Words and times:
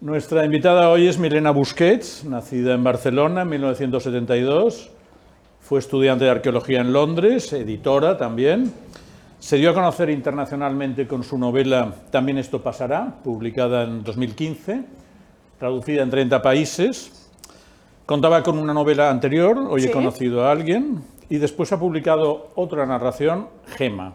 Nuestra 0.00 0.46
invitada 0.46 0.88
hoy 0.88 1.08
es 1.08 1.18
Milena 1.18 1.50
Busquets, 1.50 2.24
nacida 2.24 2.72
en 2.72 2.82
Barcelona 2.82 3.42
en 3.42 3.50
1972. 3.50 4.88
Fue 5.60 5.78
estudiante 5.78 6.24
de 6.24 6.30
arqueología 6.30 6.80
en 6.80 6.90
Londres, 6.90 7.52
editora 7.52 8.16
también. 8.16 8.72
Se 9.40 9.58
dio 9.58 9.68
a 9.68 9.74
conocer 9.74 10.08
internacionalmente 10.08 11.06
con 11.06 11.22
su 11.22 11.36
novela 11.36 11.94
También 12.10 12.38
esto 12.38 12.62
pasará, 12.62 13.14
publicada 13.22 13.82
en 13.82 14.02
2015, 14.02 14.84
traducida 15.58 16.02
en 16.02 16.08
30 16.08 16.40
países. 16.40 17.30
Contaba 18.06 18.42
con 18.42 18.56
una 18.56 18.72
novela 18.72 19.10
anterior, 19.10 19.58
Hoy 19.68 19.84
he 19.84 19.90
conocido 19.90 20.46
a 20.46 20.50
alguien, 20.50 21.02
y 21.28 21.36
después 21.36 21.72
ha 21.72 21.78
publicado 21.78 22.52
otra 22.54 22.86
narración, 22.86 23.48
Gema. 23.76 24.14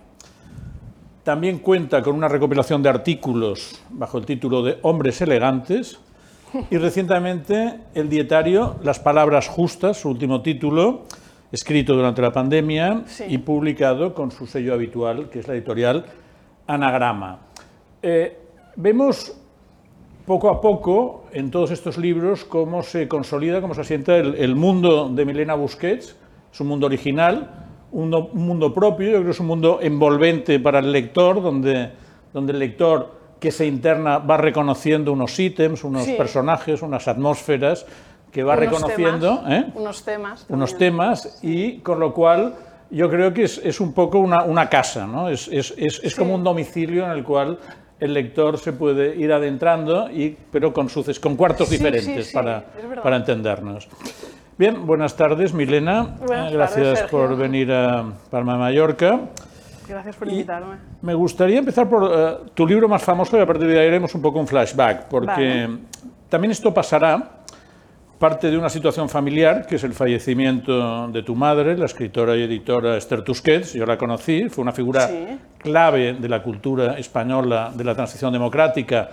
También 1.26 1.57
cuenta 1.57 2.04
con 2.04 2.16
una 2.16 2.28
recopilación 2.28 2.84
de 2.84 2.89
artículos 2.89 3.82
bajo 3.89 4.20
el 4.20 4.28
título 4.28 4.62
de 4.62 4.78
Hombres 4.84 5.21
elegantes 5.21 5.98
y 6.70 6.78
recientemente 6.78 7.80
el 7.95 8.09
dietario 8.09 8.76
Las 8.84 9.00
palabras 9.00 9.48
justas, 9.48 9.98
su 9.98 10.09
último 10.09 10.44
título, 10.44 11.05
escrito 11.52 11.95
durante 11.95 12.22
la 12.22 12.31
pandemia 12.31 13.05
y 13.27 13.40
publicado 13.40 14.14
con 14.14 14.30
su 14.30 14.45
sello 14.45 14.76
habitual, 14.76 15.31
que 15.31 15.40
es 15.40 15.48
la 15.48 15.55
editorial 15.55 16.05
Anagrama. 16.67 17.39
Eh, 18.03 18.38
vemos 18.76 19.36
poco 20.28 20.50
a 20.52 20.62
poco 20.62 21.26
en 21.34 21.50
todos 21.50 21.72
estos 21.72 21.98
libros 21.98 22.45
cómo 22.45 22.84
se 22.84 23.08
consolida, 23.08 23.62
cómo 23.62 23.73
se 23.73 23.81
asienta 23.81 24.16
el, 24.16 24.36
el 24.36 24.55
mundo 24.55 25.09
de 25.09 25.26
Milena 25.26 25.55
Busquets, 25.55 26.16
su 26.52 26.64
mundo 26.66 26.86
original, 26.86 27.65
un, 27.95 28.30
mundo 28.34 28.73
propio, 28.73 29.08
yo 29.08 29.13
creo 29.13 29.26
que 29.26 29.31
es 29.31 29.40
un 29.40 29.48
mundo 29.48 29.80
envolvente 29.81 30.59
para 30.59 30.80
el 30.80 30.91
lector, 30.91 31.41
donde, 31.41 31.91
donde 32.34 32.53
el 32.53 32.59
lector 32.59 33.16
que 33.40 33.52
se 33.52 33.66
interna 33.66 34.20
va 34.20 34.38
reconociendo 34.38 35.13
unos 35.13 35.40
ítems, 35.40 35.84
unos 35.84 36.08
personajes, 36.09 36.81
unas 36.81 37.08
atmósferas, 37.08 37.86
que 38.31 38.44
va 38.44 38.55
reconociendo 38.55 39.44
¿eh? 39.48 39.66
unos 39.75 40.03
temas, 40.03 40.45
unos 40.50 40.78
temas 40.78 41.39
y 41.42 41.78
con 41.78 42.02
lo 42.02 42.14
cual 42.14 42.53
yo 42.92 43.09
creo 43.09 43.33
que 43.33 43.44
es, 43.44 43.61
es 43.64 43.80
un 43.80 43.94
poco 43.94 44.20
una, 44.20 44.44
una 44.44 44.70
casa, 44.70 45.08
¿no? 45.08 45.30
es, 45.30 45.48
es, 45.48 45.73
es 45.77 46.16
como 46.16 46.36
un 46.36 46.44
domicilio 46.44 47.05
en 47.05 47.11
el 47.11 47.23
cual 47.23 47.58
el 48.00 48.14
lector 48.14 48.58
se 48.58 48.73
puede 48.73 49.16
ir 49.16 49.31
adentrando, 49.31 50.09
y, 50.11 50.36
pero 50.52 50.73
con, 50.73 50.89
suces, 50.89 51.20
con 51.20 51.36
cuartos 51.36 51.70
diferentes 51.70 52.31
para, 52.33 52.66
para 53.02 53.16
entendernos. 53.16 53.88
Bien, 54.58 54.88
buenas 54.88 55.17
tardes, 55.17 55.53
Milena. 55.53 56.16
Gracias 56.50 57.02
por 57.11 57.36
venir 57.36 57.73
a 57.73 58.06
Palma 58.31 58.53
de 58.53 58.59
Mallorca. 58.59 59.20
Gracias 59.86 60.16
por 60.16 60.30
invitarme. 60.30 60.78
me 61.02 61.14
gustaría 61.14 61.59
empezar 61.59 61.89
por 61.89 62.09
eh, 62.09 62.38
tu 62.53 62.66
libro 62.66 62.88
más 62.88 63.03
famoso 63.03 63.38
y 63.38 63.42
a 63.42 63.45
partir 63.45 63.67
de 63.67 63.78
ahí 63.81 63.88
haremos 63.89 64.16
un 64.16 64.22
poco 64.22 64.39
un 64.39 64.48
flashback, 64.48 65.09
porque 65.09 65.67
también 66.30 66.52
esto 66.52 66.73
pasará 66.73 67.42
parte 68.17 68.50
de 68.50 68.58
una 68.58 68.70
situación 68.70 69.09
familiar, 69.09 69.67
que 69.67 69.76
es 69.76 69.83
el 69.83 69.94
fallecimiento 69.94 71.09
de 71.09 71.22
tu 71.22 71.36
madre, 71.36 71.78
la 71.78 71.86
escritora 71.86 72.38
y 72.38 72.44
editora 72.44 72.95
Esther 72.95 73.23
Tusquets. 73.23 73.73
Yo 73.73 73.86
la 73.86 73.98
conocí, 73.98 74.48
fue 74.48 74.61
una 74.61 74.72
figura 74.72 75.09
clave 75.58 76.14
de 76.14 76.30
la 76.30 76.42
cultura 76.42 76.98
española 76.98 77.73
de 77.76 77.83
la 77.83 77.94
transición 77.94 78.31
democrática 78.31 79.09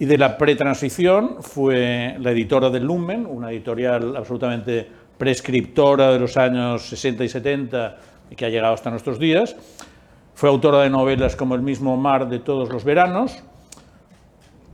y 0.00 0.06
de 0.06 0.16
la 0.16 0.38
pretransición 0.38 1.36
fue 1.40 2.16
la 2.18 2.30
editora 2.30 2.70
del 2.70 2.84
Lumen, 2.84 3.26
una 3.26 3.52
editorial 3.52 4.16
absolutamente 4.16 4.88
prescriptora 5.18 6.10
de 6.10 6.18
los 6.18 6.38
años 6.38 6.88
60 6.88 7.22
y 7.22 7.28
70 7.28 7.98
y 8.30 8.34
que 8.34 8.46
ha 8.46 8.48
llegado 8.48 8.72
hasta 8.72 8.88
nuestros 8.88 9.18
días. 9.18 9.54
Fue 10.34 10.48
autora 10.48 10.80
de 10.80 10.88
novelas 10.88 11.36
como 11.36 11.54
El 11.54 11.60
mismo 11.60 11.98
mar 11.98 12.30
de 12.30 12.38
todos 12.38 12.70
los 12.70 12.82
veranos. 12.82 13.42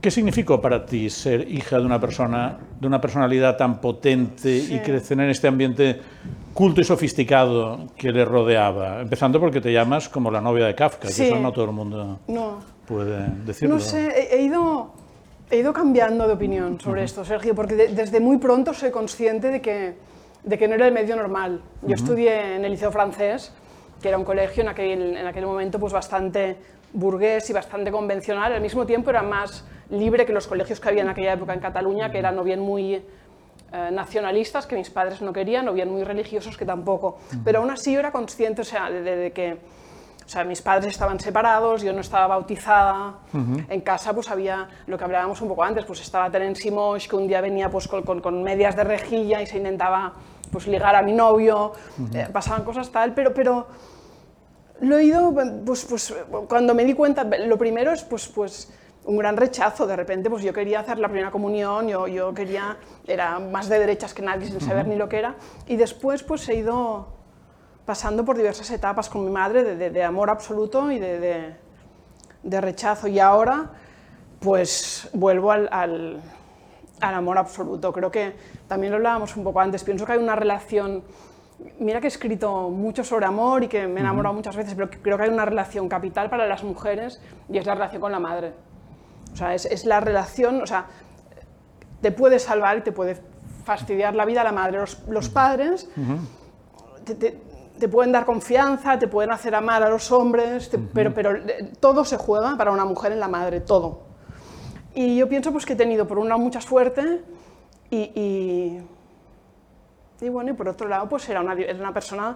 ¿Qué 0.01 0.13
significó 0.13 0.61
para 0.61 0.87
ti 0.87 1.11
ser 1.11 1.51
hija 1.51 1.81
de 1.81 1.87
una 1.87 2.01
persona, 2.01 2.57
de 2.79 2.87
una 2.87 3.01
personalidad 3.01 3.57
tan 3.57 3.81
potente 3.81 4.57
y 4.57 4.79
crecer 4.79 5.19
en 5.19 5.31
este 5.31 5.49
ambiente 5.49 6.01
culto 6.55 6.81
y 6.81 6.85
sofisticado 6.85 7.89
que 7.97 8.13
le 8.13 8.25
rodeaba? 8.25 9.01
Empezando 9.01 9.41
porque 9.41 9.61
te 9.61 9.73
llamas 9.73 10.09
como 10.09 10.31
la 10.31 10.41
novia 10.41 10.67
de 10.67 10.77
Kafka, 10.77 11.09
que 11.09 11.27
eso 11.27 11.41
no 11.41 11.51
todo 11.51 11.65
el 11.65 11.73
mundo 11.73 12.21
puede 12.87 13.27
decirlo. 13.45 13.75
No 13.75 13.81
sé, 13.81 14.29
he 14.31 14.43
ido 14.43 15.06
He 15.49 15.59
ido 15.59 15.73
cambiando 15.73 16.27
de 16.27 16.33
opinión 16.33 16.81
sobre 16.81 17.05
esto, 17.05 17.25
Sergio, 17.25 17.55
porque 17.55 17.77
desde 17.77 18.19
muy 18.19 18.39
pronto 18.39 18.75
soy 18.75 18.91
consciente 18.91 19.53
de 19.53 19.61
que, 19.61 19.95
de 20.43 20.59
que 20.59 20.67
no 20.67 20.75
era 20.75 20.89
el 20.89 20.93
medio 20.93 21.15
normal. 21.15 21.63
Yo 21.83 21.95
estudié 21.95 22.57
en 22.57 22.65
el 22.65 22.73
Liceo 22.73 22.91
Francés, 22.91 23.53
que 24.03 24.09
era 24.09 24.19
un 24.19 24.25
colegio 24.25 24.65
en 24.65 24.71
aquel, 24.71 25.17
en 25.17 25.25
aquel 25.25 25.47
momento 25.47 25.79
pues 25.79 25.93
bastante 25.93 26.57
burgués 26.93 27.49
y 27.49 27.53
bastante 27.53 27.93
convencional. 27.93 28.55
Al 28.55 28.61
mismo 28.61 28.87
tiempo 28.87 29.11
era 29.11 29.23
más 29.23 29.65
libre 29.91 30.27
que 30.27 30.33
los 30.33 30.49
colegios 30.49 30.81
que 30.81 30.89
había 30.89 31.03
en 31.03 31.11
aquella 31.11 31.35
época 31.35 31.55
en 31.55 31.61
Cataluña, 31.61 32.11
que 32.11 32.19
eran 32.19 32.37
o 32.41 32.43
bien 32.43 32.59
muy 32.59 32.95
eh, 32.95 33.03
nacionalistas, 33.93 34.67
que 34.67 34.75
mis 34.75 34.91
padres 34.91 35.23
no 35.23 35.33
querían, 35.33 35.69
o 35.69 35.73
bien 35.73 35.89
muy 35.89 36.03
religiosos, 36.03 36.57
que 36.57 36.65
tampoco. 36.65 37.19
Pero 37.45 37.61
aún 37.61 37.71
así 37.71 37.93
yo 37.93 38.01
era 38.01 38.11
consciente 38.11 38.63
o 38.63 38.65
sea, 38.65 38.91
de 38.91 39.31
que 39.31 39.59
o 40.27 40.29
sea, 40.29 40.43
mis 40.43 40.61
padres 40.61 40.89
estaban 40.89 41.21
separados, 41.21 41.83
yo 41.83 41.93
no 41.93 42.01
estaba 42.01 42.27
bautizada. 42.27 43.15
En 43.69 43.81
casa 43.83 44.13
pues 44.13 44.29
había 44.29 44.69
lo 44.89 44.99
que 44.99 45.05
hablábamos 45.05 45.41
un 45.41 45.49
poco 45.49 45.63
antes, 45.63 45.85
pues 45.85 46.01
estaba 46.01 46.29
Terence 46.29 46.69
Mosh, 46.69 47.07
que 47.07 47.15
un 47.15 47.29
día 47.29 47.41
venía 47.41 47.71
pues 47.71 47.87
con, 47.87 48.03
con, 48.03 48.43
medias 48.43 48.75
de 48.75 48.83
rejilla 48.83 49.41
y 49.41 49.47
se 49.47 49.59
intentaba 49.59 50.15
pues 50.51 50.67
ligar 50.67 50.97
a 50.97 51.03
mi 51.03 51.13
novio. 51.13 51.75
Eh, 52.13 52.27
pasaban 52.33 52.65
cosas 52.65 52.91
tal, 52.91 53.15
pero, 53.15 53.33
pero 53.33 53.69
lo 54.81 54.99
he 54.99 55.05
ido, 55.05 55.33
pues, 55.65 55.85
pues 55.85 56.13
cuando 56.49 56.75
me 56.75 56.85
di 56.85 56.95
cuenta, 56.95 57.23
lo 57.23 57.57
primero 57.57 57.93
es 57.93 58.03
pues, 58.03 58.27
pues 58.27 58.73
un 59.05 59.17
gran 59.17 59.37
rechazo. 59.37 59.87
De 59.87 59.95
repente 59.95 60.29
pues 60.29 60.43
yo 60.43 60.53
quería 60.53 60.81
hacer 60.81 60.99
la 60.99 61.09
primera 61.09 61.31
comunión, 61.31 61.87
yo, 61.87 62.09
yo 62.09 62.35
quería, 62.35 62.79
era 63.07 63.39
más 63.39 63.69
de 63.69 63.79
derechas 63.79 64.13
que 64.13 64.23
nadie 64.23 64.49
sin 64.49 64.61
saber 64.61 64.89
ni 64.89 64.97
lo 64.97 65.09
que 65.09 65.19
era. 65.19 65.37
Y 65.69 65.77
después 65.77 66.25
pues 66.25 66.49
he 66.49 66.57
ido 66.57 67.16
pasando 67.87 68.25
por 68.25 68.37
diversas 68.37 68.69
etapas 68.73 69.09
con 69.09 69.25
mi 69.25 69.31
madre 69.31 69.77
de, 69.77 70.05
amor 70.05 70.29
absoluto 70.29 70.91
y 70.91 70.99
de, 70.99 71.55
rechazo. 72.43 73.07
Y 73.07 73.21
ahora, 73.21 73.71
pues 74.41 75.09
vuelvo 75.13 75.53
al, 75.53 76.21
amor 77.01 77.39
absoluto. 77.39 77.93
Creo 77.93 78.11
que 78.11 78.35
también 78.67 78.91
lo 78.91 78.97
hablábamos 78.97 79.37
un 79.37 79.45
poco 79.45 79.61
antes. 79.61 79.85
Pienso 79.85 80.05
que 80.05 80.13
hay 80.13 80.19
una 80.19 80.35
relación. 80.35 81.05
Mira 81.79 82.01
que 82.01 82.09
he 82.09 82.09
escrito 82.09 82.69
mucho 82.69 83.05
sobre 83.05 83.25
amor 83.25 83.65
y 83.65 83.69
que 83.69 83.87
me 83.87 84.01
he 84.01 84.03
enamorado 84.03 84.35
muchas 84.35 84.57
veces, 84.57 84.75
pero 84.75 84.91
creo 84.91 85.17
que 85.17 85.23
hay 85.23 85.31
una 85.31 85.47
relación 85.47 85.89
capital 85.89 86.29
para 86.29 86.47
las 86.47 86.65
mujeres 86.65 87.23
y 87.49 87.57
es 87.57 87.65
la 87.65 87.75
relación 87.75 88.03
con 88.03 88.13
la 88.13 88.21
madre. 88.21 88.53
O 89.33 89.37
sea, 89.37 89.55
es, 89.55 89.87
la 89.87 90.01
relación, 90.01 90.61
o 90.61 90.67
sea, 90.67 90.87
te 92.03 92.11
puede 92.11 92.41
salvar 92.41 92.79
y 92.79 92.81
te 92.83 92.93
puede 92.93 93.23
fastidiar 93.65 94.15
la 94.15 94.27
vida 94.27 94.45
la 94.45 94.53
madre. 94.53 94.81
Los, 95.09 95.29
padres 95.31 95.89
te 97.05 97.39
pueden 97.89 98.13
dar 98.13 98.25
confianza, 98.25 98.99
te 98.99 99.09
pueden 99.09 99.31
hacer 99.31 99.55
amar 99.55 99.83
a 99.83 99.91
los 99.91 100.11
hombres, 100.11 100.71
pero, 100.93 101.13
pero 101.13 101.37
eh, 101.37 101.73
todo 101.81 102.05
se 102.05 102.17
juega 102.17 102.57
para 102.57 102.71
una 102.71 102.85
mujer 102.85 103.13
en 103.13 103.21
la 103.21 103.29
madre, 103.29 103.61
todo. 103.61 104.07
Y 104.95 105.17
yo 105.17 105.29
pienso 105.29 105.53
pues, 105.53 105.67
que 105.67 105.75
he 105.75 105.77
tenido 105.77 106.07
por 106.07 106.19
un 106.19 106.29
lado 106.29 106.41
mucha 106.41 106.61
suerte 106.61 107.23
y, 107.91 108.81
y, 110.21 110.29
bueno, 110.29 110.51
y 110.51 110.55
por 110.55 110.69
otro 110.69 110.89
lado 110.89 111.09
pues 111.09 111.29
era 111.29 111.41
una, 111.41 111.53
era 111.53 111.79
una 111.79 111.93
persona 111.93 112.35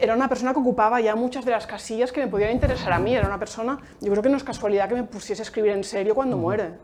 era 0.00 0.14
una 0.14 0.28
persona 0.28 0.52
que 0.52 0.60
ocupaba 0.60 1.00
ya 1.00 1.14
muchas 1.16 1.44
de 1.44 1.50
las 1.50 1.66
casillas 1.66 2.12
que 2.12 2.20
me 2.20 2.28
podían 2.28 2.52
interesar 2.52 2.92
a 2.92 2.98
mí. 2.98 3.14
Era 3.14 3.26
una 3.26 3.38
persona, 3.38 3.78
yo 4.00 4.10
creo 4.10 4.22
que 4.22 4.28
no 4.28 4.36
es 4.36 4.44
casualidad 4.44 4.88
que 4.88 4.94
me 4.94 5.04
pusiese 5.04 5.42
a 5.42 5.44
escribir 5.44 5.72
en 5.72 5.84
serio 5.84 6.14
cuando 6.14 6.36
muere. 6.36 6.74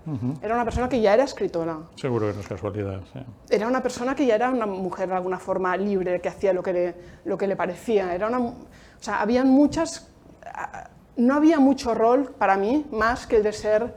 Era 0.43 0.55
una 0.55 0.65
persona 0.65 0.89
que 0.89 1.01
ya 1.01 1.15
era 1.15 1.25
escritora. 1.25 1.79
Seguro 1.97 2.29
que 2.29 2.35
no 2.35 2.41
es 2.41 2.49
casualidad, 2.49 3.01
sí. 3.13 3.21
Era 3.51 3.67
una 3.67 3.83
persona 3.83 4.15
que 4.15 4.27
ya 4.27 4.35
era 4.37 4.51
una 4.51 4.67
mujer 4.67 5.09
de 5.09 5.15
alguna 5.15 5.39
forma 5.39 5.77
libre, 5.77 6.21
que 6.21 6.29
hacía 6.29 6.53
lo 6.53 6.63
que 6.63 6.73
le, 6.73 6.95
lo 7.25 7.37
que 7.37 7.47
le 7.47 7.57
parecía. 7.57 8.15
Era 8.15 8.27
una, 8.27 8.39
o 8.41 8.55
sea, 9.01 9.21
habían 9.21 9.49
muchas... 9.49 10.09
No 11.17 11.35
había 11.35 11.59
mucho 11.59 11.95
rol 11.95 12.33
para 12.39 12.57
mí 12.57 12.87
más 12.93 13.27
que 13.27 13.37
el 13.39 13.43
de 13.43 13.53
ser 13.53 13.93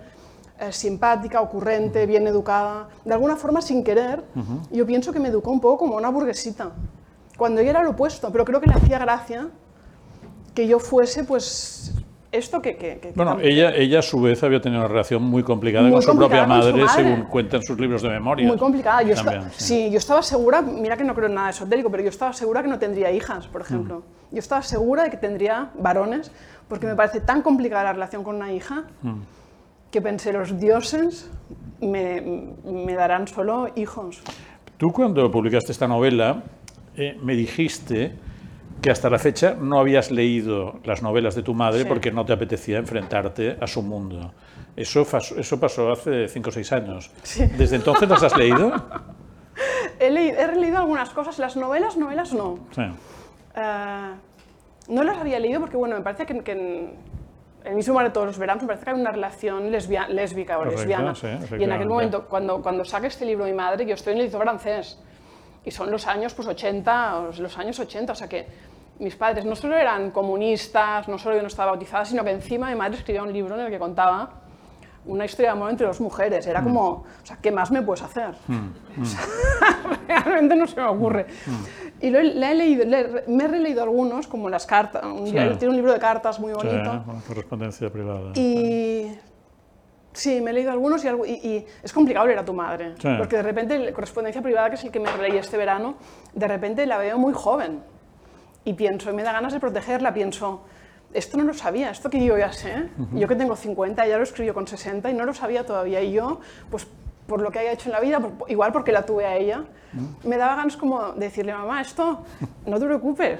eh, 0.59 0.71
simpática, 0.71 1.39
ocurrente, 1.39 2.07
bien 2.07 2.25
educada. 2.25 2.89
De 3.05 3.13
alguna 3.13 3.35
forma, 3.35 3.61
sin 3.61 3.83
querer, 3.83 4.23
yo 4.71 4.87
pienso 4.87 5.13
que 5.13 5.19
me 5.19 5.29
educó 5.29 5.51
un 5.51 5.61
poco 5.61 5.77
como 5.77 5.97
una 5.97 6.09
burguesita 6.09 6.71
cuando 7.41 7.59
ella 7.59 7.71
era 7.71 7.81
lo 7.81 7.89
opuesto, 7.89 8.31
pero 8.31 8.45
creo 8.45 8.61
que 8.61 8.67
le 8.67 8.75
hacía 8.75 8.99
gracia 8.99 9.47
que 10.53 10.67
yo 10.67 10.77
fuese, 10.77 11.23
pues, 11.23 11.91
esto 12.31 12.61
que... 12.61 12.77
que, 12.77 13.13
bueno, 13.15 13.39
ella, 13.41 13.73
ella 13.73 13.97
a 13.97 14.01
su 14.03 14.21
vez 14.21 14.43
había 14.43 14.61
tenido 14.61 14.79
una 14.79 14.87
relación 14.87 15.23
muy 15.23 15.41
complicada 15.41 15.89
con 15.89 16.03
su 16.03 16.15
propia 16.15 16.45
madre, 16.45 16.87
según 16.89 17.23
cuentan 17.23 17.63
sus 17.63 17.79
libros 17.79 18.03
de 18.03 18.09
memoria. 18.09 18.45
Muy 18.47 18.59
complicada. 18.59 19.01
Yo 19.01 19.15
sí. 19.57 19.89
yo 19.89 19.97
estaba 19.97 20.21
segura, 20.21 20.61
mira 20.61 20.95
que 20.95 21.03
no 21.03 21.15
creo 21.15 21.29
en 21.29 21.33
nada 21.33 21.49
esotérico, 21.49 21.89
pero 21.89 22.03
yo 22.03 22.09
estaba 22.09 22.31
segura 22.31 22.61
que 22.61 22.67
no 22.67 22.77
tendría 22.77 23.09
hijas, 23.09 23.47
por 23.47 23.61
ejemplo. 23.61 24.03
Mm. 24.29 24.35
Yo 24.35 24.39
estaba 24.39 24.61
segura 24.61 25.05
de 25.05 25.09
que 25.09 25.17
tendría 25.17 25.71
varones, 25.79 26.31
porque 26.67 26.85
me 26.85 26.95
parece 26.95 27.21
tan 27.21 27.41
complicada 27.41 27.85
la 27.85 27.93
relación 27.93 28.23
con 28.23 28.35
una 28.35 28.53
hija, 28.53 28.83
mm. 29.01 29.19
que 29.89 29.99
pensé, 29.99 30.31
los 30.31 30.59
dioses 30.59 31.31
me, 31.81 32.53
me 32.63 32.93
darán 32.93 33.27
solo 33.27 33.69
hijos. 33.75 34.21
Tú 34.77 34.91
cuando 34.91 35.29
publicaste 35.31 35.71
esta 35.71 35.87
novela, 35.87 36.43
eh, 36.95 37.17
me 37.21 37.35
dijiste 37.35 38.13
que 38.81 38.89
hasta 38.89 39.09
la 39.09 39.19
fecha 39.19 39.55
no 39.59 39.79
habías 39.79 40.11
leído 40.11 40.79
las 40.83 41.03
novelas 41.03 41.35
de 41.35 41.43
tu 41.43 41.53
madre 41.53 41.85
porque 41.85 42.11
no 42.11 42.25
te 42.25 42.33
apetecía 42.33 42.79
enfrentarte 42.79 43.57
a 43.61 43.67
su 43.67 43.83
mundo. 43.83 44.33
Eso, 44.75 45.05
eso 45.37 45.59
pasó 45.59 45.91
hace 45.91 46.27
5 46.27 46.49
o 46.49 46.51
6 46.51 46.71
años. 46.71 47.11
¿Desde 47.57 47.75
entonces 47.75 48.09
las 48.09 48.23
has 48.23 48.35
leído? 48.35 48.71
he, 49.99 50.09
leído, 50.09 50.79
algunas 50.79 51.11
cosas, 51.11 51.37
las 51.37 51.55
novelas, 51.55 51.95
novelas 51.97 52.33
no. 52.33 52.59
Eh, 53.55 54.11
no 54.87 55.03
las 55.03 55.17
había 55.17 55.39
leído 55.39 55.59
porque, 55.59 55.77
bueno, 55.77 55.95
me 55.95 56.01
parece 56.01 56.25
que, 56.25 56.33
en 56.33 56.93
el 57.63 57.75
mismo 57.75 57.93
mar 57.93 58.05
de 58.05 58.11
todos 58.11 58.25
los 58.25 58.39
veranos 58.39 58.63
me 58.63 58.67
parece 58.67 58.85
que 58.85 58.91
hay 58.91 58.99
una 58.99 59.11
relación 59.11 59.71
lésbica 59.71 60.57
o 60.57 60.65
lesbiana. 60.65 61.13
y 61.57 61.63
en 61.63 61.71
aquel 61.71 61.87
momento, 61.87 62.25
cuando, 62.27 62.61
cuando 62.63 62.83
saca 62.83 63.07
este 63.07 63.25
libro 63.25 63.45
mi 63.45 63.53
madre, 63.53 63.85
yo 63.85 63.93
estoy 63.93 64.13
en 64.13 64.19
el 64.19 64.25
liceo 64.25 64.39
francés 64.39 64.97
y 65.63 65.71
son 65.71 65.91
los 65.91 66.07
años 66.07 66.33
pues 66.33 66.47
80, 66.47 67.29
los 67.37 67.57
años 67.57 67.79
80, 67.79 68.13
o 68.13 68.15
sea 68.15 68.27
que 68.27 68.47
mis 68.99 69.15
padres 69.15 69.45
no 69.45 69.55
solo 69.55 69.75
eran 69.75 70.11
comunistas, 70.11 71.07
no 71.07 71.17
solo 71.17 71.35
yo 71.35 71.41
no 71.41 71.47
estaba 71.47 71.71
bautizada, 71.71 72.05
sino 72.05 72.23
que 72.23 72.31
encima 72.31 72.69
mi 72.69 72.75
madre 72.75 72.97
escribía 72.97 73.23
un 73.23 73.33
libro 73.33 73.55
en 73.55 73.65
el 73.65 73.71
que 73.71 73.79
contaba 73.79 74.41
una 75.05 75.25
historia 75.25 75.51
de 75.51 75.57
amor 75.57 75.71
entre 75.71 75.87
dos 75.87 75.99
mujeres. 75.99 76.45
Era 76.45 76.61
como, 76.61 76.87
o 76.89 77.05
sea, 77.23 77.37
¿qué 77.41 77.51
más 77.51 77.71
me 77.71 77.81
puedes 77.81 78.03
hacer? 78.03 78.35
Mm, 78.47 78.53
mm. 78.53 79.05
realmente 80.07 80.55
no 80.55 80.67
se 80.67 80.79
me 80.79 80.87
ocurre. 80.87 81.25
Mm. 81.45 82.05
Y 82.05 82.09
lo, 82.09 82.21
le 82.21 82.51
he 82.51 82.55
leído, 82.55 82.85
me 83.27 83.43
he 83.43 83.47
releído 83.47 83.83
algunos, 83.83 84.27
como 84.27 84.49
las 84.49 84.65
cartas, 84.65 85.03
tiene 85.23 85.69
un 85.69 85.75
libro 85.75 85.93
de 85.93 85.99
cartas 85.99 86.39
muy 86.39 86.53
bonito. 86.53 86.93
Sí, 86.93 87.27
correspondencia 87.27 87.89
privada. 87.91 88.31
Y 88.35 89.11
sí, 90.13 90.41
me 90.41 90.51
he 90.51 90.53
leído 90.53 90.71
algunos 90.71 91.03
y, 91.03 91.07
y, 91.07 91.65
es 91.83 91.93
complicado 91.93 92.25
leer 92.25 92.39
a 92.39 92.45
tu 92.45 92.53
madre, 92.53 92.93
porque 93.17 93.37
de 93.37 93.43
repente 93.43 93.77
la 93.77 93.91
correspondencia 93.93 94.41
privada, 94.41 94.69
que 94.69 94.75
es 94.75 94.83
el 94.83 94.91
que 94.91 94.99
me 94.99 95.11
releí 95.11 95.37
este 95.37 95.57
verano, 95.57 95.95
de 96.33 96.47
repente 96.47 96.85
la 96.85 96.97
veo 96.97 97.17
muy 97.17 97.33
joven. 97.33 97.81
Y 98.63 98.73
pienso, 98.73 99.09
y 99.09 99.13
me 99.13 99.23
da 99.23 99.31
ganas 99.31 99.53
de 99.53 99.59
protegerla, 99.59 100.13
pienso, 100.13 100.61
esto 101.13 101.37
no 101.37 101.43
lo 101.43 101.53
sabía, 101.53 101.89
esto 101.89 102.09
que 102.09 102.23
yo 102.23 102.37
ya 102.37 102.53
sé, 102.53 102.89
yo 103.13 103.27
que 103.27 103.35
tengo 103.35 103.55
50, 103.55 104.05
ya 104.05 104.17
lo 104.17 104.23
escribió 104.23 104.53
con 104.53 104.67
60 104.67 105.09
y 105.09 105.13
no 105.13 105.25
lo 105.25 105.33
sabía 105.33 105.65
todavía, 105.65 106.01
y 106.01 106.11
yo, 106.11 106.39
pues 106.69 106.87
por 107.27 107.41
lo 107.41 107.51
que 107.51 107.59
haya 107.59 107.71
hecho 107.71 107.89
en 107.89 107.93
la 107.93 107.99
vida, 107.99 108.21
igual 108.47 108.71
porque 108.71 108.91
la 108.91 109.05
tuve 109.05 109.25
a 109.25 109.35
ella, 109.35 109.63
me 110.23 110.37
daba 110.37 110.55
ganas 110.55 110.77
como 110.77 111.13
de 111.13 111.25
decirle, 111.25 111.53
mamá, 111.53 111.81
esto 111.81 112.23
no 112.65 112.79
te 112.79 112.85
preocupes. 112.85 113.39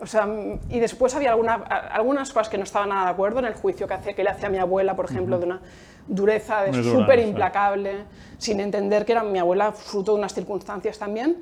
O 0.00 0.06
sea, 0.06 0.28
y 0.68 0.80
después 0.80 1.14
había 1.14 1.30
alguna, 1.30 1.54
algunas 1.54 2.32
cosas 2.32 2.48
que 2.48 2.58
no 2.58 2.64
estaba 2.64 2.86
nada 2.86 3.04
de 3.04 3.10
acuerdo 3.10 3.38
en 3.38 3.44
el 3.44 3.54
juicio 3.54 3.86
que, 3.86 3.94
hace, 3.94 4.14
que 4.14 4.24
le 4.24 4.30
hacía 4.30 4.48
a 4.48 4.50
mi 4.50 4.58
abuela, 4.58 4.96
por 4.96 5.04
ejemplo, 5.04 5.38
de 5.38 5.46
una 5.46 5.60
dureza 6.08 6.72
súper 6.72 7.18
implacable, 7.20 8.04
sin 8.38 8.60
entender 8.60 9.04
que 9.04 9.12
era 9.12 9.22
mi 9.22 9.38
abuela 9.38 9.72
fruto 9.72 10.12
de 10.12 10.18
unas 10.18 10.34
circunstancias 10.34 10.98
también. 10.98 11.38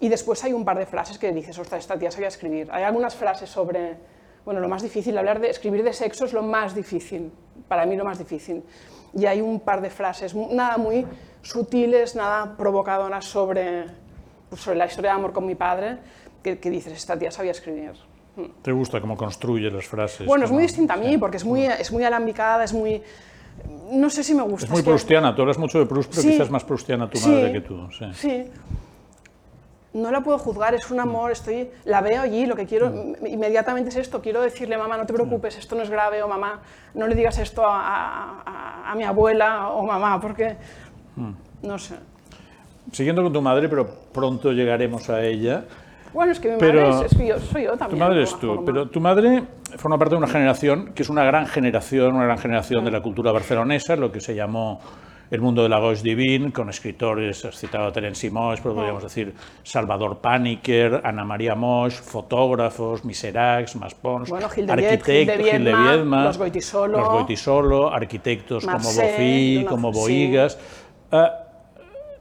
Y 0.00 0.08
después 0.08 0.42
hay 0.44 0.52
un 0.52 0.64
par 0.64 0.78
de 0.78 0.86
frases 0.86 1.18
que 1.18 1.32
dices, 1.32 1.58
ostras, 1.58 1.80
esta 1.80 1.98
tía 1.98 2.10
sabía 2.10 2.28
escribir. 2.28 2.68
Hay 2.72 2.82
algunas 2.82 3.14
frases 3.14 3.48
sobre, 3.48 3.96
bueno, 4.44 4.60
lo 4.60 4.68
más 4.68 4.82
difícil, 4.82 5.16
hablar 5.16 5.40
de 5.40 5.50
escribir 5.50 5.82
de 5.82 5.92
sexo 5.92 6.24
es 6.24 6.32
lo 6.32 6.42
más 6.42 6.74
difícil, 6.74 7.32
para 7.68 7.86
mí 7.86 7.96
lo 7.96 8.04
más 8.04 8.18
difícil. 8.18 8.62
Y 9.14 9.26
hay 9.26 9.40
un 9.40 9.60
par 9.60 9.80
de 9.80 9.90
frases, 9.90 10.34
nada 10.34 10.76
muy 10.76 11.06
sutiles, 11.42 12.16
nada 12.16 12.56
provocadoras 12.56 13.24
sobre, 13.24 13.84
pues, 14.48 14.60
sobre 14.60 14.76
la 14.76 14.86
historia 14.86 15.12
de 15.12 15.16
amor 15.16 15.32
con 15.32 15.46
mi 15.46 15.54
padre, 15.54 15.98
que, 16.42 16.56
dices, 16.56 16.92
esta 16.92 17.18
tía 17.18 17.30
sabía 17.30 17.52
escribir. 17.52 17.92
¿Te 18.62 18.72
gusta 18.72 19.00
cómo 19.00 19.16
construye 19.16 19.70
las 19.70 19.86
frases? 19.86 20.26
Bueno, 20.26 20.44
es 20.44 20.50
muy 20.50 20.64
distinta 20.64 20.94
a 20.94 20.96
mí, 20.96 21.16
porque 21.16 21.36
es 21.36 21.44
muy, 21.44 21.64
es 21.64 21.90
muy 21.92 22.04
alambicada, 22.04 22.64
es 22.64 22.72
muy... 22.72 23.02
No 23.92 24.10
sé 24.10 24.24
si 24.24 24.34
me 24.34 24.42
gusta. 24.42 24.66
Es 24.66 24.70
muy 24.72 24.82
prustiana, 24.82 25.34
tú 25.34 25.42
hablas 25.42 25.58
mucho 25.58 25.78
de 25.78 25.86
Proust, 25.86 26.10
pero 26.14 26.22
quizás 26.22 26.50
más 26.50 26.64
prustiana 26.64 27.08
tu 27.08 27.18
madre 27.20 27.52
que 27.52 27.60
tú. 27.60 27.88
Sí. 27.92 28.04
sí 28.14 28.44
no 29.94 30.10
la 30.10 30.22
puedo 30.22 30.38
juzgar, 30.38 30.74
es 30.74 30.90
un 30.90 31.00
amor, 31.00 31.30
estoy, 31.30 31.70
la 31.84 32.00
veo 32.00 32.20
allí, 32.20 32.46
lo 32.46 32.56
que 32.56 32.66
quiero 32.66 32.90
mm. 32.90 33.26
inmediatamente 33.26 33.90
es 33.90 33.96
esto, 33.96 34.20
quiero 34.20 34.42
decirle, 34.42 34.76
mamá, 34.76 34.96
no 34.96 35.06
te 35.06 35.14
preocupes, 35.14 35.56
esto 35.56 35.76
no 35.76 35.82
es 35.82 35.90
grave, 35.90 36.22
o 36.22 36.28
mamá, 36.28 36.60
no 36.94 37.06
le 37.06 37.14
digas 37.14 37.38
esto 37.38 37.62
a, 37.64 38.92
mi 38.96 39.04
abuela, 39.04 39.70
o 39.70 39.84
mamá, 39.84 40.20
porque, 40.20 40.56
mm. 41.16 41.32
no 41.62 41.78
sé. 41.78 41.94
Siguiendo 42.92 43.22
con 43.22 43.32
tu 43.32 43.40
madre, 43.40 43.68
pero 43.68 43.88
pronto 44.12 44.52
llegaremos 44.52 45.08
a 45.08 45.24
ella. 45.24 45.64
Bueno, 46.14 46.30
es 46.30 46.38
que 46.38 46.48
mi 46.50 46.56
madre 46.56 47.06
es, 47.06 47.18
yo, 47.18 47.40
soy 47.40 47.64
yo 47.64 47.76
también. 47.76 47.90
Tu 47.90 47.96
madre 47.96 48.22
es 48.22 48.38
tú, 48.38 48.64
pero 48.64 48.88
tu 48.88 49.00
madre 49.00 49.42
forma 49.76 49.98
parte 49.98 50.14
de 50.14 50.18
una 50.18 50.28
generación 50.28 50.92
que 50.94 51.02
es 51.02 51.08
una 51.08 51.24
gran 51.24 51.46
generación, 51.46 52.14
una 52.14 52.24
gran 52.24 52.38
generación 52.38 52.84
de 52.84 52.92
la 52.92 53.02
cultura 53.02 53.32
barcelonesa, 53.32 53.96
lo 53.96 54.12
que 54.12 54.20
se 54.20 54.34
llamó 54.34 54.80
el 55.30 55.40
mundo 55.40 55.64
de 55.64 55.68
la 55.68 55.80
gauche 55.80 56.02
divine, 56.02 56.52
con 56.52 56.68
escritores, 56.68 57.44
has 57.44 57.58
citado 57.58 57.86
a 57.86 57.92
Terence 57.92 58.30
Moix, 58.30 58.60
pero 58.60 58.76
podríamos 58.76 59.02
decir 59.02 59.34
Salvador 59.64 60.18
Paniker, 60.18 61.00
Ana 61.02 61.24
María 61.24 61.56
Moix, 61.56 61.94
fotógrafos, 61.94 63.04
Miseracs, 63.04 63.74
Maspons, 63.74 64.30
arquitectos, 64.32 65.50
Gil 65.50 65.64
de 65.64 65.74
Viedma, 65.74 66.24
los 66.26 66.38
Goitisolo, 66.38 66.98
los 66.98 67.08
Goitisolo 67.08 67.92
arquitectos 67.92 68.64
como 68.64 68.78
Bofill, 68.92 69.66
como 69.66 69.90
Boigas. 69.90 70.58
Ah, 71.10 71.40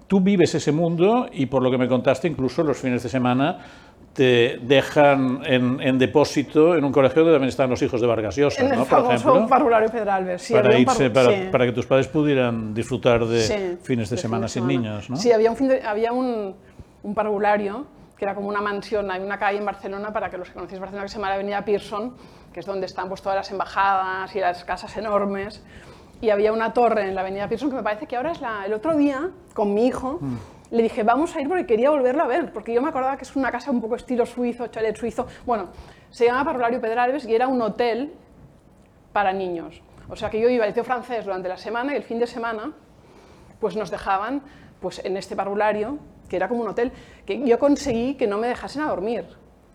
tú 0.07 0.19
vives 0.19 0.55
ese 0.55 0.71
mundo 0.71 1.27
y 1.31 1.45
por 1.45 1.61
lo 1.61 1.69
que 1.69 1.77
me 1.77 1.87
contaste, 1.87 2.27
incluso 2.27 2.63
los 2.63 2.77
fines 2.77 3.03
de 3.03 3.09
semana 3.09 3.82
te 4.13 4.59
dejan 4.61 5.41
en, 5.43 5.97
depósito 5.97 6.75
en 6.75 6.83
un 6.83 6.91
colegio 6.91 7.23
donde 7.23 7.33
también 7.33 7.49
están 7.49 7.69
los 7.69 7.81
hijos 7.81 7.99
de 7.99 8.05
Vargas 8.05 8.35
Llosa, 8.35 8.63
¿no? 8.63 8.85
Por 8.85 8.99
ejemplo, 9.05 9.47
parvulario 9.47 9.89
Pedralbes. 9.89 10.43
Sí, 10.43 10.53
para, 10.53 10.77
irse, 10.77 11.09
para, 11.09 11.65
que 11.65 11.71
tus 11.71 11.85
padres 11.87 12.07
pudieran 12.07 12.73
disfrutar 12.73 13.25
de 13.25 13.77
fines 13.81 14.09
de, 14.09 14.17
semana 14.17 14.47
sin 14.47 14.67
niños, 14.67 15.09
¿no? 15.09 15.15
Sí, 15.15 15.31
había 15.31 15.51
un, 15.51 15.71
había 15.85 16.13
un, 16.13 16.55
un, 17.01 17.15
parvulario 17.15 17.87
que 18.15 18.25
era 18.25 18.35
como 18.35 18.49
una 18.49 18.61
mansión, 18.61 19.09
hay 19.09 19.21
una 19.21 19.39
calle 19.39 19.57
en 19.57 19.65
Barcelona, 19.65 20.13
para 20.13 20.29
que 20.29 20.37
los 20.37 20.47
que 20.47 20.53
conocéis 20.53 20.79
Barcelona, 20.79 21.05
que 21.05 21.09
se 21.09 21.15
llama 21.15 21.29
la 21.29 21.35
Avenida 21.35 21.65
Pearson, 21.65 22.13
que 22.53 22.59
es 22.59 22.65
donde 22.67 22.85
están 22.85 23.09
pues, 23.09 23.23
todas 23.23 23.35
las 23.35 23.49
embajadas 23.49 24.35
y 24.35 24.39
las 24.39 24.63
casas 24.63 24.95
enormes. 24.95 25.63
Y 26.21 26.29
había 26.29 26.53
una 26.53 26.71
torre 26.71 27.09
en 27.09 27.15
la 27.15 27.21
Avenida 27.21 27.49
Pearson 27.49 27.71
que 27.71 27.75
me 27.75 27.83
parece 27.83 28.05
que 28.05 28.15
ahora 28.15 28.31
es 28.31 28.39
la, 28.39 28.65
el 28.65 28.73
otro 28.73 28.95
día, 28.95 29.31
con 29.55 29.73
mi 29.73 29.87
hijo, 29.87 30.19
mm 30.21 30.52
le 30.73 30.81
dije, 30.81 31.03
vamos 31.03 31.35
a 31.35 31.41
ir 31.41 31.47
porque 31.47 31.67
quería 31.67 31.91
volverlo 31.91 32.23
a 32.23 32.27
ver, 32.27 32.51
porque 32.51 32.73
yo 32.73 32.81
me 32.81 32.89
acordaba 32.89 33.15
que 33.15 33.25
es 33.25 33.35
una 33.35 33.51
casa 33.51 33.69
un 33.69 33.79
poco 33.79 33.95
estilo 33.95 34.25
suizo, 34.25 34.65
chalet 34.67 34.97
suizo. 34.97 35.27
Bueno, 35.45 35.67
se 36.09 36.25
llama 36.25 36.43
Parvulario 36.43 36.81
Pedralbes 36.81 37.25
y 37.25 37.35
era 37.35 37.47
un 37.47 37.61
hotel 37.61 38.11
para 39.13 39.31
niños. 39.33 39.83
O 40.09 40.15
sea 40.15 40.31
que 40.31 40.39
yo 40.39 40.49
iba 40.49 40.63
al 40.63 40.71
liceo 40.71 40.83
francés 40.83 41.25
durante 41.25 41.47
la 41.47 41.57
semana 41.57 41.93
y 41.93 41.97
el 41.97 42.03
fin 42.03 42.17
de 42.17 42.25
semana 42.25 42.73
pues 43.59 43.75
nos 43.75 43.91
dejaban 43.91 44.41
pues, 44.81 44.99
en 45.05 45.15
este 45.15 45.35
parvulario, 45.35 45.99
que 46.27 46.37
era 46.37 46.47
como 46.47 46.63
un 46.63 46.69
hotel, 46.69 46.91
que 47.23 47.47
yo 47.47 47.59
conseguí 47.59 48.15
que 48.15 48.25
no 48.25 48.39
me 48.39 48.47
dejasen 48.47 48.81
a 48.81 48.87
dormir, 48.87 49.25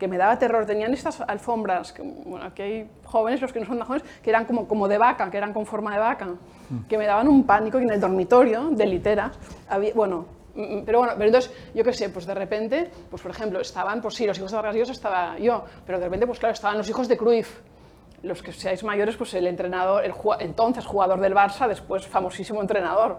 que 0.01 0.09
me 0.09 0.19
daba 0.19 0.37
terror. 0.41 0.67
Tenían 0.67 0.93
estas 0.93 1.21
alfombras, 1.21 1.93
que, 1.93 2.03
bueno, 2.03 2.45
aquí 2.45 2.63
hay 2.63 2.91
jóvenes, 3.05 3.41
los 3.41 3.53
que 3.53 3.61
no 3.61 3.67
son 3.67 3.79
tan 3.79 3.87
jóvenes, 3.87 4.09
que 4.21 4.31
eran 4.31 4.47
como, 4.47 4.67
como 4.67 4.89
de 4.89 4.99
vaca, 4.99 5.31
que 5.31 5.37
eran 5.37 5.53
con 5.53 5.65
forma 5.65 5.93
de 5.93 6.01
vaca, 6.01 6.27
que 6.89 6.99
me 6.99 7.07
daban 7.07 7.29
un 7.29 7.45
pánico 7.45 7.79
y 7.79 7.85
en 7.85 7.91
el 7.91 8.01
dormitorio 8.01 8.71
de 8.71 8.85
literas 8.85 9.39
había, 9.69 9.95
bueno, 9.95 10.38
pero 10.85 10.99
bueno, 10.99 11.15
pero 11.17 11.27
entonces, 11.27 11.53
yo 11.75 11.85
qué 11.85 11.93
sé, 11.93 12.09
pues 12.09 12.27
de 12.27 12.35
repente, 12.35 12.91
pues 13.11 13.23
por 13.23 13.31
ejemplo, 13.31 13.61
estaban, 13.61 14.03
pues 14.03 14.15
sí, 14.15 14.27
los 14.27 14.37
hijos 14.39 14.51
de 14.51 14.57
Vargas 14.57 14.75
Llosa 14.75 14.93
estaba 14.93 15.39
yo, 15.39 15.65
pero 15.87 15.99
de 15.99 16.05
repente, 16.05 16.27
pues 16.27 16.39
claro, 16.39 16.55
estaban 16.55 16.77
los 16.77 16.89
hijos 16.89 17.07
de 17.07 17.17
Cruyff, 17.17 17.61
los 18.23 18.43
que 18.43 18.53
seáis 18.53 18.83
mayores, 18.83 19.17
pues 19.17 19.35
el 19.35 19.47
entrenador, 19.47 20.05
el 20.05 20.13
entonces 20.41 20.85
jugador 20.85 21.21
del 21.21 21.35
Barça, 21.35 21.69
después 21.69 22.07
famosísimo 22.07 22.61
entrenador, 22.61 23.19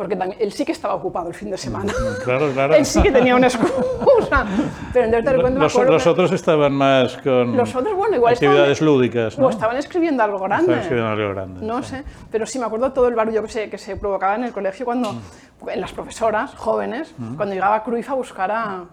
porque 0.00 0.16
también, 0.16 0.40
él 0.40 0.50
sí 0.50 0.64
que 0.64 0.72
estaba 0.72 0.94
ocupado 0.94 1.28
el 1.28 1.34
fin 1.34 1.50
de 1.50 1.58
semana. 1.58 1.92
Mm, 1.92 2.24
claro, 2.24 2.50
claro. 2.54 2.74
él 2.78 2.86
sí 2.86 3.02
que 3.02 3.12
tenía 3.12 3.36
una 3.36 3.48
excusa. 3.48 4.46
Pero 4.94 5.04
entonces 5.04 5.24
de 5.26 5.32
repente 5.36 5.60
los, 5.60 5.74
los 5.74 6.06
otros 6.06 6.32
estaban 6.32 6.72
más 6.72 7.18
con 7.18 7.54
los 7.54 7.74
otros, 7.74 7.94
bueno, 7.94 8.16
igual 8.16 8.32
actividades 8.32 8.80
lúdicas, 8.80 9.38
¿no? 9.38 9.48
O 9.48 9.50
estaban 9.50 9.76
escribiendo 9.76 10.22
algo 10.22 10.38
grande. 10.38 10.72
Estaban 10.72 10.80
escribiendo 10.80 11.12
algo 11.12 11.34
grande. 11.34 11.66
No 11.66 11.82
sé, 11.82 12.02
pero 12.30 12.46
sí 12.46 12.58
me 12.58 12.64
acuerdo 12.64 12.94
todo 12.94 13.08
el 13.08 13.14
barullo 13.14 13.42
que 13.42 13.48
se, 13.50 13.68
que 13.68 13.76
se 13.76 13.96
provocaba 13.96 14.36
en 14.36 14.44
el 14.44 14.52
colegio 14.52 14.86
cuando, 14.86 15.12
mm. 15.12 15.68
en 15.68 15.80
las 15.82 15.92
profesoras 15.92 16.54
jóvenes, 16.54 17.14
mm. 17.18 17.34
cuando 17.34 17.54
llegaba 17.54 17.84
Cruyff 17.84 18.08
a 18.08 18.14
buscar 18.14 18.50
a, 18.50 18.84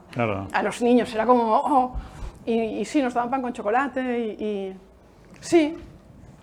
a 0.51 0.63
los 0.63 0.81
niños. 0.81 1.15
Era 1.15 1.25
como, 1.25 1.55
oh, 1.55 1.95
y, 2.45 2.83
sí, 2.83 3.01
nos 3.01 3.13
daban 3.13 3.29
pan 3.29 3.41
con 3.41 3.53
chocolate 3.53 4.19
y, 4.19 4.75
sí, 5.39 5.77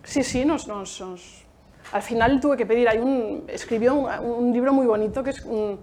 sí, 0.02 0.22
sí, 0.22 0.46
nos, 0.46 0.66
nos, 0.66 1.02
nos 1.02 1.43
al 1.92 2.02
final 2.02 2.40
tuve 2.40 2.56
que 2.56 2.66
pedir, 2.66 2.88
hay 2.88 2.98
un, 2.98 3.44
escribió 3.48 3.94
un, 3.94 4.52
libro 4.52 4.72
muy 4.72 4.86
bonito 4.86 5.22
que 5.22 5.30
es 5.30 5.44
un, 5.44 5.78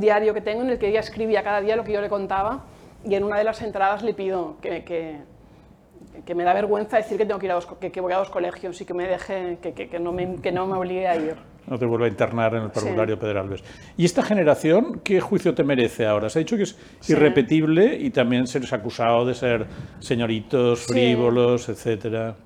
diario 0.00 0.32
que 0.32 0.40
tengo 0.40 0.62
en 0.62 0.70
el 0.70 0.78
que 0.78 0.88
ella 0.88 1.00
escribía 1.00 1.42
cada 1.42 1.60
día 1.60 1.76
lo 1.76 1.84
que 1.84 1.92
yo 1.92 2.00
le 2.00 2.08
contaba 2.08 2.64
y 3.04 3.14
en 3.14 3.24
una 3.24 3.36
de 3.36 3.44
las 3.44 3.60
entradas 3.60 4.02
le 4.02 4.14
pido 4.14 4.56
que, 4.62 4.82
que, 4.82 6.34
me 6.34 6.44
da 6.44 6.54
vergüenza 6.54 6.96
decir 6.96 7.18
que, 7.18 7.26
tengo 7.26 7.38
que, 7.38 7.46
ir 7.46 7.52
a 7.52 7.56
dos, 7.56 7.66
que, 7.66 8.00
voy 8.00 8.12
a 8.12 8.16
dos 8.16 8.30
colegios 8.30 8.80
y 8.80 8.86
que 8.86 8.94
me 8.94 9.06
deje, 9.06 9.58
que, 9.60 9.98
no, 10.00 10.12
me, 10.12 10.36
que 10.36 10.52
no 10.52 10.66
me 10.66 10.76
obligue 10.76 11.06
a 11.06 11.16
ir. 11.16 11.36
No 11.66 11.78
te 11.78 11.86
vuelva 11.86 12.06
a 12.06 12.08
internar 12.08 12.54
en 12.54 12.64
el 12.64 12.70
parvulario 12.70 13.18
Pedralbes. 13.18 13.62
¿Y 13.96 14.04
esta 14.04 14.22
generación 14.22 15.00
qué 15.02 15.20
juicio 15.20 15.54
te 15.54 15.64
merece 15.64 16.06
ahora? 16.06 16.28
Se 16.28 16.38
ha 16.38 16.40
dicho 16.40 16.56
que 16.56 16.64
es 16.64 16.76
irrepetible 17.08 17.96
y 17.98 18.10
también 18.10 18.46
se 18.46 18.60
les 18.60 18.72
ha 18.72 18.76
acusado 18.76 19.24
de 19.24 19.34
ser 19.34 19.66
señoritos, 19.98 20.86
frívolos, 20.86 21.68
etcétera. 21.68 22.36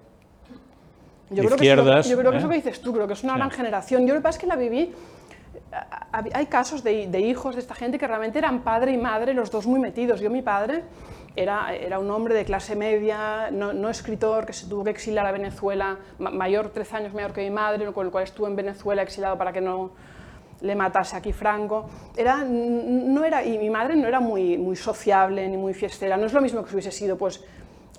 Yo 1.30 1.42
creo, 1.44 1.56
que 1.58 1.64
yo 2.08 2.18
creo 2.18 2.30
que 2.32 2.38
eso 2.38 2.46
¿eh? 2.46 2.50
que 2.50 2.56
dices 2.56 2.80
tú, 2.80 2.92
creo 2.92 3.06
que 3.06 3.12
es 3.12 3.22
una 3.24 3.36
gran 3.36 3.50
generación. 3.50 4.06
Yo 4.06 4.14
lo 4.14 4.20
que 4.20 4.24
pasa 4.24 4.36
es 4.38 4.40
que 4.40 4.46
la 4.46 4.56
viví. 4.56 4.92
Hay 6.12 6.46
casos 6.46 6.82
de, 6.82 7.20
hijos 7.20 7.54
de 7.54 7.60
esta 7.60 7.74
gente 7.74 7.98
que 7.98 8.06
realmente 8.06 8.38
eran 8.38 8.60
padre 8.60 8.92
y 8.92 8.96
madre, 8.96 9.34
los 9.34 9.50
dos 9.50 9.66
muy 9.66 9.78
metidos. 9.78 10.20
Yo, 10.20 10.30
mi 10.30 10.40
padre, 10.40 10.84
era, 11.36 11.74
era 11.74 11.98
un 11.98 12.10
hombre 12.10 12.34
de 12.34 12.44
clase 12.44 12.74
media, 12.74 13.50
no, 13.50 13.72
no 13.72 13.90
escritor, 13.90 14.46
que 14.46 14.52
se 14.54 14.66
tuvo 14.66 14.84
que 14.84 14.90
exiliar 14.90 15.26
a 15.26 15.32
Venezuela, 15.32 15.98
ma- 16.18 16.30
mayor, 16.30 16.70
13 16.70 16.96
años 16.96 17.14
mayor 17.14 17.32
que 17.32 17.42
mi 17.42 17.50
madre, 17.50 17.84
con 17.92 18.06
el 18.06 18.12
cual 18.12 18.24
estuvo 18.24 18.46
en 18.46 18.56
Venezuela 18.56 19.02
exiliado 19.02 19.36
para 19.36 19.52
que 19.52 19.60
no 19.60 19.90
le 20.62 20.74
matase 20.74 21.16
aquí 21.16 21.32
Franco. 21.32 21.88
Era, 22.16 22.42
no 22.44 23.22
era, 23.24 23.44
y 23.44 23.58
mi 23.58 23.68
madre 23.70 23.94
no 23.94 24.08
era 24.08 24.20
muy, 24.20 24.56
muy 24.56 24.74
sociable 24.76 25.46
ni 25.48 25.56
muy 25.56 25.74
fiestera, 25.74 26.16
no 26.16 26.26
es 26.26 26.32
lo 26.32 26.40
mismo 26.40 26.62
que 26.62 26.70
si 26.70 26.74
hubiese 26.76 26.90
sido 26.92 27.16
pues, 27.18 27.44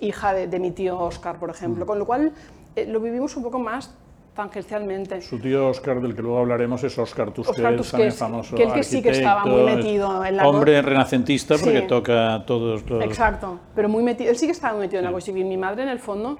hija 0.00 0.34
de, 0.34 0.46
de 0.48 0.58
mi 0.58 0.72
tío 0.72 0.98
Oscar, 0.98 1.38
por 1.38 1.50
ejemplo, 1.50 1.86
con 1.86 1.98
lo 1.98 2.04
cual 2.06 2.32
eh, 2.76 2.86
lo 2.86 3.00
vivimos 3.00 3.36
un 3.36 3.42
poco 3.42 3.58
más 3.58 3.94
tangencialmente. 4.34 5.20
Su 5.20 5.38
tío 5.38 5.68
Oscar, 5.68 6.00
del 6.00 6.14
que 6.14 6.22
luego 6.22 6.38
hablaremos, 6.38 6.82
es 6.84 6.96
Oscar 6.98 7.30
Tusquets, 7.32 7.58
Oscar 7.58 7.76
Tusquets, 7.76 8.16
famoso 8.16 8.56
que 8.56 8.62
él 8.62 8.72
que 8.72 8.82
sí 8.84 9.02
que 9.02 9.10
estaba 9.10 9.44
muy 9.44 9.62
metido 9.64 10.24
en 10.24 10.36
la 10.36 10.48
Hombre 10.48 10.80
renacentista 10.80 11.56
porque 11.58 11.80
Sí. 11.80 11.86
toca 11.86 12.44
todos 12.46 12.88
los... 12.88 13.04
Exacto, 13.04 13.58
pero 13.74 13.88
muy 13.88 14.02
metido, 14.02 14.30
él 14.30 14.36
sí 14.36 14.46
que 14.46 14.52
estaba 14.52 14.74
muy 14.74 14.82
metido 14.82 15.00
en 15.00 15.06
la 15.06 15.12
cosa 15.12 15.26
civil. 15.26 15.44
Mi 15.46 15.56
madre, 15.56 15.82
en 15.82 15.88
el 15.88 15.98
fondo, 15.98 16.38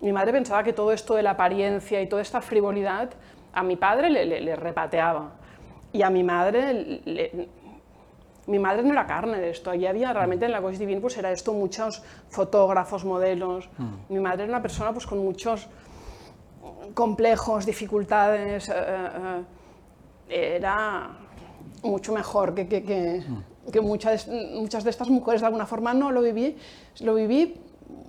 mi 0.00 0.12
madre 0.12 0.32
pensaba 0.32 0.62
que 0.62 0.72
todo 0.72 0.92
esto 0.92 1.14
de 1.14 1.22
la 1.22 1.30
apariencia 1.32 2.00
y 2.02 2.06
toda 2.08 2.22
esta 2.22 2.40
frivolidad 2.42 3.10
a 3.52 3.62
mi 3.62 3.76
padre 3.76 4.10
le, 4.10 4.24
le- 4.26 4.40
le 4.40 4.54
repateaba. 4.56 5.32
Y 5.92 6.02
a 6.02 6.10
mi 6.10 6.22
madre, 6.22 7.00
le- 7.04 7.48
mi 8.46 8.58
madre 8.58 8.82
no 8.82 8.92
era 8.92 9.06
carne 9.06 9.38
de 9.38 9.50
esto. 9.50 9.70
Allí 9.70 9.86
había 9.86 10.12
realmente 10.12 10.46
en 10.46 10.52
la 10.52 10.60
Cosa 10.60 10.78
Divine, 10.78 11.00
pues 11.00 11.16
era 11.16 11.30
esto, 11.30 11.52
muchos 11.52 12.02
fotógrafos, 12.28 13.04
modelos. 13.04 13.68
Mi 14.08 14.18
madre 14.18 14.44
era 14.44 14.52
una 14.52 14.62
persona 14.62 14.92
pues 14.92 15.06
con 15.06 15.18
muchos 15.18 15.68
complejos, 16.94 17.64
dificultades. 17.66 18.68
eh, 18.68 18.74
eh, 20.28 20.56
era 20.56 21.10
mucho 21.82 22.12
mejor 22.12 22.54
que, 22.54 22.66
que, 22.66 22.82
que, 22.82 23.22
que 23.70 23.80
muchas, 23.80 24.28
muchas 24.28 24.84
de 24.84 24.90
estas 24.90 25.08
mujeres, 25.08 25.40
de 25.40 25.46
alguna 25.46 25.66
forma, 25.66 25.94
no 25.94 26.10
lo 26.10 26.22
viví, 26.22 26.56
lo 27.00 27.14
viví 27.14 27.54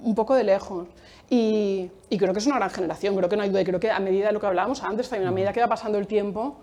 un 0.04 0.16
poco 0.16 0.36
de 0.36 0.44
lejos. 0.44 0.88
Y, 1.30 1.90
y 2.10 2.18
creo 2.18 2.34
que 2.34 2.40
es 2.40 2.46
una 2.46 2.58
gran 2.58 2.70
generación, 2.70 3.16
creo 3.16 3.30
que 3.30 3.36
no 3.36 3.44
hay 3.44 3.50
duda, 3.50 3.62
y 3.62 3.66
creo 3.66 3.80
que 3.80 3.92
a 3.92 4.00
medida 4.00 4.28
de 4.28 4.34
lo 4.34 4.40
que 4.40 4.46
hablábamos 4.48 4.84
antes, 4.84 5.10
también 5.10 5.30
a 5.30 5.32
medida 5.32 5.54
que 5.54 5.62
va 5.62 5.68
pasando 5.68 5.98
el 5.98 6.08
tiempo, 6.08 6.58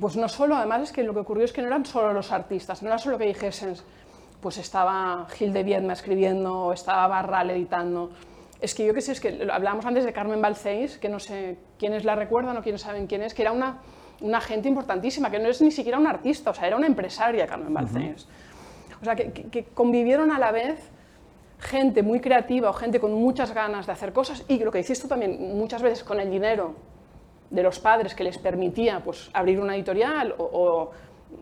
pues 0.00 0.16
no 0.16 0.28
solo, 0.28 0.56
además 0.56 0.82
es 0.82 0.92
que 0.92 1.02
lo 1.02 1.12
que 1.14 1.20
ocurrió 1.20 1.44
es 1.44 1.52
que 1.52 1.60
no 1.60 1.66
eran 1.68 1.84
solo 1.84 2.12
los 2.12 2.32
artistas, 2.32 2.82
no 2.82 2.88
era 2.88 2.98
solo 2.98 3.18
que 3.18 3.24
dijesen, 3.26 3.74
pues 4.40 4.58
estaba 4.58 5.26
Gil 5.30 5.52
de 5.52 5.62
Viedma 5.62 5.92
escribiendo, 5.94 6.66
o 6.66 6.72
estaba 6.72 7.06
Barral 7.08 7.50
editando. 7.50 8.10
Es 8.60 8.74
que 8.74 8.84
yo 8.86 8.94
qué 8.94 9.00
sé, 9.00 9.12
es 9.12 9.20
que 9.20 9.48
hablábamos 9.52 9.86
antes 9.86 10.04
de 10.04 10.12
Carmen 10.12 10.40
Balcells, 10.42 10.98
que 10.98 11.08
no 11.08 11.18
sé 11.18 11.58
quiénes 11.78 12.04
la 12.04 12.14
recuerdan 12.14 12.56
o 12.56 12.62
quiénes 12.62 12.82
saben 12.82 13.06
quién 13.06 13.22
es, 13.22 13.34
que 13.34 13.42
era 13.42 13.52
una, 13.52 13.78
una 14.20 14.40
gente 14.40 14.68
importantísima, 14.68 15.30
que 15.30 15.38
no 15.38 15.48
es 15.48 15.60
ni 15.62 15.70
siquiera 15.70 15.98
una 15.98 16.10
artista, 16.10 16.50
o 16.50 16.54
sea, 16.54 16.66
era 16.66 16.76
una 16.76 16.86
empresaria 16.86 17.46
Carmen 17.46 17.72
Balcells. 17.74 18.26
O 19.00 19.04
sea, 19.04 19.14
que, 19.16 19.32
que- 19.32 19.44
que 19.48 19.64
convivieron 19.64 20.30
a 20.32 20.38
la 20.38 20.50
vez 20.52 20.90
gente 21.60 22.02
muy 22.04 22.20
creativa 22.20 22.70
o 22.70 22.72
gente 22.72 23.00
con 23.00 23.12
muchas 23.14 23.52
ganas 23.52 23.86
de 23.86 23.92
hacer 23.92 24.12
cosas 24.12 24.44
y 24.48 24.58
lo 24.62 24.70
que 24.70 24.78
hiciste 24.80 25.02
tú 25.02 25.08
también 25.08 25.56
muchas 25.56 25.82
veces 25.82 26.04
con 26.04 26.20
el 26.20 26.30
dinero 26.30 26.74
de 27.50 27.62
los 27.62 27.78
padres 27.78 28.14
que 28.14 28.24
les 28.24 28.38
permitía 28.38 29.00
pues, 29.02 29.30
abrir 29.32 29.60
una 29.60 29.74
editorial 29.76 30.34
o, 30.38 30.44
o, 30.44 30.90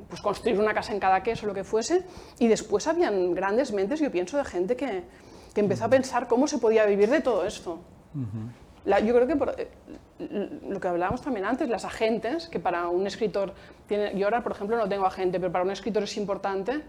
pues, 0.08 0.20
construir 0.20 0.58
una 0.58 0.72
casa 0.74 0.92
en 0.92 1.00
cada 1.00 1.22
queso 1.22 1.46
o 1.46 1.48
lo 1.48 1.54
que 1.54 1.64
fuese. 1.64 2.04
Y 2.38 2.48
después 2.48 2.86
habían 2.86 3.34
grandes 3.34 3.72
mentes, 3.72 4.00
yo 4.00 4.10
pienso, 4.10 4.36
de 4.38 4.44
gente 4.44 4.76
que, 4.76 5.02
que 5.54 5.60
empezó 5.60 5.84
a 5.84 5.88
pensar 5.88 6.28
cómo 6.28 6.46
se 6.46 6.58
podía 6.58 6.84
vivir 6.86 7.10
de 7.10 7.20
todo 7.20 7.44
esto. 7.44 7.78
La- 8.84 9.00
yo 9.00 9.14
creo 9.14 9.26
que 9.26 9.36
por- 9.36 9.54
eh, 9.58 9.68
lo 10.68 10.78
que 10.80 10.88
hablábamos 10.88 11.20
también 11.22 11.44
antes, 11.44 11.68
las 11.68 11.84
agentes, 11.84 12.48
que 12.48 12.60
para 12.60 12.88
un 12.88 13.06
escritor, 13.06 13.52
tiene, 13.86 14.16
yo 14.16 14.26
ahora 14.26 14.42
por 14.42 14.52
ejemplo 14.52 14.76
no 14.76 14.88
tengo 14.88 15.04
agente, 15.06 15.38
pero 15.40 15.52
para 15.52 15.64
un 15.64 15.70
escritor 15.72 16.04
es 16.04 16.16
importante, 16.16 16.82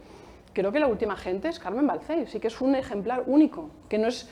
creo 0.53 0.71
que 0.71 0.79
la 0.79 0.87
última 0.87 1.13
agente 1.15 1.49
es 1.49 1.59
Carmen 1.59 1.85
Balcells, 1.87 2.31
sí 2.31 2.39
que 2.39 2.47
es 2.47 2.61
un 2.61 2.75
ejemplar 2.75 3.23
único, 3.25 3.69
que 3.89 3.97
no 3.97 4.07
es... 4.07 4.29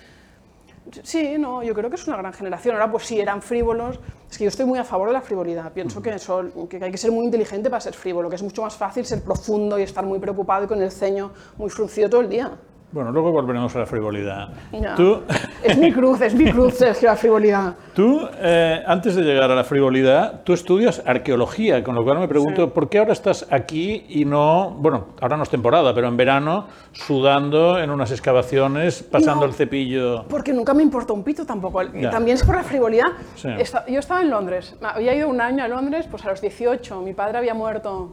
Sí, 1.04 1.38
no, 1.39 1.63
yo 1.63 1.74
creo 1.74 1.89
que 1.89 1.96
es 1.96 2.08
una 2.08 2.18
gran 2.18 2.34
generación. 2.34 2.75
Ahora, 2.75 2.92
pues 2.92 3.06
sí, 3.06 3.20
eran 3.20 3.42
frívolos. 3.42 4.00
Es 4.30 4.38
que 4.38 4.44
yo 4.44 4.50
estoy 4.50 4.65
muy 4.65 4.77
a 4.77 4.84
favor 4.84 5.08
de 5.08 5.13
la 5.13 5.22
frivolidad. 5.22 5.72
Pienso 5.74 6.01
que, 6.01 6.12
eso, 6.12 6.44
hay 6.82 6.92
que 6.92 6.98
ser 6.98 7.12
muy 7.12 7.25
inteligente 7.25 7.70
para 7.70 7.82
ser 7.82 7.94
frívolo, 7.94 8.30
que 8.30 8.36
es 8.36 8.44
mucho 8.44 8.62
más 8.62 8.75
fácil 8.75 9.06
ser 9.06 9.24
profundo 9.24 9.80
y 9.80 9.84
estar 9.84 10.06
muy 10.06 10.20
preocupado 10.20 10.65
y 10.65 10.68
con 10.68 10.82
el 10.82 10.92
ceño 10.92 11.32
muy 11.58 11.70
fruncido 11.70 12.10
todo 12.10 12.22
el 12.22 12.30
día. 12.30 12.51
Bueno, 12.92 13.12
luego 13.12 13.32
volveremos 13.34 13.75
a 13.75 13.80
la 13.80 13.86
frivolidad. 13.86 14.48
Tú, 14.96 15.22
Es 15.62 15.77
mi 15.77 15.92
cruz, 15.92 16.22
es 16.22 16.34
mi 16.34 16.50
cruz, 16.50 16.75
Sergio, 16.75 17.10
la 17.10 17.18
frivolidad. 17.18 17.74
tú 17.94 18.22
eh, 18.39 18.82
antes 18.88 19.15
de 19.18 19.22
llegar 19.24 19.51
a 19.51 19.56
la 19.56 19.65
frivolidad, 19.65 20.44
tú 20.46 20.54
estudias 20.54 21.01
arqueología, 21.06 21.84
con 21.84 21.94
lo 21.96 22.06
cual 22.06 22.20
me 22.20 22.27
pregunto, 22.30 22.65
Sí. 22.65 22.72
¿por 22.74 22.88
qué 22.88 23.00
ahora 23.00 23.12
estás 23.12 23.48
aquí 23.51 24.06
y 24.08 24.24
no, 24.24 24.70
bueno, 24.80 25.08
ahora 25.20 25.36
no 25.36 25.44
es 25.44 25.50
temporada, 25.50 25.94
pero 25.94 26.08
en 26.08 26.15
verano, 26.15 26.68
sudando 26.94 27.80
en 27.80 27.89
unas 27.89 28.12
excavaciones, 28.12 29.04
pasando 29.04 29.42
No. 29.42 29.48
el 29.48 29.54
cepillo? 29.54 30.24
Porque 30.30 30.54
nunca 30.54 30.74
me 30.74 30.84
importó 30.84 31.13
un 31.15 31.24
pito 31.24 31.46
tampoco. 31.46 31.82
Ya. 31.84 32.10
También 32.12 32.36
es 32.36 32.44
por 32.46 32.56
la 32.56 32.63
frivolidad. 32.63 33.08
Sí. 33.36 33.50
Yo 33.89 34.00
estaba 34.00 34.22
en 34.22 34.30
Londres, 34.30 34.74
había 34.82 35.13
ido 35.13 35.27
un 35.27 35.42
año 35.42 35.65
a 35.65 35.68
Londres, 35.68 36.08
pues 36.10 36.24
a 36.25 36.30
los 36.30 36.39
18. 36.39 37.01
Mi 37.01 37.13
padre 37.13 37.39
había 37.39 37.54
muerto 37.56 38.12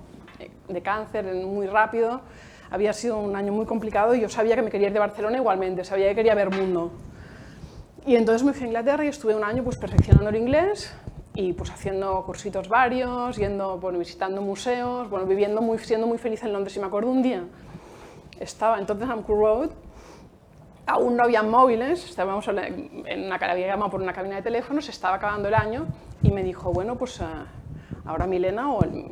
de 0.68 0.80
cáncer 0.82 1.24
muy 1.46 1.68
rápido. 1.68 2.20
Había 2.72 2.92
sido 2.94 3.18
un 3.18 3.36
año 3.36 3.52
muy 3.52 3.66
complicado 3.66 4.14
y 4.14 4.20
yo 4.20 4.28
sabía 4.28 4.56
que 4.56 4.62
me 4.62 4.70
quería 4.70 4.86
ir 4.88 4.92
de 4.94 4.98
Barcelona 4.98 5.36
igualmente, 5.36 5.84
sabía 5.84 6.08
que 6.08 6.14
quería 6.16 6.34
ver 6.34 6.50
mundo. 6.50 6.90
Y 8.06 8.16
entonces 8.16 8.42
me 8.42 8.52
fui 8.54 8.64
a 8.64 8.66
Inglaterra 8.68 9.04
y 9.04 9.08
estuve 9.08 9.34
un 9.36 9.44
año 9.44 9.62
pues 9.62 9.76
perfeccionando 9.76 10.30
el 10.30 10.36
inglés 10.36 10.92
y 11.34 11.52
pues 11.52 11.70
haciendo 11.70 12.24
cursitos 12.24 12.68
varios, 12.68 13.36
yendo, 13.36 13.78
visitando 13.98 14.40
museos, 14.40 15.08
viviendo 15.28 15.60
muy, 15.60 15.78
siendo 15.78 16.06
muy 16.06 16.16
feliz 16.18 16.42
en 16.44 16.52
Londres. 16.52 16.74
Y 16.76 16.80
me 16.80 16.86
acuerdo 16.86 17.10
un 17.10 17.22
día, 17.22 17.44
estaba 18.40 18.78
en 18.78 18.86
Tottenham 18.86 19.22
Road 19.28 19.70
aún 20.86 21.16
no 21.16 21.22
había 21.24 21.42
móviles, 21.42 22.04
estábamos 22.08 22.46
en 22.48 23.26
una, 23.26 23.36
había 23.36 23.66
llamado 23.68 23.90
por 23.92 24.02
una 24.02 24.12
cabina 24.12 24.36
de 24.36 24.42
teléfono, 24.42 24.80
se 24.80 24.90
estaba 24.90 25.16
acabando 25.16 25.48
el 25.48 25.54
año 25.54 25.86
y 26.22 26.30
me 26.32 26.42
dijo, 26.42 26.72
bueno, 26.72 26.96
pues 26.96 27.20
eh, 27.20 27.24
ahora 28.04 28.26
Milena, 28.26 28.72
o 28.72 28.82
el- 28.82 29.06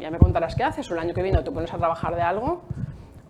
ya 0.00 0.10
me 0.10 0.18
contarás 0.18 0.54
qué 0.54 0.64
haces, 0.64 0.90
o 0.90 0.94
el 0.94 1.00
año 1.00 1.14
que 1.14 1.22
viene 1.22 1.38
o 1.38 1.44
te 1.44 1.50
pones 1.50 1.72
a 1.72 1.78
trabajar 1.78 2.14
de 2.14 2.22
algo 2.22 2.62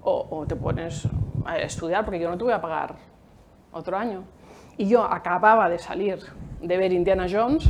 o, 0.02 0.46
te 0.46 0.56
pones 0.56 1.06
a 1.44 1.58
estudiar 1.58 2.04
porque 2.04 2.18
yo 2.18 2.30
no 2.30 2.38
te 2.38 2.44
voy 2.44 2.52
a 2.52 2.60
pagar 2.60 2.96
otro 3.72 3.96
año. 3.96 4.24
Y 4.76 4.88
yo 4.88 5.04
acababa 5.04 5.68
de 5.68 5.78
salir 5.78 6.18
de 6.62 6.76
ver 6.76 6.92
Indiana 6.92 7.26
Jones, 7.30 7.68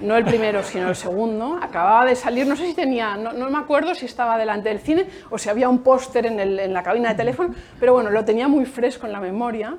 no 0.00 0.16
el 0.16 0.24
primero, 0.24 0.62
sino 0.62 0.88
el 0.88 0.96
segundo, 0.96 1.58
acababa 1.62 2.04
de 2.04 2.16
salir, 2.16 2.46
no 2.46 2.56
sé 2.56 2.66
si 2.66 2.74
tenía, 2.74 3.16
no, 3.16 3.32
me 3.32 3.58
acuerdo 3.58 3.94
si 3.94 4.06
estaba 4.06 4.36
delante 4.36 4.68
del 4.68 4.80
cine 4.80 5.06
o 5.30 5.38
si 5.38 5.48
había 5.48 5.68
un 5.68 5.78
póster 5.78 6.26
en, 6.26 6.72
la 6.72 6.82
cabina 6.82 7.10
de 7.10 7.14
teléfono, 7.14 7.54
pero 7.78 7.94
bueno, 7.94 8.10
lo 8.10 8.24
tenía 8.24 8.48
muy 8.48 8.66
fresco 8.66 9.06
en 9.06 9.12
la 9.12 9.20
memoria. 9.20 9.76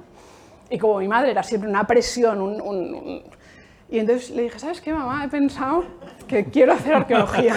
Y 0.69 0.79
como 0.79 0.97
mi 0.99 1.07
madre 1.07 1.31
era 1.31 1.43
siempre 1.43 1.69
una 1.69 1.85
presión, 1.85 3.21
y 3.89 3.99
entonces 3.99 4.31
le 4.31 4.43
dije, 4.43 4.57
¿sabes 4.57 4.81
qué, 4.81 4.91
mamá? 4.91 5.23
He 5.25 5.27
pensado 5.27 5.83
que 6.27 6.45
quiero 6.45 6.73
hacer 6.73 6.93
arqueología. 6.95 7.55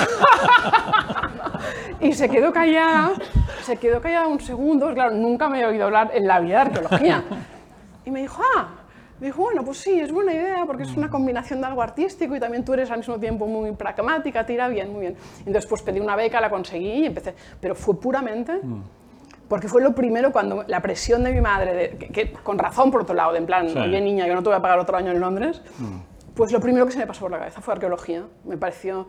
y 2.00 2.12
se 2.12 2.28
quedó 2.28 2.52
callada, 2.52 3.12
se 3.62 3.76
quedó 3.76 4.00
callada 4.00 4.26
un 4.26 4.40
segundo, 4.40 4.92
claro, 4.94 5.14
nunca 5.14 5.48
me 5.48 5.60
he 5.60 5.66
oído 5.66 5.84
hablar 5.84 6.10
en 6.14 6.26
la 6.26 6.40
vida 6.40 6.56
de 6.64 6.70
arqueología. 6.70 7.24
Y 8.04 8.10
me 8.10 8.20
dijo, 8.22 8.42
ah, 8.56 8.68
me 9.18 9.26
dijo, 9.28 9.42
bueno, 9.42 9.64
pues 9.64 9.78
sí, 9.78 9.98
es 9.98 10.12
buena 10.12 10.32
idea 10.34 10.64
porque 10.66 10.82
es 10.84 10.94
una 10.96 11.08
combinación 11.08 11.60
de 11.60 11.66
algo 11.66 11.82
artístico 11.82 12.36
y 12.36 12.40
también 12.40 12.64
tú 12.64 12.74
eres 12.74 12.90
al 12.90 12.98
mismo 12.98 13.18
tiempo 13.18 13.46
muy 13.46 13.72
pragmática, 13.72 14.44
tira 14.44 14.68
bien, 14.68 14.92
muy 14.92 15.00
bien. 15.02 15.16
Entonces 15.40 15.66
pues 15.66 15.82
pedí 15.82 16.00
una 16.00 16.16
beca, 16.16 16.40
la 16.40 16.50
conseguí 16.50 17.02
y 17.02 17.06
empecé, 17.06 17.34
pero 17.60 17.74
fue 17.74 17.98
puramente 17.98 18.60
porque 19.48 19.68
fue 19.68 19.80
lo 19.80 19.94
primero 19.94 20.32
cuando 20.32 20.64
la 20.66 20.80
presión 20.82 21.22
de 21.24 21.32
mi 21.32 21.40
madre, 21.40 21.72
de- 21.72 21.90
que, 21.96 22.08
que 22.08 22.32
con 22.32 22.58
razón 22.58 22.90
por 22.90 23.02
otro 23.02 23.14
lado, 23.14 23.32
de 23.32 23.38
en 23.38 23.46
plan, 23.46 23.68
Sí. 23.70 23.78
oye 23.78 24.00
niña, 24.00 24.26
yo 24.26 24.34
no 24.34 24.42
te 24.42 24.48
voy 24.50 24.58
a 24.58 24.60
pagar 24.60 24.78
otro 24.80 24.96
año 24.96 25.12
en 25.12 25.20
Londres, 25.20 25.62
pues 26.36 26.52
lo 26.52 26.60
primero 26.60 26.84
que 26.84 26.92
se 26.92 26.98
me 26.98 27.06
pasó 27.06 27.22
por 27.22 27.30
la 27.30 27.38
cabeza 27.38 27.60
fue 27.62 27.72
arqueología. 27.74 28.22
Me 28.44 28.58
pareció, 28.58 29.08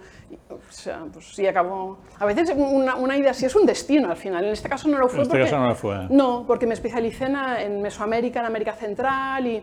o 0.50 0.72
sea, 0.72 1.02
pues 1.12 1.36
sí, 1.36 1.46
acabó... 1.46 1.98
A 2.20 2.26
veces 2.26 2.54
una, 2.56 2.96
una 2.96 3.18
idea 3.18 3.32
así 3.32 3.46
es 3.46 3.54
un 3.56 3.66
destino 3.66 4.10
al 4.10 4.16
final, 4.18 4.46
en 4.46 4.54
este 4.54 4.70
caso 4.70 4.88
no 4.88 4.98
lo 4.98 5.10
fue 5.10 5.18
En 5.18 5.22
este 5.24 5.32
porque... 5.38 5.44
caso 5.52 5.60
no 5.62 5.68
lo 5.68 5.76
fue. 5.76 6.08
No, 6.10 6.46
porque 6.48 6.66
me 6.66 6.74
especialicé 6.74 7.26
en, 7.26 7.36
en 7.36 7.82
Mesoamérica, 7.82 8.40
en 8.40 8.46
América 8.46 8.74
Central 8.74 9.46
y 9.46 9.62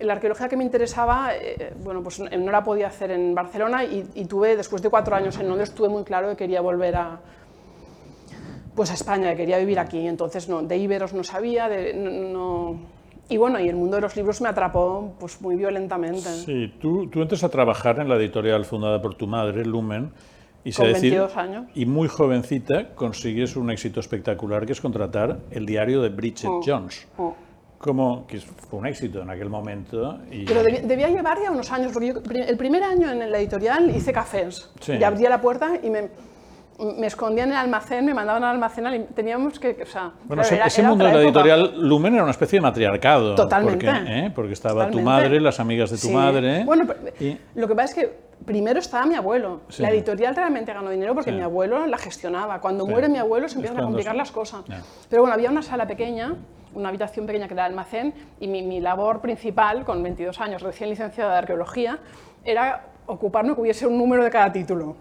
la 0.00 0.12
arqueología 0.14 0.48
que 0.48 0.56
me 0.56 0.64
interesaba, 0.64 1.34
eh, 1.34 1.72
bueno, 1.82 2.02
pues 2.02 2.20
no 2.20 2.50
la 2.52 2.62
podía 2.62 2.88
hacer 2.88 3.10
en 3.10 3.34
Barcelona 3.34 3.82
y, 3.84 4.06
y 4.14 4.26
tuve, 4.26 4.56
después 4.56 4.82
de 4.82 4.90
cuatro 4.90 5.16
años 5.16 5.38
en 5.38 5.48
Londres, 5.48 5.74
tuve 5.74 5.88
muy 5.88 6.04
claro 6.04 6.28
que 6.28 6.36
quería 6.36 6.60
volver 6.60 6.96
a, 6.96 7.18
pues 8.74 8.90
a 8.90 8.94
España, 8.94 9.30
que 9.30 9.36
quería 9.38 9.58
vivir 9.58 9.78
aquí. 9.78 10.06
Entonces, 10.06 10.48
no, 10.48 10.62
de 10.62 10.76
íberos 10.76 11.12
no 11.14 11.24
sabía, 11.24 11.68
de, 11.68 11.94
no, 11.94 12.10
no- 12.10 12.99
y 13.30 13.36
bueno, 13.38 13.58
y 13.60 13.68
el 13.68 13.76
mundo 13.76 13.96
de 13.96 14.02
los 14.02 14.14
libros 14.16 14.40
me 14.40 14.48
atrapó 14.48 15.14
pues 15.18 15.40
muy 15.40 15.56
violentamente. 15.56 16.28
Sí, 16.28 16.74
tú, 16.80 17.08
tú 17.08 17.22
entras 17.22 17.42
a 17.44 17.48
trabajar 17.48 17.98
en 18.00 18.08
la 18.08 18.16
editorial 18.16 18.64
fundada 18.64 19.00
por 19.00 19.14
tu 19.14 19.26
madre, 19.26 19.64
Lumen, 19.64 20.10
y 20.64 20.72
Con 20.72 20.84
sé 20.86 20.92
decir, 20.92 21.12
22 21.14 21.36
años. 21.36 21.66
y 21.74 21.86
muy 21.86 22.08
jovencita 22.08 22.94
consigues 22.94 23.56
un 23.56 23.70
éxito 23.70 24.00
espectacular 24.00 24.66
que 24.66 24.72
es 24.72 24.80
contratar 24.80 25.38
el 25.50 25.64
diario 25.64 26.02
de 26.02 26.10
Bridget 26.10 26.50
Oh. 26.50 26.60
Jones, 26.64 27.06
Oh. 27.16 27.34
como 27.78 28.26
que 28.26 28.38
fue 28.40 28.78
un 28.78 28.86
éxito 28.86 29.22
en 29.22 29.30
aquel 29.30 29.48
momento. 29.48 30.18
Y, 30.30 30.44
Pero 30.44 30.62
debía, 30.62 30.82
debía 30.82 31.08
llevar 31.08 31.38
ya 31.42 31.50
unos 31.50 31.72
años, 31.72 31.92
porque 31.92 32.08
yo 32.08 32.14
el 32.46 32.56
primer 32.58 32.82
año 32.82 33.10
en 33.10 33.30
la 33.30 33.38
editorial 33.38 33.88
hice 33.96 34.12
cafés. 34.12 34.70
Sí. 34.80 34.92
Y 35.00 35.02
abría 35.04 35.30
la 35.30 35.40
puerta 35.40 35.78
y 35.82 35.88
me, 35.88 36.10
me 36.80 37.06
escondía 37.06 37.44
en 37.44 37.50
el 37.50 37.56
almacén, 37.56 38.04
me 38.04 38.14
mandaban 38.14 38.42
al 38.44 38.50
almacén, 38.50 38.84
lim- 38.84 39.06
teníamos 39.14 39.58
que, 39.58 39.76
o 39.82 39.86
sea, 39.86 40.12
Bueno, 40.24 40.26
claro, 40.28 40.42
ese, 40.42 40.54
era- 40.56 40.66
ese 40.66 40.80
era 40.80 40.90
mundo 40.90 41.04
de 41.04 41.12
la 41.12 41.20
editorial 41.22 41.74
Lumen 41.88 42.14
era 42.14 42.22
una 42.22 42.30
especie 42.32 42.56
de 42.58 42.62
matriarcado. 42.62 43.34
Totalmente. 43.34 43.86
Porque, 43.86 44.18
¿eh? 44.18 44.32
porque 44.34 44.52
estaba 44.54 44.90
tu 44.90 45.00
madre, 45.00 45.40
las 45.40 45.60
amigas 45.60 45.90
de 45.90 45.96
tu 45.96 46.08
Sí. 46.08 46.12
madre. 46.12 46.64
Bueno, 46.64 46.84
pero- 46.86 47.00
y- 47.20 47.38
lo 47.54 47.68
que 47.68 47.74
pasa 47.74 47.88
es 47.88 47.94
que 47.94 48.18
primero 48.46 48.78
estaba 48.78 49.04
mi 49.06 49.14
abuelo. 49.14 49.60
Sí. 49.68 49.82
La 49.82 49.90
editorial 49.90 50.34
realmente 50.34 50.72
ganó 50.72 50.88
dinero 50.90 51.14
porque 51.14 51.30
Sí. 51.30 51.36
mi 51.36 51.42
abuelo 51.42 51.86
la 51.86 51.98
gestionaba. 51.98 52.60
Cuando 52.60 52.86
muere 52.86 53.08
mi 53.08 53.18
abuelo 53.18 53.48
se 53.48 53.56
empiezan 53.56 53.78
a 53.80 53.82
complicar 53.82 54.16
las 54.16 54.30
cosas. 54.32 54.62
Pero 55.10 55.22
bueno, 55.22 55.34
había 55.34 55.50
una 55.50 55.62
sala 55.62 55.86
pequeña, 55.86 56.34
una 56.74 56.88
habitación 56.88 57.26
pequeña 57.26 57.48
que 57.48 57.54
era 57.54 57.66
el 57.66 57.72
almacén 57.72 58.14
y 58.40 58.46
mi, 58.48 58.62
mi 58.62 58.80
labor 58.80 59.20
principal, 59.20 59.84
con 59.84 60.02
22 60.02 60.40
años, 60.40 60.62
recién 60.62 60.88
licenciada 60.88 61.32
de 61.32 61.38
arqueología, 61.38 61.98
era 62.44 62.84
ocuparme 63.06 63.54
que 63.54 63.60
hubiese 63.60 63.86
un 63.86 63.98
número 63.98 64.22
de 64.24 64.30
cada 64.30 64.50
título. 64.52 64.96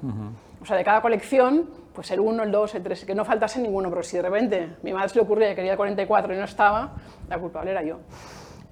O 0.62 0.66
sea, 0.66 0.76
de 0.76 0.84
cada 0.84 1.02
colección, 1.02 1.70
pues 1.94 2.12
el 2.12 2.20
1, 2.20 2.44
el 2.44 2.52
2, 2.52 2.76
el 2.76 2.84
3, 2.84 3.06
que 3.06 3.16
no 3.16 3.26
faltase 3.26 3.62
ninguno, 3.62 3.90
pero 3.90 4.04
si 4.04 4.18
de 4.18 4.24
repente 4.24 4.78
mi 4.84 4.94
madre 4.94 5.10
se 5.10 5.16
le 5.16 5.22
ocurría 5.22 5.50
que 5.50 5.56
quería 5.56 5.72
el 5.72 5.78
44 5.78 6.34
y 6.34 6.38
no 6.38 6.44
estaba, 6.44 6.96
la 7.30 7.40
culpable 7.40 7.72
era 7.72 7.84
yo. 7.84 8.00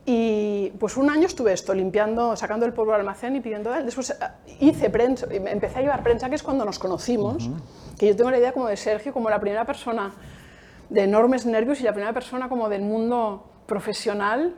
Y 0.10 0.72
pues 0.80 0.96
un 0.96 1.10
año 1.10 1.26
estuve 1.26 1.52
esto, 1.52 1.74
limpiando, 1.74 2.38
sacando 2.38 2.66
el 2.66 2.72
polvo 2.72 2.94
del 2.94 3.02
almacén 3.02 3.36
y 3.36 3.42
pidiendo. 3.42 3.72
Después 3.72 4.12
eh, 4.12 4.16
hice 4.62 4.90
prensa, 4.90 5.28
empecé 5.30 5.80
a 5.80 5.82
llevar 5.82 6.02
prensa, 6.02 6.30
que 6.30 6.36
es 6.36 6.44
cuando 6.44 6.64
nos 6.64 6.80
conocimos. 6.80 7.50
Que 8.00 8.08
yo 8.08 8.16
tengo 8.16 8.32
la 8.32 8.38
idea 8.38 8.54
como 8.54 8.68
de 8.68 8.78
Sergio, 8.78 9.12
como 9.12 9.30
la 9.30 9.42
primera 9.42 9.66
persona 9.66 10.14
de 10.90 11.04
enormes 11.04 11.46
nervios 11.46 11.82
y 11.82 11.84
la 11.84 11.92
primera 11.92 12.14
persona 12.14 12.48
como 12.48 12.70
del 12.70 12.84
mundo 12.84 13.50
profesional 13.66 14.56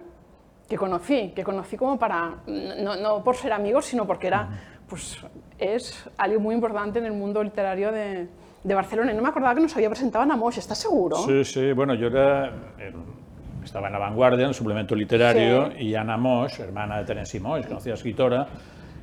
que 0.67 0.77
conocí, 0.77 1.31
que 1.35 1.43
conocí 1.43 1.77
como 1.77 1.97
para, 1.97 2.43
no, 2.45 2.95
no 2.97 3.23
por 3.23 3.35
ser 3.35 3.51
amigos, 3.51 3.85
sino 3.85 4.05
porque 4.05 4.27
era, 4.27 4.49
pues 4.87 5.17
es 5.59 6.09
alguien 6.17 6.41
muy 6.41 6.55
importante 6.55 6.99
en 6.99 7.05
el 7.05 7.11
mundo 7.13 7.43
literario 7.43 7.91
de, 7.91 8.27
de 8.63 8.73
Barcelona. 8.73 9.11
Y 9.11 9.15
no 9.15 9.21
me 9.21 9.29
acordaba 9.29 9.55
que 9.55 9.61
nos 9.61 9.75
había 9.75 9.89
presentado 9.89 10.23
a 10.31 10.35
Moix, 10.37 10.57
¿estás 10.57 10.77
seguro? 10.77 11.17
Sí, 11.17 11.43
sí, 11.45 11.71
bueno, 11.73 11.93
yo 11.95 12.07
era, 12.07 12.47
eh, 12.79 12.93
estaba 13.63 13.87
en 13.87 13.93
La 13.93 13.99
Vanguardia, 13.99 14.43
en 14.43 14.49
el 14.49 14.55
suplemento 14.55 14.95
literario, 14.95 15.71
Sí. 15.77 15.85
y 15.87 15.95
Ana 15.95 16.17
Moix, 16.17 16.59
hermana 16.59 16.99
de 16.99 17.05
Tennessee 17.05 17.39
Moix, 17.39 17.65
conocida 17.67 17.93
escritora, 17.95 18.47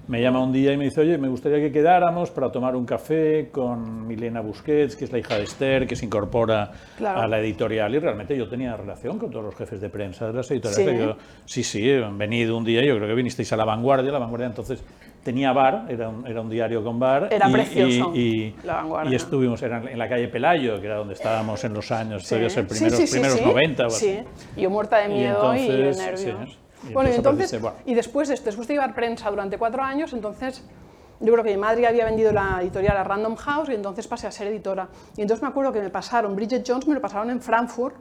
me 0.09 0.23
llama 0.23 0.41
un 0.41 0.53
día 0.53 0.73
y 0.73 0.77
me 0.77 0.85
dice, 0.85 1.01
oye, 1.01 1.19
me 1.19 1.27
gustaría 1.27 1.59
que 1.59 1.73
quedáramos 1.73 2.31
para 2.31 2.53
tomar 2.53 2.77
un 2.77 2.87
café 2.87 3.49
con 3.51 4.07
Milena 4.07 4.41
Busquets, 4.41 4.95
que 4.95 5.05
es 5.05 5.11
la 5.13 5.19
hija 5.19 5.35
de 5.37 5.43
Esther, 5.43 5.85
que 5.89 5.97
se 5.97 6.07
incorpora 6.07 6.71
Claro. 6.97 7.23
a 7.23 7.27
la 7.27 7.41
editorial, 7.41 7.93
y 7.93 7.99
realmente 7.99 8.37
yo 8.37 8.49
tenía 8.49 8.77
relación 8.77 9.19
con 9.19 9.31
todos 9.33 9.45
los 9.47 9.57
jefes 9.57 9.81
de 9.81 9.89
prensa 9.91 10.29
de 10.29 10.33
las 10.35 10.49
editoriales. 10.51 10.95
Sí. 10.95 11.05
Yo, 11.05 11.17
sí, 11.45 11.63
sí, 11.65 11.91
he 11.91 12.01
venido 12.13 12.57
un 12.57 12.65
día, 12.65 12.85
yo 12.85 12.95
creo 12.97 13.09
que 13.09 13.15
vinisteis 13.15 13.53
a 13.53 13.57
La 13.57 13.65
Vanguardia, 13.65 14.13
La 14.13 14.21
Vanguardia 14.21 14.47
entonces 14.47 14.81
tenía 15.27 15.53
bar, 15.53 15.87
era 15.89 16.09
un, 16.09 16.25
era 16.27 16.41
un 16.41 16.49
diario 16.49 16.83
con 16.85 16.99
bar. 17.01 17.29
Era 17.33 17.49
y- 17.49 17.53
precioso, 17.53 18.13
y- 18.15 18.19
y- 18.21 18.57
La 18.65 18.77
Vanguardia. 18.77 19.13
y 19.13 19.17
estuvimos 19.17 19.61
era 19.61 19.79
en 19.91 19.99
la 19.99 20.09
calle 20.09 20.29
Pelayo, 20.29 20.81
que 20.81 20.87
era 20.87 20.97
donde 20.97 21.15
estábamos 21.15 21.63
en 21.65 21.75
los 21.75 21.91
años, 21.91 22.23
Sí. 22.23 22.37
Sí, 22.49 22.63
primeros, 22.63 22.97
sí, 22.99 23.07
sí, 23.09 23.13
primeros 23.13 23.39
sí. 23.39 23.45
90 23.45 23.83
o 23.83 23.87
así. 23.89 24.21
Sí, 24.55 24.61
yo 24.63 24.71
muerta 24.71 24.99
de 24.99 25.07
Y 25.07 25.19
miedo 25.19 25.55
y, 25.55 25.67
de 25.69 25.75
entonces, 25.89 25.99
nervios. 25.99 26.51
sí, 26.51 26.59
y 26.91 26.93
bueno, 26.93 27.11
y 27.11 27.15
entonces 27.15 27.17
entonces, 27.17 27.55
aparece, 27.55 27.59
bueno. 27.59 27.77
y 27.85 27.95
después 27.95 28.29
de 28.29 28.35
esto, 28.35 28.47
después 28.47 28.69
de 28.69 28.75
llevar 28.75 28.95
prensa 28.95 29.29
durante 29.31 29.59
cuatro 29.59 29.83
años, 29.83 30.13
entonces 30.13 30.65
yo 31.19 31.33
creo 31.33 31.43
que 31.45 31.51
mi 31.51 31.57
madre 31.57 31.87
había 31.89 32.05
vendido 32.05 32.31
la 32.33 32.59
editorial 32.63 32.97
a 32.97 33.03
Random 33.03 33.35
House 33.35 33.69
y 33.71 33.75
entonces 33.75 34.07
pasé 34.07 34.29
a 34.29 34.31
ser 34.31 34.47
editora. 34.47 34.87
Y 35.17 35.23
entonces 35.23 35.43
me 35.43 35.49
acuerdo 35.49 35.73
que 35.73 35.81
me 35.81 35.91
pasaron, 35.91 36.37
Bridget 36.37 36.63
Jones 36.67 36.87
me 36.87 36.95
lo 36.95 37.01
pasaron 37.01 37.31
en 37.31 37.41
Frankfurt 37.41 37.97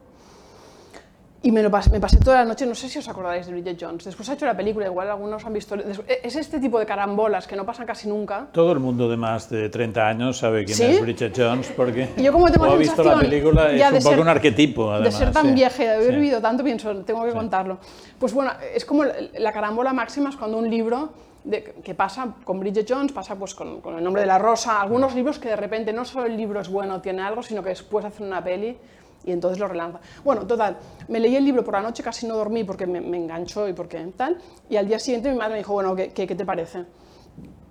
y 1.46 1.52
me, 1.52 1.62
lo 1.62 1.70
pas- 1.70 1.92
me 1.92 2.00
pasé 2.00 2.18
toda 2.18 2.38
la 2.38 2.46
noche, 2.46 2.66
no 2.66 2.74
sé 2.74 2.90
si 2.90 2.98
os 2.98 3.08
acordáis 3.08 3.46
de 3.46 3.52
Bridget 3.52 3.78
Jones. 3.80 4.04
Después 4.04 4.28
ha 4.30 4.34
hecho 4.34 4.48
la 4.48 4.58
película, 4.58 4.88
igual 4.88 5.08
algunos 5.12 5.46
han 5.46 5.54
visto. 5.54 5.76
des- 5.78 6.02
Es 6.24 6.36
este 6.36 6.60
tipo 6.60 6.80
de 6.80 6.88
carambolas 6.88 7.46
que 7.46 7.56
no 7.56 7.64
pasan 7.68 7.86
casi 7.86 8.08
nunca. 8.10 8.48
Todo 8.52 8.72
el 8.72 8.80
mundo 8.80 9.08
de 9.08 9.16
más 9.16 9.48
de 9.52 9.70
30 9.70 10.08
años 10.08 10.40
sabe 10.40 10.66
quién 10.66 10.76
¿Sí? 10.76 10.84
es 10.86 11.02
Bridget 11.02 11.34
Jones, 11.38 11.72
porque 11.78 12.10
Y 12.18 12.24
yo 12.24 12.34
como 12.34 12.50
tengo 12.50 12.66
o 12.68 12.72
ha 12.72 12.76
visto 12.78 13.04
la 13.04 13.20
película, 13.20 13.72
es 13.72 13.80
un 13.92 13.98
poco 14.00 14.10
ser- 14.10 14.20
un 14.22 14.28
arquetipo, 14.28 14.92
además. 14.92 15.14
de 15.14 15.26
ser 15.26 15.32
tan 15.34 15.46
sí. 15.50 15.54
vieja 15.54 15.84
y 15.84 15.86
de 15.86 15.94
haber 15.94 16.10
Sí. 16.10 16.16
vivido 16.16 16.42
tanto, 16.42 16.64
pienso, 16.64 16.96
tengo 17.04 17.24
que 17.24 17.32
contarlo. 17.32 17.78
Pues 18.18 18.34
bueno, 18.34 18.52
es 18.74 18.84
como 18.84 19.04
la, 19.04 19.14
la 19.38 19.52
carambola 19.52 19.94
máxima 19.94 20.30
es 20.32 20.38
cuando 20.38 20.58
un 20.58 20.68
libro 20.68 21.12
de- 21.44 21.76
que 21.84 21.94
pasa 21.94 22.28
con 22.44 22.60
Bridget 22.60 22.88
Jones, 22.90 23.12
pasa 23.12 23.36
pues 23.36 23.54
con, 23.54 23.82
con 23.82 23.96
El 24.00 24.04
nombre 24.04 24.24
de 24.24 24.28
la 24.28 24.40
rosa, 24.40 24.82
algunos 24.82 25.14
libros 25.14 25.38
que 25.38 25.50
de 25.50 25.56
repente 25.56 25.94
no 25.94 26.06
solo 26.06 26.26
el 26.26 26.36
libro 26.36 26.60
es 26.60 26.70
bueno, 26.70 27.02
tiene 27.02 27.22
algo, 27.22 27.44
sino 27.44 27.62
que 27.62 27.70
después 27.70 28.04
hacen 28.04 28.26
una 28.26 28.44
peli 28.44 28.76
y 29.26 29.32
entonces 29.32 29.60
lo 29.60 29.68
relanza. 29.68 30.00
Bueno, 30.24 30.46
total, 30.46 30.78
me 31.08 31.20
leí 31.20 31.36
el 31.36 31.44
libro 31.44 31.64
por 31.64 31.74
la 31.74 31.82
noche, 31.82 32.04
casi 32.04 32.28
no 32.28 32.36
dormí 32.36 32.64
porque 32.64 32.86
me, 32.86 33.02
me 33.02 33.18
enganchó 33.18 33.68
y 33.68 33.74
porque 33.74 33.98
tal, 34.16 34.38
y 34.70 34.76
al 34.76 34.88
día 34.88 35.00
siguiente 35.00 35.30
mi 35.32 35.38
madre 35.38 35.54
me 35.54 35.58
dijo, 35.60 35.74
bueno, 35.74 35.96
¿qué, 35.96 36.10
qué, 36.10 36.28
qué 36.28 36.36
te 36.36 36.46
parece? 36.46 36.86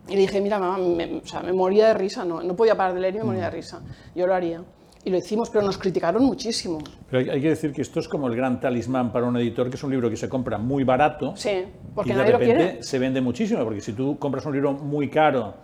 Y 0.09 0.13
le 0.15 0.21
dije, 0.21 0.41
mira, 0.41 0.59
mamá, 0.59 0.77
me, 0.79 1.17
o 1.23 1.27
sea, 1.27 1.41
me 1.41 1.53
moría 1.53 1.89
de 1.89 1.95
risa, 1.95 2.25
no, 2.25 2.43
no 2.43 2.55
podía 2.55 2.77
parar 2.77 2.95
de 2.95 3.01
leer 3.01 3.15
y 3.15 3.19
me 3.19 3.25
moría 3.25 3.45
de 3.45 3.51
risa. 3.51 3.81
Yo 4.15 4.27
lo 4.27 4.35
haría. 4.35 4.63
Y 5.07 5.11
lo 5.11 5.19
hicimos, 5.19 5.51
pero 5.51 5.65
nos 5.65 5.77
criticaron 5.79 6.25
muchísimo. 6.25 6.79
Pero 7.11 7.23
hay, 7.23 7.29
hay 7.31 7.41
que 7.43 7.51
decir 7.51 7.73
que 7.73 7.83
esto 7.83 8.01
es 8.01 8.09
como 8.09 8.27
el 8.27 8.37
gran 8.37 8.59
talismán 8.61 9.13
para 9.13 9.27
un 9.27 9.37
editor, 9.37 9.69
que 9.69 9.77
es 9.77 9.85
un 9.85 9.91
libro 9.91 10.09
que 10.11 10.17
se 10.17 10.29
compra 10.31 10.57
muy 10.59 10.83
barato 10.85 11.35
Sí, 11.37 11.65
porque 11.95 12.11
y 12.11 12.13
de 12.15 12.19
nadie 12.19 12.33
lo 12.33 12.39
repente 12.39 12.65
quiere. 12.65 12.83
se 12.83 12.99
vende 12.99 13.21
muchísimo, 13.21 13.63
porque 13.65 13.81
si 13.83 13.93
tú 13.93 14.19
compras 14.19 14.45
un 14.47 14.53
libro 14.55 14.73
muy 14.73 15.09
caro 15.11 15.55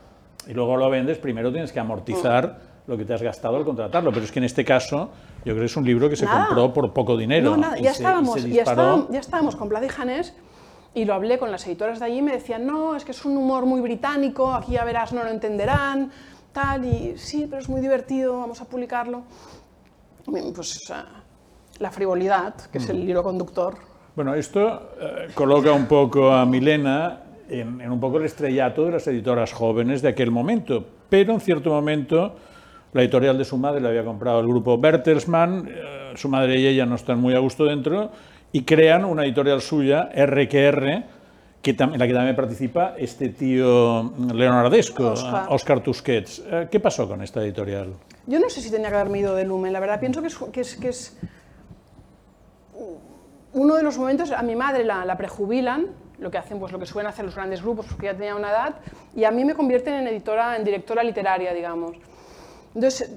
y 0.47 0.53
luego 0.53 0.77
lo 0.77 0.89
vendes, 0.91 1.19
primero 1.19 1.51
tienes 1.51 1.73
que 1.73 1.81
amortizar 1.81 2.59
lo 2.87 2.97
que 2.97 3.05
te 3.05 3.15
has 3.15 3.23
gastado 3.23 3.57
al 3.57 3.65
contratarlo. 3.65 4.11
Pero 4.13 4.25
es 4.25 4.33
que 4.33 4.39
en 4.41 4.45
este 4.45 4.65
caso, 4.65 5.11
yo 5.45 5.53
creo 5.53 5.59
que 5.61 5.65
es 5.67 5.77
un 5.77 5.85
libro 5.85 6.09
que 6.09 6.17
se 6.17 6.25
Nada. 6.27 6.47
compró 6.47 6.73
por 6.73 6.93
poco 6.93 7.17
dinero. 7.17 7.51
No, 7.51 7.57
nada, 7.57 7.77
ya 7.79 7.93
se- 7.95 8.03
estábamos, 8.03 8.45
ya, 8.45 8.63
estábamos, 8.63 9.09
ya 9.11 9.21
estábamos 9.21 9.57
con 9.57 9.69
Plaza 9.69 9.87
y 9.87 9.89
Janés 9.89 10.35
y 10.95 11.05
lo 11.05 11.15
hablé 11.15 11.39
con 11.39 11.51
las 11.53 11.67
editoras 11.67 12.01
de 12.01 12.07
allí 12.07 12.19
y 12.19 12.23
me 12.23 12.33
decían, 12.33 12.67
no, 12.67 12.97
es 12.97 13.05
que 13.05 13.13
es 13.13 13.25
un 13.25 13.37
humor 13.37 13.65
muy 13.67 13.81
británico, 13.81 14.53
aquí 14.53 14.73
ya 14.73 14.85
verás, 14.85 15.13
no 15.13 15.23
lo 15.23 15.31
entenderán, 15.31 16.11
tal, 16.53 16.85
y 16.85 17.15
sí, 17.17 17.47
pero 17.49 17.63
es 17.63 17.69
muy 17.69 17.81
divertido, 17.81 18.39
vamos 18.41 18.61
a 18.61 18.65
publicarlo. 18.65 19.23
Pues 20.25 20.69
sea, 20.87 21.07
la 21.79 21.91
frivolidad, 21.91 22.55
que 22.73 22.79
es 22.79 22.87
Mm. 22.89 22.91
el 22.91 23.09
hilo 23.11 23.23
conductor. 23.23 23.75
Bueno, 24.15 24.35
esto 24.35 24.91
eh, 25.01 25.29
coloca 25.35 25.73
un 25.73 25.87
poco 25.87 26.31
a 26.33 26.45
Milena 26.45 27.21
en, 27.49 27.81
en 27.81 27.91
un 27.91 28.01
poco 28.01 28.19
el 28.19 28.25
estrellato 28.25 28.85
de 28.85 28.93
las 28.93 29.07
editoras 29.07 29.53
jóvenes 29.53 30.03
de 30.03 30.09
aquel 30.09 30.31
momento, 30.31 30.85
pero 31.09 31.33
en 31.33 31.41
cierto 31.41 31.71
momento 31.71 32.35
la 32.93 33.03
editorial 33.03 33.39
de 33.39 33.45
su 33.45 33.57
madre 33.57 33.81
le 33.81 33.89
había 33.89 34.05
comprado 34.05 34.41
el 34.41 34.47
grupo 34.47 34.79
Bertelsmann, 34.79 35.69
eh, 35.69 36.13
su 36.17 36.29
madre 36.29 36.59
y 36.59 36.67
ella 36.67 36.87
no 36.87 36.97
están 36.97 37.21
muy 37.21 37.35
a 37.35 37.39
gusto 37.39 37.65
dentro, 37.65 38.11
y 38.53 38.63
crean 38.63 39.05
una 39.05 39.25
editorial 39.25 39.61
suya, 39.61 40.11
RQR, 40.15 41.05
que 41.63 41.77
en 41.79 41.99
la 41.99 42.07
que 42.07 42.15
también 42.15 42.35
participa 42.35 42.95
este 42.97 43.29
tío 43.29 44.13
leonardesco, 44.33 45.13
Oscar. 45.13 45.47
Oscar 45.51 45.81
Tusquets. 45.81 46.43
Eh, 46.51 46.69
¿Qué 46.71 46.81
pasó 46.81 47.07
con 47.07 47.23
esta 47.23 47.43
editorial? 47.43 47.93
Yo 48.27 48.41
no 48.41 48.49
sé 48.49 48.61
si 48.61 48.71
tenía 48.71 48.89
que 48.89 48.95
haberme 48.97 49.21
ido 49.21 49.35
de 49.35 49.45
Lumen, 49.45 49.73
la 49.73 49.81
verdad 49.81 50.01
pienso 50.01 50.21
que 50.21 50.29
es, 50.29 50.37
que 50.37 50.61
es, 50.61 50.77
que 50.77 50.89
es 50.89 51.19
uno 53.53 53.75
de 53.75 53.83
los 53.83 53.99
momentos, 53.99 54.33
a 54.33 54.43
mi 54.43 54.57
madre 54.57 54.85
la, 54.85 55.05
la 55.05 55.17
prejubilan, 55.17 55.89
lo 56.19 56.31
que 56.31 56.39
hacen, 56.39 56.59
pues 56.59 56.73
lo 56.73 56.79
que 56.79 56.87
suelen 56.87 57.09
hacer 57.09 57.25
los 57.25 57.35
grandes 57.35 57.63
grupos, 57.63 57.87
porque 57.87 58.07
ya 58.07 58.15
tenía 58.15 58.35
una 58.35 58.51
edad, 58.51 58.75
y 59.15 59.25
a 59.25 59.31
mí 59.31 59.45
me 59.45 59.55
convierten 59.55 59.95
en 59.95 60.07
editora, 60.07 60.57
en 60.57 60.65
directora 60.65 61.03
literaria, 61.03 61.53
digamos. 61.53 61.97
Entonces, 62.75 63.11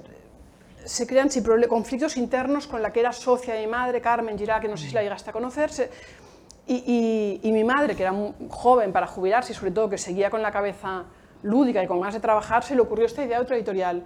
se 0.84 1.06
crean 1.06 1.30
sí, 1.30 1.42
conflictos 1.68 2.16
internos 2.16 2.66
con 2.66 2.82
la 2.82 2.92
que 2.92 3.00
era 3.00 3.12
socia 3.12 3.54
de 3.54 3.60
mi 3.60 3.66
madre, 3.68 4.00
Carmen 4.00 4.36
Girá, 4.38 4.60
que 4.60 4.68
no 4.68 4.76
sé 4.76 4.88
si 4.88 4.94
la 4.94 5.02
llegaste 5.02 5.30
a 5.30 5.32
conocerse, 5.32 5.90
y, 6.66 6.74
y- 7.42 7.48
y 7.48 7.52
mi 7.52 7.64
madre, 7.64 7.94
que 7.94 8.02
era 8.02 8.12
muy 8.12 8.32
joven 8.50 8.92
para 8.92 9.06
jubilarse 9.06 9.52
y 9.52 9.54
sobre 9.54 9.70
todo 9.70 9.88
que 9.88 9.98
seguía 9.98 10.30
con 10.30 10.42
la 10.42 10.50
cabeza 10.50 11.04
lúdica 11.42 11.82
y 11.82 11.86
con 11.86 12.00
ganas 12.00 12.14
de 12.14 12.20
trabajar, 12.20 12.62
se 12.64 12.74
le 12.74 12.80
ocurrió 12.80 13.06
esta 13.06 13.22
idea 13.24 13.38
de 13.38 13.44
otra 13.44 13.56
editorial. 13.56 14.02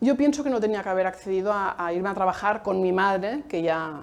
Yo 0.00 0.16
pienso 0.16 0.42
que 0.44 0.50
no 0.50 0.60
tenía 0.60 0.82
que 0.82 0.88
haber 0.88 1.06
accedido 1.06 1.52
a, 1.52 1.74
a 1.82 1.92
irme 1.92 2.08
a 2.08 2.14
trabajar 2.14 2.62
con 2.62 2.80
mi 2.82 2.92
madre, 2.92 3.44
que 3.48 3.62
ya 3.62 4.00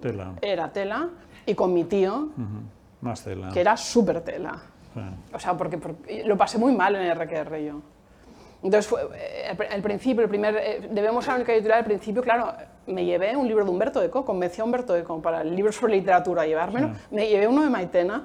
Tela. 0.00 0.32
era 0.42 0.72
tela, 0.72 1.08
y 1.46 1.54
con 1.54 1.72
mi 1.72 1.84
tío, 1.84 2.14
Ujú, 2.36 2.62
Más 3.02 3.22
tela. 3.24 3.48
que 3.50 3.60
era 3.60 3.76
súper 3.76 4.20
tela. 4.22 4.60
Sí. 4.94 5.00
O 5.34 5.38
sea, 5.38 5.56
porque, 5.56 5.78
porque 5.78 6.24
lo 6.26 6.36
pasé 6.36 6.58
muy 6.58 6.74
mal 6.74 6.96
en 6.96 7.10
RQR 7.14 7.58
yo. 7.64 7.80
Entonces, 8.62 8.86
fue, 8.86 9.00
eh, 9.14 9.56
el 9.72 9.82
principio, 9.82 10.22
el 10.22 10.28
primer, 10.28 10.56
eh, 10.56 10.88
debemos 10.90 11.26
editorial, 11.28 11.78
al 11.78 11.84
principio, 11.84 12.22
claro, 12.22 12.52
me 12.86 13.04
llevé 13.04 13.34
un 13.36 13.46
libro 13.48 13.64
de 13.64 13.70
Humberto 13.70 14.02
Eco, 14.02 14.24
convencí 14.24 14.60
a 14.60 14.64
Humberto 14.64 14.94
Eco 14.96 15.20
para 15.22 15.40
el 15.42 15.54
libro 15.56 15.72
sobre 15.72 15.94
literatura, 15.96 16.46
llevármelo, 16.46 16.90
me 17.10 17.26
llevé 17.28 17.46
uno 17.48 17.62
de 17.62 17.70
Maitena. 17.70 18.24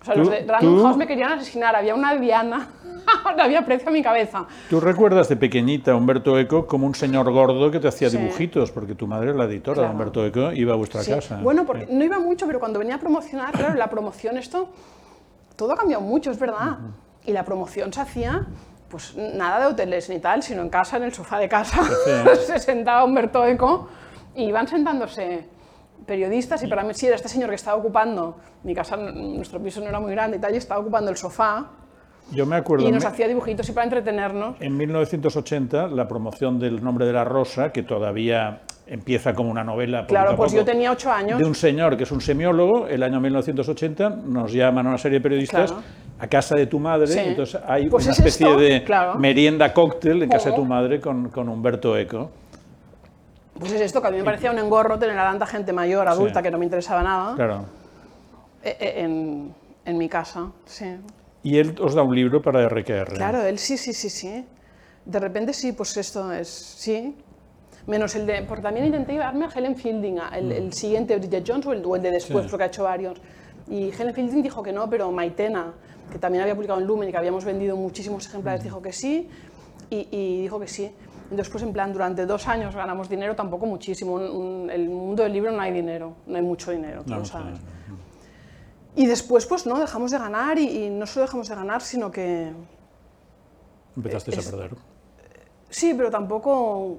O 0.00 0.04
sea, 0.04 0.14
los 0.14 0.30
de 0.30 0.44
Random 0.46 0.82
House 0.82 0.96
me 0.96 1.06
querían 1.06 1.32
asesinar, 1.32 1.74
había 1.74 1.94
una 1.94 2.14
Diana, 2.16 2.68
no 3.36 3.42
había 3.42 3.64
precio 3.64 3.88
a 3.88 3.92
mi 3.92 4.02
cabeza. 4.02 4.46
¿Tú 4.70 4.78
recuerdas 4.80 5.28
de 5.28 5.36
pequeñita 5.36 5.92
a 5.92 5.96
Humberto 5.96 6.38
Eco 6.38 6.66
como 6.66 6.86
un 6.86 6.94
señor 6.94 7.30
gordo 7.32 7.70
que 7.72 7.80
te 7.80 7.88
hacía 7.88 8.08
Sí. 8.10 8.16
dibujitos? 8.16 8.70
Porque 8.70 8.94
tu 8.94 9.06
madre, 9.08 9.34
la 9.34 9.44
editora 9.44 9.74
de 9.74 9.80
Claro. 9.82 9.92
Humberto 9.92 10.24
Eco, 10.26 10.52
iba 10.52 10.74
a 10.74 10.76
vuestra 10.76 11.02
Sí. 11.02 11.10
casa. 11.12 11.40
Bueno, 11.42 11.64
porque 11.66 11.86
no 11.90 12.04
iba 12.04 12.18
mucho, 12.20 12.46
pero 12.46 12.60
cuando 12.60 12.78
venía 12.78 12.96
a 12.96 12.98
promocionar, 13.00 13.52
claro, 13.52 13.74
la 13.74 13.88
promoción, 13.90 14.36
esto, 14.36 14.68
todo 15.56 15.72
ha 15.72 15.76
cambiado 15.76 16.02
mucho, 16.02 16.30
es 16.30 16.38
verdad. 16.38 16.78
Y 17.24 17.32
la 17.32 17.44
promoción 17.44 17.92
se 17.92 18.00
hacía, 18.00 18.46
pues 18.88 19.16
nada 19.16 19.60
de 19.60 19.66
hoteles 19.66 20.08
ni 20.08 20.18
tal, 20.20 20.42
sino 20.42 20.62
en 20.62 20.68
casa, 20.68 20.96
en 20.96 21.04
el 21.04 21.12
sofá 21.12 21.38
de 21.38 21.48
casa. 21.48 21.82
se 22.46 22.58
sentaba 22.58 23.04
Humberto 23.04 23.44
Eco 23.44 23.88
y 24.34 24.44
iban 24.44 24.68
sentándose 24.68 25.44
periodistas 26.06 26.62
y 26.62 26.68
para 26.68 26.84
mí 26.84 26.94
sí 26.94 27.06
era 27.06 27.16
este 27.16 27.28
señor 27.28 27.48
que 27.48 27.56
estaba 27.56 27.76
ocupando, 27.76 28.36
mi 28.62 28.74
casa, 28.74 28.96
nuestro 28.96 29.60
piso 29.60 29.80
no 29.80 29.88
era 29.88 29.98
muy 29.98 30.12
grande 30.12 30.36
y 30.36 30.40
tal, 30.40 30.54
y 30.54 30.58
estaba 30.58 30.80
ocupando 30.80 31.10
el 31.10 31.16
sofá 31.16 31.66
Yo 32.30 32.46
me 32.46 32.56
acuerdo. 32.56 32.86
Y 32.86 32.92
nos 32.92 33.02
me- 33.02 33.08
hacía 33.10 33.26
dibujitos 33.26 33.68
y 33.68 33.72
para 33.72 33.84
entretenernos. 33.84 34.56
En 34.60 34.76
1980, 34.76 35.88
la 35.88 36.06
promoción 36.06 36.58
del 36.60 36.82
nombre 36.82 37.06
de 37.06 37.12
la 37.12 37.24
rosa, 37.24 37.72
que 37.72 37.82
todavía 37.82 38.62
empieza 38.86 39.34
como 39.34 39.50
una 39.50 39.64
novela. 39.64 40.06
Claro, 40.06 40.36
pues 40.36 40.52
poco, 40.52 40.60
yo 40.60 40.64
tenía 40.64 40.92
ocho 40.92 41.10
años. 41.10 41.38
De 41.40 41.44
un 41.44 41.56
señor 41.56 41.96
que 41.96 42.04
es 42.04 42.12
un 42.12 42.20
semiólogo, 42.20 42.86
el 42.86 43.02
año 43.02 43.20
1980, 43.20 44.10
nos 44.10 44.52
llaman 44.52 44.86
a 44.86 44.90
una 44.90 44.98
serie 44.98 45.18
de 45.18 45.22
periodistas 45.22 45.72
Claro. 45.72 45.86
A 46.18 46.26
casa 46.28 46.54
de 46.54 46.66
tu 46.66 46.78
madre, 46.78 47.06
Sí. 47.08 47.18
entonces 47.18 47.60
hay 47.66 47.88
Pues 47.88 48.04
una 48.04 48.12
es 48.12 48.18
especie 48.18 48.46
esto, 48.46 48.58
de 48.60 48.84
claro. 48.84 49.14
merienda 49.16 49.72
cóctel 49.74 50.22
en 50.22 50.30
casa 50.30 50.50
de 50.50 50.56
tu 50.56 50.64
madre 50.64 51.00
con, 51.00 51.28
con 51.28 51.48
Humberto 51.48 51.96
Eco. 51.96 52.30
Pues 53.58 53.72
es 53.72 53.80
esto, 53.80 54.00
que 54.02 54.08
a 54.08 54.10
mí 54.10 54.18
me 54.18 54.24
parecía 54.24 54.50
un 54.50 54.58
engorro 54.58 54.98
tener 54.98 55.18
a 55.18 55.24
tanta 55.24 55.46
gente 55.46 55.72
mayor, 55.72 56.06
adulta, 56.08 56.40
Sí. 56.40 56.44
que 56.44 56.50
no 56.50 56.58
me 56.58 56.64
interesaba 56.64 57.02
nada, 57.02 57.34
Claro. 57.34 57.64
eh, 58.62 58.76
eh, 58.80 58.92
en, 58.98 59.54
en 59.84 59.98
mi 59.98 60.08
casa. 60.08 60.50
Sí. 60.66 60.96
Y 61.42 61.58
él 61.58 61.74
os 61.80 61.94
da 61.94 62.02
un 62.02 62.14
libro 62.14 62.42
para 62.42 62.66
RQR. 62.68 63.14
Claro, 63.14 63.42
él 63.42 63.58
sí, 63.58 63.76
sí, 63.78 63.92
sí, 63.92 64.10
sí. 64.10 64.44
De 65.04 65.18
repente 65.20 65.52
sí, 65.52 65.72
pues 65.72 65.96
esto 65.96 66.32
es, 66.32 66.48
sí. 66.48 67.14
Menos 67.86 68.16
el 68.16 68.26
de, 68.26 68.42
porque 68.42 68.62
también 68.62 68.86
intenté 68.86 69.12
llevarme 69.12 69.44
a 69.44 69.48
Helen 69.54 69.76
Fielding, 69.76 70.18
el, 70.34 70.50
el 70.50 70.72
siguiente 70.72 71.16
Bridget 71.16 71.44
Jones 71.46 71.66
o 71.66 71.72
el, 71.72 71.84
o 71.84 71.94
el 71.94 72.02
de 72.02 72.10
después, 72.10 72.44
Sí. 72.44 72.50
porque 72.50 72.64
ha 72.64 72.66
hecho 72.66 72.82
varios. 72.82 73.20
Y 73.68 73.90
Helen 73.92 74.12
Fielding 74.12 74.42
dijo 74.42 74.60
que 74.62 74.72
no, 74.72 74.90
pero 74.90 75.10
Maitena, 75.12 75.72
que 76.10 76.18
también 76.18 76.42
había 76.42 76.54
publicado 76.54 76.80
en 76.80 76.86
Lumen 76.86 77.08
y 77.08 77.12
que 77.12 77.18
habíamos 77.18 77.44
vendido 77.44 77.76
muchísimos 77.76 78.26
ejemplares, 78.26 78.62
dijo 78.62 78.80
que 78.82 78.92
sí, 78.92 79.28
y, 79.90 80.08
y 80.10 80.42
dijo 80.42 80.58
que 80.60 80.68
sí. 80.68 80.92
Después, 81.30 81.62
en 81.64 81.72
plan, 81.72 81.92
durante 81.92 82.24
dos 82.24 82.46
años 82.46 82.74
ganamos 82.76 83.08
dinero, 83.08 83.34
tampoco 83.34 83.66
muchísimo. 83.66 84.14
Un- 84.14 84.70
el 84.72 84.88
mundo 84.88 85.24
del 85.24 85.32
libro 85.32 85.50
no 85.50 85.60
hay 85.60 85.72
dinero, 85.72 86.14
no 86.26 86.36
hay 86.36 86.42
mucho 86.42 86.70
dinero, 86.70 87.02
tú 87.02 87.10
No, 87.10 87.16
lo 87.16 87.22
no, 87.22 87.26
sabes. 87.28 87.58
no, 87.60 87.96
Y 88.94 89.06
después, 89.06 89.44
pues 89.46 89.66
no, 89.66 89.78
dejamos 89.78 90.10
de 90.12 90.18
ganar 90.18 90.58
y, 90.58 90.84
y 90.84 90.90
no 90.90 91.04
solo 91.06 91.26
dejamos 91.26 91.48
de 91.48 91.54
ganar, 91.56 91.82
sino 91.82 92.10
que 92.10 92.52
Empezaste 93.96 94.30
Es- 94.30 94.46
a 94.46 94.50
perder. 94.50 94.76
Sí, 95.68 95.94
pero 95.96 96.10
tampoco 96.10 96.98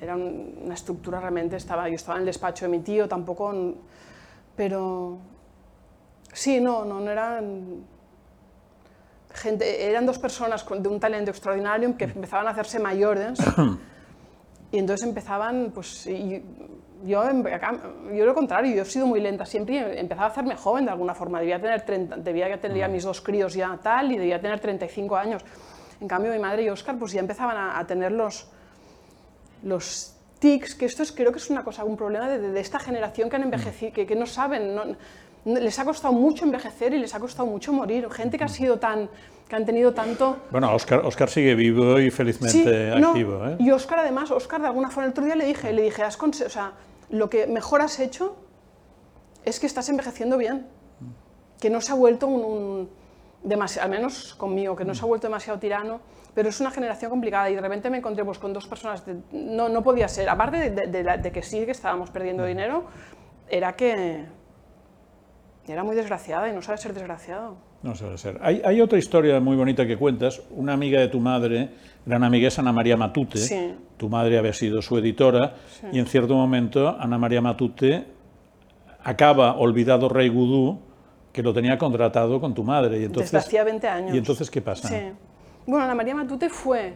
era 0.00 0.16
un- 0.16 0.58
una 0.64 0.74
estructura 0.74 1.20
realmente, 1.20 1.56
estaba, 1.56 1.88
yo 1.88 1.94
estaba 1.94 2.16
en 2.16 2.22
el 2.22 2.26
despacho 2.26 2.64
de 2.64 2.70
mi 2.70 2.80
tío, 2.80 3.08
tampoco, 3.08 3.54
pero 4.56 5.18
sí, 6.32 6.60
no, 6.60 6.84
no, 6.84 7.00
no 7.00 7.10
eran 7.10 7.84
gente, 9.32 9.88
eran 9.90 10.06
dos 10.06 10.18
personas 10.18 10.64
de 10.68 10.88
un 10.88 10.98
talento 11.00 11.30
extraordinario 11.30 11.96
que 11.96 12.04
empezaban 12.04 12.46
a 12.46 12.50
hacerse 12.50 12.78
mayores. 12.78 13.38
Y 14.70 14.78
entonces 14.80 15.08
empezaban, 15.08 15.70
pues, 15.74 16.06
y 16.06 16.42
yo, 17.02 17.22
yo 18.12 18.26
lo 18.26 18.34
contrario, 18.34 18.76
yo 18.76 18.82
he 18.82 18.84
sido 18.84 19.06
muy 19.06 19.18
lenta 19.18 19.46
siempre 19.46 19.76
y 19.76 19.98
empezaba 19.98 20.26
a 20.26 20.30
hacerme 20.30 20.56
joven 20.56 20.84
de 20.84 20.90
alguna 20.90 21.14
forma, 21.14 21.40
debía 21.40 21.58
tener, 21.58 21.86
30, 21.86 22.16
debía 22.18 22.60
tener 22.60 22.76
ya 22.76 22.86
mis 22.86 23.02
dos 23.04 23.22
críos 23.22 23.54
ya 23.54 23.78
tal 23.82 24.12
y 24.12 24.18
debía 24.18 24.38
tener 24.38 24.60
35 24.60 25.16
años. 25.16 25.42
En 26.02 26.06
cambio, 26.06 26.30
mi 26.32 26.38
madre 26.38 26.64
y 26.64 26.68
Oscar 26.68 26.98
pues 26.98 27.12
ya 27.12 27.20
empezaban 27.20 27.56
a, 27.56 27.78
a 27.78 27.86
tener 27.86 28.12
los, 28.12 28.50
los 29.62 30.14
tics, 30.38 30.74
que 30.74 30.84
esto 30.84 31.02
es, 31.02 31.12
creo 31.12 31.32
que 31.32 31.38
es 31.38 31.48
una 31.48 31.64
cosa, 31.64 31.84
un 31.84 31.96
problema 31.96 32.28
de, 32.28 32.38
de 32.38 32.60
esta 32.60 32.78
generación 32.78 33.30
que 33.30 33.36
han 33.36 33.44
envejecido, 33.44 33.92
que, 33.94 34.06
que 34.06 34.16
no 34.16 34.26
saben, 34.26 34.74
no- 34.74 34.96
les 35.54 35.78
ha 35.78 35.84
costado 35.84 36.12
mucho 36.14 36.44
envejecer 36.44 36.92
y 36.94 36.98
les 36.98 37.14
ha 37.14 37.20
costado 37.20 37.46
mucho 37.48 37.72
morir. 37.72 38.08
Gente 38.10 38.36
que 38.38 38.44
ha 38.44 38.48
sido 38.48 38.78
tan, 38.78 39.08
que 39.48 39.56
han 39.56 39.64
tenido 39.64 39.92
tanto... 39.94 40.36
Bueno, 40.50 40.72
Oscar, 40.74 41.00
Oscar 41.04 41.28
sigue 41.30 41.54
vivo 41.54 41.98
y 42.00 42.10
felizmente 42.10 42.92
activo. 42.92 43.46
¿eh? 43.46 43.56
Y 43.58 43.70
Oscar 43.70 44.00
además, 44.00 44.30
Oscar 44.30 44.60
de 44.60 44.66
alguna 44.66 44.90
forma 44.90 45.06
el 45.06 45.10
otro 45.12 45.24
día 45.24 45.34
le 45.36 45.46
dije, 45.46 45.72
le 45.72 45.82
dije, 45.82 46.02
has 46.02 46.18
o 46.22 46.32
sea, 46.32 46.72
lo 47.10 47.30
que 47.30 47.46
mejor 47.46 47.80
has 47.80 47.98
hecho 48.00 48.36
es 49.44 49.58
que 49.60 49.66
estás 49.66 49.88
envejeciendo 49.88 50.36
bien, 50.36 50.66
que 51.60 51.70
no 51.70 51.80
se 51.80 51.92
ha 51.92 51.94
vuelto 51.94 52.26
un, 52.26 52.44
un 52.44 52.90
demasi- 53.44 53.78
al 53.80 53.88
menos 53.90 54.34
conmigo, 54.34 54.76
que 54.76 54.84
no 54.84 54.94
se 54.94 55.02
ha 55.02 55.06
vuelto 55.06 55.26
demasiado 55.28 55.58
tirano, 55.58 56.00
pero 56.34 56.50
es 56.50 56.60
una 56.60 56.70
generación 56.70 57.10
complicada 57.10 57.48
y 57.50 57.54
de 57.54 57.60
repente 57.60 57.88
me 57.90 57.98
encontré 57.98 58.24
pues, 58.24 58.38
con 58.38 58.52
dos 58.52 58.66
personas, 58.68 59.04
de- 59.06 59.16
no, 59.32 59.68
no 59.68 59.82
podía 59.82 60.06
ser, 60.08 60.28
aparte 60.28 60.70
de, 60.70 60.86
de- 61.02 61.32
que 61.32 61.42
sí 61.42 61.64
que 61.64 61.70
estábamos 61.72 62.10
perdiendo 62.10 62.44
dinero, 62.44 62.84
era 63.48 63.74
que 63.74 64.26
era 65.72 65.84
muy 65.84 65.94
desgraciada 65.96 66.48
y 66.48 66.52
no 66.54 66.62
sabe 66.62 66.78
ser 66.78 66.92
desgraciado. 66.94 67.56
No 67.82 67.94
suele 67.94 68.18
ser. 68.18 68.38
Hay, 68.42 68.60
hay 68.64 68.80
otra 68.80 68.98
historia 68.98 69.38
muy 69.40 69.56
bonita 69.56 69.86
que 69.86 69.96
cuentas. 69.96 70.42
Una 70.50 70.72
amiga 70.72 71.00
de 71.00 71.08
tu 71.08 71.20
madre, 71.20 71.70
gran 72.04 72.24
amiga 72.24 72.48
es 72.48 72.58
Ana 72.58 72.72
María 72.72 72.96
Matute. 72.96 73.38
Sí. 73.38 73.74
Tu 73.96 74.08
madre 74.08 74.38
había 74.38 74.52
sido 74.52 74.82
su 74.82 74.98
editora 74.98 75.54
y 75.92 75.98
en 75.98 76.06
cierto 76.06 76.34
momento 76.34 76.88
Ana 76.98 77.18
María 77.18 77.40
Matute 77.40 78.06
acaba 79.04 79.56
Olvidado 79.56 80.08
Rey 80.08 80.28
Gudú, 80.28 80.80
que 81.32 81.42
lo 81.42 81.52
tenía 81.54 81.78
contratado 81.78 82.40
con 82.40 82.54
tu 82.54 82.64
madre. 82.64 83.00
Y 83.00 83.04
entonces, 83.04 83.30
Desde 83.32 83.46
hacía 83.46 83.64
20 83.64 83.88
años. 83.88 84.14
¿Y 84.14 84.18
entonces 84.18 84.50
qué 84.50 84.60
pasa? 84.60 84.88
Sí. 84.88 84.96
Bueno, 85.66 85.84
Ana 85.84 85.94
María 85.94 86.14
Matute 86.14 86.48
fue, 86.48 86.94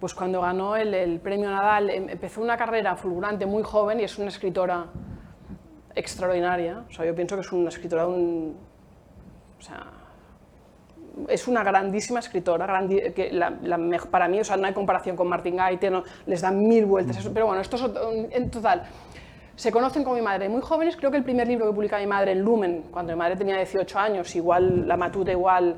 pues 0.00 0.14
cuando 0.14 0.40
ganó 0.40 0.76
el, 0.76 0.94
el 0.94 1.20
premio 1.20 1.50
Nadal, 1.50 1.90
em- 1.90 2.08
empezó 2.08 2.40
una 2.40 2.56
carrera 2.56 2.96
fulgurante 2.96 3.44
muy 3.46 3.62
joven 3.62 4.00
y 4.00 4.04
es 4.04 4.16
una 4.18 4.28
escritora 4.28 4.86
extraordinaria. 5.94 6.84
O 6.88 6.92
sea, 6.92 7.04
yo 7.04 7.14
pienso 7.14 7.34
que 7.36 7.42
es 7.42 7.52
una 7.52 7.68
escritora, 7.68 8.02
de 8.02 8.08
un, 8.08 8.56
o 9.58 9.62
sea, 9.62 9.86
es 11.28 11.48
una 11.48 11.64
grandísima 11.64 12.20
escritora, 12.20 12.66
grandi- 12.66 13.12
que 13.12 13.32
la- 13.32 13.50
la 13.62 13.76
mej- 13.76 14.06
para 14.08 14.28
mí, 14.28 14.40
o 14.40 14.44
sea, 14.44 14.56
no 14.56 14.66
hay 14.66 14.72
comparación 14.74 15.16
con 15.16 15.26
Martin 15.28 15.56
Gaite, 15.56 15.90
no, 15.90 16.04
les 16.26 16.40
dan 16.40 16.66
mil 16.66 16.86
vueltas, 16.86 17.28
pero 17.34 17.46
bueno, 17.46 17.60
esto 17.60 17.76
es 17.76 17.82
en 18.32 18.50
total. 18.50 18.84
Se 19.56 19.72
conocen 19.72 20.04
con 20.04 20.14
mi 20.14 20.22
madre 20.22 20.48
muy 20.48 20.60
jóvenes, 20.60 20.96
creo 20.96 21.10
que 21.10 21.16
el 21.16 21.24
primer 21.24 21.48
libro 21.48 21.66
que 21.66 21.72
publica 21.72 21.98
mi 21.98 22.06
madre 22.06 22.30
en 22.32 22.42
Lumen, 22.42 22.84
cuando 22.92 23.12
mi 23.12 23.18
madre 23.18 23.34
tenía 23.36 23.56
18 23.56 23.98
años, 23.98 24.34
igual 24.36 24.86
la 24.86 24.96
Matute, 24.96 25.32
igual 25.32 25.74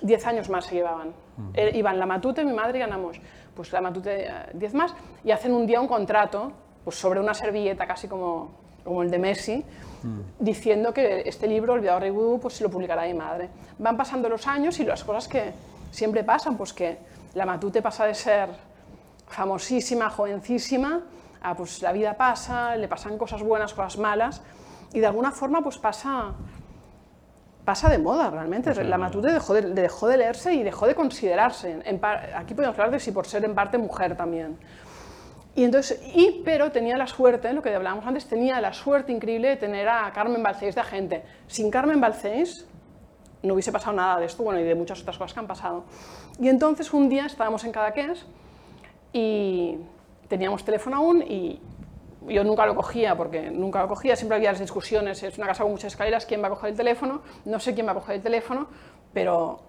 10 0.00 0.26
años 0.26 0.48
más 0.48 0.64
se 0.64 0.76
llevaban. 0.76 1.12
Eh, 1.54 1.72
Iban 1.74 1.98
la 1.98 2.06
Matute, 2.06 2.42
mi 2.44 2.52
madre 2.54 2.78
y 2.78 2.80
ganamos, 2.80 3.20
pues 3.54 3.70
la 3.72 3.82
Matute 3.82 4.26
eh, 4.28 4.32
10 4.54 4.72
más, 4.72 4.94
y 5.22 5.30
hacen 5.30 5.52
un 5.52 5.66
día 5.66 5.80
un 5.82 5.88
contrato, 5.88 6.52
pues 6.82 6.96
sobre 6.96 7.20
una 7.20 7.34
servilleta 7.34 7.86
casi 7.86 8.08
como, 8.08 8.52
como 8.84 9.02
el 9.02 9.10
de 9.10 9.18
Messi, 9.18 9.64
diciendo 10.38 10.94
que 10.94 11.22
este 11.26 11.46
libro, 11.46 11.74
Olvidado 11.74 12.00
Rey 12.00 12.10
Vudú, 12.10 12.40
pues 12.40 12.54
se 12.54 12.64
lo 12.64 12.70
publicará 12.70 13.04
mi 13.04 13.14
madre. 13.14 13.50
Van 13.78 13.96
pasando 13.96 14.28
los 14.28 14.46
años 14.46 14.78
y 14.80 14.84
las 14.84 15.04
cosas 15.04 15.28
que 15.28 15.52
siempre 15.90 16.24
pasan, 16.24 16.56
pues 16.56 16.72
que 16.72 16.98
la 17.34 17.44
Matute 17.46 17.82
pasa 17.82 18.06
de 18.06 18.14
ser 18.14 18.48
famosísima, 19.28 20.10
jovencísima, 20.10 21.02
a 21.42 21.54
pues 21.54 21.82
la 21.82 21.92
vida 21.92 22.16
pasa, 22.16 22.76
le 22.76 22.88
pasan 22.88 23.16
cosas 23.18 23.42
buenas, 23.42 23.72
cosas 23.74 23.98
malas, 23.98 24.42
y 24.92 25.00
de 25.00 25.06
alguna 25.06 25.30
forma 25.30 25.62
pues 25.62 25.78
pasa, 25.78 26.32
pasa 27.64 27.88
de 27.88 27.98
moda 27.98 28.30
realmente. 28.30 28.74
La. 28.84 28.98
Matute 28.98 29.30
dejó 29.32 29.54
de, 29.54 29.62
dejó 29.62 30.08
de 30.08 30.16
leerse 30.16 30.52
y 30.54 30.62
dejó 30.62 30.86
de 30.86 30.94
considerarse. 30.94 31.80
En 31.84 31.98
par- 32.00 32.32
aquí 32.36 32.54
podemos 32.54 32.76
hablar 32.76 32.90
de 32.90 33.00
si 33.00 33.12
por 33.12 33.26
ser 33.26 33.44
en 33.44 33.54
parte 33.54 33.78
mujer 33.78 34.16
también. 34.16 34.58
Y 35.56 35.64
entonces, 35.64 36.00
y, 36.14 36.42
pero 36.44 36.70
tenía 36.70 36.96
la 36.96 37.06
suerte, 37.06 37.52
lo 37.52 37.60
que 37.62 37.74
hablábamos 37.74 38.06
antes, 38.06 38.26
tenía 38.26 38.60
la 38.60 38.72
suerte 38.72 39.12
increíble 39.12 39.48
de 39.48 39.56
tener 39.56 39.88
a 39.88 40.10
Carmen 40.12 40.42
Balcells 40.42 40.74
de 40.76 40.80
agente. 40.80 41.22
Sin 41.48 41.70
Carmen 41.70 42.00
Balcells 42.00 42.66
no 43.42 43.54
hubiese 43.54 43.72
pasado 43.72 43.96
nada 43.96 44.20
de 44.20 44.26
esto, 44.26 44.42
bueno, 44.44 44.60
y 44.60 44.64
de 44.64 44.74
muchas 44.74 45.00
otras 45.00 45.18
cosas 45.18 45.32
que 45.34 45.40
han 45.40 45.46
pasado. 45.46 45.84
Y 46.38 46.48
entonces 46.48 46.92
un 46.92 47.08
día 47.08 47.26
estábamos 47.26 47.64
en 47.64 47.72
Cadaqués 47.72 48.26
y 49.12 49.76
teníamos 50.28 50.64
teléfono 50.64 50.96
aún 50.98 51.22
y 51.22 51.60
yo 52.28 52.44
nunca 52.44 52.64
lo 52.66 52.76
cogía 52.76 53.16
porque 53.16 53.50
nunca 53.50 53.82
lo 53.82 53.88
cogía, 53.88 54.14
siempre 54.14 54.36
había 54.36 54.50
las 54.52 54.60
discusiones, 54.60 55.22
es 55.22 55.36
una 55.38 55.46
casa 55.48 55.62
con 55.64 55.72
muchas 55.72 55.92
escaleras, 55.94 56.26
¿quién 56.26 56.42
va 56.42 56.46
a 56.46 56.50
coger 56.50 56.70
el 56.70 56.76
teléfono? 56.76 57.22
No 57.44 57.58
sé 57.58 57.74
quién 57.74 57.86
va 57.86 57.92
a 57.92 57.94
coger 57.94 58.16
el 58.16 58.22
teléfono, 58.22 58.68
pero 59.12 59.60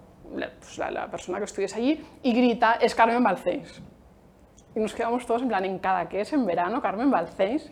pues 0.59 0.77
la- 0.77 1.09
persona 1.09 1.39
que 1.39 1.45
estuviese 1.45 1.77
allí 1.77 2.05
y 2.21 2.33
grita, 2.33 2.73
es 2.73 2.93
Carmen 2.93 3.23
Balcells. 3.23 3.81
Y 4.75 4.79
nos 4.79 4.93
quedamos 4.93 5.25
todos 5.25 5.41
en 5.41 5.49
plan, 5.49 5.65
en 5.65 5.79
cada 5.79 6.07
que 6.07 6.21
es 6.21 6.31
en 6.33 6.45
verano, 6.45 6.81
Carmen 6.81 7.11
Balcells. 7.11 7.69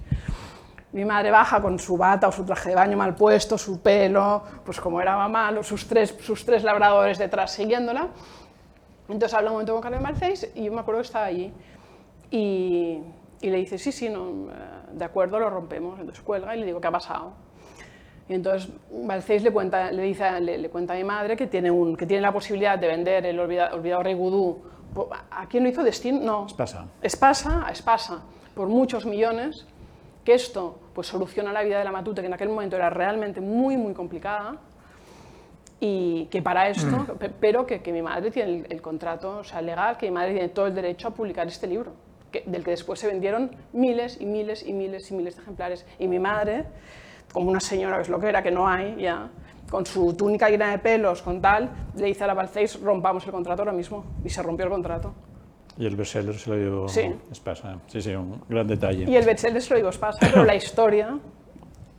Mi 0.92 1.06
madre 1.06 1.30
baja 1.32 1.62
con 1.62 1.78
su 1.78 1.96
bata 1.98 2.28
o 2.28 2.32
su 2.32 2.44
traje 2.44 2.70
de 2.70 2.76
baño 2.76 2.98
mal 2.98 3.16
puesto, 3.16 3.58
su 3.58 3.80
pelo, 3.82 4.44
pues 4.66 4.82
como 4.82 5.00
era 5.00 5.16
mamá, 5.16 5.54
sus 5.62 5.88
tres, 5.88 6.16
sus 6.20 6.44
tres 6.46 6.64
labradores 6.64 7.18
detrás 7.18 7.52
siguiéndola. 7.52 8.08
Entonces 9.08 9.34
habla 9.36 9.52
un 9.52 9.54
momento 9.56 9.74
con 9.74 9.82
Carmen 9.82 10.02
Balcells 10.04 10.50
y 10.56 10.66
yo 10.66 10.72
me 10.74 10.82
acuerdo 10.82 11.02
que 11.02 11.06
estaba 11.06 11.26
allí. 11.26 11.54
Y, 12.32 13.00
y 13.42 13.50
le 13.50 13.58
dice, 13.58 13.78
sí, 13.78 13.92
sí, 13.92 14.10
no, 14.10 14.52
eh, 14.52 14.56
de 14.94 15.06
acuerdo, 15.06 15.40
lo 15.40 15.50
rompemos. 15.50 16.00
Entonces 16.00 16.24
cuelga 16.24 16.56
y 16.56 16.60
le 16.60 16.66
digo, 16.66 16.82
¿qué 16.82 16.88
ha 16.88 16.92
pasado? 16.92 17.34
Y 18.28 18.34
entonces 18.34 18.70
Balcells 18.92 19.44
le 19.44 19.52
cuenta, 19.52 19.92
le, 19.92 20.04
dice, 20.04 20.40
le, 20.42 20.58
le 20.58 20.70
cuenta 20.70 20.94
a 20.94 20.96
mi 20.98 21.04
madre 21.04 21.38
que 21.38 21.48
tiene, 21.48 21.72
un, 21.72 21.96
que 21.96 22.06
tiene 22.06 22.22
la 22.22 22.32
posibilidad 22.32 22.78
de 22.78 22.88
vender 22.88 23.26
el 23.26 23.40
olvida- 23.40 23.74
olvidado 23.74 24.04
Rey 24.04 24.14
Gudú. 24.16 24.62
¿A 25.32 25.48
quién 25.48 25.64
lo 25.64 25.70
hizo? 25.70 25.84
¿Destino? 25.84 26.20
No. 26.20 26.46
Espasa. 26.48 26.86
Espasa, 27.02 27.64
a 27.66 27.72
Espasa, 27.72 28.22
por 28.56 28.68
muchos 28.68 29.06
millones, 29.06 29.66
que 30.26 30.34
esto 30.34 30.80
pues, 30.94 31.08
soluciona 31.08 31.52
la 31.54 31.64
vida 31.64 31.78
de 31.80 31.84
la 31.86 31.92
Matute, 31.92 32.22
que 32.22 32.28
en 32.28 32.34
aquel 32.34 32.50
momento 32.50 32.76
era 32.76 32.90
realmente 32.90 33.40
muy, 33.42 33.78
muy 33.78 33.94
complicada, 33.94 34.58
y 35.80 36.26
que 36.26 36.42
para 36.42 36.68
esto, 36.68 37.06
pe- 37.18 37.30
pero 37.30 37.66
que, 37.66 37.82
que 37.82 37.94
mi 37.94 38.02
madre 38.02 38.32
tiene 38.32 38.52
el, 38.60 38.68
el 38.70 38.82
contrato 38.82 39.38
o 39.38 39.44
sea, 39.46 39.62
legal, 39.62 39.98
que 39.98 40.08
mi 40.08 40.12
madre 40.12 40.34
tiene 40.34 40.50
todo 40.50 40.68
el 40.68 40.76
derecho 40.76 41.08
a 41.08 41.12
publicar 41.12 41.48
este 41.48 41.68
libro, 41.68 41.94
que- 42.32 42.44
del 42.46 42.64
que 42.66 42.72
después 42.72 43.00
se 43.00 43.08
vendieron 43.08 43.52
miles 43.72 44.20
y 44.20 44.26
miles 44.26 44.66
y 44.68 44.74
miles 44.74 45.10
y 45.10 45.14
miles 45.16 45.38
de 45.38 45.42
ejemplares. 45.44 45.86
Y 45.98 46.08
mi 46.08 46.20
madre, 46.20 46.66
como 47.32 47.50
una 47.50 47.62
señora 47.62 47.96
que 47.96 48.02
es 48.04 48.10
lo 48.10 48.20
que 48.20 48.28
era, 48.28 48.44
que 48.44 48.52
no 48.52 48.68
hay 48.68 48.98
ya, 48.98 49.30
con 49.70 49.86
su 49.86 50.14
túnica 50.16 50.50
llena 50.50 50.72
de 50.72 50.80
pelos, 50.80 51.22
con 51.22 51.42
tal, 51.42 51.70
le 51.96 52.08
dice 52.08 52.24
a 52.24 52.28
la 52.28 52.34
Balceis, 52.34 52.80
rompamos 52.82 53.26
el 53.26 53.32
contrato 53.32 53.62
ahora 53.62 53.72
mismo. 53.74 54.04
Y 54.24 54.30
se 54.30 54.42
rompió 54.42 54.66
el 54.66 54.72
contrato. 54.72 55.14
Y 55.78 55.86
el 55.86 55.96
bestseller 55.96 56.36
se 56.36 56.50
lo 56.50 56.56
llevó 56.58 56.88
Sí. 56.90 57.10
Espasa. 57.32 57.78
Sí, 57.88 58.02
sí, 58.02 58.14
un 58.14 58.42
gran 58.50 58.68
detalle. 58.68 59.06
Y 59.10 59.16
el 59.16 59.26
bestseller 59.26 59.62
se 59.62 59.70
lo 59.72 59.76
digo 59.78 59.90
Espasa, 59.90 60.18
pero 60.20 60.44
la 60.44 60.56
historia 60.64 61.18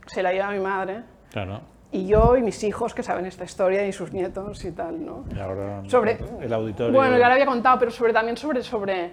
se 0.05 0.21
la 0.21 0.31
lleva 0.33 0.51
mi 0.51 0.59
madre. 0.59 1.03
Claro. 1.31 1.61
Y 1.93 2.05
yo 2.07 2.37
y 2.37 2.41
mis 2.41 2.63
hijos 2.63 2.93
que 2.93 3.03
saben 3.03 3.25
esta 3.25 3.43
historia 3.43 3.85
y 3.85 3.91
sus 3.91 4.13
nietos 4.13 4.63
y 4.63 4.71
tal, 4.71 5.03
¿no? 5.05 5.25
Y 5.35 5.39
ahora 5.39 5.81
Sobre- 5.87 6.17
el 6.41 6.53
auditorio. 6.53 6.93
Bueno, 6.93 7.17
ya 7.17 7.27
lo 7.27 7.33
había 7.33 7.45
contado, 7.45 7.79
pero 7.79 7.91
sobre, 7.91 8.13
también 8.13 8.37
sobre, 8.37 8.61
sobre, 8.63 9.11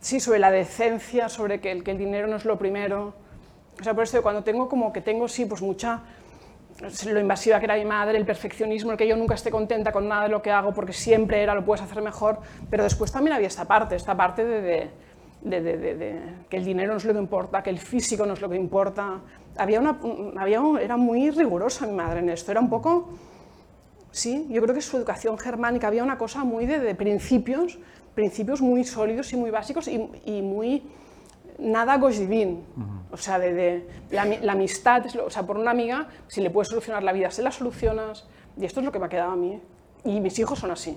sí, 0.00 0.20
sobre 0.20 0.38
la 0.38 0.50
decencia, 0.50 1.28
sobre 1.28 1.60
que 1.60 1.72
el, 1.72 1.82
que 1.82 1.90
el 1.90 1.98
dinero 1.98 2.28
no 2.28 2.36
es 2.36 2.44
lo 2.44 2.56
primero. 2.58 3.14
O 3.78 3.82
sea, 3.84 3.92
por 3.94 4.04
eso 4.04 4.22
cuando 4.22 4.42
tengo 4.42 4.68
como 4.68 4.90
que 4.92 5.00
tengo, 5.02 5.28
sí, 5.28 5.44
pues 5.44 5.60
mucha, 5.60 6.00
lo 7.12 7.20
invasiva 7.20 7.58
que 7.58 7.64
era 7.64 7.76
mi 7.76 7.84
madre, 7.84 8.18
el 8.18 8.26
perfeccionismo, 8.26 8.92
el 8.92 8.98
que 8.98 9.06
yo 9.08 9.16
nunca 9.16 9.34
esté 9.34 9.50
contenta 9.50 9.92
con 9.92 10.08
nada 10.08 10.24
de 10.24 10.28
lo 10.28 10.42
que 10.42 10.50
hago 10.50 10.72
porque 10.72 10.92
siempre 10.92 11.42
era, 11.42 11.54
lo 11.54 11.64
puedes 11.64 11.82
hacer 11.82 12.02
mejor, 12.02 12.38
pero 12.70 12.84
después 12.84 13.10
también 13.10 13.34
había 13.34 13.48
esta 13.48 13.64
parte, 13.64 13.96
esta 13.96 14.14
parte 14.16 14.44
de, 14.44 14.60
de, 14.60 15.60
de- 15.62 15.76
de- 15.94 16.20
que 16.50 16.56
el 16.58 16.64
dinero 16.64 16.92
no 16.92 16.98
es 16.98 17.04
lo 17.04 17.12
que 17.12 17.18
importa, 17.18 17.62
que 17.62 17.70
el 17.70 17.78
físico 17.78 18.26
no 18.26 18.34
es 18.34 18.40
lo 18.40 18.48
que 18.50 18.56
importa. 18.56 19.20
Había 19.56 19.80
una, 19.80 19.98
había, 20.38 20.60
un- 20.60 20.78
era 20.78 20.96
muy 20.96 21.30
rigurosa 21.30 21.86
mi 21.86 21.94
madre 21.94 22.20
en 22.20 22.28
esto, 22.30 22.50
era 22.50 22.60
un 22.60 22.68
poco... 22.68 23.08
Sí, 24.10 24.46
yo 24.50 24.62
creo 24.62 24.74
que 24.74 24.80
su 24.80 24.96
educación 24.96 25.36
germánica 25.38 25.88
había 25.88 26.02
una 26.02 26.16
cosa 26.16 26.42
muy 26.44 26.64
de 26.66 26.94
principios, 26.94 27.78
principios 28.14 28.62
muy 28.62 28.82
sólidos 28.84 29.32
y 29.32 29.36
muy 29.36 29.50
básicos 29.50 29.88
y, 29.88 30.08
y 30.24 30.40
muy 30.40 30.82
nada 31.58 31.96
gojivin. 31.98 32.64
O 33.10 33.16
sea, 33.16 33.38
de, 33.38 33.52
de- 33.54 33.88
la, 34.10 34.24
ami- 34.26 34.40
la 34.40 34.52
amistad, 34.52 35.06
es 35.06 35.14
lo- 35.14 35.26
o 35.26 35.30
sea, 35.30 35.44
por 35.44 35.56
una 35.56 35.70
amiga, 35.70 36.06
si 36.28 36.40
le 36.40 36.50
puedes 36.50 36.68
solucionar 36.68 37.02
la 37.02 37.12
vida, 37.12 37.30
se 37.30 37.42
la 37.42 37.50
solucionas. 37.52 38.26
Y 38.58 38.64
esto 38.64 38.80
es 38.80 38.86
lo 38.86 38.92
que 38.92 38.98
me 38.98 39.06
ha 39.06 39.08
quedado 39.08 39.32
a 39.32 39.36
mí. 39.36 39.60
Y 40.04 40.20
mis 40.20 40.38
hijos 40.38 40.58
son 40.58 40.70
así. 40.70 40.96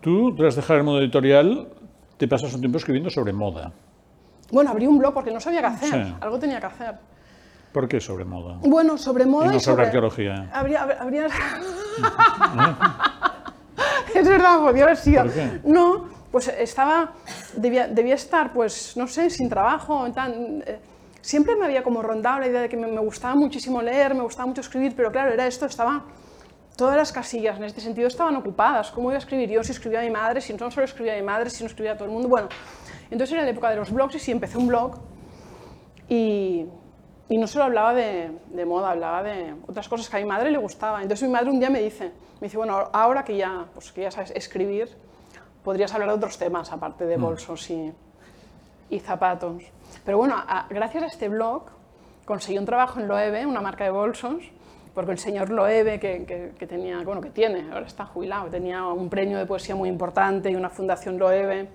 Tú, 0.00 0.34
tras 0.36 0.56
dejar 0.56 0.78
el 0.78 0.84
mundo 0.84 1.00
editorial, 1.00 1.68
te 2.16 2.26
pasas 2.28 2.52
un 2.54 2.60
tiempo 2.60 2.78
escribiendo 2.78 3.10
sobre 3.10 3.32
moda. 3.32 3.72
Bueno, 4.50 4.70
abrí 4.70 4.86
un 4.86 4.98
blog 4.98 5.14
porque 5.14 5.32
no 5.32 5.40
sabía 5.40 5.60
qué 5.60 5.66
hacer. 5.66 6.06
Sí. 6.06 6.14
Algo 6.20 6.38
tenía 6.38 6.60
que 6.60 6.66
hacer. 6.66 6.94
¿Por 7.72 7.88
qué 7.88 8.00
sobre 8.00 8.24
moda? 8.24 8.58
Bueno, 8.60 8.98
sobre 8.98 9.24
moda 9.24 9.46
Y 9.46 9.48
no 9.50 9.56
y 9.56 9.60
sobre 9.60 9.86
arqueología. 9.86 10.50
Habría, 10.52 10.82
habría- 10.82 11.26
es 14.14 14.28
verdad, 14.28 14.58
podría 14.60 14.84
haber 14.84 14.96
sido. 14.96 15.22
¿Por 15.24 15.32
qué? 15.32 15.60
No, 15.64 16.08
pues 16.32 16.48
estaba, 16.48 17.12
debía, 17.56 17.86
debía 17.86 18.14
estar, 18.16 18.52
pues, 18.52 18.96
no 18.96 19.06
sé, 19.06 19.30
sin 19.30 19.48
trabajo. 19.48 20.10
tan- 20.12 20.64
eh, 20.66 20.80
siempre 21.20 21.54
me 21.54 21.66
había 21.66 21.82
como 21.84 22.02
rondado 22.02 22.40
la 22.40 22.48
idea 22.48 22.62
de 22.62 22.68
que 22.68 22.76
me, 22.76 22.88
gustaba 22.98 23.34
muchísimo 23.36 23.80
leer, 23.82 24.14
me 24.14 24.22
gustaba 24.22 24.46
mucho 24.46 24.62
escribir, 24.62 24.94
pero 24.96 25.12
claro, 25.12 25.32
era 25.32 25.46
esto, 25.46 25.66
estaba... 25.66 26.04
Todas 26.74 26.96
las 26.96 27.12
casillas 27.12 27.58
en 27.58 27.64
este 27.64 27.82
sentido 27.82 28.08
estaban 28.08 28.34
ocupadas. 28.34 28.90
¿Cómo 28.90 29.10
iba 29.10 29.16
a 29.16 29.18
escribir 29.18 29.50
yo 29.50 29.62
si 29.62 29.72
escribía 29.72 30.00
a 30.00 30.02
mi 30.04 30.10
madre, 30.10 30.40
si 30.40 30.54
no 30.54 30.70
solo 30.70 30.84
escribía 30.86 31.12
a 31.12 31.16
mi 31.16 31.22
madre, 31.22 31.50
si 31.50 31.62
no 31.62 31.68
escribía 31.68 31.92
a 31.92 31.96
todo 31.96 32.06
el 32.06 32.10
mundo? 32.10 32.28
Bueno, 32.28 32.48
entonces 33.10 33.34
era 33.34 33.44
la 33.44 33.50
época 33.50 33.68
de 33.68 33.76
los 33.76 33.92
blogs 33.92 34.14
y 34.14 34.18
sí, 34.18 34.30
empecé 34.32 34.56
un 34.56 34.68
blog 34.68 34.98
y, 36.08 36.66
y 37.28 37.38
no 37.38 37.46
solo 37.46 37.64
hablaba 37.66 37.92
de, 37.94 38.30
de 38.50 38.64
moda, 38.64 38.90
hablaba 38.90 39.22
de 39.22 39.54
otras 39.66 39.86
cosas 39.88 40.08
que 40.08 40.16
a 40.16 40.20
mi 40.20 40.26
madre 40.26 40.50
le 40.50 40.58
gustaba. 40.58 41.02
Entonces 41.02 41.28
mi 41.28 41.32
madre 41.34 41.50
un 41.50 41.60
día 41.60 41.68
me 41.68 41.80
dice, 41.82 42.06
me 42.40 42.46
dice, 42.46 42.56
bueno, 42.56 42.88
ahora 42.92 43.22
que 43.22 43.36
ya, 43.36 43.66
pues, 43.74 43.92
que 43.92 44.02
ya 44.02 44.10
sabes 44.10 44.30
escribir, 44.34 44.88
podrías 45.64 45.92
hablar 45.94 46.08
de 46.10 46.14
otros 46.16 46.38
temas 46.38 46.72
aparte 46.72 47.06
de 47.06 47.16
bolsos 47.16 47.70
y, 47.70 47.92
y 48.90 48.98
zapatos. 49.00 49.62
Pero 50.04 50.18
bueno, 50.18 50.34
a- 50.36 50.66
gracias 50.70 51.02
a 51.04 51.06
este 51.06 51.28
blog 51.28 51.64
conseguí 52.24 52.58
un 52.58 52.64
trabajo 52.66 53.00
en 53.00 53.08
Loewe, 53.08 53.46
una 53.46 53.60
marca 53.60 53.84
de 53.84 53.90
bolsos, 53.90 54.42
porque 54.94 55.12
el 55.12 55.18
señor 55.18 55.50
Loewe, 55.50 55.98
que, 55.98 56.24
que- 56.24 56.52
que 56.58 56.66
tenía, 56.66 57.00
bueno, 57.02 57.20
que 57.20 57.30
tiene, 57.30 57.70
ahora 57.72 57.86
está 57.86 58.04
jubilado, 58.06 58.48
tenía 58.48 58.84
un 58.86 59.08
premio 59.08 59.38
de 59.38 59.46
poesía 59.46 59.74
muy 59.74 59.88
importante 59.88 60.50
y 60.50 60.54
una 60.54 60.68
fundación 60.70 61.18
Loewe, 61.18 61.68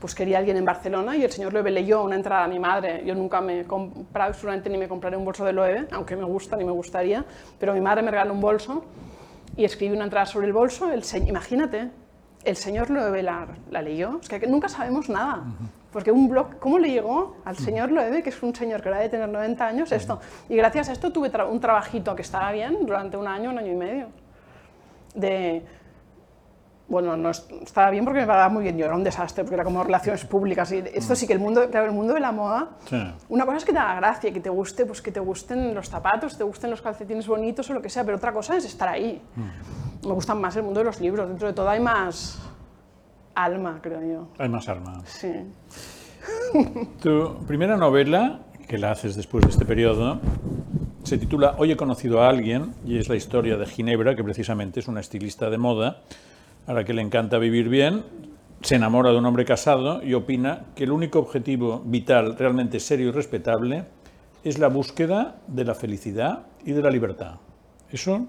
pues 0.00 0.14
quería 0.14 0.38
alguien 0.38 0.56
en 0.58 0.64
Barcelona 0.66 1.16
y 1.16 1.24
el 1.24 1.32
señor 1.32 1.52
Loewe 1.54 1.70
leyó 1.70 2.02
una 2.04 2.16
entrada 2.16 2.44
a 2.44 2.48
mi 2.48 2.58
madre. 2.58 3.02
Yo 3.06 3.14
nunca 3.14 3.40
me 3.40 3.60
he 3.60 3.64
comprado, 3.64 4.34
seguramente 4.34 4.68
ni 4.68 4.76
me 4.76 4.86
compraré 4.86 5.16
un 5.16 5.24
bolso 5.24 5.44
de 5.44 5.52
Loewe, 5.52 5.88
aunque 5.92 6.14
me 6.14 6.24
gusta 6.24 6.56
ni 6.56 6.64
me 6.64 6.72
gustaría, 6.72 7.24
pero 7.58 7.72
mi 7.72 7.80
madre 7.80 8.02
me 8.02 8.10
regaló 8.10 8.34
un 8.34 8.40
bolso 8.40 8.84
y 9.56 9.64
escribí 9.64 9.94
una 9.94 10.04
entrada 10.04 10.26
sobre 10.26 10.46
el 10.46 10.52
bolso. 10.52 10.90
El 10.92 11.04
se- 11.04 11.18
imagínate, 11.18 11.88
el 12.44 12.56
señor 12.56 12.90
Loewe 12.90 13.22
la, 13.22 13.46
la 13.70 13.82
leyó. 13.82 14.20
Es 14.22 14.28
que 14.28 14.46
nunca 14.46 14.68
sabemos 14.68 15.08
nada. 15.08 15.42
Porque 15.92 16.10
un 16.10 16.28
blog, 16.28 16.58
¿cómo 16.58 16.78
le 16.78 16.90
llegó 16.90 17.36
al 17.44 17.56
señor 17.56 17.92
Loewe, 17.92 18.22
que 18.22 18.30
es 18.30 18.42
un 18.42 18.54
señor 18.54 18.82
que 18.82 18.88
ahora 18.88 19.00
de 19.00 19.08
tener 19.08 19.28
90 19.28 19.66
años, 19.66 19.92
esto? 19.92 20.20
Y 20.48 20.56
gracias 20.56 20.88
a 20.88 20.92
esto 20.92 21.12
tuve 21.12 21.30
tra- 21.32 21.48
un 21.48 21.60
trabajito 21.60 22.16
que 22.16 22.22
estaba 22.22 22.50
bien 22.52 22.84
durante 22.84 23.16
un 23.16 23.28
año, 23.28 23.50
un 23.50 23.58
año 23.58 23.72
y 23.72 23.76
medio. 23.76 24.06
De, 25.14 25.64
bueno, 26.86 27.16
no 27.16 27.30
est- 27.30 27.50
estaba 27.62 27.90
bien 27.90 28.04
porque 28.04 28.20
me 28.20 28.26
pagaba 28.26 28.48
muy 28.50 28.62
bien, 28.62 28.76
yo 28.76 28.84
era 28.84 28.94
un 28.94 29.04
desastre 29.04 29.42
porque 29.44 29.54
era 29.54 29.64
como 29.64 29.82
relaciones 29.82 30.24
públicas 30.26 30.70
y 30.72 30.82
esto 30.92 31.14
sí 31.16 31.26
que 31.26 31.32
el 31.32 31.38
mundo, 31.38 31.68
claro, 31.70 31.86
el 31.86 31.92
mundo 31.92 32.12
de 32.14 32.20
la 32.20 32.30
moda, 32.32 32.70
Sí. 32.86 32.96
una 33.30 33.44
cosa 33.46 33.56
es 33.58 33.64
que 33.64 33.72
te 33.72 33.78
haga 33.78 33.94
gracia, 33.96 34.32
que 34.32 34.40
te 34.40 34.50
guste, 34.50 34.84
pues 34.84 35.00
que 35.00 35.10
te 35.10 35.20
gusten 35.20 35.74
los 35.74 35.88
zapatos, 35.88 36.36
te 36.36 36.44
gusten 36.44 36.70
los 36.70 36.82
calcetines 36.82 37.26
bonitos 37.26 37.68
o 37.70 37.74
lo 37.74 37.80
que 37.82 37.88
sea, 37.88 38.04
pero 38.04 38.16
otra 38.18 38.32
cosa 38.32 38.56
es 38.56 38.64
estar 38.66 38.88
ahí. 38.88 39.22
Me 40.06 40.12
gustan 40.12 40.40
más 40.40 40.54
el 40.56 40.62
mundo 40.64 40.80
de 40.80 40.84
los 40.84 41.00
libros, 41.00 41.26
dentro 41.28 41.48
de 41.48 41.54
todo 41.54 41.68
hay 41.70 41.80
más 41.80 42.38
alma, 43.34 43.78
creo 43.82 44.00
yo. 44.02 44.28
Hay 44.38 44.48
más 44.50 44.68
armas. 44.68 45.02
Sí. 45.06 45.32
Tu 47.02 47.34
primera 47.46 47.76
novela, 47.76 48.40
que 48.68 48.78
la 48.78 48.92
haces 48.92 49.14
después 49.16 49.44
de 49.44 49.50
este 49.50 49.64
periodo, 49.64 50.20
se 51.02 51.18
titula 51.18 51.54
Hoy 51.58 51.72
he 51.72 51.76
conocido 51.76 52.22
a 52.22 52.28
alguien 52.28 52.74
y 52.84 52.98
es 52.98 53.08
la 53.08 53.16
historia 53.16 53.56
de 53.56 53.66
Ginebra, 53.66 54.14
que 54.16 54.24
precisamente 54.24 54.80
es 54.80 54.88
una 54.88 55.00
estilista 55.00 55.50
de 55.50 55.58
moda, 55.58 56.02
a 56.66 56.72
la 56.72 56.84
que 56.84 56.92
le 56.94 57.02
encanta 57.02 57.38
vivir 57.38 57.68
bien, 57.68 58.04
se 58.62 58.76
enamora 58.76 59.10
de 59.10 59.18
un 59.18 59.26
hombre 59.26 59.44
casado 59.44 60.02
y 60.02 60.14
opina 60.14 60.64
que 60.74 60.84
el 60.84 60.92
único 60.92 61.18
objetivo 61.18 61.82
vital 61.84 62.36
realmente 62.38 62.80
serio 62.80 63.08
y 63.08 63.12
respetable 63.12 63.84
es 64.42 64.58
la 64.58 64.68
búsqueda 64.68 65.36
de 65.46 65.64
la 65.64 65.74
felicidad 65.74 66.46
y 66.64 66.72
de 66.72 66.82
la 66.82 66.90
libertad. 66.90 67.34
Eso, 67.90 68.26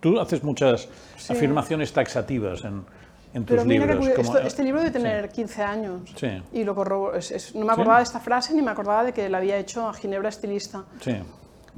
tú 0.00 0.20
haces 0.20 0.42
muchas 0.44 0.88
afirmaciones 1.28 1.92
taxativas 1.92 2.64
en, 2.64 2.84
en 3.32 3.44
tus 3.44 3.56
Pero 3.56 3.64
mira 3.64 3.86
que 3.86 3.94
libros. 3.94 4.08
como- 4.16 4.34
esto- 4.36 4.46
este 4.46 4.62
libro 4.64 4.80
debe 4.80 4.92
tener 4.92 5.28
15 5.30 5.62
años. 5.62 6.00
Sí. 6.16 6.28
Y 6.52 6.64
lo 6.64 6.74
corrobo- 6.74 7.14
es- 7.14 7.30
es- 7.30 7.54
no 7.54 7.64
me 7.64 7.72
acordaba 7.72 7.98
de 7.98 8.04
esta 8.04 8.20
frase 8.20 8.54
ni 8.54 8.60
me 8.62 8.70
acordaba 8.70 9.04
de 9.04 9.12
que 9.12 9.28
la 9.30 9.38
había 9.38 9.56
hecho 9.56 9.88
a 9.88 9.94
Ginebra 9.94 10.28
Estilista. 10.28 10.84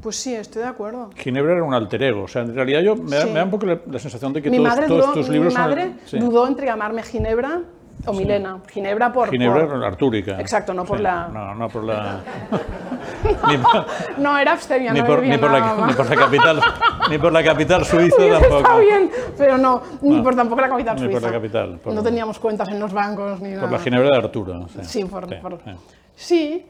Pues 0.00 0.16
sí, 0.16 0.34
estoy 0.34 0.62
de 0.62 0.68
acuerdo. 0.68 1.10
Ginebra 1.16 1.52
era 1.52 1.62
un 1.62 1.74
alter 1.74 2.02
ego. 2.02 2.22
O 2.24 2.28
sea, 2.28 2.42
en 2.42 2.54
realidad 2.54 2.80
yo 2.80 2.96
me 2.96 3.16
da, 3.16 3.22
Sí. 3.22 3.28
me 3.28 3.34
da 3.38 3.44
un 3.44 3.50
poco 3.50 3.66
la, 3.66 3.78
la 3.90 3.98
sensación 3.98 4.32
de 4.32 4.42
que 4.42 4.50
mi 4.50 4.56
todos, 4.56 4.68
madre, 4.68 4.86
todos 4.88 5.04
dudó, 5.06 5.12
tus 5.14 5.28
mi 5.28 5.34
libros 5.34 5.52
son- 5.52 5.62
madre 5.62 5.92
sí. 6.06 6.18
dudó 6.18 6.46
entre 6.48 6.66
llamarme 6.66 7.02
Ginebra 7.04 7.60
o 8.06 8.12
Milena. 8.12 8.58
Ginebra 8.68 9.12
por... 9.12 9.30
Ginebra 9.30 9.68
por- 9.68 9.84
artúrica. 9.84 10.40
Exacto, 10.40 10.74
no 10.74 10.84
por 10.84 10.98
la- 10.98 11.28
No, 11.28 11.54
no 11.54 11.68
por 11.68 11.84
la... 11.84 12.20
ni, 13.48 13.58
por, 13.58 13.86
No, 14.18 14.36
era 14.38 14.52
abstemia, 14.52 14.92
ni 14.92 15.00
no 15.00 15.06
por- 15.06 15.22
ni 15.22 15.38
por 15.38 15.50
nada 15.52 15.76
la, 15.76 15.86
ni 15.86 15.92
por 15.92 16.08
la 16.10 16.16
capital, 16.16 16.60
ni 17.10 17.18
por 17.18 17.32
la 17.32 17.44
capital 17.44 17.84
suiza 17.84 18.16
Hubiese 18.16 18.32
tampoco. 18.40 18.56
estado 18.58 18.80
bien, 18.80 19.10
pero 19.38 19.58
no, 19.58 19.82
ni 20.00 20.20
por 20.20 20.34
tampoco 20.34 20.60
la 20.62 20.68
capital 20.70 20.94
Ni 20.96 21.02
suiza. 21.02 21.20
por 21.20 21.22
la 21.30 21.32
capital, 21.36 21.78
por- 21.78 21.94
no 21.94 22.02
teníamos 22.02 22.38
cuentas 22.40 22.68
en 22.70 22.80
los 22.80 22.92
bancos 22.92 23.40
ni 23.40 23.50
nada. 23.50 23.60
Por 23.62 23.72
la 23.72 23.78
Ginebra 23.78 24.08
de 24.10 24.16
Arturo. 24.18 24.66
Sí, 24.68 24.78
Sí, 24.82 25.04
por, 25.04 25.28
Sí, 25.28 25.34
por- 25.40 25.58
sí. 25.62 25.70
sí, 26.16 26.66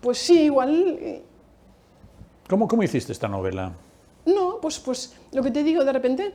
pues 0.00 0.18
sí, 0.18 0.42
igual... 0.44 1.22
¿Cómo, 2.48 2.68
¿Cómo 2.68 2.82
hiciste 2.82 3.12
esta 3.12 3.28
novela? 3.28 3.72
No, 4.26 4.58
pues, 4.60 4.78
pues 4.78 5.16
lo 5.32 5.42
que 5.42 5.50
te 5.50 5.62
digo, 5.62 5.84
de 5.84 5.92
repente, 5.92 6.34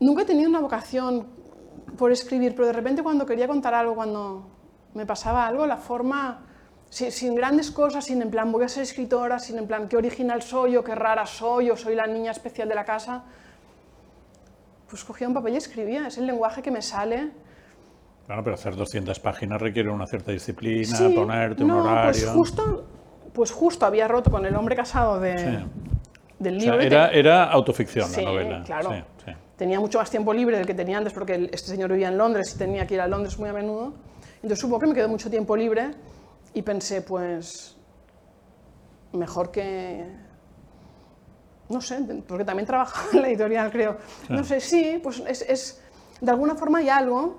nunca 0.00 0.22
he 0.22 0.24
tenido 0.24 0.48
una 0.48 0.60
vocación 0.60 1.26
por 1.98 2.12
escribir, 2.12 2.54
pero 2.54 2.66
de 2.66 2.72
repente 2.72 3.02
cuando 3.02 3.26
quería 3.26 3.46
contar 3.48 3.74
algo, 3.74 3.94
cuando 3.94 4.46
me 4.94 5.06
pasaba 5.06 5.46
algo, 5.46 5.66
la 5.66 5.76
forma, 5.76 6.44
si- 6.90 7.10
sin 7.10 7.34
grandes 7.34 7.70
cosas, 7.70 8.04
sin 8.04 8.22
en 8.22 8.30
plan 8.30 8.50
voy 8.52 8.64
a 8.64 8.68
ser 8.68 8.82
escritora, 8.82 9.38
sin 9.38 9.58
en 9.58 9.66
plan 9.66 9.88
qué 9.88 9.96
original 9.96 10.42
soy 10.42 10.76
o 10.76 10.84
qué 10.84 10.94
rara 10.94 11.26
soy 11.26 11.70
o 11.70 11.76
soy 11.76 11.94
la 11.94 12.06
niña 12.06 12.30
especial 12.32 12.68
de 12.68 12.74
la 12.74 12.84
casa, 12.84 13.24
pues 14.88 15.04
cogía 15.04 15.26
un 15.28 15.34
papel 15.34 15.54
y 15.54 15.56
escribía, 15.56 16.06
es 16.06 16.18
el 16.18 16.26
lenguaje 16.26 16.62
que 16.62 16.70
me 16.70 16.82
sale. 16.82 17.30
Claro, 18.26 18.42
pero 18.42 18.54
hacer 18.54 18.74
200 18.76 19.18
páginas 19.20 19.60
requiere 19.60 19.90
una 19.90 20.06
cierta 20.06 20.32
disciplina, 20.32 20.96
Sí, 20.96 21.12
ponerte 21.14 21.64
no, 21.64 21.74
un 21.74 21.80
horario. 21.82 22.10
Pues 22.10 22.26
justo, 22.30 22.84
pues 23.36 23.52
justo 23.52 23.84
había 23.86 24.08
roto 24.08 24.30
con 24.30 24.44
el 24.46 24.56
hombre 24.56 24.74
casado 24.74 25.20
de, 25.20 25.38
Sí. 25.38 25.66
del 26.38 26.56
O 26.56 26.60
sea, 26.60 26.72
libro. 26.72 26.80
era, 26.86 27.10
era 27.10 27.44
autoficción 27.44 28.08
Sí, 28.08 28.22
la 28.22 28.30
novela. 28.30 28.62
claro. 28.64 28.90
Sí. 29.24 29.32
Tenía 29.56 29.78
mucho 29.78 29.98
más 29.98 30.10
tiempo 30.10 30.32
libre 30.34 30.56
del 30.56 30.66
que 30.66 30.74
tenía 30.74 30.98
antes 30.98 31.12
porque 31.12 31.48
este 31.52 31.68
señor 31.70 31.90
vivía 31.92 32.08
en 32.08 32.18
Londres 32.18 32.52
y 32.54 32.58
tenía 32.58 32.86
que 32.86 32.94
ir 32.94 33.00
a 33.00 33.06
Londres 33.06 33.38
muy 33.38 33.48
a 33.48 33.52
menudo. 33.52 33.92
Entonces 34.36 34.58
supongo 34.58 34.80
que 34.80 34.86
me 34.88 34.94
quedó 34.94 35.08
mucho 35.08 35.30
tiempo 35.30 35.56
libre 35.56 35.90
y 36.54 36.62
pensé, 36.62 37.02
pues, 37.02 37.76
mejor 39.12 39.50
que... 39.50 40.04
No 41.68 41.80
sé, 41.80 41.98
porque 42.28 42.44
también 42.44 42.66
trabajaba 42.66 43.08
en 43.12 43.22
la 43.22 43.28
editorial, 43.28 43.70
creo. 43.72 43.96
No 44.28 44.44
sé, 44.44 44.60
sí, 44.60 45.00
pues 45.02 45.20
es, 45.26 45.42
es- 45.42 45.82
de 46.20 46.30
alguna 46.30 46.54
forma 46.54 46.78
hay 46.78 46.88
algo 46.88 47.38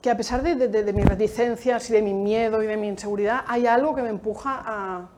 que 0.00 0.10
a 0.10 0.16
pesar 0.16 0.42
de, 0.42 0.56
de- 0.56 0.68
de- 0.68 0.82
de 0.82 0.92
mis 0.92 1.04
reticencias 1.06 1.88
y 1.90 1.92
de 1.92 2.02
mi 2.02 2.12
miedo 2.12 2.62
y 2.62 2.66
de 2.66 2.76
mi 2.76 2.88
inseguridad, 2.88 3.44
hay 3.46 3.66
algo 3.66 3.94
que 3.94 4.02
me 4.02 4.08
empuja 4.10 4.62
a 4.66 5.08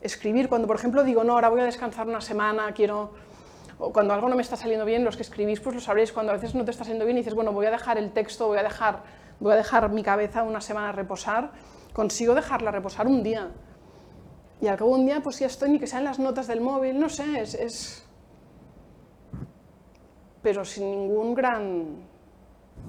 escribir. 0.00 0.48
Cuando, 0.48 0.66
por 0.66 0.76
ejemplo, 0.76 1.04
digo, 1.04 1.24
no, 1.24 1.34
ahora 1.34 1.48
voy 1.48 1.60
a 1.60 1.64
descansar 1.64 2.08
una 2.08 2.20
semana, 2.20 2.72
quiero 2.72 3.12
o 3.80 3.92
cuando 3.92 4.12
algo 4.12 4.28
no 4.28 4.36
me 4.36 4.42
está 4.42 4.56
saliendo 4.56 4.84
bien, 4.84 5.04
los 5.04 5.16
que 5.16 5.22
escribís 5.22 5.58
pues 5.60 5.74
lo 5.74 5.80
sabréis, 5.80 6.12
cuando 6.12 6.32
a 6.32 6.34
veces 6.34 6.54
no 6.54 6.64
te 6.64 6.70
está 6.70 6.84
saliendo 6.84 7.06
bien 7.06 7.16
y 7.16 7.20
dices, 7.20 7.34
bueno, 7.34 7.52
voy 7.52 7.66
a 7.66 7.70
dejar 7.70 7.96
el 7.96 8.12
texto, 8.12 8.46
voy 8.46 8.58
a 8.58 8.62
dejar, 8.62 9.02
voy 9.40 9.54
a 9.54 9.56
dejar 9.56 9.88
mi 9.90 10.02
cabeza 10.02 10.42
una 10.42 10.60
semana 10.60 10.92
reposar, 10.92 11.52
consigo 11.94 12.34
dejarla 12.34 12.70
reposar 12.70 13.06
un 13.06 13.22
día. 13.22 13.48
Y 14.60 14.66
al 14.68 14.76
cabo 14.76 14.94
de 14.94 15.00
un 15.00 15.06
día, 15.06 15.20
pues 15.22 15.38
ya 15.38 15.46
estoy, 15.46 15.70
ni 15.70 15.78
que 15.78 15.86
sean 15.86 16.04
las 16.04 16.18
notas 16.18 16.46
del 16.46 16.60
móvil, 16.60 17.00
no 17.00 17.08
sé, 17.08 17.40
es... 17.40 17.54
es... 17.54 18.06
Pero 20.42 20.64
sin 20.64 20.90
ningún 20.90 21.34
gran... 21.34 22.10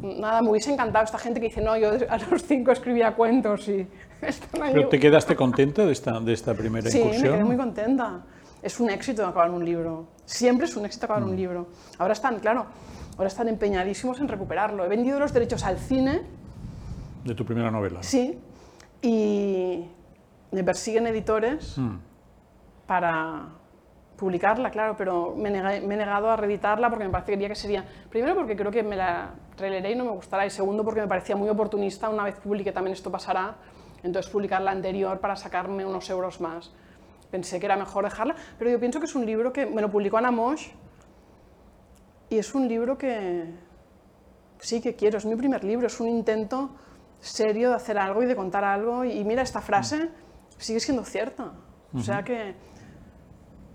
Nada, 0.01 0.41
me 0.41 0.49
hubiese 0.49 0.73
encantado 0.73 1.05
esta 1.05 1.17
gente 1.17 1.39
que 1.39 1.47
dice, 1.47 1.61
no, 1.61 1.77
yo 1.77 1.91
a 2.09 2.17
los 2.17 2.43
cinco 2.43 2.71
escribía 2.71 3.15
cuentos 3.15 3.67
y... 3.69 3.87
están 4.27 4.61
ahí- 4.63 4.73
¿Pero 4.73 4.87
te 4.89 4.99
quedaste 4.99 5.35
contenta 5.35 5.85
de 5.85 5.91
esta, 5.91 6.19
de 6.19 6.33
esta 6.33 6.53
primera 6.53 6.89
Sí, 6.89 6.97
me 6.99 7.03
incursión? 7.05 7.33
quedé 7.35 7.43
muy 7.43 7.57
contenta. 7.57 8.21
Es 8.61 8.79
un 8.79 8.89
éxito 8.89 9.25
acabar 9.25 9.49
un 9.51 9.65
libro. 9.65 10.07
Siempre 10.25 10.65
es 10.67 10.75
un 10.75 10.85
éxito 10.85 11.05
acabar 11.05 11.23
Mm. 11.23 11.29
un 11.29 11.35
libro. 11.35 11.67
Ahora 11.97 12.13
están, 12.13 12.39
claro, 12.39 12.65
ahora 13.17 13.27
están 13.27 13.47
empeñadísimos 13.47 14.19
en 14.19 14.27
recuperarlo. 14.27 14.85
He 14.85 14.87
vendido 14.87 15.19
los 15.19 15.33
derechos 15.33 15.63
al 15.63 15.77
cine, 15.79 16.21
De 17.23 17.33
tu 17.35 17.43
primera 17.45 17.71
novela. 17.71 18.01
sí, 18.03 18.37
y 19.01 19.85
me 20.51 20.63
persiguen 20.63 21.07
editores 21.07 21.77
Mm. 21.77 21.97
para 22.85 23.45
publicarla, 24.17 24.69
claro, 24.69 24.95
pero 24.95 25.33
me, 25.35 25.49
me 25.49 25.95
he 25.95 25.97
negado 25.97 26.29
a 26.29 26.35
reeditarla 26.35 26.89
porque 26.89 27.05
me 27.05 27.09
parecería 27.09 27.47
que 27.47 27.55
sería, 27.55 27.83
primero 28.11 28.35
porque 28.35 28.55
creo 28.55 28.69
que 28.69 28.83
me 28.83 28.95
la 28.95 29.31
releeré 29.57 29.93
y 29.93 29.95
no 29.95 30.05
me 30.05 30.11
gustará, 30.11 30.45
y 30.45 30.51
segundo 30.51 30.83
porque 30.83 31.01
me 31.01 31.07
parecía 31.07 31.35
muy 31.35 31.49
oportunista, 31.49 32.07
una 32.09 32.23
vez 32.25 32.35
publique 32.35 32.71
también 32.71 32.93
esto 32.93 33.09
pasará, 33.11 33.55
entonces 34.03 34.31
publicar 34.31 34.61
la 34.61 34.71
anterior 34.71 35.19
para 35.19 35.35
sacarme 35.35 35.85
unos 35.85 36.09
euros 36.09 36.41
más. 36.41 36.71
Pensé 37.29 37.59
que 37.59 37.65
era 37.65 37.77
mejor 37.77 38.03
dejarla, 38.03 38.35
pero 38.57 38.69
yo 38.69 38.79
pienso 38.79 38.99
que 38.99 39.05
es 39.05 39.15
un 39.15 39.25
libro 39.25 39.53
que 39.53 39.65
me 39.65 39.81
lo 39.81 39.89
publicó 39.89 40.17
Ana 40.17 40.31
Mosh 40.31 40.67
y 42.29 42.37
es 42.37 42.53
un 42.53 42.67
libro 42.67 42.97
que 42.97 43.45
sí 44.59 44.81
que 44.81 44.95
quiero, 44.95 45.17
es 45.17 45.25
mi 45.25 45.35
primer 45.35 45.63
libro, 45.63 45.87
es 45.87 45.99
un 45.99 46.09
intento 46.09 46.71
serio 47.19 47.69
de 47.69 47.75
hacer 47.75 47.97
algo 47.97 48.23
y 48.23 48.25
de 48.25 48.35
contar 48.35 48.63
algo 48.63 49.05
y 49.05 49.23
mira, 49.23 49.41
esta 49.41 49.61
frase 49.61 50.09
sigue 50.57 50.79
siendo 50.79 51.03
cierta. 51.03 51.51
O 51.93 51.99
sea 51.99 52.23
que 52.23 52.55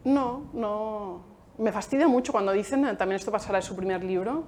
no, 0.05 0.51
no. 0.53 1.21
Me 1.59 1.73
fastidia 1.73 2.07
mucho 2.07 2.33
cuando 2.33 2.53
dicen 2.53 2.87
eh, 2.87 2.95
también 2.95 3.17
esto 3.17 3.33
pasará 3.33 3.59
en 3.59 3.63
su 3.63 3.75
primer 3.75 4.05
libro. 4.05 4.45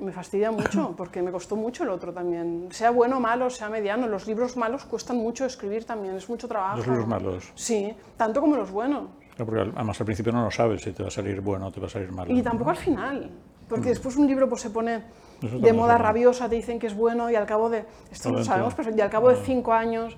Me 0.00 0.12
fastidia 0.12 0.50
mucho 0.50 0.94
porque 0.96 1.22
me 1.22 1.30
costó 1.30 1.56
mucho 1.56 1.84
el 1.84 1.90
otro 1.90 2.12
también. 2.12 2.68
Sea 2.70 2.90
bueno 2.90 3.18
o 3.18 3.20
malo, 3.20 3.50
sea 3.50 3.68
mediano, 3.68 4.06
los 4.06 4.26
libros 4.26 4.56
malos 4.56 4.84
cuestan 4.84 5.18
mucho 5.18 5.44
escribir 5.44 5.84
también, 5.84 6.14
es 6.16 6.28
mucho 6.28 6.48
trabajo. 6.48 6.78
Los 6.78 6.86
libros 6.86 7.06
malos. 7.06 7.52
Sí, 7.54 7.94
tanto 8.16 8.40
como 8.40 8.56
los 8.56 8.70
buenos. 8.70 9.08
Porque 9.36 9.60
además 9.60 9.98
al 10.00 10.04
principio 10.06 10.32
no 10.32 10.44
lo 10.44 10.50
sabes 10.50 10.82
si 10.82 10.92
te 10.92 11.02
va 11.02 11.08
a 11.08 11.12
salir 11.12 11.40
bueno 11.40 11.66
o 11.68 11.72
te 11.72 11.80
va 11.80 11.86
a 11.86 11.90
salir 11.90 12.12
malo. 12.12 12.32
Y 12.34 12.42
tampoco 12.42 12.70
al 12.70 12.76
final, 12.76 13.30
porque 13.68 13.90
después 13.90 14.16
un 14.16 14.26
libro 14.26 14.48
pues, 14.48 14.60
se 14.62 14.70
pone 14.70 15.02
Mm. 15.40 15.60
De 15.60 15.72
moda 15.72 15.96
rabiosa, 15.96 16.48
te 16.48 16.56
dicen 16.56 16.78
que 16.78 16.86
es 16.86 16.94
bueno 16.94 17.30
y 17.30 17.34
al 17.34 17.46
cabo 17.46 17.70
de, 17.70 17.84
esto 18.10 18.30
lo 18.30 18.44
sabemos, 18.44 18.74
pero 18.74 18.94
y 18.94 19.00
al 19.00 19.10
cabo 19.10 19.30
de 19.30 19.36
cinco 19.36 19.72
años 19.72 20.16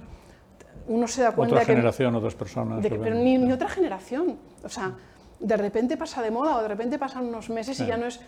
uno 0.89 1.07
se 1.07 1.23
da 1.23 1.33
cuenta 1.33 1.55
Otra 1.55 1.65
que, 1.65 1.73
generación, 1.73 2.15
otras 2.17 2.35
personas. 2.35 2.83
de 2.83 2.91
que- 2.91 2.99
pero 2.99 3.15
ni 3.15 3.53
otra 3.53 3.69
generación. 3.69 4.37
O 4.65 4.69
sea, 4.69 4.93
de 5.39 5.57
repente 5.57 5.97
pasa 5.97 6.23
de 6.23 6.31
moda 6.31 6.57
o 6.57 6.63
de 6.63 6.69
repente 6.69 6.99
pasan 6.99 7.27
unos 7.27 7.51
meses 7.51 7.79
y 7.81 7.87
ya 7.87 7.97
no 7.97 8.07
es... 8.07 8.21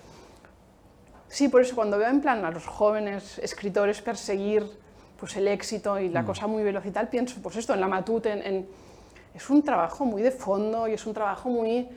Sí, 1.35 1.49
por 1.49 1.63
eso 1.63 1.75
cuando 1.75 1.99
veo 1.99 2.09
en 2.09 2.21
plan 2.21 2.45
a 2.45 2.51
los 2.53 2.65
jóvenes 2.65 3.41
escritores 3.41 4.01
perseguir 4.01 4.63
pues, 5.19 5.37
el 5.37 5.49
éxito 5.49 5.99
y 5.99 6.09
la 6.09 6.23
Mm. 6.23 6.27
cosa 6.27 6.47
muy 6.47 6.63
veloz 6.63 6.87
y 6.87 6.93
tal, 6.93 7.09
pienso, 7.09 7.41
pues 7.43 7.57
esto, 7.57 7.75
en 7.75 7.81
la 7.81 7.89
matute, 7.89 8.31
en, 8.31 8.43
en- 8.47 8.67
es 9.35 9.51
un 9.51 9.61
trabajo 9.65 10.05
muy 10.05 10.23
de 10.23 10.31
fondo 10.31 10.87
y 10.87 10.93
es 10.93 11.05
un 11.07 11.13
trabajo 11.13 11.49
muy... 11.49 11.89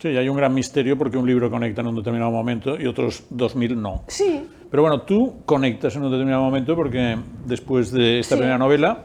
Sí, 0.00 0.08
hay 0.08 0.26
un 0.26 0.36
gran 0.38 0.54
misterio 0.54 0.96
porque 0.96 1.18
un 1.18 1.26
libro 1.26 1.50
conecta 1.50 1.82
en 1.82 1.88
un 1.88 1.96
determinado 1.96 2.30
momento 2.30 2.80
y 2.80 2.86
otros 2.86 3.24
2000 3.28 3.78
no. 3.80 4.04
Sí, 4.08 4.48
Pero 4.70 4.84
bueno, 4.84 5.02
tú 5.02 5.42
conectas 5.44 5.94
en 5.96 6.04
un 6.04 6.10
determinado 6.10 6.42
momento 6.42 6.74
porque 6.74 7.18
después 7.44 7.92
de 7.92 8.20
esta 8.20 8.36
Sí. 8.36 8.40
primera 8.40 8.56
novela 8.56 9.04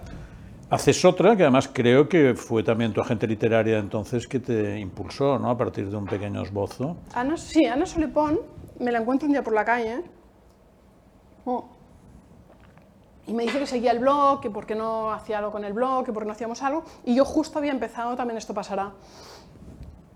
haces 0.69 1.03
otra 1.03 1.35
que 1.35 1.43
además 1.43 1.69
creo 1.73 2.07
que 2.07 2.35
fue 2.35 2.63
también 2.63 2.93
tu 2.93 3.01
agente 3.01 3.27
literaria 3.27 3.79
entonces 3.79 4.27
que 4.29 4.39
te 4.39 4.79
impulsó, 4.79 5.37
¿no? 5.37 5.49
A 5.49 5.57
partir 5.57 5.89
de 5.89 5.97
un 5.97 6.05
pequeño 6.05 6.41
esbozo. 6.41 6.95
Ana, 7.13 7.35
sí, 7.35 7.65
Ana 7.65 7.85
Solepón, 7.85 8.39
me 8.79 8.91
la 8.91 8.99
encuentro 8.99 9.27
un 9.27 9.33
día 9.33 9.43
por 9.43 9.53
la 9.53 9.65
calle. 9.65 10.03
oh, 11.45 11.65
Y 13.25 13.33
me 13.33 13.43
dice 13.43 13.59
que 13.59 13.67
seguía 13.67 13.91
el 13.91 13.99
blog, 13.99 14.41
que 14.41 14.49
por 14.49 14.65
qué 14.65 14.75
no 14.75 15.11
hacía 15.11 15.39
algo 15.39 15.51
con 15.51 15.63
el 15.63 15.73
blog, 15.73 16.05
que 16.05 16.13
por 16.13 16.23
qué 16.23 16.27
no 16.27 16.33
hacíamos 16.33 16.61
algo. 16.63 16.83
Y 17.05 17.15
yo 17.15 17.25
justo 17.25 17.59
había 17.59 17.71
empezado 17.71 18.15
también 18.15 18.37
Esto 18.37 18.53
Pasará. 18.53 18.93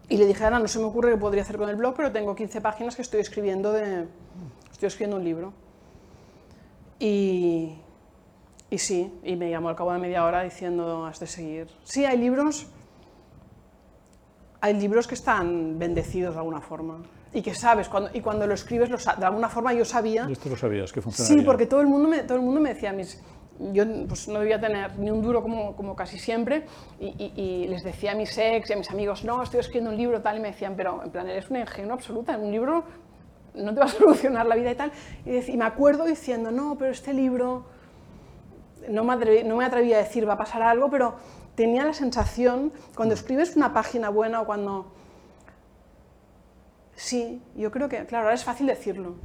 Y 0.09 0.17
le 0.17 0.25
dije, 0.25 0.43
Ana, 0.43 0.59
no 0.59 0.67
se 0.67 0.79
me 0.79 0.85
ocurre 0.85 1.11
qué 1.11 1.17
podría 1.17 1.43
hacer 1.43 1.57
con 1.57 1.69
el 1.69 1.75
blog, 1.77 1.95
pero 1.95 2.11
tengo 2.11 2.35
15 2.35 2.59
páginas 2.59 2.95
que 2.95 3.01
estoy 3.01 3.21
escribiendo 3.21 3.71
de... 3.71 4.07
Estoy 4.71 4.87
escribiendo 4.87 5.17
un 5.17 5.23
libro. 5.23 5.53
Y, 6.99 7.77
y 8.69 8.77
sí, 8.77 9.13
y 9.23 9.35
me 9.37 9.49
llamó 9.49 9.69
al 9.69 9.75
cabo 9.75 9.93
de 9.93 9.99
media 9.99 10.25
hora 10.25 10.43
diciendo, 10.43 11.05
has 11.05 11.19
de 11.19 11.27
seguir. 11.27 11.69
Sí, 11.83 12.05
hay 12.05 12.17
libros 12.17 12.67
hay 14.61 14.75
libros 14.75 15.07
que 15.07 15.15
están 15.15 15.79
bendecidos 15.79 16.35
de 16.35 16.39
alguna 16.39 16.61
forma 16.61 17.01
y 17.33 17.41
que 17.41 17.53
sabes, 17.55 17.87
cuando, 17.87 18.09
y 18.13 18.21
cuando 18.21 18.45
lo 18.45 18.53
escribes, 18.53 18.89
lo 18.89 18.97
de 18.97 19.25
alguna 19.25 19.47
forma 19.49 19.73
yo 19.73 19.85
sabía. 19.85 20.25
Y 20.27 20.33
esto 20.33 20.49
lo 20.49 20.57
sabías 20.57 20.91
que 20.91 21.01
funcionaría. 21.01 21.39
Sí, 21.39 21.45
porque 21.45 21.65
todo 21.65 21.81
el 21.81 21.87
mundo 21.87 22.09
me, 22.09 22.19
todo 22.23 22.37
el 22.37 22.43
mundo 22.43 22.59
me 22.59 22.73
decía, 22.73 22.91
mis, 22.91 23.21
yo 23.71 23.85
pues, 24.07 24.27
no 24.27 24.39
debía 24.39 24.59
tener 24.59 24.97
ni 24.99 25.11
un 25.11 25.21
duro 25.21 25.41
como, 25.41 25.75
como 25.75 25.95
casi 25.95 26.19
siempre, 26.19 26.65
y, 26.99 27.07
y- 27.07 27.33
y 27.41 27.67
les 27.67 27.83
decía 27.83 28.11
a 28.11 28.15
mis 28.15 28.37
ex 28.37 28.69
y 28.69 28.73
a 28.73 28.75
mis 28.75 28.89
amigos, 28.91 29.23
no, 29.23 29.41
estoy 29.43 29.59
escribiendo 29.61 29.91
un 29.91 29.97
libro 29.97 30.21
tal, 30.21 30.37
y 30.37 30.39
me 30.41 30.49
decían, 30.49 30.73
pero 30.75 31.01
en 31.03 31.11
plan, 31.11 31.27
eres 31.29 31.49
una 31.49 31.61
ingenua 31.61 31.93
absoluta, 31.93 32.33
en 32.33 32.41
un 32.41 32.51
libro 32.51 32.83
no 33.53 33.73
te 33.73 33.79
va 33.79 33.85
a 33.85 33.89
solucionar 33.89 34.45
la 34.45 34.55
vida 34.55 34.71
y 34.71 34.75
tal. 34.75 34.91
Y, 35.25 35.51
y 35.51 35.57
me 35.57 35.65
acuerdo 35.65 36.05
diciendo, 36.05 36.51
no, 36.51 36.77
pero 36.77 36.91
este 36.91 37.13
libro, 37.13 37.65
no 38.89 39.03
me, 39.03 39.13
atreví, 39.13 39.43
no 39.47 39.55
me 39.57 39.65
atreví 39.65 39.93
a 39.93 39.97
decir 39.99 40.27
va 40.27 40.33
a 40.33 40.37
pasar 40.37 40.61
algo, 40.63 40.89
pero 40.89 41.15
tenía 41.55 41.85
la 41.85 41.93
sensación, 41.93 42.73
cuando 42.95 43.13
escribes 43.13 43.55
una 43.55 43.73
página 43.73 44.09
buena 44.09 44.41
o 44.41 44.45
cuando... 44.45 44.93
Sí, 46.95 47.41
yo 47.55 47.71
creo 47.71 47.89
que, 47.89 48.05
claro, 48.05 48.25
ahora 48.25 48.35
es 48.35 48.43
fácil 48.43 48.67
decirlo. 48.67 49.15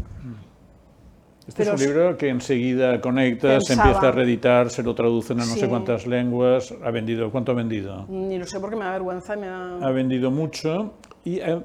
Este 1.47 1.63
pero 1.63 1.75
es 1.77 1.81
un 1.81 1.87
libro 1.87 2.17
que 2.19 2.29
enseguida 2.29 3.01
conectas, 3.01 3.65
se 3.65 3.69
Pensaba. 3.75 3.91
empieza 3.91 4.09
a 4.09 4.13
reeditar, 4.13 4.71
se 4.71 4.83
lo 4.83 4.95
traducen 4.97 5.39
a 5.41 5.45
no 5.47 5.53
sé 5.55 5.61
Sí. 5.61 5.67
cuántas 5.69 6.07
lenguas. 6.07 6.75
Ha 6.85 6.91
vendido, 6.91 7.31
¿cuánto 7.31 7.53
ha 7.53 7.55
vendido? 7.55 8.05
Ni 8.09 8.37
lo 8.39 8.47
sé 8.47 8.59
porque 8.59 8.75
me 8.77 8.85
da 8.85 8.91
vergüenza 8.93 9.37
me 9.37 9.47
da... 9.47 9.77
Ha 9.79 9.91
vendido 9.93 10.33
mucho 10.33 10.95
y 11.25 11.39
eh, 11.39 11.61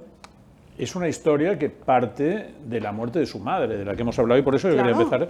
es 0.78 0.96
una 0.96 1.08
historia 1.08 1.58
que 1.58 1.70
parte 1.72 2.54
de 2.64 2.80
la 2.80 2.92
muerte 2.92 3.18
de 3.20 3.26
su 3.26 3.40
madre, 3.40 3.78
de 3.78 3.86
la 3.86 3.96
que 3.96 4.02
hemos 4.04 4.20
hablado, 4.20 4.40
y 4.40 4.44
por 4.44 4.54
eso 4.54 4.70
yo 4.70 4.76
quería 4.76 4.92
Claro. 4.94 5.04
empezar 5.04 5.30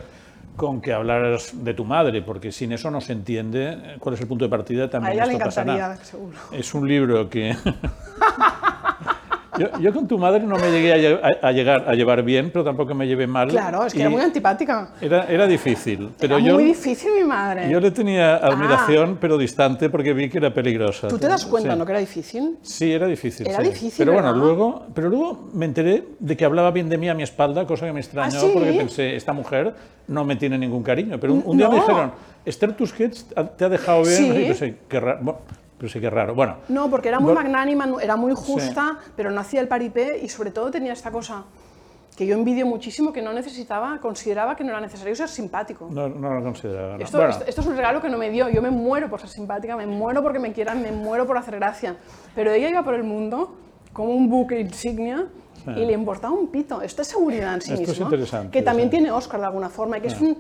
con 0.57 0.81
que 0.81 0.91
hablaras 0.91 1.53
de 1.63 1.73
tu 1.73 1.85
madre, 1.85 2.21
porque 2.21 2.51
sin 2.51 2.73
eso 2.73 2.91
no 2.91 2.99
se 2.99 3.13
entiende 3.13 3.95
cuál 3.99 4.15
es 4.15 4.21
el 4.21 4.27
punto 4.27 4.43
de 4.43 4.49
partida 4.49 4.85
A 4.85 4.89
también. 4.89 5.13
ella 5.13 5.25
le 5.27 5.33
esto 5.33 5.45
pasará. 5.45 5.73
encantaría, 5.75 6.03
seguro. 6.05 6.37
Es 6.51 6.73
un 6.73 6.85
libro 6.89 7.29
que... 7.29 7.55
yo, 9.57 9.67
yo 9.79 9.93
con 9.93 10.07
tu 10.07 10.17
madre 10.17 10.43
no 10.43 10.55
me 10.57 10.71
llegué 10.71 10.93
a, 10.93 11.47
a- 11.47 11.51
llegar 11.51 11.83
a 11.87 11.93
llevar 11.93 12.23
bien, 12.23 12.49
pero 12.51 12.63
tampoco 12.63 12.93
me 12.95 13.05
llevé 13.07 13.27
mal. 13.27 13.49
Claro, 13.49 13.85
es 13.85 13.93
que 13.93 14.01
era 14.01 14.09
muy 14.09 14.21
antipática. 14.21 14.93
era, 15.01 15.25
era 15.25 15.45
difícil, 15.47 16.09
pero 16.19 16.37
era 16.37 16.45
yo, 16.45 16.53
muy 16.55 16.63
difícil 16.65 17.11
mi 17.17 17.23
madre. 17.23 17.69
yo 17.69 17.79
le 17.79 17.91
tenía 17.91 18.35
admiración, 18.37 19.17
pero 19.19 19.37
distante, 19.37 19.89
porque 19.89 20.13
vi 20.13 20.29
que 20.29 20.37
era 20.37 20.53
peligrosa. 20.53 21.07
¿Tú 21.07 21.17
te 21.17 21.27
das 21.27 21.45
cuenta, 21.45 21.73
Sí. 21.73 21.79
no, 21.79 21.85
que 21.85 21.91
era 21.91 21.99
difícil? 21.99 22.57
Sí, 22.61 22.91
era 22.91 23.07
difícil. 23.07 23.47
Era 23.47 23.57
sí. 23.61 23.63
difícil, 23.69 23.93
Pero 23.97 24.13
bueno, 24.13 24.29
¿verdad? 24.29 24.41
luego, 24.43 24.85
pero 24.93 25.09
luego 25.09 25.49
me 25.53 25.65
enteré 25.65 26.03
de 26.19 26.37
que 26.37 26.45
hablaba 26.45 26.71
bien 26.71 26.87
de 26.89 26.97
mí 26.97 27.09
a 27.09 27.13
mi 27.13 27.23
espalda, 27.23 27.65
cosa 27.65 27.85
que 27.85 27.93
me 27.93 27.99
extrañó, 27.99 28.37
¿Ah, 28.37 28.41
sí? 28.41 28.51
porque 28.53 28.73
pensé, 28.73 29.15
esta 29.15 29.33
mujer 29.33 29.73
no 30.07 30.23
me 30.25 30.35
tiene 30.35 30.57
ningún 30.57 30.83
cariño. 30.83 31.19
Pero 31.19 31.33
un, 31.33 31.43
un 31.45 31.57
día 31.57 31.67
me 31.69 31.75
No. 31.77 31.81
dijeron, 31.81 32.11
Esther 32.45 32.73
Tusquets 32.75 33.27
te 33.57 33.65
ha 33.65 33.69
dejado 33.69 34.01
bien. 34.03 34.15
Sí. 34.15 34.29
Y 34.29 34.45
pensé, 34.45 34.75
qué 34.87 34.99
pensé, 35.81 35.99
qué 35.99 36.09
raro. 36.09 36.33
Bueno, 36.35 36.57
No, 36.69 36.89
porque 36.89 37.09
era 37.09 37.19
muy 37.19 37.33
magnánima, 37.33 37.89
era 38.01 38.15
muy 38.15 38.33
justa, 38.35 38.97
pero 39.15 39.31
no 39.31 39.41
hacía 39.41 39.59
el 39.61 39.67
paripé 39.67 40.19
y 40.23 40.29
sobre 40.29 40.51
todo 40.51 40.71
tenía 40.71 40.93
esta 40.93 41.11
cosa 41.11 41.43
que 42.15 42.25
yo 42.27 42.35
envidio 42.35 42.65
muchísimo, 42.65 43.11
que 43.13 43.21
no 43.21 43.31
necesitaba, 43.33 43.99
consideraba 43.99 44.55
que 44.55 44.63
no 44.63 44.69
era 44.71 44.81
necesario 44.81 45.15
ser 45.15 45.29
simpático. 45.29 45.87
no, 45.91 46.07
no 46.09 46.33
lo 46.33 46.43
consideraba. 46.43 46.97
no. 46.97 47.03
Esto, 47.03 47.17
Bueno, 47.17 47.31
esto- 47.33 47.45
esto 47.47 47.61
es 47.61 47.67
un 47.67 47.75
regalo 47.77 48.01
que 48.01 48.09
no 48.09 48.17
me 48.17 48.29
dio. 48.29 48.49
Yo 48.49 48.61
me 48.61 48.69
muero 48.69 49.09
por 49.09 49.19
ser 49.19 49.29
simpática, 49.29 49.75
me 49.77 49.85
muero 49.87 50.21
porque 50.21 50.37
me 50.39 50.51
quieran, 50.53 50.81
me 50.81 50.91
muero 50.91 51.25
por 51.25 51.37
hacer 51.37 51.55
gracia. 51.55 51.95
Pero 52.35 52.51
ella 52.51 52.69
iba 52.69 52.83
por 52.83 52.93
el 52.95 53.03
mundo 53.03 53.55
como 53.93 54.11
un 54.13 54.29
buque 54.29 54.59
insignia 54.59 55.27
y 55.67 55.85
le 55.85 55.93
importaba 55.93 56.33
un 56.33 56.47
pito. 56.47 56.81
Esto 56.81 57.01
es 57.01 57.07
seguridad 57.07 57.53
en 57.55 57.61
sí 57.61 57.71
Esto 57.73 57.83
es 57.83 57.89
mismo. 57.91 58.05
interesante, 58.05 58.51
Que 58.51 58.61
también 58.61 58.87
sí. 58.89 58.97
tiene 58.97 59.11
Oscar 59.11 59.39
de 59.39 59.45
alguna 59.47 59.69
forma. 59.69 59.97
y 59.97 60.01
Que 60.01 60.07
es 60.07 60.19
un, 60.19 60.37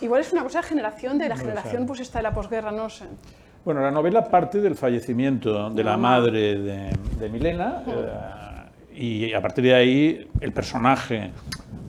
igual 0.00 0.20
es 0.20 0.32
una 0.32 0.42
cosa 0.44 0.60
de 0.60 0.68
generación, 0.68 1.18
de 1.18 1.28
la 1.28 1.36
generación 1.36 1.86
pues 1.86 2.00
esta 2.00 2.18
de 2.20 2.22
la 2.22 2.32
posguerra, 2.32 2.70
no 2.70 2.88
sé. 2.88 3.06
Bueno, 3.70 3.82
la 3.82 3.92
novela 3.92 4.24
parte 4.24 4.60
del 4.60 4.74
fallecimiento 4.74 5.70
de 5.70 5.84
la 5.84 5.96
madre 5.96 6.56
de, 6.58 6.90
de 7.20 7.28
Milena 7.28 7.84
eh, 7.86 8.96
y 8.96 9.32
a 9.32 9.40
partir 9.40 9.62
de 9.62 9.74
ahí 9.76 10.28
el 10.40 10.50
personaje 10.52 11.30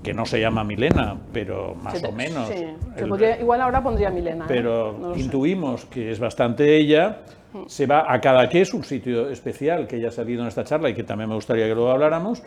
que 0.03 0.13
no 0.13 0.23
se 0.27 0.39
llama 0.39 0.63
Milena, 0.63 1.17
pero 1.33 1.73
más 1.73 1.97
Sí, 1.97 2.05
o 2.05 2.11
menos. 2.11 2.47
sí, 2.49 2.67
que 2.95 3.01
el- 3.01 3.09
podría- 3.09 3.41
igual 3.41 3.61
ahora 3.61 3.81
pondría 3.81 4.11
Milena. 4.11 4.43
¿eh? 4.45 4.47
pero 4.47 4.95
No 4.95 5.07
lo 5.09 5.15
sé. 5.15 5.21
intuimos 5.21 5.85
que 5.85 6.11
es 6.11 6.19
bastante 6.19 6.77
ella. 6.77 7.17
Se 7.65 7.87
va 7.87 8.05
a 8.13 8.21
Cadaqués, 8.21 8.75
un 8.75 8.83
sitio 8.83 9.27
especial 9.31 9.87
que 9.87 9.99
ya 9.99 10.09
ha 10.09 10.11
salido 10.11 10.43
en 10.43 10.49
esta 10.49 10.63
charla 10.63 10.87
y 10.87 10.93
que 10.93 11.01
también 11.03 11.29
me 11.29 11.35
gustaría 11.35 11.65
que 11.65 11.73
luego 11.73 11.89
habláramos. 11.89 12.43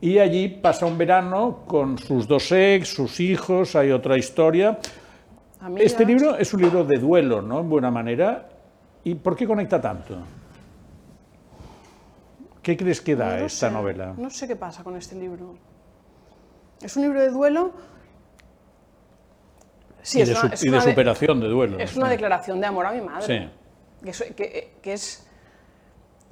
Y 0.00 0.18
allí 0.20 0.46
pasa 0.46 0.86
un 0.86 0.96
verano 0.96 1.64
con 1.66 1.98
sus 1.98 2.28
dos 2.28 2.52
ex, 2.52 2.86
sus 2.94 3.18
hijos, 3.18 3.74
hay 3.74 3.90
otra 3.90 4.16
historia. 4.16 4.78
Este 5.78 6.06
libro 6.06 6.36
es 6.38 6.54
un 6.54 6.62
libro 6.62 6.84
de 6.84 6.98
duelo, 6.98 7.42
¿no? 7.42 7.58
En 7.58 7.68
buena 7.68 7.90
manera. 7.90 8.50
¿Y 9.08 9.14
por 9.14 9.34
qué 9.34 9.46
conecta 9.46 9.80
tanto? 9.80 10.18
¿Qué 12.62 12.76
crees 12.76 13.00
que 13.00 13.16
da 13.16 13.38
No 13.38 13.46
esta 13.46 13.68
sé, 13.68 13.72
novela? 13.72 14.12
No 14.18 14.28
sé 14.28 14.46
qué 14.46 14.54
pasa 14.54 14.84
con 14.84 14.96
este 14.96 15.14
libro. 15.16 15.54
Es 16.82 16.94
un 16.96 17.04
libro 17.04 17.18
de 17.20 17.30
duelo. 17.30 17.72
Sí, 20.02 20.18
y 20.18 20.22
es 20.22 20.28
de, 20.28 20.34
una, 20.34 20.40
su- 20.42 20.46
es 20.54 20.62
y 20.62 20.66
de 20.66 20.70
una 20.76 20.84
de- 20.84 20.90
superación 20.90 21.40
de 21.40 21.48
duelo. 21.48 21.78
es 21.78 21.90
sí. 21.92 21.98
una 21.98 22.10
declaración 22.10 22.60
de 22.60 22.66
amor 22.66 22.84
a 22.84 22.92
mi 22.92 23.00
madre. 23.00 23.26
Sí. 23.26 23.50
Que, 24.04 24.10
es, 24.10 24.22
que- 24.36 24.74
que 24.82 24.92
es, 24.92 25.26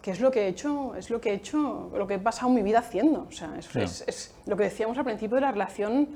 que 0.03 0.11
es 0.11 0.21
lo 0.21 0.31
que 0.31 0.43
he 0.43 0.49
hecho, 0.49 0.95
es 0.97 1.09
lo 1.09 1.19
que 1.19 1.31
he 1.31 1.35
hecho, 1.35 1.91
lo 1.97 2.07
que 2.07 2.15
he 2.15 2.19
pasado 2.19 2.51
mi 2.51 2.63
vida 2.63 2.81
haciendo. 2.81 3.23
O 3.29 3.33
sea, 3.33 3.55
es, 3.59 3.65
Sí. 3.67 3.81
es- 3.81 4.05
es 4.07 4.35
lo 4.45 4.55
que 4.59 4.65
decíamos 4.65 4.99
al 4.99 5.05
principio 5.05 5.37
de 5.37 5.41
la 5.41 5.53
relación 5.53 6.11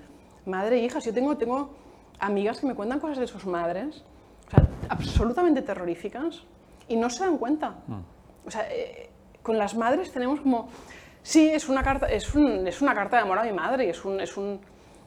madre-hijas. 0.44 1.02
Yo 1.06 1.14
tengo, 1.14 1.38
tengo 1.38 1.74
amigas 2.18 2.60
que 2.60 2.66
me 2.66 2.74
cuentan 2.74 3.00
cosas 3.00 3.16
de 3.18 3.26
sus 3.26 3.46
madres, 3.46 4.04
o 4.50 4.56
sea, 4.56 4.66
absolutamente 4.88 5.62
terroríficas, 5.62 6.42
y 6.88 6.96
no 6.96 7.08
se 7.08 7.24
dan 7.24 7.38
cuenta. 7.38 7.70
Mm. 7.86 8.00
O 8.46 8.50
sea, 8.50 8.66
eh, 8.70 9.08
con 9.42 9.56
las 9.58 9.74
madres 9.76 10.12
tenemos 10.12 10.40
como... 10.40 10.68
Sí, 11.22 11.48
es 11.50 11.68
una 11.68 11.82
carta, 11.82 12.06
es 12.06 12.34
un- 12.34 12.66
es 12.66 12.80
una 12.82 12.94
carta 12.94 13.16
de 13.18 13.22
amor 13.22 13.38
a 13.38 13.44
mi 13.44 13.52
madre, 13.52 13.86
y 13.86 13.90
es 13.90 14.04
un... 14.04 14.20
Es 14.20 14.36
un 14.36 14.60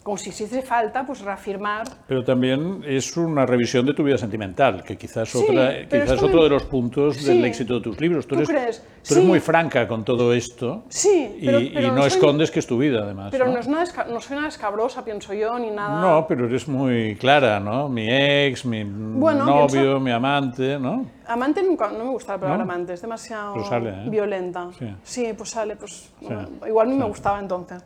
como 0.03 0.17
si 0.17 0.29
hiciese 0.31 0.61
falta 0.61 1.05
pues 1.05 1.21
reafirmar 1.21 1.87
Pero 2.07 2.23
también 2.25 2.83
es 2.85 3.15
una 3.15 3.45
revisión 3.45 3.85
de 3.85 3.93
tu 3.93 4.03
vida 4.03 4.17
sentimental, 4.17 4.83
que 4.83 4.97
quizás, 4.97 5.29
Sí, 5.29 5.39
otra, 5.49 5.87
quizás 5.87 6.11
es 6.11 6.21
otro 6.23 6.43
de 6.43 6.49
los 6.49 6.63
puntos 6.65 7.15
Sí. 7.15 7.25
del 7.25 7.45
éxito 7.45 7.75
de 7.75 7.81
tus 7.81 7.99
libros. 8.01 8.27
Tú, 8.27 8.35
¿Tú 8.35 8.41
eres, 8.41 8.49
crees? 8.49 8.79
tú 8.81 9.13
eres 9.13 9.23
Sí. 9.23 9.29
muy 9.29 9.39
franca 9.39 9.87
con 9.87 10.03
todo 10.03 10.33
esto 10.33 10.83
Sí, 10.89 11.37
y, 11.39 11.45
pero- 11.45 11.59
y 11.61 11.69
pero 11.69 11.87
no, 11.87 11.93
no 11.95 12.01
soy- 12.01 12.07
escondes 12.09 12.51
que 12.51 12.59
es 12.59 12.67
tu 12.67 12.77
vida, 12.77 13.03
además. 13.03 13.29
Pero 13.31 13.45
¿no? 13.47 13.53
no, 13.53 13.59
es 13.59 13.67
nada 13.67 13.85
no 14.09 14.19
soy 14.19 14.35
nada 14.35 14.49
escabrosa, 14.49 15.05
pienso 15.05 15.33
yo, 15.33 15.57
ni 15.57 15.71
nada... 15.71 16.01
No, 16.01 16.27
pero 16.27 16.47
eres 16.47 16.67
muy 16.67 17.15
clara, 17.15 17.59
¿no? 17.61 17.87
Mi 17.87 18.07
ex, 18.09 18.65
mi 18.65 18.83
Bueno, 18.83 19.45
novio, 19.45 19.67
pienso- 19.67 19.99
mi 20.01 20.11
amante, 20.11 20.77
¿no? 20.79 21.05
Amante 21.27 21.63
nunca, 21.63 21.89
no 21.91 22.03
me 22.03 22.11
gusta 22.11 22.33
la 22.33 22.39
palabra 22.39 22.65
¿No? 22.65 22.71
amante, 22.71 22.93
es 22.93 23.01
demasiado 23.01 23.53
Pero 23.53 23.65
sale, 23.67 23.89
¿eh? 23.89 24.09
violenta. 24.09 24.67
Sí. 25.03 25.33
pues 25.37 25.49
sale, 25.49 25.77
pues 25.77 26.11
no, 26.21 26.67
igual 26.67 26.89
ni 26.89 26.95
me 26.97 27.05
gustaba 27.05 27.39
entonces. 27.39 27.81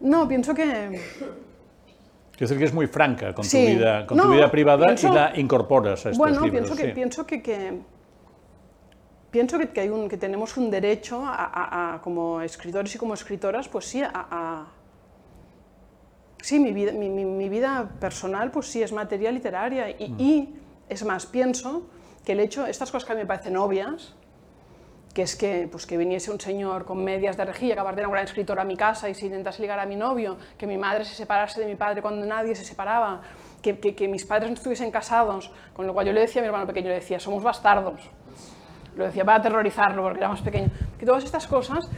No, 0.00 0.26
pienso 0.28 0.54
que... 0.54 0.64
Quiero 2.32 2.48
decir 2.48 2.58
que 2.58 2.64
es 2.64 2.72
muy 2.72 2.86
franca 2.86 3.34
con 3.34 3.44
Sí. 3.44 3.58
tu 3.66 3.70
vida, 3.78 4.06
con 4.06 4.16
No, 4.16 4.24
tu 4.24 4.30
vida 4.32 4.50
privada 4.50 4.86
pienso- 4.86 5.08
y 5.08 5.12
la 5.14 5.32
incorporas 5.38 6.06
a 6.06 6.10
estos 6.10 6.16
bueno, 6.18 6.40
libros. 6.44 6.50
pienso 6.70 6.76
que, 6.76 6.88
pienso 6.94 7.26
que, 7.26 7.42
que- 7.42 7.80
pienso 9.30 9.58
que, 9.58 9.68
que 9.68 9.80
hay 9.82 9.88
un, 9.90 10.08
que 10.08 10.16
tenemos 10.16 10.56
un 10.56 10.70
derecho 10.70 11.22
a, 11.24 11.34
a- 11.34 11.94
a, 11.94 12.00
como 12.02 12.40
escritores 12.40 12.94
y 12.94 12.98
como 12.98 13.12
escritoras, 13.14 13.68
pues 13.68 13.84
sí, 13.84 14.00
a... 14.02 14.10
a- 14.14 14.66
sí, 16.40 16.58
mi 16.58 16.72
vida, 16.72 16.92
mi, 16.92 17.10
mi- 17.10 17.26
mi 17.26 17.50
vida 17.50 17.90
personal, 18.00 18.50
pues 18.50 18.66
sí, 18.68 18.82
es 18.82 18.92
materia 18.92 19.30
literaria. 19.30 19.90
Y, 19.90 20.08
Mm. 20.08 20.20
y, 20.20 20.54
es 20.88 21.04
más, 21.04 21.26
pienso 21.26 21.88
que 22.24 22.32
el 22.32 22.40
hecho, 22.40 22.64
estas 22.66 22.90
cosas 22.90 23.06
que 23.06 23.12
a 23.12 23.16
mí 23.16 23.20
me 23.20 23.26
parecen 23.26 23.56
obvias, 23.58 24.14
que 25.14 25.22
es 25.22 25.34
que, 25.36 25.68
pues, 25.70 25.86
que 25.86 25.96
viniese 25.96 26.30
un 26.30 26.38
señor 26.40 26.84
con 26.84 27.02
medias 27.02 27.36
de 27.36 27.44
rejilla, 27.44 27.74
que 27.74 27.80
era 27.80 27.88
una 27.88 28.08
gran 28.08 28.24
escritora 28.24 28.62
a 28.62 28.64
mi 28.64 28.76
casa 28.76 29.08
y 29.08 29.14
se 29.14 29.26
intentase 29.26 29.60
ligar 29.60 29.80
a 29.80 29.86
mi 29.86 29.96
novio, 29.96 30.36
que 30.56 30.66
mi 30.66 30.78
madre 30.78 31.04
se 31.04 31.14
separase 31.14 31.60
de 31.60 31.66
mi 31.66 31.74
padre 31.74 32.00
cuando 32.00 32.24
nadie 32.26 32.54
se 32.54 32.64
separaba, 32.64 33.20
que, 33.60 33.78
que- 33.78 34.08
mis 34.08 34.24
padres 34.24 34.48
no 34.50 34.54
estuviesen 34.54 34.90
casados, 34.92 35.50
con 35.74 35.86
lo 35.86 35.92
cual 35.94 36.06
yo 36.06 36.12
le 36.12 36.20
decía 36.20 36.40
a 36.40 36.44
mi 36.44 36.46
hermano 36.46 36.66
pequeño, 36.66 36.88
le 36.88 36.94
decía, 36.94 37.18
somos 37.18 37.42
bastardos. 37.42 38.00
Lo 38.96 39.04
decía 39.04 39.24
para 39.24 39.38
aterrorizarlo 39.38 40.02
porque 40.02 40.18
era 40.18 40.28
más 40.28 40.42
pequeño. 40.42 40.68
Que 40.98 41.06
todas 41.06 41.24
estas 41.24 41.46
cosas 41.46 41.88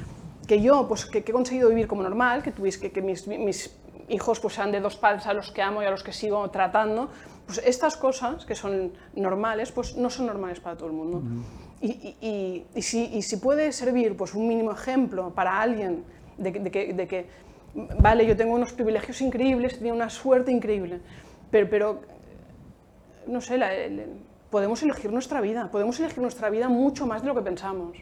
que 0.47 0.61
yo, 0.61 0.89
pues 0.89 1.05
que, 1.07 1.19
he 1.19 1.25
conseguido 1.25 1.69
vivir 1.69 1.87
como 1.87 2.03
normal, 2.03 2.43
que, 2.43 2.51
tuvies, 2.53 2.79
que, 2.79 2.93
que 2.93 3.03
mis, 3.03 3.27
mis 3.29 3.79
hijos 4.09 4.41
pues 4.41 4.55
sean 4.55 4.73
de 4.73 4.81
dos 4.81 4.97
padres 4.97 5.27
a 5.27 5.33
los 5.35 5.53
que 5.53 5.63
amo 5.63 5.83
y 5.83 5.87
a 5.87 5.91
los 5.91 6.03
que 6.03 6.13
sigo 6.13 6.51
tratando, 6.51 7.09
pues 7.47 7.59
estas 7.65 7.97
cosas 7.97 8.45
que 8.45 8.55
son 8.55 8.93
normales, 9.15 9.71
pues 9.73 9.97
no 9.97 10.11
son 10.11 10.27
normales 10.27 10.61
para 10.61 10.77
todo 10.77 10.87
el 10.89 10.93
mundo. 10.95 11.23
Y- 11.87 12.17
y- 12.21 12.67
y 12.75 12.83
si, 12.83 13.05
y 13.07 13.23
si 13.23 13.37
puede 13.37 13.73
servir 13.73 14.17
pues 14.17 14.35
un 14.35 14.47
mínimo 14.49 14.71
ejemplo 14.73 15.31
para 15.35 15.61
alguien 15.61 16.05
de, 16.39 16.51
de 16.53 16.71
que, 16.71 16.93
de 16.95 17.07
que, 17.09 17.27
vale, 17.99 18.27
yo 18.27 18.37
tengo 18.37 18.55
unos 18.55 18.73
privilegios 18.73 19.21
increíbles, 19.21 19.77
tenía 19.79 19.93
una 19.93 20.09
suerte 20.11 20.51
increíble, 20.53 21.01
pero, 21.51 21.69
pero 21.69 22.01
no 23.27 23.41
sé, 23.41 23.59
la- 23.59 23.75
el- 23.75 24.07
podemos 24.51 24.83
elegir 24.83 25.11
nuestra 25.13 25.41
vida, 25.41 25.71
podemos 25.71 25.99
elegir 25.99 26.19
nuestra 26.23 26.51
vida 26.51 26.69
mucho 26.69 27.07
más 27.07 27.23
de 27.23 27.29
lo 27.29 27.35
que 27.35 27.43
pensamos. 27.43 27.97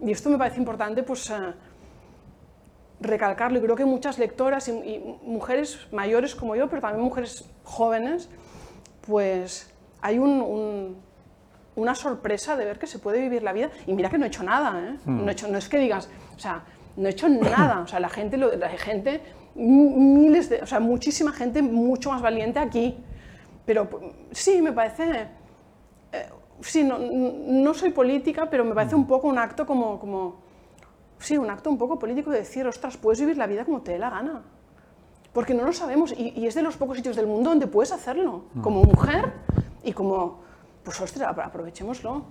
Y 0.00 0.10
esto 0.10 0.30
me 0.30 0.38
parece 0.38 0.58
importante, 0.58 1.02
pues, 1.02 1.28
eh, 1.30 1.34
recalcarlo. 3.00 3.58
Y 3.58 3.62
creo 3.62 3.76
que 3.76 3.84
muchas 3.84 4.18
lectoras 4.18 4.68
y, 4.68 4.72
y 4.72 5.18
mujeres 5.24 5.86
mayores 5.92 6.34
como 6.34 6.56
yo, 6.56 6.68
pero 6.68 6.80
también 6.80 7.04
mujeres 7.04 7.44
jóvenes, 7.64 8.28
pues 9.06 9.70
hay 10.00 10.18
un- 10.18 10.40
un- 10.42 10.96
una 11.76 11.94
sorpresa 11.94 12.56
de 12.56 12.64
ver 12.64 12.78
que 12.78 12.86
se 12.86 12.98
puede 12.98 13.20
vivir 13.20 13.42
la 13.42 13.52
vida. 13.52 13.70
Y 13.86 13.94
mira 13.94 14.08
que 14.10 14.18
no 14.18 14.24
he 14.24 14.28
hecho 14.28 14.42
nada, 14.42 14.80
¿eh? 14.80 14.98
No, 15.06 15.28
he 15.28 15.32
hecho, 15.32 15.48
no 15.48 15.58
es 15.58 15.68
que 15.68 15.78
digas, 15.78 16.08
o 16.36 16.38
sea, 16.38 16.62
no 16.96 17.08
he 17.08 17.10
hecho 17.10 17.28
nada. 17.28 17.80
O 17.80 17.86
sea, 17.86 18.00
la 18.00 18.08
gente, 18.08 18.36
la 18.36 18.68
gente, 18.70 19.20
miles 19.54 20.48
de, 20.48 20.62
o 20.62 20.66
sea, 20.66 20.80
muchísima 20.80 21.32
gente 21.32 21.62
mucho 21.62 22.10
más 22.10 22.22
valiente 22.22 22.58
aquí. 22.58 22.96
Pero 23.66 23.88
sí, 24.30 24.60
me 24.60 24.72
parece, 24.72 25.28
eh, 26.12 26.28
sí, 26.60 26.84
no, 26.84 26.98
no 26.98 27.74
soy 27.74 27.90
política, 27.90 28.48
pero 28.50 28.64
me 28.64 28.74
parece 28.74 28.94
un 28.94 29.06
poco 29.06 29.26
un 29.26 29.38
acto 29.38 29.66
como, 29.66 29.98
como, 29.98 30.42
sí, 31.18 31.38
un 31.38 31.50
acto 31.50 31.70
un 31.70 31.78
poco 31.78 31.98
político 31.98 32.30
de 32.30 32.38
decir, 32.38 32.66
ostras, 32.66 32.96
puedes 32.96 33.20
vivir 33.20 33.38
la 33.38 33.46
vida 33.46 33.64
como 33.64 33.80
te 33.80 33.92
dé 33.92 33.98
la 33.98 34.10
gana. 34.10 34.42
Porque 35.32 35.54
no 35.54 35.64
lo 35.64 35.72
sabemos 35.72 36.12
y, 36.16 36.38
y 36.38 36.46
es 36.46 36.54
de 36.54 36.62
los 36.62 36.76
pocos 36.76 36.96
sitios 36.96 37.16
del 37.16 37.26
mundo 37.26 37.50
donde 37.50 37.66
puedes 37.66 37.90
hacerlo, 37.90 38.44
como 38.62 38.84
mujer 38.84 39.32
y 39.82 39.92
como, 39.92 40.43
pues 40.84 41.00
ostras, 41.00 41.28
apro- 41.34 41.44
aprovechémoslo. 41.46 42.24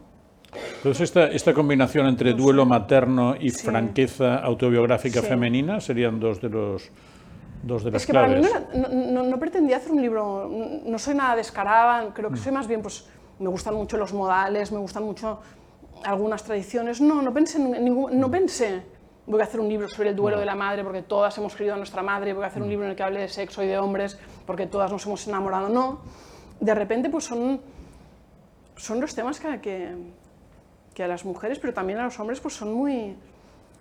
Entonces, 0.78 1.01
esta, 1.01 1.26
esta 1.28 1.54
combinación 1.54 2.06
entre 2.08 2.34
duelo 2.34 2.66
materno 2.66 3.36
y 3.39 3.49
Sí. 3.49 3.66
franqueza 3.66 4.38
autobiográfica 4.38 5.22
Sí. 5.22 5.28
femenina 5.28 5.82
serían 5.82 6.20
dos 6.20 6.39
de 6.41 6.49
los 6.49 6.89
dos 7.64 7.84
de 7.86 7.91
las 7.91 8.01
Es 8.01 8.06
que 8.08 8.14
para 8.14 8.28
mí 8.28 8.36
claves. 8.41 8.51
no, 8.76 8.82
era- 8.84 8.89
no- 8.89 9.12
no- 9.24 9.30
no 9.30 9.39
pretendía 9.39 9.78
hacer 9.78 9.91
un 9.93 10.01
libro, 10.01 10.49
no- 10.86 10.99
soy 10.99 11.16
nada 11.16 11.36
descarada, 11.36 12.14
creo 12.14 12.30
que 12.30 12.38
soy 12.38 12.51
más 12.51 12.68
bien, 12.68 12.82
pues 12.82 13.08
me 13.39 13.47
gustan 13.47 13.74
mucho 13.74 13.97
los 13.97 14.14
modales, 14.14 14.72
me 14.72 14.80
gustan 14.80 15.04
mucho 15.04 15.39
algunas 16.04 16.43
tradiciones. 16.43 16.99
No, 17.01 17.22
no 17.22 17.34
pensé, 17.34 17.58
en 17.60 17.84
ningún, 17.84 18.20
no 18.20 18.30
pensé, 18.30 18.84
voy 19.26 19.39
a 19.39 19.45
hacer 19.45 19.62
un 19.62 19.70
libro 19.70 19.88
sobre 19.88 20.10
el 20.10 20.16
duelo 20.16 20.38
de 20.38 20.45
la 20.45 20.56
madre 20.56 20.84
porque 20.84 21.01
todas 21.04 21.38
hemos 21.38 21.56
querido 21.56 21.76
a 21.76 21.78
nuestra 21.78 22.04
madre, 22.04 22.34
voy 22.34 22.43
a 22.43 22.47
hacer 22.47 22.62
un 22.62 22.68
libro 22.68 22.84
en 22.84 22.91
el 22.91 22.97
que 22.97 23.04
hable 23.04 23.22
de 23.22 23.30
sexo 23.30 23.64
y 23.64 23.68
de 23.68 23.78
hombres 23.80 24.20
porque 24.45 24.68
todas 24.68 24.91
nos 24.91 25.06
hemos 25.06 25.26
enamorado. 25.28 25.70
No, 25.70 26.01
de 26.60 26.76
repente 26.76 27.10
pues 27.10 27.24
son, 27.24 27.62
son 28.76 28.99
los 29.01 29.13
temas 29.15 29.39
que, 29.39 29.59
que, 29.61 29.89
que 30.93 31.03
a 31.03 31.07
las 31.07 31.26
mujeres, 31.26 31.59
pero 31.59 31.74
también 31.74 31.99
a 31.99 32.03
los 32.05 32.19
hombres, 32.19 32.39
pues 32.39 32.53
son 32.55 32.74
muy... 32.74 33.15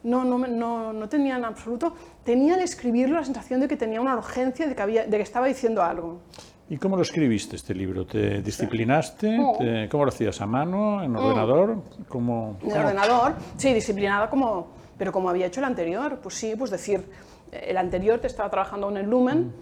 No, 0.05 0.25
no, 0.25 0.37
no, 0.39 0.93
no 0.93 1.09
tenía 1.09 1.37
en 1.37 1.45
absoluto. 1.45 1.95
Tenía 2.25 2.55
al 2.55 2.61
escribirlo 2.61 3.15
la 3.17 3.25
sensación 3.25 3.61
de 3.61 3.69
que 3.69 3.77
tenía 3.77 4.01
una 4.01 4.17
urgencia, 4.17 4.67
de 4.67 4.75
que, 4.75 4.83
había, 4.83 5.05
de 5.07 5.17
que 5.17 5.23
estaba 5.23 5.47
diciendo 5.47 5.81
algo. 5.83 6.21
¿Y 6.69 6.77
cómo 6.77 6.97
lo 6.97 7.03
escribiste 7.03 7.55
este 7.55 7.73
libro? 7.75 8.05
¿Te 8.07 8.43
disciplinaste? 8.43 9.37
No. 9.39 9.53
¿Te- 9.59 9.89
¿Cómo 9.89 10.05
lo 10.05 10.09
hacías? 10.09 10.41
¿A 10.41 10.47
mano? 10.47 11.03
¿En 11.05 11.15
ordenador? 11.15 11.83
¿Cómo, 12.09 12.57
En 12.63 12.73
ordenador, 12.73 13.35
sí, 13.57 13.73
disciplinada 13.73 14.29
como, 14.29 14.69
pero 14.99 15.13
como 15.13 15.29
había 15.31 15.47
hecho 15.47 15.61
el 15.61 15.67
anterior, 15.67 16.19
pues 16.21 16.35
sí, 16.35 16.55
pues 16.59 16.71
decir, 16.73 17.05
el 17.53 17.77
anterior 17.77 18.19
te 18.19 18.27
estaba 18.27 18.49
trabajando 18.51 18.91
en 18.91 18.97
el 18.97 19.09
Lumen, 19.11 19.53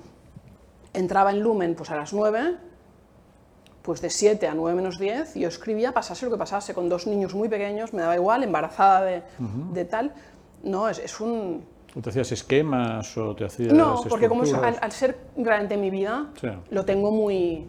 entraba 0.95 1.31
en 1.33 1.41
Lumen 1.41 1.75
pues 1.75 1.91
a 1.91 1.97
las 1.97 2.13
9, 2.13 2.57
pues 3.91 4.01
de 4.01 4.09
7 4.09 4.47
a 4.47 4.55
9 4.55 4.77
menos 4.77 5.01
10, 5.01 5.35
y 5.35 5.41
yo 5.41 5.49
escribía, 5.49 5.91
pasase 5.91 6.25
lo 6.25 6.31
que 6.31 6.39
pasase, 6.39 6.75
con 6.75 6.89
dos 6.89 7.09
niños 7.09 7.35
muy 7.35 7.49
pequeños, 7.49 7.93
me 7.93 8.03
daba 8.03 8.15
igual, 8.15 8.45
embarazada 8.45 9.03
de, 9.03 9.23
de 9.73 9.85
tal, 9.85 10.13
no, 10.63 10.89
es, 10.89 11.01
es 11.01 11.19
un... 11.21 11.65
¿O 11.97 12.01
¿Te 12.01 12.11
hacías 12.11 12.31
esquemas 12.31 13.19
o 13.19 13.35
te 13.35 13.47
hacías 13.47 13.73
No, 13.73 14.01
porque 14.09 14.29
como 14.29 14.45
es- 14.45 14.55
al, 14.55 14.77
al 14.81 14.93
ser 14.93 15.19
realmente 15.37 15.77
mi 15.77 15.91
vida, 15.91 16.29
Sí. 16.41 16.47
lo 16.71 16.85
tengo 16.85 17.11
muy, 17.11 17.67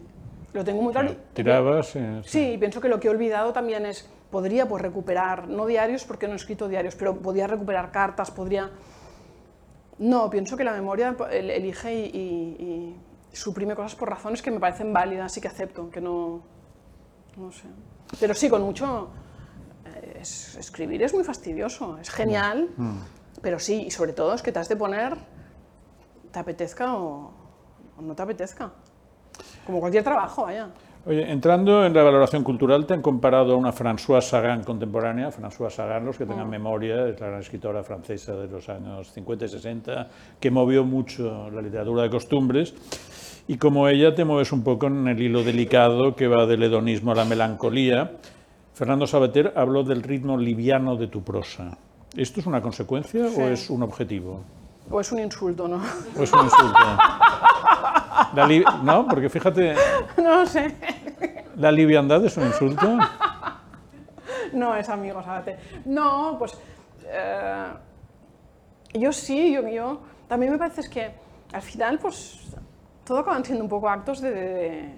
lo 0.52 0.62
tengo 0.62 0.80
muy 0.80 0.92
claro. 0.92 1.16
Tirabas. 1.34 1.96
eh, 1.96 2.20
Sí, 2.24 2.52
y 2.52 2.58
pienso 2.58 2.80
que 2.80 2.88
lo 2.88 3.00
que 3.00 3.08
he 3.08 3.10
olvidado 3.10 3.52
también 3.52 3.84
es, 3.84 4.08
podría 4.30 4.68
pues 4.68 4.80
recuperar, 4.80 5.48
no 5.48 5.66
diarios 5.66 6.04
porque 6.04 6.28
no 6.28 6.34
he 6.34 6.36
escrito 6.36 6.68
diarios, 6.68 6.94
pero 6.94 7.16
podría 7.16 7.48
recuperar 7.48 7.90
cartas, 7.90 8.30
podría... 8.30 8.70
No, 9.98 10.30
pienso 10.30 10.56
que 10.56 10.62
la 10.62 10.72
memoria 10.72 11.16
el- 11.32 11.50
elige 11.50 11.92
y, 11.92 11.98
y- 12.04 12.56
y 12.64 12.96
suprime 13.32 13.74
cosas 13.74 13.94
por 13.94 14.08
razones 14.10 14.42
que 14.42 14.50
me 14.50 14.60
parecen 14.60 14.92
válidas 14.92 15.36
y 15.36 15.40
que 15.40 15.48
acepto, 15.48 15.90
que 15.90 16.00
no... 16.00 16.42
No 17.36 17.50
sé. 17.50 17.64
Pero 18.20 18.34
sí, 18.34 18.48
con 18.50 18.62
mucho... 18.62 19.08
eh, 19.86 20.18
es- 20.20 20.56
escribir 20.56 21.02
es 21.02 21.14
muy 21.14 21.24
fastidioso, 21.24 21.98
es 21.98 22.10
genial, 22.10 22.68
pero 23.40 23.58
sí, 23.58 23.84
y 23.86 23.90
sobre 23.90 24.12
todo 24.12 24.34
es 24.34 24.42
que 24.42 24.52
te 24.52 24.58
has 24.58 24.68
de 24.68 24.76
poner 24.76 25.16
te 26.30 26.38
apetezca 26.38 26.94
o, 26.96 27.30
o 27.98 28.02
no 28.02 28.14
te 28.14 28.22
apetezca. 28.22 28.70
Como 29.66 29.80
cualquier 29.80 30.02
trabajo, 30.04 30.44
vaya. 30.44 30.68
Oye, 31.04 31.30
entrando 31.32 31.84
en 31.84 31.92
la 31.94 32.02
valoración 32.04 32.44
cultural, 32.44 32.86
te 32.86 32.94
han 32.94 33.02
comparado 33.02 33.54
a 33.54 33.56
una 33.56 33.72
Françoise 33.72 34.22
Sagan 34.28 34.62
contemporánea, 34.62 35.30
Françoise 35.32 35.74
Sagan, 35.74 36.04
los 36.06 36.16
que 36.16 36.24
tengan 36.26 36.48
memoria, 36.48 37.08
es 37.08 37.18
la 37.20 37.26
gran 37.26 37.40
escritora 37.40 37.82
francesa 37.82 38.34
de 38.36 38.46
los 38.46 38.68
años 38.68 39.10
50 39.12 39.44
y 39.44 39.48
60, 39.48 40.08
que 40.38 40.50
movió 40.52 40.84
mucho 40.84 41.50
la 41.50 41.60
literatura 41.60 42.04
de 42.04 42.10
costumbres, 42.10 42.72
y 43.48 43.56
como 43.58 43.88
ella 43.88 44.14
te 44.14 44.24
mueves 44.24 44.52
un 44.52 44.62
poco 44.64 44.86
en 44.86 45.08
el 45.08 45.20
hilo 45.20 45.42
delicado 45.42 46.14
que 46.16 46.28
va 46.28 46.46
del 46.46 46.62
hedonismo 46.62 47.12
a 47.12 47.14
la 47.14 47.24
melancolía. 47.24 48.12
Fernando 48.74 49.06
Sabater 49.06 49.52
habló 49.56 49.82
del 49.84 50.02
ritmo 50.02 50.36
liviano 50.38 50.96
de 50.96 51.06
tu 51.08 51.22
prosa. 51.22 51.76
¿Esto 52.16 52.40
es 52.40 52.46
una 52.46 52.60
consecuencia 52.62 53.24
o 53.26 53.42
es 53.48 53.68
un 53.70 53.82
objetivo? 53.82 54.40
O 54.90 55.00
es 55.00 55.12
un 55.12 55.18
insulto, 55.20 55.68
¿no? 55.68 55.80
¿O 56.18 56.22
es 56.22 56.32
un 56.32 56.44
insulto? 56.44 56.78
La 58.34 58.46
li- 58.46 58.64
no, 58.82 59.06
porque 59.08 59.28
fíjate, 59.28 59.74
No 60.22 60.44
sé. 60.46 60.74
la 61.56 61.70
liviandad 61.72 62.24
es 62.24 62.36
un 62.36 62.46
insulto. 62.46 62.98
No, 64.52 64.74
es 64.76 64.88
amigo, 64.88 65.22
sábate. 65.22 65.56
No, 65.86 66.36
pues. 66.38 66.56
eh, 67.06 67.64
yo 68.94 69.12
sí, 69.12 69.52
yo, 69.54 69.66
yo. 69.68 70.00
También 70.28 70.52
me 70.52 70.58
parece 70.58 70.88
que 70.90 71.10
al 71.52 71.62
final, 71.62 71.98
pues. 71.98 72.38
Todo 73.04 73.18
acaban 73.18 73.44
siendo 73.44 73.64
un 73.64 73.70
poco 73.70 73.88
actos 73.88 74.20
de. 74.20 74.30
de- 74.30 74.44
de- 74.54 74.94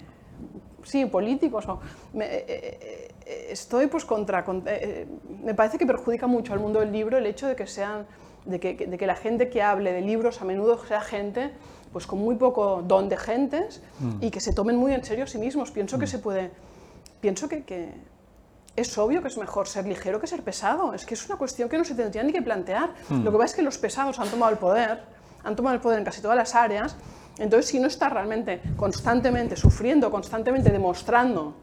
sí, 0.83 1.05
políticos. 1.05 1.67
O, 1.67 1.79
me- 2.13 2.25
eh, 2.25 2.45
eh, 2.47 3.07
eh, 3.25 3.47
estoy, 3.51 3.87
pues, 3.87 4.05
contra. 4.05 4.43
con- 4.43 4.59
eh, 4.67 4.79
eh, 4.81 5.07
me 5.43 5.53
parece 5.53 5.77
que 5.77 5.85
perjudica 5.85 6.27
mucho 6.27 6.53
al 6.53 6.59
mundo 6.59 6.79
del 6.79 6.91
libro 6.91 7.17
el 7.17 7.25
hecho 7.25 7.47
de 7.47 7.55
que 7.55 7.67
sean. 7.67 8.05
De 8.45 8.59
que, 8.59 8.75
de 8.75 8.95
que 8.99 9.07
la 9.07 9.15
gente 9.15 9.49
que 9.49 9.63
hable 9.63 9.91
de 9.91 10.01
libros 10.01 10.39
a 10.39 10.45
menudo 10.45 10.77
sea 10.85 11.01
gente 11.01 11.51
pues 11.91 12.05
con 12.05 12.19
muy 12.19 12.35
poco 12.35 12.83
don 12.85 13.09
de 13.09 13.17
gentes 13.17 13.81
y 14.21 14.29
que 14.29 14.39
se 14.39 14.53
tomen 14.53 14.75
muy 14.75 14.93
en 14.93 15.03
serio 15.03 15.23
a 15.23 15.27
sí 15.27 15.37
mismos. 15.39 15.71
Pienso 15.71 15.97
que 15.97 16.05
se 16.05 16.19
puede, 16.19 16.51
pienso 17.21 17.47
que, 17.49 17.63
que 17.63 17.91
es 18.75 18.95
obvio 18.99 19.21
que 19.23 19.29
es 19.29 19.37
mejor 19.39 19.67
ser 19.67 19.87
ligero 19.87 20.19
que 20.19 20.27
ser 20.27 20.43
pesado. 20.43 20.93
Es 20.93 21.05
que 21.07 21.13
es 21.15 21.25
una 21.25 21.37
cuestión 21.37 21.69
que 21.69 21.77
no 21.79 21.83
se 21.85 21.95
tendría 21.95 22.21
ni 22.21 22.33
que 22.33 22.41
plantear. 22.43 22.89
Lo 23.23 23.31
que 23.31 23.37
pasa 23.37 23.45
es 23.45 23.55
que 23.55 23.61
los 23.63 23.77
pesados 23.79 24.19
han 24.19 24.27
tomado 24.29 24.51
el 24.51 24.59
poder, 24.59 24.99
han 25.43 25.55
tomado 25.55 25.73
el 25.73 25.81
poder 25.81 25.97
en 25.99 26.05
casi 26.05 26.21
todas 26.21 26.37
las 26.37 26.53
áreas. 26.53 26.95
Entonces, 27.37 27.67
si 27.69 27.79
no 27.79 27.87
estás 27.87 28.11
realmente 28.13 28.61
constantemente 28.77 29.55
sufriendo, 29.55 30.09
constantemente 30.09 30.69
demostrando 30.71 31.53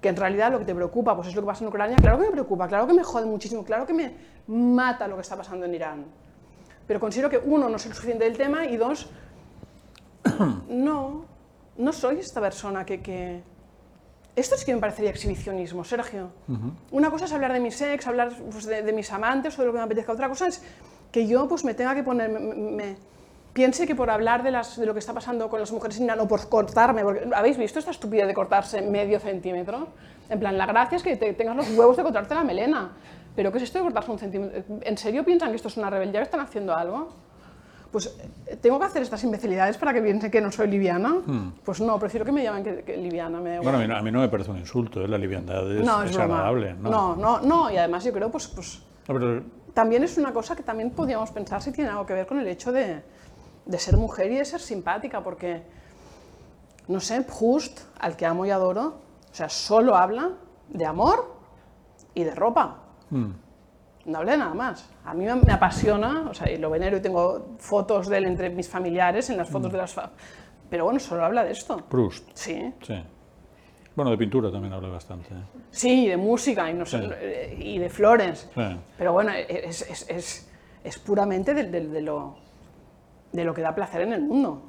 que 0.00 0.08
en 0.08 0.16
realidad 0.16 0.50
lo 0.52 0.58
que 0.58 0.64
te 0.64 0.74
preocupa 0.74 1.14
pues 1.14 1.28
es 1.28 1.34
lo 1.34 1.42
que 1.42 1.46
pasa 1.46 1.62
en 1.64 1.68
Ucrania, 1.68 1.96
claro 1.96 2.18
que 2.18 2.24
me 2.26 2.30
preocupa, 2.32 2.66
claro 2.68 2.86
que 2.86 2.94
me 2.94 3.02
jode 3.02 3.26
muchísimo, 3.26 3.64
claro 3.64 3.86
que 3.86 3.92
me 3.94 4.12
mata 4.46 5.06
lo 5.08 5.16
que 5.16 5.22
está 5.22 5.36
pasando 5.36 5.66
en 5.66 5.74
Irán. 5.74 6.04
Pero 6.86 6.98
considero 7.00 7.28
que 7.30 7.38
uno, 7.38 7.64
no 7.64 7.70
lo 7.70 7.78
suficiente 7.78 8.24
del 8.24 8.36
tema 8.36 8.64
y 8.66 8.76
dos, 8.76 9.08
no, 10.68 11.24
no 11.76 11.92
soy 11.92 12.18
esta 12.18 12.40
persona 12.40 12.84
que... 12.84 13.00
que... 13.00 13.42
Esto 14.36 14.56
sí 14.56 14.64
que 14.64 14.74
me 14.74 14.80
parecería 14.80 15.10
exhibicionismo, 15.10 15.84
Sergio. 15.84 16.30
Una 16.92 17.10
cosa 17.10 17.24
es 17.26 17.32
hablar 17.32 17.52
de 17.52 17.60
mi 17.60 17.70
sex, 17.70 18.06
hablar 18.06 18.32
pues, 18.50 18.64
de, 18.64 18.82
de 18.82 18.92
mis 18.92 19.10
amantes 19.12 19.58
o 19.58 19.62
de 19.62 19.66
lo 19.66 19.72
que 19.72 19.78
me 19.78 19.84
apetezca. 19.84 20.12
Otra 20.12 20.28
cosa 20.28 20.46
es 20.46 20.62
que 21.10 21.26
yo 21.26 21.48
pues, 21.48 21.64
me 21.64 21.74
tenga 21.74 21.94
que 21.94 22.02
poner... 22.02 22.30
me- 22.30 22.40
me- 22.54 22.96
piense 23.52 23.86
que 23.86 23.94
por 23.94 24.10
hablar 24.10 24.42
de, 24.42 24.50
las, 24.50 24.78
de 24.78 24.86
lo 24.86 24.92
que 24.92 24.98
está 25.00 25.12
pasando 25.12 25.48
con 25.48 25.60
las 25.60 25.72
mujeres 25.72 25.98
en 25.98 26.04
Irán 26.04 26.20
o 26.20 26.28
por 26.28 26.48
cortarme, 26.48 27.02
porque, 27.02 27.28
¿habéis 27.34 27.56
visto 27.58 27.78
esta 27.78 27.90
estupidez 27.90 28.26
de 28.26 28.34
cortarse 28.34 28.82
medio 28.82 29.18
centímetro? 29.20 29.88
En 30.28 30.38
plan, 30.38 30.56
la 30.56 30.66
gracia 30.66 30.96
es 30.96 31.02
que 31.02 31.16
te- 31.16 31.32
tengas 31.32 31.56
los 31.56 31.70
huevos 31.76 31.96
de 31.96 32.02
cortarte 32.02 32.34
la 32.34 32.44
melena. 32.44 32.92
¿Pero 33.34 33.50
qué 33.52 33.58
es 33.58 33.64
esto 33.64 33.78
de 33.78 33.84
cortarse 33.84 34.10
un 34.10 34.18
centímetro? 34.18 34.62
¿En 34.82 34.98
serio 34.98 35.24
piensan 35.24 35.50
que 35.50 35.56
esto 35.56 35.68
es 35.68 35.76
una 35.76 35.90
rebeldía, 35.90 36.20
que 36.20 36.24
están 36.24 36.40
haciendo 36.40 36.74
algo? 36.74 37.08
Pues, 37.90 38.06
eh, 38.46 38.56
¿tengo 38.60 38.78
que 38.78 38.84
hacer 38.86 39.02
estas 39.02 39.22
imbecilidades 39.24 39.76
para 39.76 39.92
que 39.92 40.00
piensen 40.00 40.30
que 40.30 40.40
no 40.40 40.52
soy 40.52 40.68
liviana? 40.68 41.16
Pues 41.64 41.80
no, 41.80 41.98
prefiero 41.98 42.24
que 42.24 42.30
me 42.32 42.42
llamen 42.44 42.62
que, 42.62 42.82
que 42.84 42.96
liviana. 42.96 43.40
Me. 43.40 43.58
Bueno, 43.58 43.78
a 43.78 43.80
mí 43.80 43.88
no, 43.88 43.96
a 43.96 44.02
mí 44.02 44.12
no 44.12 44.20
me 44.20 44.28
parece 44.28 44.50
un 44.52 44.58
insulto, 44.58 45.02
¿eh? 45.02 45.08
la 45.08 45.18
liviandad 45.18 45.68
es, 45.72 45.84
no, 45.84 46.02
es, 46.04 46.10
es 46.10 46.18
agradable. 46.18 46.74
¿no? 46.74 46.90
no, 46.90 47.16
no, 47.16 47.40
no, 47.40 47.70
y 47.70 47.76
además 47.76 48.04
yo 48.04 48.12
creo, 48.12 48.30
pues, 48.30 48.46
pues 48.48 48.80
No, 49.08 49.14
pero 49.14 49.42
también 49.74 50.04
es 50.04 50.16
una 50.18 50.32
cosa 50.32 50.54
que 50.54 50.62
también 50.62 50.90
podríamos 50.90 51.30
pensar 51.32 51.60
si 51.62 51.72
tiene 51.72 51.90
algo 51.90 52.06
que 52.06 52.14
ver 52.14 52.26
con 52.26 52.38
el 52.38 52.46
hecho 52.46 52.70
de, 52.70 53.02
de 53.66 53.78
ser 53.78 53.96
mujer 53.96 54.30
y 54.32 54.36
de 54.36 54.44
ser 54.44 54.60
simpática, 54.60 55.22
porque, 55.22 55.62
no 56.88 57.00
sé, 57.00 57.22
Proust, 57.22 57.80
al 57.98 58.16
que 58.16 58.26
amo 58.26 58.46
y 58.46 58.50
adoro, 58.50 59.00
o 59.30 59.34
sea, 59.34 59.48
solo 59.48 59.94
habla 59.96 60.30
de 60.68 60.84
amor 60.86 61.36
y 62.14 62.24
de 62.24 62.34
ropa. 62.34 62.78
No 63.10 64.18
habla 64.18 64.32
de 64.32 64.38
nada 64.38 64.54
más. 64.54 64.88
A 65.04 65.14
mí 65.14 65.24
me, 65.26 65.52
apasiona, 65.52 66.26
o 66.30 66.34
sea, 66.34 66.50
y 66.50 66.56
lo 66.56 66.70
venero 66.70 66.96
y 66.96 67.00
tengo 67.02 67.54
fotos 67.58 68.08
de 68.08 68.18
él 68.18 68.24
entre 68.26 68.50
mis 68.50 68.68
familiares, 68.68 69.30
en 69.30 69.36
las 69.36 69.48
fotos 69.48 69.70
de 69.70 69.78
las... 69.78 69.92
fa- 69.92 70.10
Pero 70.68 70.84
bueno, 70.84 70.98
solo 71.00 71.24
habla 71.24 71.44
de 71.44 71.52
esto. 71.52 71.76
Proust, 71.88 72.28
Sí, 72.34 72.72
sí. 72.82 73.02
Bueno, 73.94 74.12
de 74.12 74.16
pintura 74.18 74.50
también 74.50 74.72
habla 74.72 74.88
bastante. 74.88 75.28
¿eh? 75.34 75.42
sí, 75.70 76.06
de 76.08 76.16
música 76.16 76.70
y, 76.70 76.74
no 76.74 76.86
sé, 76.86 77.00
Sí. 77.00 77.08
eh, 77.12 77.56
y 77.60 77.78
de 77.78 77.90
flores. 77.90 78.48
Sí. 78.54 78.62
Pero 78.96 79.12
bueno, 79.12 79.32
es, 79.32 79.82
es- 79.82 80.08
es- 80.08 80.50
es 80.82 80.98
puramente 80.98 81.52
de, 81.54 81.64
de- 81.64 81.88
de 81.88 82.00
lo, 82.00 82.36
de 83.32 83.44
lo 83.44 83.54
que 83.54 83.62
da 83.62 83.74
placer 83.74 84.02
en 84.02 84.12
el 84.12 84.22
mundo. 84.22 84.62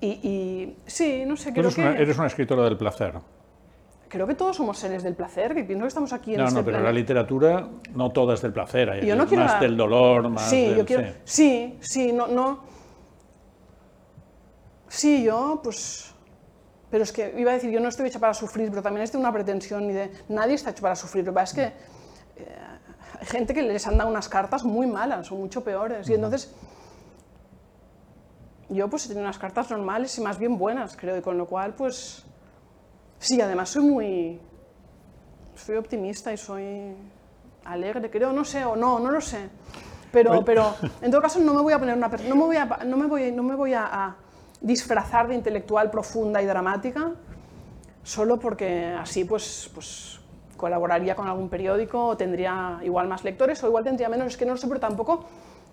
Y, 0.00 0.08
y 0.08 0.76
sí, 0.86 1.24
no 1.26 1.36
sé, 1.36 1.52
creo 1.52 1.64
eres 1.64 1.74
que, 1.76 1.80
una, 1.80 1.96
eres 1.96 2.18
una 2.18 2.26
escritora 2.26 2.64
del 2.64 2.76
placer. 2.76 3.14
creo 4.08 4.26
que 4.26 4.34
todos 4.34 4.56
somos 4.56 4.76
seres 4.78 5.02
del 5.04 5.14
placer, 5.14 5.54
que 5.54 5.62
pienso 5.64 5.82
que 5.84 5.88
estamos 5.88 6.12
aquí 6.12 6.34
en 6.34 6.40
No, 6.40 6.46
este 6.48 6.58
no, 6.58 6.64
pero 6.64 6.80
la 6.80 6.92
literatura 6.92 7.68
no 7.94 8.10
toda 8.10 8.34
es 8.34 8.42
del 8.42 8.52
placer, 8.52 8.90
hay 8.90 9.06
Yo 9.06 9.14
no 9.14 9.22
más 9.22 9.28
quiero 9.28 9.44
la- 9.44 9.60
del 9.60 9.76
dolor, 9.76 10.28
más 10.28 10.42
Sí, 10.50 10.66
del... 10.68 10.76
yo 10.78 10.84
quiero. 10.86 11.12
Sí, 11.24 11.78
sí, 11.80 12.12
no, 12.12 12.26
no. 12.26 12.60
Sí, 14.88 15.22
yo, 15.24 15.60
pues. 15.62 16.12
Pero 16.90 17.04
es 17.04 17.12
que 17.12 17.34
iba 17.38 17.52
a 17.52 17.54
decir, 17.54 17.70
yo 17.70 17.80
no 17.80 17.88
estoy 17.88 18.08
hecha 18.08 18.18
para 18.18 18.34
sufrir, 18.34 18.68
pero 18.68 18.82
también 18.82 19.04
es 19.04 19.12
de 19.12 19.18
una 19.18 19.32
pretensión 19.32 19.84
y 19.88 19.92
de. 19.94 20.10
Nadie 20.28 20.54
está 20.54 20.70
hecho 20.70 20.82
para 20.82 20.94
sufrir. 20.96 21.24
Lo 21.24 21.32
que 21.32 21.34
pasa 21.36 21.62
es 21.62 21.72
que 22.36 22.42
eh, 22.42 22.56
hay 23.20 23.26
gente 23.26 23.54
que 23.54 23.62
les 23.62 23.86
han 23.86 23.96
dado 23.96 24.10
unas 24.10 24.28
cartas 24.28 24.64
muy 24.64 24.86
malas 24.86 25.30
o 25.32 25.36
mucho 25.36 25.64
peores. 25.64 26.08
Y 26.10 26.14
entonces. 26.14 26.54
Yo, 28.72 28.88
pues, 28.88 29.04
he 29.04 29.08
tenido 29.08 29.24
unas 29.24 29.38
cartas 29.38 29.70
normales 29.70 30.16
y 30.18 30.20
más 30.20 30.38
bien 30.38 30.58
buenas, 30.58 30.96
creo, 30.96 31.16
y 31.16 31.22
con 31.22 31.38
lo 31.38 31.46
cual, 31.46 31.74
pues. 31.74 32.24
Sí, 33.18 33.40
además 33.40 33.70
soy 33.70 33.84
muy. 33.84 34.40
Soy 35.54 35.76
optimista 35.76 36.32
y 36.32 36.36
soy 36.36 36.94
alegre, 37.64 38.10
creo, 38.10 38.32
no 38.32 38.44
sé, 38.44 38.64
o 38.64 38.74
no, 38.74 38.98
no 38.98 39.10
lo 39.10 39.20
sé. 39.20 39.48
Pero, 40.10 40.44
pero 40.44 40.74
en 41.00 41.10
todo 41.10 41.22
caso 41.22 41.38
no 41.38 41.54
me 41.54 41.62
voy 41.62 41.72
a 41.72 41.78
poner 41.78 41.96
una 41.96 42.08
no 42.08 42.34
me 42.34 42.44
voy 42.44 42.56
a, 42.56 42.64
no 42.64 42.96
me 42.96 43.06
voy, 43.06 43.32
no 43.32 43.42
me 43.42 43.54
voy 43.54 43.74
a, 43.74 43.84
a 43.84 44.16
disfrazar 44.60 45.28
de 45.28 45.34
intelectual 45.34 45.90
profunda 45.90 46.42
y 46.42 46.46
dramática 46.46 47.12
solo 48.02 48.38
porque 48.38 48.86
así 48.98 49.24
pues, 49.24 49.70
pues 49.74 50.20
colaboraría 50.56 51.14
con 51.14 51.28
algún 51.28 51.48
periódico 51.48 52.06
o 52.06 52.16
tendría 52.16 52.80
igual 52.82 53.08
más 53.08 53.24
lectores 53.24 53.62
o 53.62 53.66
igual 53.66 53.84
tendría 53.84 54.08
menos, 54.08 54.28
es 54.28 54.36
que 54.36 54.44
no 54.44 54.52
lo 54.52 54.58
sé, 54.58 54.68
pero 54.68 54.80
tampoco, 54.80 55.24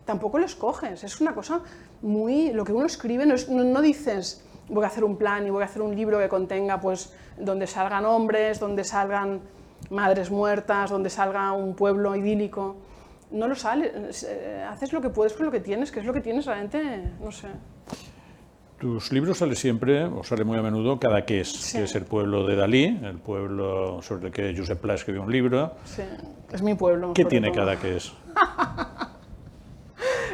tampoco 0.09 0.39
lo 0.39 0.45
escoges. 0.45 1.03
Es 1.03 1.21
una 1.21 1.33
cosa 1.35 1.61
muy... 2.01 2.51
Lo 2.51 2.63
que 2.65 2.73
uno 2.73 2.87
escribe 2.87 3.27
no, 3.27 3.35
es- 3.35 3.47
no, 3.47 3.63
no 3.63 3.81
dices 3.81 4.43
voy 4.67 4.83
a 4.83 4.87
hacer 4.87 5.03
un 5.03 5.17
plan 5.17 5.45
y 5.45 5.49
voy 5.51 5.61
a 5.61 5.65
hacer 5.65 5.81
un 5.83 5.95
libro 5.95 6.17
que 6.19 6.27
contenga 6.27 6.79
pues 6.81 7.13
donde 7.37 7.67
salgan 7.67 8.05
hombres, 8.05 8.59
donde 8.59 8.83
salgan 8.83 9.39
madres 9.91 10.31
muertas, 10.31 10.89
donde 10.89 11.09
salga 11.11 11.51
un 11.53 11.75
pueblo 11.75 12.15
idílico. 12.15 12.75
No 13.31 13.47
lo 13.47 13.53
sale, 13.55 13.91
eh, 14.27 14.65
haces 14.67 14.91
lo 14.93 14.99
que 15.01 15.09
puedes 15.09 15.33
con 15.33 15.45
lo 15.45 15.51
que 15.51 15.59
tienes, 15.59 15.91
que 15.91 15.99
es 15.99 16.05
lo 16.07 16.13
que 16.13 16.21
tienes 16.21 16.45
realmente, 16.47 17.11
no 17.23 17.31
sé. 17.31 17.47
Tus 18.79 19.11
libros 19.11 19.37
sale 19.37 19.55
siempre, 19.55 20.05
o 20.05 20.23
sale 20.23 20.43
muy 20.43 20.57
a 20.57 20.61
menudo, 20.61 20.99
Cadaqués, 20.99 21.73
que 21.75 21.83
es 21.83 21.95
el 21.95 22.05
pueblo 22.05 22.47
de 22.47 22.55
Dalí, 22.55 22.85
el 23.03 23.17
pueblo 23.19 24.01
sobre 24.01 24.27
el 24.27 24.31
que 24.33 24.55
Josep 24.57 24.79
Pla 24.79 24.93
escribió 24.95 25.21
un 25.21 25.31
libro. 25.31 25.73
Sí, 25.83 26.01
es 26.51 26.61
mi 26.61 26.75
pueblo. 26.75 27.13
¿Qué 27.13 27.25
tiene 27.25 27.49
todo. 27.49 27.57
Cadaqués? 27.65 28.13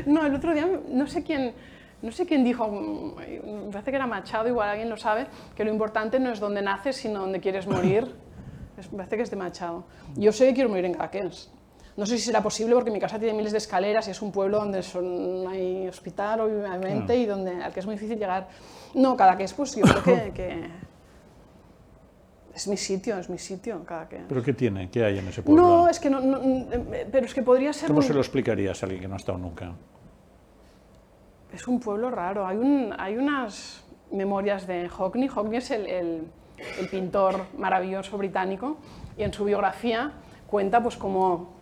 No, 0.05 0.25
el 0.25 0.35
otro 0.35 0.53
día 0.53 0.67
no 0.89 1.07
sé 1.07 1.23
quién, 1.23 1.53
no 2.01 2.11
sé 2.11 2.25
quién 2.25 2.43
dijo, 2.43 2.67
mm, 2.67 3.65
me 3.67 3.71
parece 3.71 3.91
que 3.91 3.97
era 3.97 4.07
Machado, 4.07 4.47
igual 4.47 4.69
alguien 4.69 4.89
lo 4.89 4.97
sabe, 4.97 5.27
que 5.55 5.63
lo 5.63 5.71
importante 5.71 6.19
no 6.19 6.31
es 6.31 6.39
dónde 6.39 6.61
naces, 6.61 6.97
sino 6.97 7.21
dónde 7.21 7.39
quieres 7.39 7.67
morir. 7.67 8.13
Me 8.91 8.97
parece 8.97 9.15
que 9.15 9.23
es 9.23 9.29
de 9.29 9.37
Machado. 9.37 9.85
Yo 10.17 10.33
sé 10.33 10.47
que 10.47 10.53
quiero 10.53 10.69
morir 10.69 10.83
en 10.83 10.93
Cadaqués. 10.93 11.49
No 11.95 12.05
sé 12.05 12.17
si 12.17 12.25
será 12.25 12.43
posible 12.43 12.75
porque 12.75 12.91
mi 12.91 12.99
casa 12.99 13.17
tiene 13.17 13.33
miles 13.33 13.53
de 13.53 13.57
escaleras 13.59 14.05
y 14.09 14.11
es 14.11 14.21
un 14.21 14.33
pueblo 14.33 14.59
donde 14.59 14.83
son, 14.83 15.47
hay 15.47 15.87
hospital, 15.87 16.41
obviamente, 16.41 17.15
y 17.15 17.25
donde, 17.25 17.63
al 17.63 17.71
que 17.71 17.79
es 17.79 17.85
muy 17.85 17.95
difícil 17.95 18.19
llegar. 18.19 18.49
No, 18.93 19.15
Cadaqués, 19.15 19.53
pues 19.53 19.75
yo 19.77 19.83
creo 19.83 20.03
que, 20.03 20.31
que 20.35 20.69
es 22.55 22.67
mi 22.67 22.77
sitio, 22.77 23.17
es 23.19 23.29
mi 23.29 23.37
sitio, 23.37 23.83
Cadaqués. 23.83 24.21
¿Pero 24.27 24.41
qué 24.41 24.53
tiene? 24.53 24.89
¿Qué 24.89 25.03
hay 25.03 25.19
en 25.19 25.27
ese 25.27 25.41
pueblo? 25.43 25.61
No, 25.61 25.87
es 25.89 25.99
que 25.99 26.09
no, 26.09 26.21
no, 26.21 26.37
eh, 26.41 27.07
pero 27.11 27.25
es 27.25 27.33
que 27.33 27.41
podría 27.43 27.73
ser 27.73 27.87
¿Cómo 27.87 27.99
un- 27.99 28.05
se 28.05 28.13
lo 28.13 28.21
explicarías 28.21 28.81
a 28.81 28.85
alguien 28.85 29.01
que 29.01 29.07
no 29.09 29.15
ha 29.15 29.17
estado 29.17 29.37
nunca? 29.37 29.73
Es 31.53 31.67
un 31.67 31.79
pueblo 31.79 32.09
raro. 32.09 32.45
Hay, 32.47 32.57
un- 32.57 32.93
hay 32.97 33.17
unas 33.17 33.83
memorias 34.11 34.67
de 34.67 34.89
Hockney. 34.89 35.27
Hockney 35.27 35.57
es 35.57 35.71
el, 35.71 35.85
el- 35.85 36.27
el 36.79 36.89
pintor 36.89 37.45
maravilloso 37.57 38.17
británico 38.17 38.77
y 39.17 39.23
en 39.23 39.33
su 39.33 39.43
biografía 39.45 40.13
cuenta 40.47 40.81
pues 40.81 40.95
cómo 40.95 41.53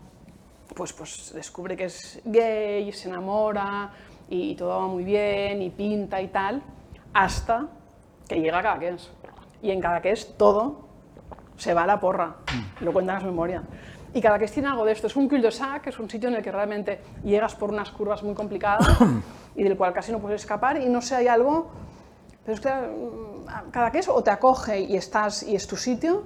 pues, 0.75 0.93
pues, 0.93 1.31
descubre 1.33 1.75
que 1.75 1.85
es 1.85 2.21
gay, 2.25 2.91
se 2.93 3.09
enamora 3.09 3.91
y, 4.29 4.51
y 4.51 4.55
todo 4.55 4.69
va 4.69 4.87
muy 4.87 5.03
bien 5.03 5.61
y 5.61 5.69
pinta 5.69 6.21
y 6.21 6.27
tal, 6.29 6.61
hasta 7.13 7.67
que 8.27 8.39
llega 8.39 8.61
Cadaqués. 8.61 9.11
Y 9.61 9.71
en 9.71 9.81
Cadaqués 9.81 10.35
todo 10.37 10.82
se 11.57 11.73
va 11.73 11.83
a 11.83 11.87
la 11.87 11.99
porra, 11.99 12.35
lo 12.81 12.91
cuentan 12.93 13.15
las 13.15 13.23
memorias. 13.25 13.63
Y 14.13 14.21
Cadaqués 14.21 14.51
tiene 14.51 14.69
algo 14.69 14.85
de 14.85 14.91
esto, 14.91 15.07
es 15.07 15.15
un 15.15 15.27
cul-de-sac, 15.27 15.87
es 15.87 15.97
un 15.99 16.09
sitio 16.09 16.29
en 16.29 16.35
el 16.35 16.43
que 16.43 16.51
realmente 16.51 16.99
llegas 17.23 17.55
por 17.55 17.71
unas 17.71 17.89
curvas 17.91 18.21
muy 18.23 18.35
complicadas 18.35 18.87
y 19.55 19.63
del 19.63 19.75
cual 19.75 19.91
casi 19.93 20.11
no 20.11 20.19
puedes 20.19 20.41
escapar 20.41 20.79
y 20.79 20.87
no 20.87 21.01
sé, 21.01 21.15
hay 21.15 21.27
algo, 21.27 21.71
pero 22.45 22.53
es 22.55 22.61
que 22.61 22.69
mm, 22.69 23.71
Cadaqués 23.71 24.07
o 24.09 24.21
te 24.23 24.29
acoge 24.31 24.79
y 24.81 24.95
estás 24.97 25.43
y 25.43 25.55
es 25.55 25.65
tu 25.67 25.77
sitio, 25.77 26.25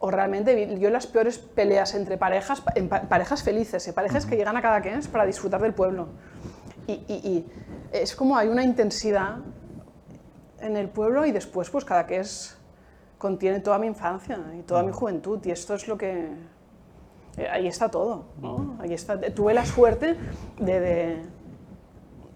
o 0.00 0.10
realmente 0.10 0.78
yo 0.80 0.90
las 0.90 1.06
peores 1.06 1.38
peleas 1.38 1.94
entre 1.94 2.18
parejas, 2.18 2.60
en 2.74 2.88
pa- 2.88 3.02
parejas 3.02 3.44
felices, 3.44 3.86
eh, 3.86 3.92
parejas 3.92 4.26
que 4.26 4.36
llegan 4.36 4.56
a 4.56 4.62
Cadaqués 4.62 5.06
para 5.06 5.24
disfrutar 5.24 5.60
del 5.62 5.74
pueblo. 5.74 6.08
Y, 6.88 6.92
y- 7.06 7.12
y 7.28 7.46
es 7.92 8.16
como 8.16 8.36
hay 8.36 8.48
una 8.48 8.64
intensidad 8.64 9.36
en 10.60 10.76
el 10.76 10.88
pueblo 10.88 11.24
y 11.24 11.30
después 11.30 11.70
pues 11.70 11.84
Cadaqués 11.84 12.56
contiene 13.22 13.60
toda 13.60 13.78
mi 13.78 13.86
infancia 13.86 14.36
y 14.58 14.62
toda 14.62 14.82
mi 14.82 14.90
juventud 14.90 15.38
y 15.46 15.52
esto 15.52 15.74
es 15.76 15.86
lo 15.86 15.96
que... 15.96 16.26
eh, 17.36 17.48
ahí 17.48 17.68
está 17.68 17.88
todo, 17.88 18.24
¿no? 18.40 18.74
Ahí 18.80 18.92
está. 18.92 19.20
Tuve 19.32 19.54
la 19.54 19.64
suerte 19.64 20.16
de, 20.58 20.80
de, 20.80 21.16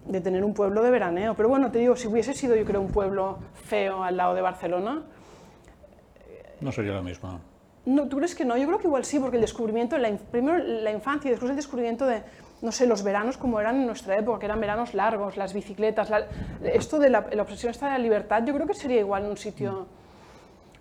de 0.06 0.20
tener 0.20 0.44
un 0.44 0.54
pueblo 0.54 0.84
de 0.84 0.90
veraneo, 0.92 1.34
pero 1.34 1.48
bueno, 1.48 1.72
te 1.72 1.80
digo, 1.80 1.96
si 1.96 2.06
hubiese 2.06 2.34
sido 2.34 2.54
yo 2.54 2.64
creo 2.64 2.80
un 2.80 2.92
pueblo 2.92 3.38
feo 3.64 4.04
al 4.04 4.16
lado 4.16 4.34
de 4.36 4.42
Barcelona, 4.42 5.02
No 6.60 6.70
sería 6.70 6.92
lo 6.92 7.02
mismo. 7.02 7.40
no, 7.84 8.06
¿tú 8.08 8.16
crees 8.18 8.36
que 8.36 8.44
no? 8.44 8.56
Yo 8.56 8.66
creo 8.68 8.78
que 8.78 8.86
igual 8.86 9.04
sí, 9.04 9.18
porque 9.18 9.38
el 9.38 9.42
descubrimiento, 9.42 9.98
la, 9.98 10.08
primero 10.30 10.56
la 10.58 10.92
infancia 10.92 11.28
y 11.28 11.32
después 11.32 11.50
el 11.50 11.56
descubrimiento 11.56 12.06
de, 12.06 12.22
no 12.62 12.70
sé, 12.70 12.86
los 12.86 13.02
veranos 13.02 13.36
como 13.36 13.58
eran 13.58 13.74
en 13.80 13.86
nuestra 13.86 14.14
época, 14.16 14.38
que 14.38 14.46
eran 14.46 14.60
veranos 14.60 14.94
largos, 14.94 15.36
las 15.36 15.52
bicicletas, 15.52 16.10
la- 16.10 16.26
esto 16.62 17.00
de 17.00 17.10
la, 17.10 17.26
la 17.32 17.42
obsesión 17.42 17.72
esta 17.72 17.86
de 17.86 17.92
la 17.92 17.98
libertad, 17.98 18.44
yo 18.46 18.54
creo 18.54 18.68
que 18.68 18.74
sería 18.74 19.00
igual 19.00 19.24
en 19.24 19.30
un 19.30 19.36
sitio 19.36 19.86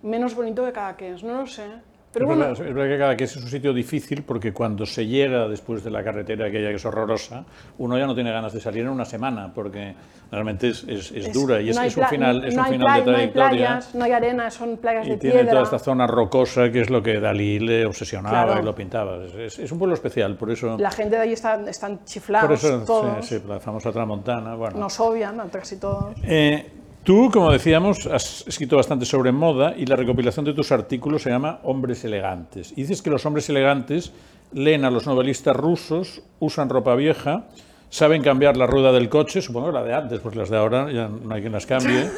menos 0.02 0.34
bonito 0.34 0.64
que 0.64 0.72
Cadaqués, 0.72 1.22
no 1.22 1.40
lo 1.40 1.46
sé. 1.46 1.64
Pero 2.12 2.24
es, 2.24 2.28
bueno, 2.28 2.48
verdad, 2.48 2.66
es 2.66 2.74
verdad 2.74 2.90
que 2.94 2.98
cada 2.98 3.16
que 3.16 3.24
es 3.24 3.36
un 3.36 3.46
sitio 3.48 3.74
difícil 3.74 4.22
porque 4.22 4.50
cuando 4.50 4.86
se 4.86 5.06
llega 5.06 5.46
después 5.48 5.84
de 5.84 5.90
la 5.90 6.02
carretera 6.02 6.46
aquella 6.46 6.70
que 6.70 6.76
es 6.76 6.84
horrorosa, 6.86 7.44
uno 7.76 7.98
ya 7.98 8.06
no 8.06 8.14
tiene 8.14 8.32
ganas 8.32 8.54
de 8.54 8.60
salir 8.60 8.82
en 8.84 8.88
una 8.88 9.04
semana 9.04 9.52
porque 9.52 9.94
realmente 10.32 10.68
es, 10.68 10.84
es- 10.88 11.10
es 11.12 11.30
dura 11.30 11.60
y 11.60 11.68
es, 11.68 11.76
no 11.76 11.82
hay 11.82 11.88
es 11.88 11.96
un 11.98 12.06
final, 12.06 12.42
es 12.46 12.54
no 12.56 12.62
un 12.62 12.68
final 12.68 13.04
de 13.04 13.10
No 13.12 13.18
hay 13.18 13.28
trayectoria. 13.28 13.48
playas, 13.50 13.94
no 13.94 14.04
hay 14.06 14.12
arena, 14.12 14.50
son 14.50 14.78
playas 14.78 15.06
y 15.06 15.10
de 15.10 15.16
tiene 15.18 15.34
piedra. 15.36 15.50
toda 15.50 15.62
esta 15.64 15.78
zona 15.78 16.06
rocosa 16.06 16.72
que 16.72 16.80
es 16.80 16.88
lo 16.88 17.02
que 17.02 17.20
Dalí 17.20 17.58
le 17.58 17.84
obsesionaba 17.84 18.44
Claro. 18.46 18.62
y 18.62 18.64
lo 18.64 18.74
pintaba. 18.74 19.18
Es, 19.38 19.70
un 19.70 19.78
pueblo 19.78 19.94
especial, 19.94 20.36
por 20.36 20.50
eso, 20.50 20.78
La 20.78 20.90
gente 20.92 21.16
de 21.16 21.22
ahí 21.22 21.32
está, 21.34 21.60
están 21.68 21.98
por 21.98 22.06
chiflados, 22.06 22.64
eso 22.64 22.82
todos, 22.86 23.26
sí, 23.26 23.36
sí, 23.40 23.44
la 23.46 23.60
famosa 23.60 23.92
Tramontana. 23.92 24.54
Bueno. 24.54 24.78
nos 24.78 24.98
odian, 25.00 25.36
casi 25.50 25.76
todos. 25.78 26.14
Eh, 26.22 26.64
tú, 27.06 27.30
como 27.32 27.52
decíamos, 27.52 28.06
has 28.06 28.44
escrito 28.48 28.76
bastante 28.76 29.06
sobre 29.06 29.30
moda 29.30 29.74
y 29.76 29.86
la 29.86 29.94
recopilación 29.94 30.44
de 30.44 30.52
tus 30.52 30.72
artículos 30.72 31.22
se 31.22 31.30
llama 31.30 31.60
Hombres 31.62 32.04
elegantes. 32.04 32.72
Y 32.72 32.82
dices 32.82 33.00
que 33.00 33.10
los 33.10 33.24
hombres 33.24 33.48
elegantes 33.48 34.12
leen 34.52 34.84
a 34.84 34.90
los 34.90 35.06
novelistas 35.06 35.54
rusos, 35.54 36.22
usan 36.40 36.68
ropa 36.68 36.96
vieja, 36.96 37.44
saben 37.90 38.22
cambiar 38.22 38.56
la 38.56 38.66
rueda 38.66 38.90
del 38.90 39.08
coche, 39.08 39.40
supongo 39.40 39.68
que 39.68 39.72
la 39.74 39.84
de 39.84 39.94
antes, 39.94 40.18
pues 40.18 40.34
las 40.34 40.50
de 40.50 40.56
ahora 40.56 40.90
ya 40.90 41.08
no 41.08 41.32
hay 41.32 41.42
quien 41.42 41.52
las 41.52 41.64
cambie, 41.64 42.10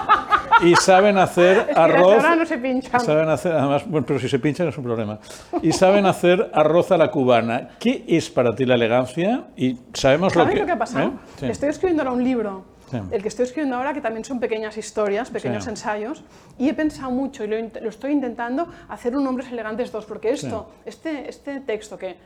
y 0.62 0.74
saben 0.76 1.18
hacer 1.18 1.58
Es 1.58 1.66
que 1.66 1.72
arroz. 1.80 2.14
ahora 2.24 2.36
no 2.36 2.46
se 2.46 2.56
pinchan. 2.56 2.98
Saben 2.98 3.28
hacer, 3.28 3.52
además, 3.52 3.84
bueno, 3.86 4.06
pero 4.06 4.18
si 4.18 4.28
se 4.30 4.38
pinchan 4.38 4.68
es 4.68 4.78
un 4.78 4.84
problema. 4.84 5.18
Y 5.60 5.72
saben 5.72 6.06
hacer 6.06 6.50
arroz 6.54 6.90
a 6.92 6.96
la 6.96 7.10
cubana. 7.10 7.68
¿Qué 7.78 8.04
es 8.08 8.30
para 8.30 8.54
ti 8.54 8.64
la 8.64 8.74
elegancia? 8.76 9.48
Y 9.54 9.76
sabemos 9.92 10.34
lo 10.34 10.42
¿Sabes 10.44 10.54
que. 10.54 10.60
lo 10.60 10.66
que 10.66 10.72
ha 10.72 10.78
pasado? 10.78 11.08
¿eh? 11.08 11.12
Sí. 11.40 11.46
Estoy 11.46 11.68
escribiendo 11.68 12.02
ahora 12.02 12.14
un 12.14 12.24
libro, 12.24 12.64
Sí. 12.90 12.98
el 13.10 13.22
que 13.22 13.28
estoy 13.28 13.44
escribiendo 13.44 13.76
ahora, 13.76 13.94
que 13.94 14.00
también 14.00 14.24
son 14.24 14.40
pequeñas 14.40 14.76
historias, 14.76 15.30
pequeños 15.30 15.64
Sí. 15.64 15.70
ensayos, 15.70 16.24
y 16.58 16.68
he 16.68 16.74
pensado 16.74 17.10
mucho 17.10 17.44
y 17.44 17.46
lo, 17.46 17.56
lo 17.80 17.88
estoy 17.88 18.12
intentando 18.12 18.68
hacer 18.88 19.16
un 19.16 19.26
Hombres 19.26 19.50
Elegantes 19.52 19.92
2, 19.92 20.04
porque 20.06 20.30
esto, 20.30 20.70
este, 20.84 21.28
este 21.28 21.60
texto 21.60 21.96
que 21.96 22.16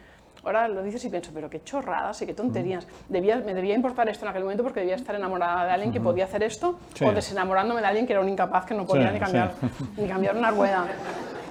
ahora 0.44 0.68
lo 0.68 0.82
dices 0.82 1.04
y 1.04 1.08
pienso, 1.10 1.30
pero 1.34 1.48
qué 1.50 1.62
chorradas 1.64 2.20
y 2.22 2.26
qué 2.26 2.34
tonterías. 2.34 2.86
Debía, 3.08 3.36
me 3.44 3.54
debía 3.54 3.74
importar 3.74 4.08
esto 4.08 4.24
en 4.24 4.30
aquel 4.30 4.42
momento 4.42 4.62
porque 4.62 4.80
debía 4.80 4.96
estar 4.96 5.14
enamorada 5.14 5.64
de 5.66 5.72
alguien 5.72 5.92
que 5.92 6.00
podía 6.00 6.24
hacer 6.24 6.42
esto, 6.42 6.78
Sí. 6.94 7.04
o 7.04 7.12
desenamorándome 7.12 7.80
de 7.80 7.86
alguien 7.86 8.06
que 8.06 8.12
era 8.12 8.22
un 8.22 8.28
incapaz 8.28 8.64
que 8.66 8.74
no 8.74 8.86
podía 8.86 9.08
Sí, 9.08 9.14
ni, 9.14 9.18
cambiar, 9.20 9.52
sí. 9.60 9.84
ni 10.02 10.08
cambiar 10.08 10.36
una 10.36 10.50
rueda. 10.50 10.86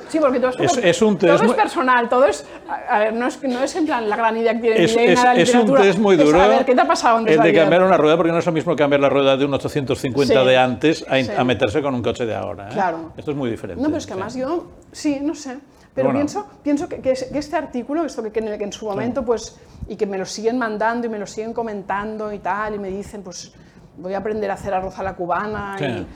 Sí, 0.10 0.20
porque 0.20 0.40
todo, 0.40 0.52
Es- 0.60 0.78
es 0.78 1.02
un 1.02 1.18
todo 1.18 1.32
test 1.32 1.42
es 1.44 1.48
muy- 1.48 1.56
personal, 1.58 2.08
todo 2.08 2.26
es, 2.26 2.46
a 2.70 2.98
a 2.98 3.00
ver, 3.00 3.14
no 3.14 3.26
es, 3.26 3.42
no 3.42 3.64
es 3.64 3.76
en 3.76 3.88
plan 3.88 4.08
la 4.08 4.16
gran 4.16 4.38
idea 4.38 4.54
que 4.54 4.60
tiene 4.60 4.84
Es, 4.84 4.96
es- 4.96 5.24
la 5.24 5.34
es 5.36 5.56
un 5.56 5.74
test 5.74 5.98
muy 5.98 6.16
es 6.16 6.24
duro. 6.24 6.38
saber 6.38 6.64
qué 6.66 6.76
te 6.76 6.82
ha 6.82 6.86
pasado 6.88 7.18
antes 7.18 7.36
el 7.36 7.42
de 7.42 7.52
cambiar 7.54 7.82
una 7.82 7.98
rueda, 7.98 8.16
porque 8.16 8.32
no 8.32 8.38
es 8.38 8.46
lo 8.46 8.52
mismo 8.52 8.76
cambiar 8.76 9.02
la 9.02 9.10
rueda 9.10 9.36
de 9.38 9.46
un 9.46 9.54
850 9.56 10.42
Sí. 10.42 10.48
de 10.48 10.58
antes 10.58 11.04
a, 11.10 11.20
Sí. 11.20 11.32
a 11.36 11.44
meterse 11.44 11.82
con 11.82 11.96
un 11.96 12.04
coche 12.04 12.28
de 12.28 12.36
ahora. 12.36 12.68
¿eh? 12.68 12.74
Claro. 12.74 13.12
Esto 13.18 13.32
es 13.32 13.38
muy 13.38 13.50
diferente. 13.50 13.82
No, 13.82 13.88
pero 13.88 13.98
es 13.98 14.06
que 14.06 14.14
sí. 14.14 14.20
además 14.20 14.36
yo, 14.36 14.66
sí, 14.92 15.20
no 15.20 15.34
sé. 15.34 15.58
Pero 15.94 16.08
Bueno. 16.08 16.20
pienso, 16.20 16.48
pienso 16.64 16.90
que, 16.90 17.00
que 17.02 17.12
es- 17.12 17.26
que 17.26 17.38
este 17.38 17.56
artículo, 17.56 18.04
esto 18.04 18.24
que, 18.24 18.32
que 18.32 18.40
en, 18.40 18.48
el- 18.48 18.58
que 18.58 18.64
en 18.64 18.74
su 18.74 18.86
momento, 18.86 19.24
pues, 19.24 19.60
y 19.88 19.96
que 19.96 20.06
me 20.08 20.18
lo 20.18 20.26
siguen 20.26 20.58
mandando 20.58 21.06
y 21.08 21.10
me 21.10 21.20
lo 21.20 21.28
siguen 21.28 21.54
comentando 21.54 22.34
y 22.34 22.40
tal, 22.40 22.76
y 22.76 22.80
me 22.80 22.90
dicen, 22.90 23.22
pues, 23.22 23.54
voy 23.98 24.16
a 24.16 24.18
aprender 24.18 24.50
a 24.50 24.56
hacer 24.56 24.74
arroz 24.74 24.98
a 24.98 25.04
la 25.04 25.14
cubana, 25.16 25.76
Sí. 25.78 25.86
y 25.86 26.08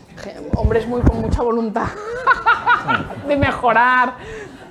hombres 0.55 0.88
muy 0.88 1.01
con 1.01 1.21
mucha 1.21 1.43
voluntad 1.43 1.86
de 3.28 3.36
mejorar 3.36 4.15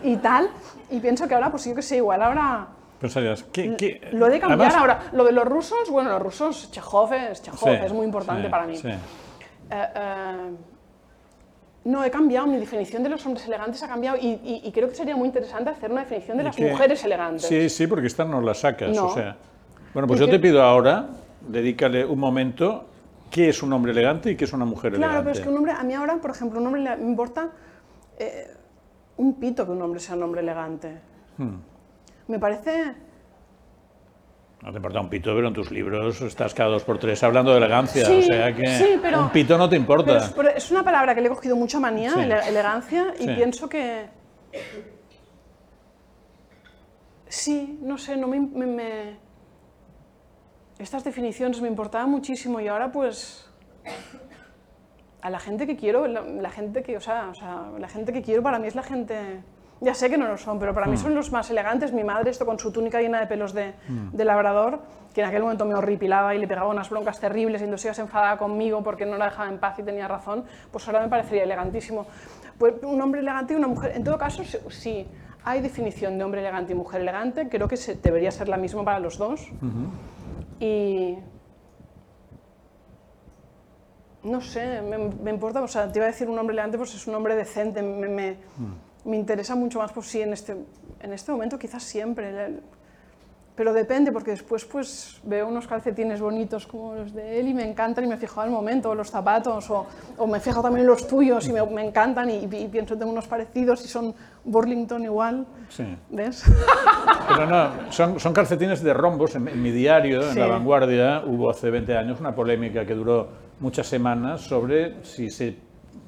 y 0.03 0.17
tal. 0.17 0.51
Y 0.91 0.99
pienso 1.01 1.27
que 1.29 1.35
ahora, 1.35 1.51
pues 1.51 1.65
yo 1.65 1.75
que 1.75 1.83
sé, 1.83 1.97
igual 1.97 2.23
ahora 2.23 2.69
Pensarías, 3.01 3.43
¿qué, 3.53 3.77
qué- 3.77 4.09
lo 4.13 4.27
he 4.27 4.31
de 4.31 4.41
cambiar 4.41 4.71
además- 4.71 4.75
ahora. 4.81 5.01
Lo 5.13 5.25
de 5.25 5.33
los 5.33 5.45
rusos, 5.45 5.91
bueno, 5.91 6.11
los 6.11 6.23
rusos, 6.23 6.71
Chekhov 6.71 7.13
es, 7.13 7.43
Chekhov, 7.43 7.69
Sí, 7.69 7.85
es 7.85 7.93
muy 7.93 8.07
importante 8.07 8.49
para 8.49 8.67
mí. 8.67 8.75
sí. 8.77 8.89
Eh, 8.89 8.99
eh, 9.71 10.51
no, 11.87 12.05
he 12.05 12.11
cambiado, 12.11 12.47
mi 12.47 12.59
definición 12.59 13.03
de 13.03 13.09
los 13.09 13.25
hombres 13.27 13.47
elegantes 13.47 13.83
ha 13.83 13.89
cambiado 13.89 14.17
y, 14.17 14.27
y- 14.45 14.61
y 14.65 14.73
creo 14.73 14.89
que 14.89 14.95
sería 14.95 15.17
muy 15.17 15.27
interesante 15.29 15.71
hacer 15.71 15.91
una 15.91 16.03
definición 16.03 16.37
de 16.37 16.43
¿Y 16.43 16.47
las 16.47 16.59
mujeres 16.59 17.05
elegantes. 17.05 17.47
Sí, 17.47 17.69
sí, 17.69 17.87
porque 17.87 18.07
esta 18.09 18.25
no 18.25 18.41
la 18.41 18.55
sacas. 18.55 18.95
No. 18.95 19.07
O 19.07 19.15
sea. 19.15 19.37
Bueno, 19.95 20.07
pues 20.09 20.21
yo 20.21 20.29
te 20.29 20.39
pido 20.39 20.63
ahora, 20.63 21.09
dedícale 21.49 22.05
un 22.05 22.19
momento, 22.19 22.87
¿qué 23.31 23.49
es 23.49 23.63
un 23.63 23.73
hombre 23.73 23.93
elegante 23.93 24.31
y 24.33 24.37
qué 24.37 24.45
es 24.45 24.53
una 24.53 24.65
mujer 24.65 24.93
Claro, 24.93 25.05
elegante? 25.13 25.25
pero 25.31 25.39
es 25.39 25.41
que 25.43 25.49
un 25.49 25.57
hombre, 25.57 25.73
a 25.73 25.83
mí 25.85 25.95
ahora, 25.95 26.17
por 26.17 26.31
ejemplo, 26.33 26.61
un 26.61 26.67
hombre 26.67 26.83
le- 26.83 26.97
me 26.97 27.09
importa 27.09 27.51
eh, 28.19 28.49
un 29.19 29.35
pito 29.41 29.65
que 29.65 29.73
un 29.73 29.81
hombre 29.81 30.01
sea 30.01 30.17
un 30.17 30.23
hombre 30.25 30.41
elegante. 30.43 30.99
Hmm. 31.39 31.57
Me 32.29 32.39
parece... 32.39 32.93
No 34.63 34.71
te 34.73 34.79
importa 34.79 35.01
un 35.01 35.09
pito, 35.09 35.35
pero 35.35 35.49
en 35.49 35.55
tus 35.55 35.71
libros 35.71 36.21
estás 36.23 36.53
cada 36.55 36.71
dos 36.71 36.83
por 36.83 36.99
tres 36.99 37.23
hablando 37.23 37.53
de 37.53 37.59
elegancia. 37.59 38.05
Sí, 38.07 38.19
o 38.19 38.23
sea 38.23 38.55
que 38.55 38.67
sí, 38.79 38.99
pero- 39.03 39.21
un 39.23 39.31
pito 39.31 39.57
no 39.59 39.69
te 39.69 39.77
importa. 39.77 40.31
Es, 40.57 40.71
una 40.71 40.83
palabra 40.83 41.15
que 41.15 41.21
le 41.21 41.27
he 41.29 41.31
cogido 41.31 41.55
mucha 41.57 41.79
manía, 41.79 42.11
Sí. 42.13 42.21
ele- 42.21 42.49
elegancia, 42.49 43.15
y 43.19 43.27
pienso 43.29 43.69
que... 43.69 44.07
Sí, 47.29 47.79
no 47.83 47.99
sé, 47.99 48.17
no 48.17 48.27
me, 48.29 48.41
me- 48.41 48.67
me- 48.67 49.17
Estas 50.79 51.05
definiciones 51.05 51.61
me 51.61 51.69
importaban 51.69 52.11
muchísimo 52.11 52.61
y 52.61 52.69
ahora 52.69 52.91
pues... 52.93 53.49
A 55.23 55.31
la 55.31 55.41
gente 55.41 55.67
que 55.67 55.77
quiero, 55.77 56.07
la, 56.07 56.23
la 56.23 56.51
gente 56.51 56.83
que, 56.83 56.97
o 56.97 57.01
sea, 57.01 57.29
o 57.31 57.35
sea, 57.35 57.65
la 57.79 57.89
gente 57.89 58.13
que 58.13 58.23
quiero 58.23 58.43
para 58.43 58.59
mí 58.59 58.69
es 58.69 58.75
la 58.75 58.83
gente... 58.83 59.43
Ya 59.81 59.93
sé 59.95 60.09
que 60.09 60.17
no 60.17 60.27
lo 60.27 60.39
son, 60.39 60.59
pero 60.59 60.73
para 60.73 60.87
Hmm. 60.87 60.91
mí 60.91 60.97
son 60.97 61.15
los 61.15 61.31
más 61.33 61.51
elegantes. 61.51 61.93
Mi 61.93 62.03
madre, 62.03 62.31
esto 62.31 62.47
con 62.47 62.59
su 62.59 62.73
túnica 62.73 63.01
llena 63.01 63.21
de 63.21 63.27
pelos 63.27 63.53
de, 63.53 63.75
Hmm. 63.89 64.11
de 64.13 64.25
labrador, 64.25 64.81
que 65.15 65.21
en 65.21 65.27
aquel 65.29 65.43
momento 65.43 65.65
me 65.67 65.75
horripilaba 65.75 66.35
y 66.35 66.39
le 66.39 66.49
pegaba 66.49 66.69
unas 66.69 66.89
broncas 66.89 67.21
terribles 67.21 67.61
y 67.61 67.65
entonces 67.65 67.85
ella 67.87 67.95
se 67.95 68.01
enfadaba 68.03 68.39
conmigo 68.39 68.83
porque 68.83 69.05
no 69.05 69.17
la 69.19 69.27
dejaba 69.27 69.49
en 69.51 69.59
paz 69.59 69.79
y 69.79 69.83
tenía 69.83 70.09
razón, 70.09 70.45
pues 70.73 70.87
ahora 70.89 71.01
me 71.01 71.09
parecería 71.09 71.45
elegantísimo. 71.45 72.07
Pues 72.59 72.75
un 72.83 73.01
hombre 73.03 73.21
elegante 73.21 73.53
y 73.53 73.57
una 73.57 73.69
mujer, 73.69 73.93
en 73.95 74.03
todo 74.05 74.17
caso, 74.19 74.43
sí- 74.71 75.07
hay 75.45 75.61
definición 75.61 76.19
de 76.19 76.25
hombre 76.25 76.41
elegante 76.41 76.73
y 76.73 76.75
mujer 76.75 77.03
elegante, 77.03 77.49
creo 77.49 77.69
que 77.69 77.77
se- 77.77 77.95
debería 77.97 78.31
ser 78.31 78.49
la 78.49 78.57
misma 78.57 78.83
para 78.85 78.99
los 78.99 79.17
dos. 79.19 79.47
Y... 80.59 81.19
No 84.25 84.41
sé, 84.41 84.83
me, 84.83 84.99
me 84.99 85.31
importa, 85.31 85.63
o 85.63 85.69
sea, 85.69 85.91
te 85.93 85.99
iba 86.01 86.07
a 86.07 86.11
decir 86.11 86.29
un 86.29 86.37
hombre 86.39 86.55
elegante, 86.55 86.79
pues 86.79 86.95
es 86.95 87.07
un 87.07 87.15
hombre 87.15 87.37
decente, 87.37 87.81
me, 87.81 88.09
me, 88.09 88.37
me 89.07 89.17
interesa 89.17 89.55
mucho 89.55 89.79
más, 89.79 89.93
pues 89.93 90.07
sí, 90.07 90.21
en 90.21 90.33
este, 90.33 90.57
en 91.01 91.13
este 91.13 91.33
momento 91.33 91.59
quizás 91.59 91.83
siempre, 91.83 92.29
el- 92.47 92.61
pero 93.55 93.73
depende, 93.73 94.13
porque 94.13 94.33
después 94.33 94.67
pues 94.67 95.19
veo 95.25 95.49
unos 95.49 95.67
calcetines 95.67 96.21
bonitos 96.21 96.67
como 96.67 96.95
los 96.95 97.15
de 97.15 97.41
él 97.41 97.49
y 97.49 97.55
me 97.55 97.67
encantan 97.67 98.05
y 98.05 98.07
me 98.07 98.19
fijo 98.19 98.43
al 98.43 98.51
momento, 98.51 98.91
o 98.91 98.95
los 98.95 99.11
zapatos, 99.11 99.71
o, 99.71 99.87
o 100.19 100.27
me 100.27 100.41
fijo 100.41 100.61
también 100.61 100.83
en 100.83 100.89
los 100.89 101.07
tuyos 101.07 101.49
y 101.49 101.55
me, 101.55 101.65
me 101.65 101.87
encantan 101.87 102.29
y, 102.29 102.45
y 102.45 102.69
pienso 102.69 102.99
tengo 102.99 103.11
unos 103.11 103.27
parecidos 103.27 103.83
y 103.83 103.89
son 103.89 104.15
Burlington 104.45 105.05
igual, 105.05 105.47
Sí. 105.71 105.85
¿ves? 106.11 106.45
Pero 107.29 107.47
no, 107.47 107.71
son, 107.93 108.21
son 108.21 108.35
calcetines 108.35 108.83
de 108.83 108.93
rombos. 108.93 109.35
En, 109.37 109.49
en 109.49 109.63
mi 109.63 109.71
diario, 109.71 110.23
en 110.23 110.35
Sí. 110.35 110.39
La 110.39 110.47
Vanguardia, 110.49 111.23
hubo 111.27 111.49
hace 111.49 111.71
20 111.71 111.97
años 111.97 112.21
una 112.21 112.35
polémica 112.35 112.85
que 112.85 112.95
duró 112.95 113.29
muchas 113.61 113.87
semanas 113.87 114.43
sobre 114.43 115.03
si 115.03 115.31
se 115.31 115.57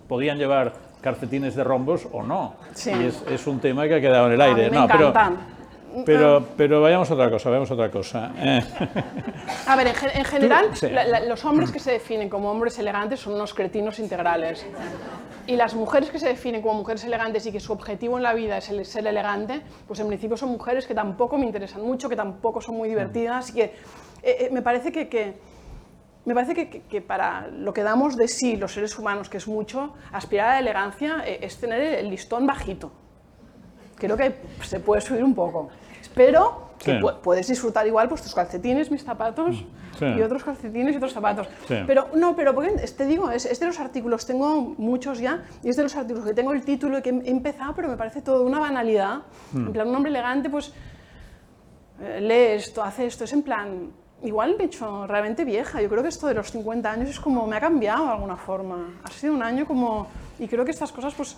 podían 0.06 0.36
llevar 0.36 0.74
calcetines 1.00 1.54
de 1.54 1.64
rombos 1.64 2.06
o 2.12 2.22
no. 2.22 2.54
Sí. 2.74 2.90
Y 2.90 3.04
es, 3.06 3.22
es 3.30 3.46
un 3.46 3.60
tema 3.60 3.86
que 3.86 3.94
ha 3.96 4.00
quedado 4.00 4.26
en 4.26 4.32
el 4.32 4.40
A 4.40 4.44
aire. 4.44 4.64
mí 4.64 4.70
me 4.70 4.76
no, 4.76 4.86
pero, 4.88 5.08
encantan. 5.08 5.58
Pero, 6.04 6.44
pero 6.56 6.80
vayamos 6.82 7.10
a 7.10 7.14
otra 7.14 7.30
cosa, 7.30 7.48
vayamos 7.48 7.70
a 7.70 7.74
otra 7.74 7.90
cosa. 7.90 8.30
Eh. 8.36 8.62
A 9.66 9.74
ver, 9.74 9.86
en, 9.88 9.94
gen- 9.94 10.10
en 10.14 10.24
general, 10.24 10.66
sí. 10.74 10.88
la- 10.90 11.04
la- 11.04 11.20
los 11.20 11.44
hombres 11.44 11.72
que 11.72 11.78
se 11.80 11.92
definen 11.92 12.28
como 12.28 12.50
hombres 12.50 12.78
elegantes 12.78 13.20
son 13.20 13.34
unos 13.34 13.54
cretinos 13.54 13.98
integrales. 13.98 14.64
Y 15.46 15.56
las 15.56 15.74
mujeres 15.74 16.10
que 16.10 16.18
se 16.18 16.28
definen 16.28 16.60
como 16.60 16.74
mujeres 16.74 17.04
elegantes 17.04 17.46
y 17.46 17.52
que 17.52 17.58
su 17.58 17.72
objetivo 17.72 18.18
en 18.18 18.22
la 18.22 18.34
vida 18.34 18.58
es 18.58 18.68
el 18.68 18.84
ser 18.84 19.06
elegante, 19.06 19.62
pues 19.86 19.98
en 20.00 20.08
principio 20.08 20.36
son 20.36 20.50
mujeres 20.50 20.86
que 20.86 20.94
tampoco 20.94 21.38
me 21.38 21.46
interesan 21.46 21.80
mucho, 21.82 22.08
que 22.08 22.16
tampoco 22.16 22.60
son 22.60 22.76
muy 22.76 22.88
divertidas 22.90 23.48
y 23.50 23.54
que 23.54 23.62
eh, 23.64 23.72
eh, 24.22 24.48
me 24.52 24.60
parece 24.60 24.92
que, 24.92 25.08
que- 25.08 25.34
me 26.28 26.34
parece 26.34 26.54
que, 26.54 26.68
que- 26.70 26.82
que 26.82 27.00
para 27.00 27.48
lo 27.48 27.72
que 27.72 27.82
damos 27.82 28.16
de 28.16 28.28
sí 28.28 28.56
los 28.56 28.72
seres 28.74 28.96
humanos, 28.98 29.28
que 29.28 29.38
es 29.38 29.48
mucho, 29.48 29.94
aspirar 30.12 30.48
a 30.50 30.52
la 30.54 30.60
elegancia 30.60 31.22
eh, 31.26 31.40
es 31.42 31.58
tener 31.58 31.80
el 31.80 32.10
listón 32.10 32.46
bajito. 32.46 32.92
Creo 33.96 34.16
que 34.16 34.36
se 34.62 34.78
puede 34.78 35.00
subir 35.00 35.24
un 35.24 35.34
poco. 35.34 35.68
Pero 36.14 36.68
que 36.78 36.92
Sí. 36.92 36.98
pu- 36.98 37.16
puedes 37.20 37.48
disfrutar 37.48 37.86
igual 37.86 38.08
pues 38.08 38.22
tus 38.22 38.34
calcetines, 38.34 38.90
mis 38.90 39.02
zapatos 39.02 39.64
Sí. 39.98 40.04
y 40.06 40.22
otros 40.22 40.44
calcetines 40.44 40.94
y 40.94 40.96
otros 40.98 41.12
zapatos. 41.12 41.48
Sí. 41.66 41.74
Pero 41.86 42.08
no, 42.14 42.36
pero 42.36 42.54
porque 42.54 42.70
te 42.70 43.04
digo, 43.06 43.30
es, 43.32 43.46
es 43.46 43.58
de 43.58 43.66
los 43.66 43.80
artículos, 43.80 44.24
tengo 44.26 44.60
muchos 44.78 45.18
ya, 45.18 45.42
y 45.64 45.70
es 45.70 45.76
de 45.76 45.82
los 45.82 45.96
artículos 45.96 46.24
que 46.28 46.34
tengo 46.34 46.52
el 46.52 46.62
título 46.64 46.98
y 46.98 47.02
que 47.02 47.10
he 47.10 47.30
empezado, 47.30 47.74
pero 47.74 47.88
me 47.88 47.96
parece 47.96 48.22
todo 48.22 48.44
una 48.44 48.60
banalidad. 48.60 49.22
Hmm. 49.52 49.66
En 49.66 49.72
plan, 49.72 49.88
un 49.88 49.96
hombre 49.96 50.10
elegante, 50.10 50.48
pues 50.50 50.72
eh, 52.00 52.20
lee 52.20 52.56
esto, 52.58 52.82
hace 52.84 53.06
esto, 53.06 53.24
es 53.24 53.32
en 53.32 53.42
plan, 53.42 53.90
igual 54.22 54.56
me 54.56 54.64
he 54.64 54.66
hecho 54.66 55.06
realmente 55.06 55.44
vieja. 55.44 55.80
Yo 55.80 55.88
creo 55.88 56.02
que 56.02 56.08
esto 56.08 56.26
de 56.26 56.34
los 56.34 56.50
50 56.50 56.90
años 56.90 57.08
es 57.10 57.20
como, 57.20 57.46
me 57.46 57.56
ha 57.56 57.60
cambiado 57.60 58.06
de 58.06 58.12
alguna 58.12 58.36
forma. 58.36 59.00
Ha 59.04 59.08
sido 59.10 59.34
un 59.34 59.42
año 59.42 59.66
como, 59.66 60.06
y 60.38 60.48
creo 60.48 60.64
que 60.64 60.70
estas 60.72 60.92
cosas, 60.92 61.14
pues, 61.14 61.36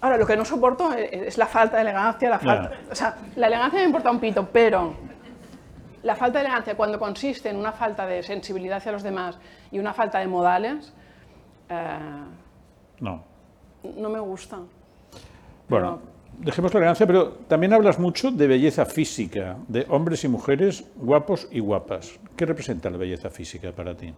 ahora 0.00 0.16
lo 0.16 0.26
que 0.26 0.36
no 0.36 0.44
soporto 0.44 0.92
es, 0.92 1.10
es 1.12 1.38
la 1.38 1.46
falta 1.46 1.76
de 1.76 1.82
elegancia, 1.82 2.28
la 2.30 2.38
falta, 2.38 2.72
o 2.90 2.94
sea, 2.94 3.16
la 3.36 3.46
elegancia 3.46 3.78
me 3.80 3.86
importa 3.86 4.10
un 4.10 4.18
pito, 4.18 4.48
pero 4.52 4.94
la 6.02 6.16
falta 6.16 6.40
de 6.40 6.46
elegancia 6.46 6.76
cuando 6.76 6.98
consiste 6.98 7.48
en 7.50 7.56
una 7.56 7.70
falta 7.72 8.04
de 8.06 8.22
sensibilidad 8.24 8.78
hacia 8.78 8.90
los 8.92 9.04
demás 9.04 9.38
y 9.70 9.78
una 9.78 9.94
falta 9.94 10.18
de 10.18 10.26
modales, 10.26 10.92
eh, 11.68 11.98
No. 13.00 13.22
no 13.96 14.08
me 14.10 14.18
gusta. 14.18 14.58
Bueno, 15.68 16.00
dejemos 16.38 16.72
la 16.74 16.78
elegancia, 16.80 17.06
pero 17.06 17.30
también 17.48 17.72
hablas 17.72 17.98
mucho 17.98 18.30
de 18.30 18.46
belleza 18.46 18.84
física, 18.86 19.56
de 19.68 19.86
hombres 19.88 20.24
y 20.24 20.28
mujeres 20.28 20.84
guapos 20.96 21.48
y 21.50 21.60
guapas. 21.60 22.18
¿Qué 22.36 22.46
representa 22.46 22.90
la 22.90 22.96
belleza 22.98 23.30
física 23.30 23.72
para 23.72 23.96
ti? 23.96 24.12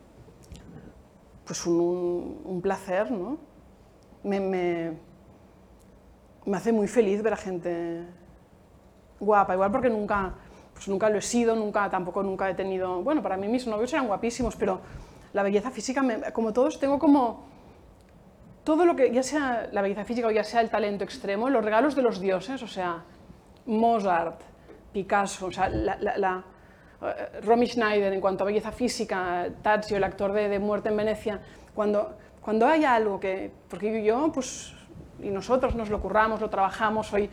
pues 1.45 1.67
un, 1.67 2.61
placer, 2.63 3.11
¿no? 3.11 3.37
Me, 4.23 4.41
me, 4.41 4.93
me 6.47 6.57
hace 6.57 6.73
muy 6.73 6.89
feliz 6.89 7.23
ver 7.23 7.35
a 7.35 7.37
gente 7.37 8.03
guapa, 9.21 9.53
igual 9.53 9.71
porque 9.71 9.91
nunca, 9.91 10.33
pues 10.73 10.89
nunca 10.89 11.11
lo 11.11 11.19
he 11.19 11.23
sido, 11.23 11.55
nunca, 11.55 11.91
tampoco 11.91 12.23
nunca 12.23 12.49
he 12.49 12.55
tenido, 12.55 13.03
bueno, 13.03 13.23
para 13.23 13.37
mí 13.37 13.47
mis 13.47 13.67
novios 13.67 13.93
eran 13.93 14.07
guapísimos, 14.07 14.57
pero 14.57 14.81
la 15.35 15.43
belleza 15.43 15.71
física, 15.71 16.03
me- 16.03 16.33
como 16.33 16.55
todos, 16.55 16.81
tengo 16.81 16.99
como 16.99 17.45
todo 18.65 18.87
lo 18.87 18.97
que, 18.97 19.13
ya 19.13 19.23
sea 19.23 19.69
la 19.73 19.83
belleza 19.83 20.05
física 20.05 20.27
o 20.27 20.31
ya 20.31 20.45
sea 20.45 20.61
el 20.61 20.71
talento 20.71 21.05
extremo, 21.05 21.51
los 21.51 21.65
regalos 21.65 21.95
de 21.95 22.03
los 22.03 22.21
dioses, 22.21 22.63
o 22.63 22.67
sea, 22.67 23.03
Mozart, 23.67 24.41
Picasso, 24.93 25.47
o 25.47 25.53
sea, 25.53 25.69
la, 25.69 26.45
eh, 27.03 27.41
Romy 27.43 27.67
Schneider 27.67 28.13
en 28.13 28.21
cuanto 28.21 28.45
a 28.45 28.47
belleza 28.47 28.73
física, 28.73 29.47
Tazio, 29.63 29.97
el 29.97 30.05
actor 30.05 30.33
de, 30.33 30.59
Muerte 30.59 30.89
en 30.89 30.97
Venecia, 30.97 31.41
cuando, 31.75 32.17
cuando 32.41 32.67
hay 32.67 32.85
algo 32.85 33.21
que, 33.21 33.51
porque 33.69 34.03
yo, 34.03 34.31
pues, 34.33 34.75
y 35.21 35.31
nosotros 35.31 35.75
nos 35.75 35.91
lo 35.91 36.01
curramos, 36.01 36.41
lo 36.41 36.51
trabajamos, 36.51 37.13
hoy 37.13 37.29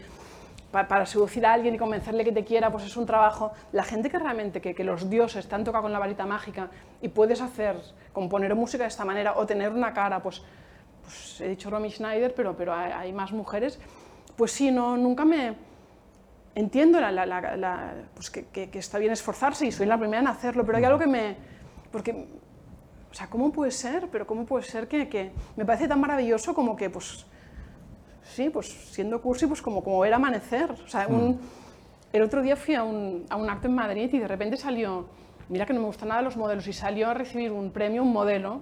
pa- 0.71 0.87
para 0.87 1.05
seducir 1.05 1.45
a 1.45 1.53
alguien 1.53 1.75
y 1.75 1.77
convencerle 1.77 2.23
que 2.23 2.31
te 2.31 2.43
quiera, 2.43 2.71
pues 2.71 2.85
es 2.85 2.95
un 2.97 3.05
trabajo. 3.05 3.51
La 3.71 3.83
gente 3.83 4.09
que 4.09 4.19
realmente, 4.19 4.61
que, 4.61 4.73
que 4.75 4.83
los 4.83 5.09
dioses 5.09 5.47
te 5.47 5.55
han 5.55 5.63
tocado 5.63 5.83
con 5.83 5.91
la 5.91 5.99
varita 5.99 6.25
mágica 6.25 6.69
y 7.01 7.09
puedes 7.09 7.41
hacer, 7.41 7.77
componer 8.13 8.53
música 8.55 8.83
de 8.83 8.89
esta 8.89 9.03
manera 9.05 9.33
o 9.37 9.45
tener 9.45 9.71
una 9.71 9.93
cara, 9.93 10.21
pues, 10.21 10.41
pues 11.11 11.41
he 11.41 11.49
dicho 11.49 11.69
Romy 11.69 11.89
Schneider, 11.91 12.33
pero, 12.33 12.55
pero 12.55 12.73
hay, 12.73 12.91
hay 12.91 13.13
más 13.13 13.31
mujeres, 13.31 13.79
pues 14.35 14.51
sí, 14.51 14.71
no, 14.71 14.95
nunca 14.97 15.25
me... 15.25 15.55
Entiendo 16.53 16.99
la, 16.99 17.11
la- 17.11 17.25
la- 17.25 17.93
pues 18.13 18.29
que, 18.29 18.45
que- 18.47 18.69
que 18.69 18.79
está 18.79 18.97
bien 18.97 19.11
esforzarse 19.13 19.65
y 19.65 19.71
soy 19.71 19.85
la 19.85 19.97
primera 19.97 20.21
en 20.21 20.27
hacerlo, 20.27 20.65
pero 20.65 20.77
hay 20.77 20.83
algo 20.83 20.99
que 20.99 21.07
me... 21.07 21.35
Porque, 21.91 22.27
o 23.09 23.13
sea, 23.13 23.27
¿cómo 23.27 23.51
puede 23.51 23.71
ser? 23.71 24.09
Pero 24.11 24.25
¿cómo 24.27 24.45
puede 24.45 24.63
ser 24.63 24.87
que, 24.87 25.07
que 25.09 25.31
me 25.55 25.65
parece 25.65 25.87
tan 25.87 25.99
maravilloso 26.01 26.53
como 26.53 26.75
que, 26.75 26.89
pues, 26.89 27.25
sí, 28.23 28.49
pues 28.49 28.67
siendo 28.67 29.21
cursi, 29.21 29.47
pues 29.47 29.61
como, 29.61 29.83
como 29.83 29.99
ver 29.99 30.13
amanecer. 30.13 30.71
O 30.71 30.87
sea, 30.87 31.07
un- 31.07 31.39
el 32.13 32.21
otro 32.21 32.41
día 32.41 32.55
fui 32.57 32.75
a 32.75 32.83
un, 32.83 33.25
a 33.29 33.37
un 33.37 33.49
acto 33.49 33.67
en 33.67 33.75
Madrid 33.75 34.09
y 34.13 34.19
de 34.19 34.27
repente 34.27 34.57
salió, 34.57 35.05
mira 35.47 35.65
que 35.65 35.73
no 35.73 35.79
me 35.79 35.85
gustan 35.85 36.09
nada 36.09 36.21
los 36.21 36.35
modelos, 36.35 36.67
y 36.67 36.73
salió 36.73 37.09
a 37.09 37.13
recibir 37.13 37.51
un 37.53 37.71
premio 37.71 38.03
un 38.03 38.11
modelo, 38.11 38.61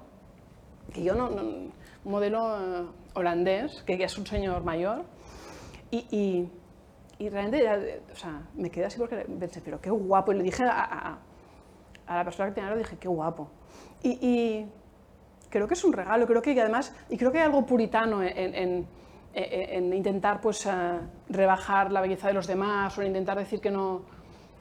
que 0.94 1.04
yo 1.04 1.16
no, 1.16 1.30
no- 1.32 1.72
modelo 2.10 2.58
eh, 2.82 2.86
holandés, 3.16 3.84
que 3.84 3.94
es 4.04 4.18
un 4.18 4.26
señor 4.26 4.64
mayor, 4.64 5.06
y, 5.92 6.50
y, 7.20 7.30
realmente, 7.30 8.02
o 8.12 8.16
sea, 8.16 8.42
me 8.56 8.70
quedé 8.70 8.86
así 8.86 8.98
porque 9.00 9.18
pensé, 9.40 9.62
pero 9.62 9.80
qué 9.82 9.90
guapo, 9.90 10.32
y 10.32 10.38
le 10.38 10.44
dije 10.44 10.64
a, 10.64 11.18
a- 12.08 12.16
la 12.18 12.24
persona 12.24 12.50
que 12.50 12.56
tenía, 12.56 12.72
le 12.72 12.78
dije, 12.80 12.98
qué 12.98 13.08
guapo. 13.08 13.50
Y, 14.04 14.10
y 14.22 14.72
creo 15.50 15.68
que 15.68 15.74
es 15.76 15.84
un 15.84 15.94
regalo, 15.94 16.26
creo 16.28 16.42
que 16.42 16.60
además, 16.60 16.96
y 17.10 17.18
creo 17.18 17.32
que 17.32 17.40
hay 17.40 17.46
algo 17.46 17.66
puritano 17.66 18.22
en, 18.24 18.38
en- 18.38 18.56
en- 18.56 18.88
en 19.34 19.94
intentar 19.94 20.42
pues, 20.42 20.66
eh, 20.66 21.00
rebajar 21.30 21.92
la 21.92 22.02
belleza 22.02 22.28
de 22.28 22.34
los 22.34 22.48
demás, 22.48 22.98
o 22.98 23.02
en 23.02 23.08
intentar 23.08 23.38
decir 23.38 23.62
que 23.62 23.70
no, 23.72 24.02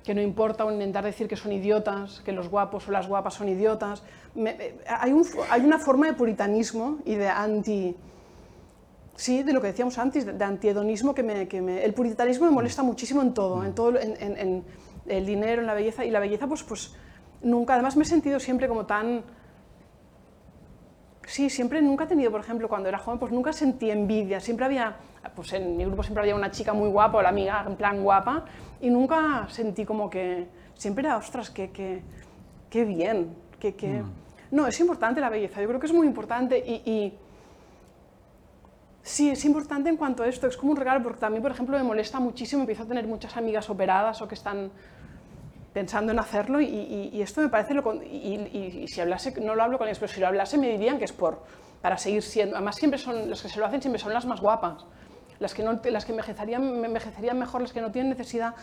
que 0.08 0.14
no 0.14 0.22
importa, 0.22 0.64
o 0.64 0.70
en 0.70 0.76
intentar 0.76 1.04
decir 1.04 1.28
que 1.28 1.36
son 1.36 1.52
idiotas, 1.52 2.22
que 2.24 2.32
los 2.32 2.48
guapos 2.48 2.88
o 2.88 2.90
las 2.92 3.06
guapas 3.06 3.34
son 3.34 3.46
idiotas. 3.46 4.02
Me- 4.34 4.56
hay, 4.88 5.12
un- 5.12 5.26
hay 5.50 5.60
una 5.60 5.78
forma 5.78 6.06
de 6.06 6.14
puritanismo 6.14 6.96
y 7.04 7.14
de 7.16 7.28
anti... 7.28 7.94
Sí, 9.16 9.42
de 9.42 9.52
lo 9.52 9.60
que 9.60 9.66
decíamos 9.66 9.98
antes, 9.98 10.24
de, 10.24 10.32
de 10.32 10.44
antiedonismo 10.46 11.14
que 11.14 11.22
me, 11.22 11.46
que 11.46 11.60
me- 11.60 11.84
El 11.84 11.92
puritanismo 11.92 12.46
me 12.46 12.52
molesta 12.52 12.82
muchísimo 12.82 13.20
en 13.20 13.34
todo, 13.34 13.62
en 13.62 13.74
todo, 13.74 14.00
en- 14.00 14.16
en 14.38 14.64
el 15.08 15.26
dinero, 15.26 15.60
en 15.60 15.66
la 15.66 15.74
belleza, 15.74 16.06
y 16.06 16.10
la 16.10 16.20
belleza 16.20 16.46
pues, 16.46 16.62
pues 16.62 16.94
nunca, 17.42 17.74
además 17.74 17.94
me 17.98 18.04
he 18.04 18.06
sentido 18.06 18.40
siempre 18.40 18.66
como 18.66 18.86
tan... 18.86 19.22
Sí, 21.28 21.50
siempre, 21.50 21.82
nunca 21.82 22.04
he 22.04 22.06
tenido, 22.06 22.30
por 22.30 22.40
ejemplo, 22.40 22.70
cuando 22.70 22.88
era 22.88 22.98
joven, 22.98 23.18
pues 23.18 23.30
nunca 23.32 23.52
sentí 23.52 23.90
envidia, 23.90 24.40
siempre 24.40 24.64
había, 24.64 24.96
pues 25.36 25.52
en 25.52 25.76
mi 25.76 25.84
grupo 25.84 26.02
siempre 26.02 26.22
había 26.22 26.34
una 26.34 26.50
chica 26.50 26.72
muy 26.72 26.88
guapa 26.88 27.18
o 27.18 27.22
la 27.22 27.28
amiga 27.28 27.64
en 27.68 27.76
plan 27.76 28.02
guapa, 28.02 28.46
y 28.80 28.88
nunca 28.88 29.46
sentí 29.50 29.84
como 29.84 30.08
que, 30.08 30.46
siempre 30.74 31.04
era, 31.06 31.18
ostras, 31.18 31.50
qué, 31.50 31.70
qué, 31.70 32.00
qué 32.70 32.86
bien, 32.86 33.34
qué, 33.60 33.74
qué... 33.74 34.02
No, 34.50 34.66
es 34.66 34.80
importante 34.80 35.20
la 35.20 35.28
belleza, 35.28 35.60
yo 35.60 35.68
creo 35.68 35.78
que 35.78 35.84
es 35.86 35.92
muy 35.92 36.06
importante 36.06 36.58
y- 36.66 36.90
y 36.90 37.18
Sí, 39.02 39.30
es 39.30 39.44
importante 39.44 39.88
en 39.90 39.96
cuanto 39.98 40.22
a 40.22 40.28
esto, 40.28 40.46
es 40.46 40.56
como 40.56 40.72
un 40.72 40.76
regalo, 40.78 41.02
porque 41.02 41.20
también, 41.20 41.42
por 41.42 41.50
ejemplo, 41.52 41.76
me 41.76 41.82
molesta 41.84 42.20
muchísimo, 42.20 42.60
empiezo 42.62 42.82
a 42.84 42.86
tener 42.86 43.06
muchas 43.06 43.36
amigas 43.38 43.68
operadas 43.70 44.20
o 44.22 44.28
que 44.28 44.34
están 44.34 44.70
pensando 45.72 46.12
en 46.12 46.18
hacerlo 46.18 46.60
y, 46.60 46.64
y- 46.66 47.10
y 47.12 47.22
esto 47.22 47.40
me 47.40 47.48
parece, 47.48 47.74
lo, 47.74 47.94
y, 48.02 48.34
y- 48.52 48.88
si 48.88 49.00
hablase, 49.00 49.32
no 49.40 49.54
lo 49.54 49.62
hablo 49.62 49.78
con 49.78 49.86
ellos, 49.86 49.98
pero 49.98 50.12
si 50.12 50.20
lo 50.20 50.26
hablase 50.26 50.58
me 50.58 50.68
dirían 50.70 50.98
que 50.98 51.04
es 51.04 51.12
por, 51.12 51.42
para 51.82 51.96
seguir 51.98 52.22
siendo, 52.22 52.56
además 52.56 52.76
siempre 52.76 52.98
son, 52.98 53.28
las 53.30 53.42
que 53.42 53.48
se 53.48 53.58
lo 53.60 53.66
hacen 53.66 53.80
siempre 53.80 54.00
son 54.00 54.12
las 54.12 54.24
más 54.26 54.40
guapas, 54.40 54.84
las 55.38 55.54
que, 55.54 55.62
no, 55.62 55.78
las 55.84 56.04
que 56.04 56.12
envejecerían, 56.12 56.84
envejecerían 56.84 57.38
mejor, 57.38 57.60
las 57.62 57.72
que 57.72 57.80
no 57.80 57.92
tienen 57.92 58.10
necesidad 58.10 58.54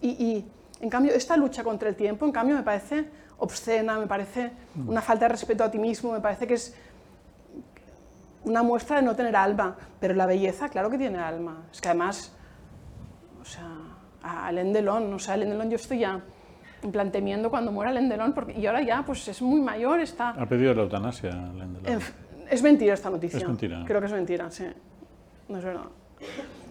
y, 0.00 0.08
y, 0.10 0.46
en 0.80 0.90
cambio 0.90 1.12
esta 1.12 1.36
lucha 1.36 1.62
contra 1.64 1.88
el 1.88 1.96
tiempo, 1.96 2.24
en 2.24 2.32
cambio 2.32 2.56
me 2.56 2.62
parece 2.62 3.08
obscena, 3.38 3.98
me 3.98 4.06
parece 4.06 4.50
una 4.86 5.00
falta 5.00 5.26
de 5.26 5.30
respeto 5.30 5.62
a 5.64 5.70
ti 5.70 5.78
mismo, 5.78 6.12
me 6.12 6.20
parece 6.20 6.46
que 6.46 6.54
es 6.54 6.74
una 8.44 8.62
muestra 8.62 8.96
de 8.96 9.02
no 9.02 9.14
tener 9.14 9.36
alma, 9.36 9.76
pero 10.00 10.14
la 10.14 10.26
belleza, 10.26 10.68
claro 10.68 10.88
que 10.90 10.98
tiene 10.98 11.18
alma. 11.18 11.64
Es 11.72 11.80
que 11.80 11.88
además, 11.88 12.32
o 13.40 13.44
sea, 13.44 13.68
a 14.22 14.46
Alain 14.46 14.72
Delon, 14.72 15.12
o 15.12 15.18
sea, 15.18 15.34
Alain 15.34 15.50
Delon 15.50 15.68
yo 15.70 15.76
estoy 15.76 16.00
ya 16.00 16.20
en 16.82 16.92
plan 16.92 17.10
temiendo 17.10 17.50
cuando 17.50 17.72
muera 17.72 17.90
Alain 17.90 18.08
Delon, 18.08 18.32
porque, 18.32 18.52
y 18.58 18.66
ahora 18.66 18.82
ya, 18.82 19.02
pues 19.04 19.26
es 19.28 19.42
muy 19.42 19.60
mayor, 19.60 20.00
está... 20.00 20.30
Ha 20.30 20.46
pedido 20.46 20.72
la 20.74 20.82
eutanasia. 20.82 21.30
En 21.84 21.96
f- 21.98 22.12
Es 22.50 22.62
mentira 22.62 22.94
esta 22.94 23.10
noticia. 23.10 23.38
Es 23.38 23.46
mentira. 23.46 23.82
Creo 23.86 24.00
que 24.00 24.06
es 24.06 24.12
mentira, 24.12 24.50
sí. 24.50 24.64
No 25.48 25.58
es 25.58 25.64
verdad. 25.64 25.86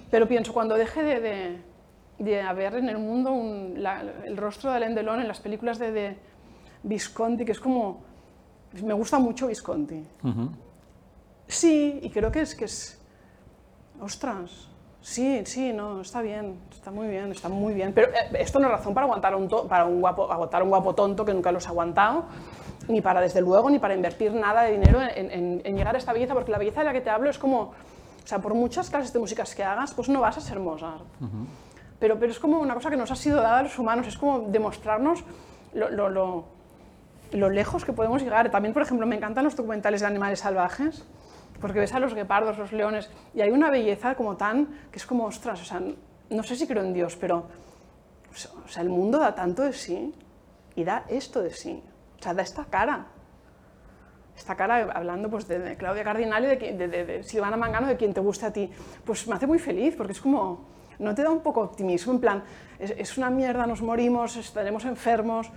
Pero 0.10 0.28
pienso, 0.28 0.53
cuando 0.53 0.76
deje 0.76 1.03
de, 1.03 1.20
de, 1.20 1.58
de 2.20 2.41
haber 2.41 2.76
en 2.76 2.88
el 2.89 2.97
mundo 2.97 3.32
un- 3.32 3.74
la- 3.84 4.01
el 4.26 4.38
rostro 4.38 4.70
de 4.72 4.78
Alain 4.78 4.95
Delon 4.95 5.20
en 5.20 5.28
las 5.28 5.39
películas 5.39 5.78
de, 5.80 5.91
de 5.91 6.18
Visconti, 6.84 7.43
que 7.45 7.51
es 7.51 7.60
como... 7.60 8.01
Me 8.84 8.93
gusta 8.93 9.18
mucho 9.20 9.47
Visconti. 9.47 10.03
Sí, 11.47 11.99
y 12.01 12.10
creo 12.10 12.32
que 12.32 12.41
es 12.41 12.55
que 12.55 12.66
es. 12.66 12.99
Ostras. 14.01 14.68
Sí, 15.01 15.41
sí, 15.45 15.72
no, 15.74 16.01
está 16.01 16.22
bien, 16.22 16.55
está 16.88 16.98
muy 16.98 17.10
bien, 17.10 17.32
está 17.34 17.50
muy 17.50 17.74
bien. 17.74 17.92
Pero 17.92 18.08
eh, 18.14 18.30
esto 18.40 18.60
no 18.60 18.68
es 18.68 18.72
razón 18.72 18.94
para 18.94 19.04
aguantar 19.06 19.34
a 19.34 19.36
un, 19.38 19.50
to- 19.50 19.68
para 19.68 19.84
un 19.86 20.00
guapo, 20.00 20.32
aguantar 20.32 20.64
un 20.64 20.70
guapo 20.70 20.96
tonto 20.96 21.26
que 21.26 21.34
nunca 21.34 21.52
los 21.52 21.68
ha 21.68 21.72
aguantado, 21.72 22.24
ni 22.88 23.02
para, 23.02 23.20
desde 23.20 23.42
luego, 23.42 23.70
ni 23.70 23.78
para 23.78 23.94
invertir 23.94 24.34
nada 24.34 24.62
de 24.64 24.72
dinero 24.72 25.02
en, 25.02 25.30
en- 25.32 25.62
en 25.66 25.76
llegar 25.78 25.96
a 25.96 25.98
esta 25.98 26.14
belleza, 26.14 26.34
porque 26.34 26.50
la 26.52 26.58
belleza 26.58 26.80
de 26.80 26.86
la 26.86 26.94
que 26.94 27.02
te 27.02 27.10
hablo 27.10 27.30
es 27.30 27.38
como, 27.38 27.60
o 27.60 27.74
sea, 28.24 28.40
por 28.40 28.54
muchas 28.54 28.90
clases 28.90 29.12
de 29.12 29.20
músicas 29.20 29.54
que 29.54 29.66
hagas, 29.66 29.94
pues 29.94 30.08
no 30.08 30.22
vas 30.22 30.38
a 30.38 30.42
ser 30.42 30.60
Mozart. 30.62 31.02
pero, 32.00 32.18
pero 32.18 32.32
es 32.32 32.40
como 32.40 32.60
una 32.60 32.74
cosa 32.74 32.90
que 32.90 32.96
nos 32.96 33.12
ha 33.12 33.16
sido 33.18 33.42
dada 33.42 33.60
a 33.60 33.64
los 33.64 33.78
humanos, 33.78 34.08
es 34.08 34.18
como 34.18 34.40
demostrarnos 34.48 35.26
lo, 35.74 35.90
lo, 35.90 36.08
lo, 36.08 36.46
lo 37.34 37.50
lejos 37.50 37.84
que 37.84 37.92
podemos 37.92 38.22
llegar. 38.24 38.50
También, 38.50 38.74
por 38.74 38.84
ejemplo, 38.84 39.06
me 39.06 39.18
encantan 39.18 39.44
los 39.44 39.58
documentales 39.58 40.00
de 40.00 40.08
animales 40.08 40.40
salvajes, 40.40 41.06
porque 41.60 41.80
ves 41.80 41.94
a 41.94 42.00
los 42.00 42.14
guepardos, 42.14 42.58
los 42.58 42.72
leones, 42.72 43.12
y 43.34 43.42
hay 43.42 43.50
una 43.50 43.70
belleza 43.70 44.16
como 44.16 44.38
tan, 44.38 44.68
que 44.90 45.00
es 45.00 45.06
como, 45.06 45.26
ostras, 45.26 45.60
o 45.62 45.66
sea, 45.66 45.82
no 46.30 46.43
sé 46.43 46.55
si 46.55 46.67
creo 46.67 46.84
en 46.84 46.93
Dios, 46.93 47.15
pero 47.15 47.47
o 48.65 48.67
sea, 48.67 48.84
el 48.84 48.89
mundo 48.89 49.19
da 49.19 49.34
tanto 49.34 49.63
de 49.63 49.73
sí 49.73 50.13
y 50.75 50.84
da 50.84 51.05
esto 51.07 51.41
de 51.41 51.51
sí, 51.51 51.82
o 52.19 52.21
sea, 52.21 52.34
da 52.34 52.43
esta 52.43 52.65
cara. 52.65 53.07
Esta 54.36 54.55
cara 54.55 54.91
hablando 54.93 55.30
pues, 55.30 55.47
de, 55.47 55.75
Claudia 55.78 56.03
Cardinal 56.03 56.43
y 56.43 56.47
de, 56.47 56.88
de, 56.88 57.05
de, 57.05 57.23
Silvana 57.23 57.57
Mangano, 57.57 57.88
de 57.88 57.97
quien 57.97 58.13
te 58.13 58.21
guste 58.21 58.45
a 58.45 58.53
ti, 58.53 58.69
pues 59.03 59.28
me 59.28 59.34
hace 59.34 59.47
muy 59.47 59.57
feliz, 59.57 59.95
porque 59.95 60.13
es 60.13 60.21
como, 60.21 60.67
no 60.99 61.15
te 61.15 61.23
da 61.23 61.32
un 61.32 61.41
poco 61.41 61.61
optimismo, 61.61 62.13
en 62.13 62.19
plan, 62.19 62.43
es, 62.78 62.91
es 62.91 63.17
una 63.17 63.32
mierda, 63.32 63.65
nos 63.65 63.82
morimos, 63.82 64.36
estaremos 64.36 64.86
enfermos, 64.86 65.49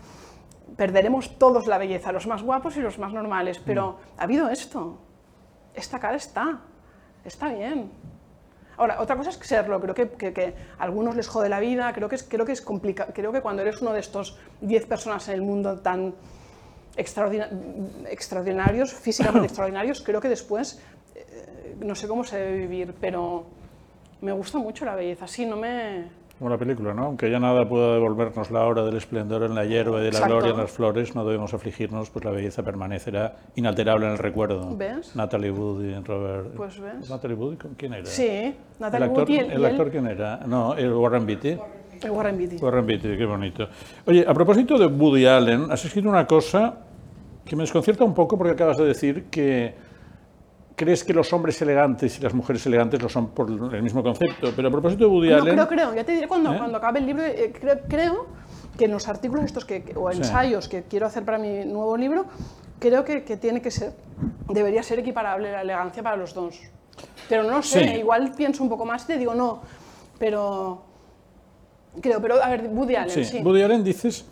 perderemos 0.77 1.39
todos 1.39 1.67
la 1.67 1.77
belleza, 1.77 2.11
los 2.13 2.27
más 2.27 2.43
guapos 2.43 2.77
y 2.79 2.81
los 2.81 2.99
más 2.99 3.13
normales, 3.13 3.59
pero 3.59 3.99
ha 4.17 4.23
habido 4.23 4.49
esto, 4.49 4.99
esta 5.75 5.99
cara 5.99 6.17
está, 6.17 6.61
está 7.25 7.49
bien. 7.49 7.91
Ahora, 8.81 8.99
otra 8.99 9.15
cosa 9.15 9.29
es 9.29 9.37
serlo, 9.37 9.79
creo 9.79 9.95
que, 9.95 10.09
que, 10.09 10.33
que, 10.33 10.55
a 10.79 10.85
algunos 10.85 11.15
les 11.15 11.29
jode 11.29 11.51
la 11.51 11.61
vida, 11.61 11.93
creo 11.93 12.09
que 12.09 12.15
es, 12.15 12.23
creo 12.23 12.47
que 12.47 12.53
es 12.53 12.63
complicado, 12.63 13.13
creo 13.15 13.31
que 13.31 13.43
cuando 13.43 13.61
eres 13.61 13.83
uno 13.83 13.93
de 13.93 14.01
estos 14.01 14.39
10 14.63 14.87
personas 14.87 15.29
en 15.29 15.35
el 15.35 15.43
mundo 15.43 15.81
tan 15.81 16.15
extraordinarios, 16.97 18.95
físicamente 18.95 19.47
extraordinarios, 19.49 20.01
creo 20.01 20.23
que 20.23 20.31
después, 20.31 20.81
eh, 21.15 21.77
no 21.79 21.95
sé 21.95 22.09
cómo 22.09 22.25
se 22.25 22.39
debe 22.39 22.57
vivir, 22.57 22.95
pero 22.99 23.45
me 24.23 24.33
gusta 24.33 24.57
mucho 24.57 24.87
la 24.87 24.95
belleza, 24.95 25.29
sí, 25.29 25.45
no 25.45 25.59
me... 25.59 26.09
Como 26.41 26.49
la 26.49 26.57
película, 26.57 26.95
¿no? 26.95 27.05
Aunque 27.05 27.31
ya 27.31 27.39
nada 27.39 27.69
pueda 27.69 27.93
devolvernos 27.93 28.51
la 28.51 28.65
hora 28.65 28.83
del 28.83 28.97
esplendor 28.97 29.43
en 29.43 29.55
la 29.55 29.67
hierba 29.67 29.99
y 30.01 30.05
de 30.05 30.11
la 30.11 30.17
Exacto. 30.17 30.37
gloria 30.37 30.53
en 30.53 30.57
las 30.57 30.71
flores, 30.71 31.15
no 31.15 31.27
debemos 31.27 31.53
afligirnos, 31.53 32.09
pues 32.09 32.25
la 32.25 32.31
belleza 32.31 32.63
permanecerá 32.63 33.37
inalterable 33.57 34.07
en 34.07 34.13
el 34.13 34.19
recuerdo. 34.19 34.75
¿Ves? 34.75 35.15
Natalie 35.15 35.51
Wood 35.51 35.85
y 35.85 35.95
Robert... 36.03 36.55
Pues 36.57 36.81
ves. 36.81 37.11
¿Natalie 37.11 37.37
Wood? 37.37 37.57
¿Quién 37.77 37.93
era? 37.93 38.07
Sí, 38.07 38.27
¿El 38.27 38.55
Natalie 38.79 39.09
Wood 39.09 39.29
y 39.29 39.37
el, 39.37 39.51
el 39.51 39.65
actor 39.67 39.91
quién 39.91 40.07
era? 40.07 40.39
No, 40.47 40.73
el 40.77 40.91
Warren 40.95 41.27
Beatty. 41.27 41.59
el 42.05 42.11
Warren 42.11 42.39
Beatty. 42.39 42.57
Warren 42.57 42.87
Beatty, 42.87 43.19
qué 43.19 43.27
bonito. 43.27 43.69
Oye, 44.07 44.25
a 44.27 44.33
propósito 44.33 44.79
de 44.79 44.87
Woody 44.87 45.27
Allen, 45.27 45.71
has 45.71 45.85
escrito 45.85 46.09
una 46.09 46.27
cosa 46.27 46.75
que 47.45 47.55
me 47.55 47.65
desconcierta 47.65 48.03
un 48.03 48.15
poco 48.15 48.39
porque 48.39 48.55
acabas 48.55 48.79
de 48.79 48.87
decir 48.87 49.25
que 49.25 49.75
crees 50.81 51.05
que 51.05 51.13
los 51.13 51.31
hombres 51.35 51.61
elegantes 51.61 52.19
y 52.19 52.23
las 52.23 52.33
mujeres 52.33 52.65
elegantes 52.65 53.03
lo 53.03 53.11
son 53.11 53.29
por 53.33 53.51
el 53.51 53.83
mismo 53.83 54.03
concepto. 54.03 54.51
Pero 54.57 54.69
a 54.69 54.71
propósito 54.71 55.05
de 55.05 55.11
Woody 55.11 55.29
No, 55.29 55.37
Allen... 55.37 55.55
creo, 55.55 55.69
creo, 55.69 55.95
ya 55.95 56.05
te 56.05 56.13
diré 56.13 56.27
cuando, 56.27 56.55
¿Eh? 56.55 56.57
cuando 56.57 56.79
acabe 56.79 57.01
el 57.01 57.05
libro, 57.07 57.23
eh, 57.23 57.53
creo, 57.61 57.81
creo 57.87 58.27
que 58.79 58.87
en 58.87 58.93
los 58.93 59.07
artículos 59.07 59.45
estos 59.45 59.67
que, 59.67 59.83
que- 59.83 59.95
o 59.95 60.11
Sí. 60.11 60.17
ensayos 60.17 60.69
que 60.71 60.85
quiero 60.85 61.05
hacer 61.07 61.23
para 61.23 61.37
mi 61.37 61.67
nuevo 61.67 61.99
libro, 61.99 62.25
creo 62.79 63.05
que, 63.05 63.25
que 63.25 63.37
tiene 63.37 63.61
que 63.61 63.71
ser, 63.71 63.93
debería 64.49 64.83
ser 64.83 64.99
equiparable 65.01 65.53
la 65.53 65.61
elegancia 65.61 66.03
para 66.03 66.17
los 66.17 66.33
dos. 66.33 66.59
Pero 67.29 67.43
no 67.43 67.63
sé, 67.63 67.85
Sí. 67.85 67.91
igual 67.99 68.33
pienso 68.35 68.63
un 68.63 68.71
poco 68.71 68.87
más 68.87 69.05
y 69.05 69.09
te 69.09 69.19
digo 69.19 69.35
no, 69.35 69.61
pero 70.19 70.83
creo, 72.01 72.23
pero 72.23 72.43
a 72.43 72.49
ver, 72.49 72.71
Woody 72.73 72.97
Allen, 72.97 73.11
Sí, 73.11 73.25
sí. 73.27 73.43
Woody 73.43 73.61
Allen 73.63 73.85
dices 73.85 74.25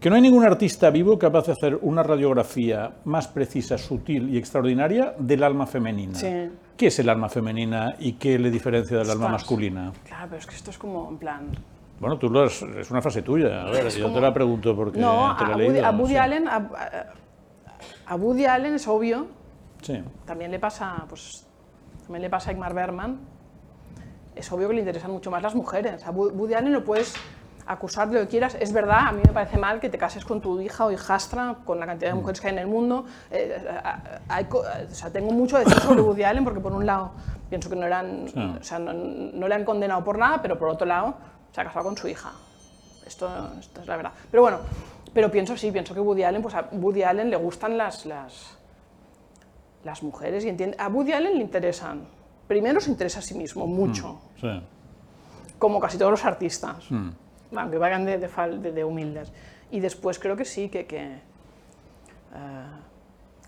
que 0.00 0.08
no 0.08 0.16
hay 0.16 0.22
ningún 0.22 0.44
artista 0.44 0.88
vivo 0.90 1.18
capaz 1.18 1.46
de 1.46 1.52
hacer 1.52 1.78
una 1.82 2.02
radiografía 2.02 2.94
más 3.04 3.28
precisa, 3.28 3.76
sutil 3.76 4.30
y 4.34 4.38
extraordinaria 4.38 5.14
del 5.18 5.42
alma 5.42 5.66
femenina. 5.66 6.14
Sí. 6.14 6.50
¿Qué 6.76 6.86
es 6.86 6.98
el 6.98 7.08
alma 7.10 7.28
femenina 7.28 7.94
y 7.98 8.14
qué 8.14 8.38
le 8.38 8.50
diferencia 8.50 8.96
del 8.98 9.10
alma 9.10 9.28
masculina? 9.28 9.92
Claro, 10.06 10.26
pero 10.30 10.38
es 10.38 10.46
que 10.46 10.54
esto 10.54 10.70
es 10.70 10.78
como 10.78 11.08
en 11.10 11.18
plan... 11.18 11.50
Bueno, 12.00 12.18
tú 12.18 12.30
lo 12.30 12.44
has- 12.44 12.62
es 12.62 12.90
una 12.90 13.02
frase 13.02 13.20
tuya. 13.20 13.62
A 13.66 13.70
ver, 13.70 13.86
Es 13.88 13.96
yo 13.96 14.04
como- 14.04 14.14
te 14.14 14.20
la 14.22 14.32
pregunto 14.32 14.74
porque 14.74 14.98
No, 14.98 15.36
te 15.36 15.44
la 15.44 15.50
he 15.50 15.54
Woody, 15.56 15.68
leído. 15.68 15.86
a 15.86 15.90
Woody. 15.90 16.16
Allen, 16.16 16.48
a, 16.48 16.70
a- 18.06 18.16
Woody 18.16 18.46
Allen 18.46 18.72
es 18.74 18.88
obvio, 18.88 19.26
Sí. 19.82 20.02
también 20.24 20.50
le 20.50 20.58
pasa, 20.58 21.04
pues, 21.10 21.46
también 22.04 22.22
le 22.22 22.30
pasa 22.30 22.48
a 22.48 22.52
Igmar 22.54 22.72
Bergman. 22.72 23.18
Es 24.34 24.50
obvio 24.50 24.68
que 24.68 24.74
le 24.74 24.80
interesan 24.80 25.10
mucho 25.10 25.30
más 25.30 25.42
las 25.42 25.54
mujeres. 25.54 26.06
A 26.06 26.10
Wo- 26.10 26.30
Woody 26.32 26.54
Allen 26.54 26.72
lo 26.72 26.84
puedes 26.84 27.14
acusar 27.72 28.08
de 28.08 28.14
lo 28.14 28.20
que 28.22 28.28
quieras. 28.28 28.56
Es 28.58 28.72
verdad, 28.72 29.08
a 29.08 29.12
mí 29.12 29.22
me 29.24 29.32
parece 29.32 29.56
mal 29.58 29.78
que 29.80 29.88
te 29.88 29.96
cases 29.98 30.24
con 30.24 30.40
tu 30.40 30.60
hija 30.60 30.86
o 30.86 30.90
hijastra, 30.90 31.56
con 31.64 31.78
la 31.78 31.86
cantidad 31.86 32.10
de 32.10 32.14
mujeres 32.16 32.40
que 32.40 32.48
hay 32.48 32.52
en 32.54 32.58
el 32.60 32.66
mundo. 32.66 33.04
Eh, 33.30 33.56
hay 34.28 34.46
o 34.50 34.94
sea, 34.94 35.10
tengo 35.10 35.30
mucho 35.32 35.58
decir 35.58 35.78
sobre 35.80 36.00
Woody 36.02 36.24
Allen 36.24 36.44
porque 36.44 36.60
por 36.60 36.72
un 36.72 36.84
lado 36.84 37.12
pienso 37.48 37.68
que 37.70 37.76
no, 37.76 37.86
eran, 37.86 38.26
Sí. 38.28 38.56
o 38.60 38.62
sea, 38.64 38.78
no, 38.78 38.92
no 38.92 39.48
le 39.48 39.54
han 39.54 39.64
condenado 39.64 40.02
por 40.04 40.18
nada, 40.18 40.40
pero 40.42 40.58
por 40.58 40.68
otro 40.68 40.86
lado 40.86 41.14
se 41.52 41.60
ha 41.60 41.64
casado 41.64 41.84
con 41.84 41.96
su 41.96 42.08
hija. 42.08 42.32
Esto, 43.06 43.28
esto 43.58 43.80
es 43.82 43.86
la 43.86 43.96
verdad. 43.96 44.12
Pero 44.30 44.42
bueno, 44.42 44.58
pero 45.12 45.30
pienso 45.30 45.56
sí, 45.56 45.70
pienso 45.72 45.94
que 45.94 46.00
Woody 46.00 46.22
Allen, 46.24 46.42
pues 46.42 46.54
a 46.54 46.68
Woody 46.72 47.02
Allen 47.02 47.30
le 47.30 47.36
gustan 47.36 47.76
las, 47.78 48.06
las, 48.06 48.56
las 49.84 50.02
mujeres 50.02 50.44
y 50.44 50.48
entiende, 50.48 50.76
a 50.78 50.88
Woody 50.88 51.12
Allen 51.12 51.34
le 51.34 51.42
interesan. 51.42 52.04
Primero 52.46 52.80
se 52.80 52.90
interesa 52.90 53.20
a 53.20 53.22
sí 53.22 53.34
mismo, 53.34 53.66
mucho, 53.66 54.20
Sí. 54.40 54.62
como 55.58 55.78
casi 55.80 55.98
todos 55.98 56.10
los 56.10 56.24
artistas, 56.24 56.90
Mm. 56.90 57.10
Aunque 57.56 57.78
vayan 57.78 58.04
de, 58.04 58.18
de 58.18 58.28
fal- 58.28 58.60
de- 58.60 58.72
de 58.72 58.84
humildes. 58.84 59.32
Y 59.70 59.80
después 59.80 60.18
creo 60.18 60.36
que 60.36 60.44
sí, 60.44 60.68
que... 60.68 60.86
que 60.86 61.00
eh, 62.34 62.66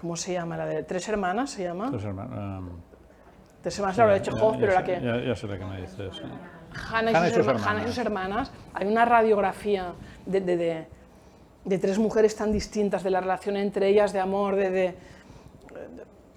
¿Cómo 0.01 0.17
se 0.17 0.33
llama? 0.33 0.57
La 0.57 0.67
de 0.67 0.83
Tres 0.83 1.09
Hermanas 1.09 1.51
se 1.51 1.63
llama. 1.65 1.85
Entonces, 1.85 2.09
hermano, 2.09 2.59
um, 2.59 2.69
Tres 3.63 3.79
Hermanas, 3.79 3.99
la 3.99 4.07
de 4.07 4.19
ya- 4.19 4.23
Chekhov, 4.23 4.55
ya 4.55 4.61
pero 4.61 4.73
la 4.75 4.85
que... 4.85 5.01
Ya, 5.01 5.17
ya 5.25 5.37
sé 5.37 5.47
la 5.47 5.59
que 5.59 5.65
me 5.65 5.81
dices. 5.81 6.17
sí. 6.17 6.23
Hannah 6.91 7.11
y, 7.13 7.15
Hannah 7.15 7.29
sus, 7.31 7.47
herma- 7.47 7.67
Hannah 7.67 7.83
y 7.85 7.87
sus 7.89 7.99
hermanas, 7.99 8.53
hay 8.75 8.87
una 8.89 9.05
radiografía 9.05 9.93
de, 10.27 10.41
de- 10.41 11.79
tres 11.79 11.99
mujeres 11.99 12.35
tan 12.35 12.51
distintas, 12.51 13.03
de 13.05 13.11
la 13.11 13.21
relación 13.21 13.57
entre 13.57 13.89
ellas, 13.89 14.13
de 14.13 14.19
amor, 14.21 14.57
de... 14.57 14.95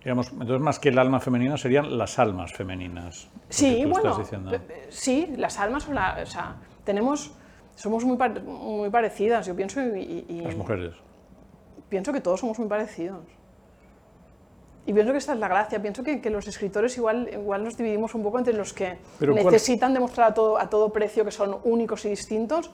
Digamos, 0.03 0.31
entonces, 0.33 0.59
más 0.59 0.77
que 0.77 0.89
el 0.89 0.99
alma 0.99 1.19
femenina, 1.19 1.57
serían 1.57 1.97
las 1.97 2.19
almas 2.19 2.53
femeninas. 2.53 3.27
que 3.47 3.53
Sí, 3.53 3.85
bueno, 3.85 4.15
pe- 4.51 4.59
pe- 4.59 4.85
sí, 4.89 5.33
las 5.37 5.57
almas 5.59 5.83
son 5.83 5.95
la... 5.95 6.19
O 6.21 6.25
sea, 6.27 6.57
tenemos... 6.83 7.33
Somos 7.75 8.03
muy, 8.05 8.17
par- 8.17 8.41
muy 8.43 8.89
parecidas, 8.89 9.45
yo 9.45 9.55
pienso, 9.55 9.81
y, 9.81 10.25
y- 10.29 10.41
Las 10.41 10.55
mujeres. 10.55 10.93
pienso 11.89 12.11
que 12.13 12.21
todos 12.21 12.39
somos 12.39 12.57
muy 12.59 12.67
parecidos. 12.67 13.23
Y 14.87 14.93
pienso 14.93 15.11
que 15.11 15.17
esta 15.17 15.33
es 15.33 15.39
la 15.39 15.47
gracia, 15.47 15.81
pienso 15.81 16.03
que, 16.03 16.21
que 16.21 16.29
los 16.29 16.47
escritores 16.47 16.95
igual, 16.97 17.27
igual 17.33 17.63
nos 17.63 17.75
dividimos 17.75 18.13
un 18.13 18.21
poco 18.23 18.37
entre 18.37 18.53
los 18.53 18.71
que 18.71 18.97
Pero 19.19 19.33
¿cuál- 19.33 19.45
necesitan 19.45 19.93
demostrar 19.93 20.31
a 20.31 20.33
todo, 20.33 20.57
a 20.59 20.69
todo 20.69 20.89
precio 20.93 21.25
que 21.25 21.31
son 21.31 21.57
únicos 21.63 22.05
y 22.05 22.09
distintos 22.09 22.71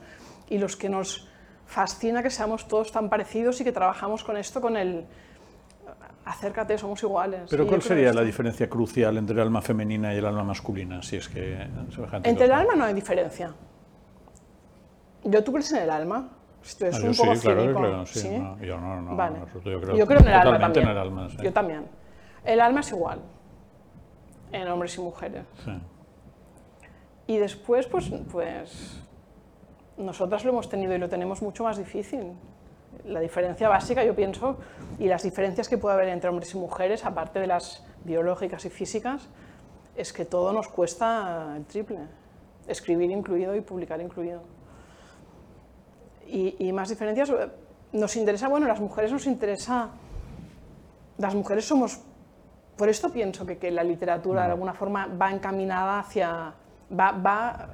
y 0.48 0.58
los 0.58 0.76
que 0.76 0.88
nos 0.90 1.28
fascina 1.66 2.22
que 2.22 2.28
seamos 2.30 2.68
todos 2.68 2.92
tan 2.92 3.08
parecidos 3.08 3.60
y 3.62 3.64
que 3.64 3.72
trabajamos 3.72 4.22
con 4.24 4.36
esto, 4.36 4.60
con 4.60 4.76
el 4.76 5.06
acércate, 6.26 6.76
somos 6.76 7.02
iguales. 7.02 7.48
Pero 7.50 7.66
¿cuál 7.66 7.80
sería 7.82 8.08
esto. 8.10 8.20
la 8.20 8.26
diferencia 8.26 8.68
crucial 8.68 9.16
entre 9.16 9.34
el 9.34 9.40
alma 9.40 9.62
femenina 9.62 10.14
y 10.14 10.18
el 10.18 10.26
alma 10.26 10.44
masculina? 10.44 11.02
Si 11.02 11.16
es 11.16 11.28
que 11.30 11.66
Entre 12.24 12.44
el 12.44 12.52
alma 12.52 12.74
no 12.74 12.84
hay 12.84 12.92
diferencia. 12.94 13.54
¿Yo 15.24 15.42
tú 15.44 15.52
crees 15.52 15.70
en 15.72 15.82
el 15.82 15.90
alma? 15.90 16.30
Esto 16.64 16.86
es 16.86 16.94
Ah, 16.94 16.98
un 16.98 17.04
yo 17.06 17.12
sí, 17.14 17.20
poco 17.22 17.40
claro, 17.40 17.56
que 17.56 17.62
cínico, 17.64 17.80
claro, 17.80 18.06
sí, 18.06 18.28
no, 18.38 18.58
yo 18.60 18.80
no, 18.80 19.00
no, 19.02 19.16
Vale. 19.16 19.36
en 19.36 19.42
absoluto, 19.42 19.70
yo 19.70 19.80
creo 19.80 19.96
yo 19.96 20.06
creo 20.06 20.20
en 20.20 20.28
el 20.28 20.32
alma 20.34 20.58
también. 20.60 20.84
en 20.86 20.90
el 20.92 20.98
alma, 20.98 21.28
sí. 21.30 21.36
Yo 21.42 21.52
también. 21.52 21.86
El 22.44 22.60
alma 22.60 22.80
es 22.80 22.90
igual 22.90 23.20
en 24.52 24.68
hombres 24.68 24.96
y 24.96 25.00
mujeres. 25.00 25.44
Y 27.26 27.38
después, 27.38 27.86
pues, 27.86 28.12
pues 28.30 29.00
nosotras 29.96 30.44
lo 30.44 30.50
hemos 30.50 30.68
tenido 30.68 30.94
y 30.94 30.98
lo 30.98 31.08
tenemos 31.08 31.42
mucho 31.42 31.64
más 31.64 31.78
difícil. 31.78 32.32
La 33.06 33.20
diferencia 33.20 33.68
básica, 33.68 34.04
yo 34.04 34.14
pienso, 34.14 34.58
y 34.98 35.06
las 35.08 35.22
diferencias 35.22 35.68
que 35.68 35.78
puede 35.78 35.94
haber 35.94 36.08
entre 36.08 36.30
hombres 36.30 36.54
y 36.54 36.58
mujeres, 36.58 37.04
aparte 37.04 37.40
de 37.40 37.46
las 37.46 37.84
biológicas 38.04 38.64
y 38.66 38.70
físicas, 38.70 39.28
es 39.96 40.12
que 40.12 40.24
todo 40.24 40.52
nos 40.52 40.68
cuesta 40.68 41.54
el 41.56 41.64
triple. 41.64 41.98
Escribir 42.68 43.10
incluido 43.10 43.56
y 43.56 43.60
publicar 43.62 44.00
incluido. 44.00 44.42
Y, 46.32 46.56
y 46.66 46.72
más 46.72 46.88
diferencias, 46.88 47.28
eh, 47.28 47.48
nos 47.92 48.16
interesa, 48.16 48.48
bueno, 48.48 48.66
las 48.66 48.80
mujeres 48.80 49.12
nos 49.12 49.26
interesa, 49.26 49.90
las 51.18 51.34
mujeres 51.34 51.66
somos, 51.66 52.00
por 52.76 52.88
esto 52.88 53.10
pienso 53.12 53.44
que, 53.44 53.58
que 53.58 53.70
la 53.70 53.84
literatura 53.84 54.46
de 54.46 54.52
alguna 54.52 54.72
forma 54.72 55.06
va 55.08 55.30
encaminada 55.30 55.98
hacia, 55.98 56.54
va, 56.90 57.12
va, 57.12 57.68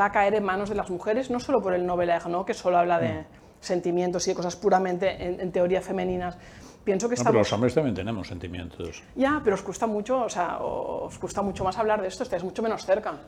va 0.00 0.04
a 0.04 0.10
caer 0.12 0.34
en 0.34 0.44
manos 0.44 0.68
de 0.68 0.76
las 0.76 0.88
mujeres, 0.88 1.30
no 1.30 1.40
solo 1.40 1.58
por 1.60 1.74
el 1.74 1.84
Nobel 1.84 2.10
¿no? 2.28 2.44
que 2.44 2.54
solo 2.54 2.78
habla 2.78 3.00
de 3.00 3.26
sentimientos 3.58 4.24
y 4.28 4.30
de 4.30 4.36
cosas 4.36 4.54
puramente, 4.54 5.10
en, 5.20 5.40
en 5.40 5.50
teoría, 5.50 5.80
femeninas. 5.80 6.38
Pienso 6.84 7.08
que 7.08 7.16
No, 7.16 7.24
pero 7.24 7.30
estamos... 7.30 7.34
los 7.38 7.52
hombres 7.52 7.74
también 7.74 7.96
tenemos 7.96 8.28
sentimientos. 8.28 9.02
Ya, 9.16 9.40
pero 9.42 9.54
os 9.54 9.62
cuesta 9.62 9.88
mucho, 9.88 10.20
o 10.22 10.28
sea, 10.28 10.58
os 10.60 11.18
cuesta 11.18 11.42
mucho 11.42 11.64
más 11.64 11.76
hablar 11.76 12.00
de 12.00 12.06
esto, 12.06 12.22
estáis 12.22 12.44
mucho 12.44 12.62
menos 12.62 12.86
cerca. 12.86 13.18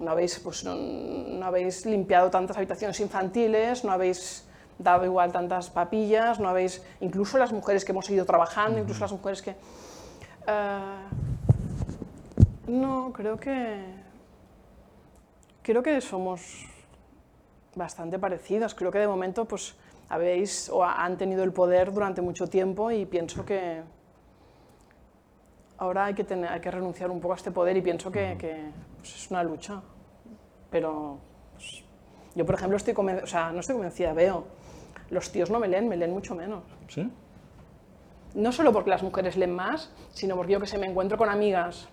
No 0.00 0.10
habéis, 0.10 0.38
pues, 0.40 0.64
no, 0.64 0.74
no 0.74 1.46
habéis 1.46 1.86
limpiado 1.86 2.30
tantas 2.30 2.56
habitaciones 2.56 2.98
infantiles, 3.00 3.84
no 3.84 3.92
habéis 3.92 4.44
dado 4.78 5.04
igual 5.04 5.30
tantas 5.30 5.70
papillas, 5.70 6.40
no 6.40 6.48
habéis, 6.48 6.82
incluso 7.00 7.38
las 7.38 7.52
mujeres 7.52 7.84
que 7.84 7.92
hemos 7.92 8.06
seguido 8.06 8.24
trabajando, 8.24 8.78
incluso 8.78 9.00
las 9.00 9.12
mujeres 9.12 9.42
que... 9.42 9.50
eh, 9.50 10.96
no, 12.66 13.12
creo 13.12 13.36
que... 13.36 14.00
Creo 15.62 15.82
que 15.82 16.00
somos 16.00 16.66
bastante 17.74 18.18
parecidos. 18.18 18.74
Creo 18.74 18.90
que 18.90 18.98
de 18.98 19.08
momento 19.08 19.44
pues 19.44 19.74
habéis 20.08 20.68
o 20.70 20.84
han 20.84 21.16
tenido 21.16 21.44
el 21.44 21.52
poder 21.52 21.92
durante 21.92 22.22
mucho 22.22 22.46
tiempo 22.46 22.90
y 22.90 23.06
pienso 23.06 23.44
que 23.44 23.82
ahora 25.78 26.06
hay 26.06 26.14
que, 26.14 26.24
tener, 26.24 26.50
hay 26.50 26.60
que 26.60 26.70
renunciar 26.70 27.10
un 27.10 27.20
poco 27.20 27.34
a 27.34 27.36
este 27.36 27.50
poder 27.50 27.76
y 27.76 27.82
pienso 27.82 28.10
que, 28.10 28.36
que 28.38 28.70
pues, 29.00 29.14
es 29.14 29.30
una 29.30 29.42
lucha. 29.42 29.82
Pero 30.70 31.18
pues, 31.54 31.84
yo, 32.34 32.46
por 32.46 32.54
ejemplo, 32.54 32.76
estoy 32.76 32.94
o 32.94 33.26
sea, 33.26 33.52
no 33.52 33.60
estoy 33.60 33.74
convencida, 33.74 34.12
veo, 34.12 34.46
los 35.10 35.32
tíos 35.32 35.50
no 35.50 35.58
me 35.58 35.68
leen, 35.68 35.88
me 35.88 35.96
leen 35.96 36.12
mucho 36.12 36.34
menos. 36.34 36.62
¿Sí? 36.88 37.10
No 38.34 38.52
solo 38.52 38.72
porque 38.72 38.90
las 38.90 39.02
mujeres 39.02 39.36
leen 39.36 39.54
más, 39.54 39.92
sino 40.12 40.36
porque 40.36 40.52
yo 40.52 40.60
que 40.60 40.66
sé, 40.66 40.78
me 40.78 40.86
encuentro 40.86 41.18
con 41.18 41.28
amigas 41.28 41.88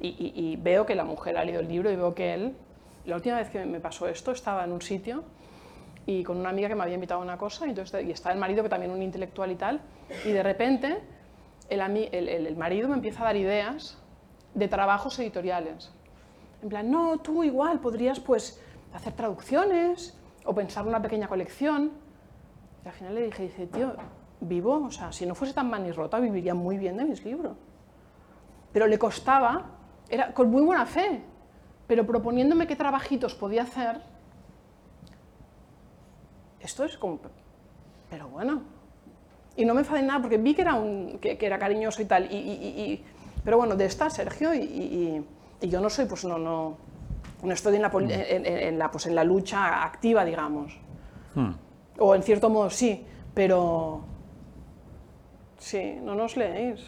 y, 0.00 0.32
y 0.34 0.56
veo 0.56 0.84
que 0.84 0.94
la 0.94 1.04
mujer 1.04 1.36
ha 1.38 1.44
leído 1.44 1.60
el 1.60 1.68
libro 1.68 1.90
y 1.90 1.96
veo 1.96 2.14
que 2.14 2.34
él 2.34 2.56
la 3.06 3.16
última 3.16 3.36
vez 3.36 3.50
que 3.50 3.64
me 3.64 3.80
pasó 3.80 4.08
esto 4.08 4.32
estaba 4.32 4.64
en 4.64 4.72
un 4.72 4.82
sitio 4.82 5.24
y 6.06 6.22
con 6.24 6.36
una 6.36 6.50
amiga 6.50 6.68
que 6.68 6.74
me 6.74 6.82
había 6.82 6.94
invitado 6.94 7.20
a 7.20 7.24
una 7.24 7.38
cosa 7.38 7.66
y, 7.66 7.70
entonces, 7.70 8.04
y 8.04 8.10
estaba 8.10 8.32
el 8.34 8.40
marido 8.40 8.62
que 8.62 8.68
también 8.68 8.92
un 8.92 9.02
intelectual 9.02 9.50
y 9.50 9.54
tal 9.54 9.80
y 10.24 10.32
de 10.32 10.42
repente 10.42 10.98
el, 11.68 11.80
el, 11.80 12.28
el, 12.28 12.56
marido 12.56 12.88
me 12.88 12.94
empieza 12.94 13.22
a 13.22 13.26
dar 13.26 13.36
ideas 13.36 13.98
de 14.54 14.68
trabajos 14.68 15.18
editoriales. 15.18 15.92
En 16.62 16.68
plan, 16.68 16.90
no, 16.90 17.18
tú 17.18 17.44
igual 17.44 17.80
podrías 17.80 18.20
pues 18.20 18.60
hacer 18.92 19.12
traducciones 19.12 20.18
o 20.44 20.54
pensar 20.54 20.86
una 20.86 21.00
pequeña 21.00 21.28
colección. 21.28 21.92
Y 22.84 22.88
al 22.88 22.94
final 22.94 23.14
le 23.14 23.26
dije, 23.26 23.42
dice, 23.44 23.66
tío, 23.66 23.94
vivo, 24.40 24.84
o 24.86 24.90
sea, 24.90 25.12
si 25.12 25.26
no 25.26 25.34
fuese 25.34 25.54
tan 25.54 25.68
manirrota 25.68 26.18
viviría 26.20 26.54
muy 26.54 26.78
bien 26.78 26.96
de 26.96 27.04
mis 27.04 27.24
libros. 27.24 27.56
Pero 28.72 28.86
le 28.86 28.98
costaba, 28.98 29.66
era 30.08 30.32
con 30.32 30.50
muy 30.50 30.62
buena 30.62 30.86
fe, 30.86 31.22
pero 31.86 32.06
proponiéndome 32.06 32.66
qué 32.66 32.76
trabajitos 32.76 33.34
podía 33.34 33.62
hacer, 33.62 34.00
esto 36.66 36.84
es 36.84 36.98
como, 36.98 37.20
pero 38.10 38.28
bueno. 38.28 38.62
Y 39.56 39.64
no 39.64 39.72
me 39.72 39.80
enfadé 39.80 40.02
nada 40.02 40.20
porque 40.20 40.36
vi 40.36 40.52
que 40.52 40.62
era, 40.62 40.74
un, 40.74 41.18
que, 41.20 41.38
era 41.40 41.58
cariñoso 41.58 42.02
y 42.02 42.06
tal. 42.06 42.24
Y, 42.30 43.04
pero 43.44 43.56
bueno, 43.56 43.76
de 43.76 43.86
esta, 43.86 44.10
Sergio, 44.10 44.52
y, 44.52 45.24
yo 45.60 45.80
no 45.80 45.90
soy, 45.90 46.06
pues 46.06 46.24
no, 46.24 46.38
no, 46.38 46.76
no 47.42 47.52
estoy 47.52 47.76
en 47.76 47.82
la, 47.82 47.90
en, 47.94 48.78
la, 48.78 48.90
pues 48.90 49.06
en 49.06 49.14
la 49.14 49.24
lucha 49.24 49.82
activa, 49.84 50.24
digamos. 50.24 50.78
Hmm. 51.34 51.52
O 51.98 52.14
en 52.14 52.22
cierto 52.22 52.50
modo 52.50 52.70
sí, 52.70 53.06
pero 53.34 54.04
sí, 55.58 55.98
no 56.02 56.14
nos 56.14 56.36
leéis. 56.36 56.80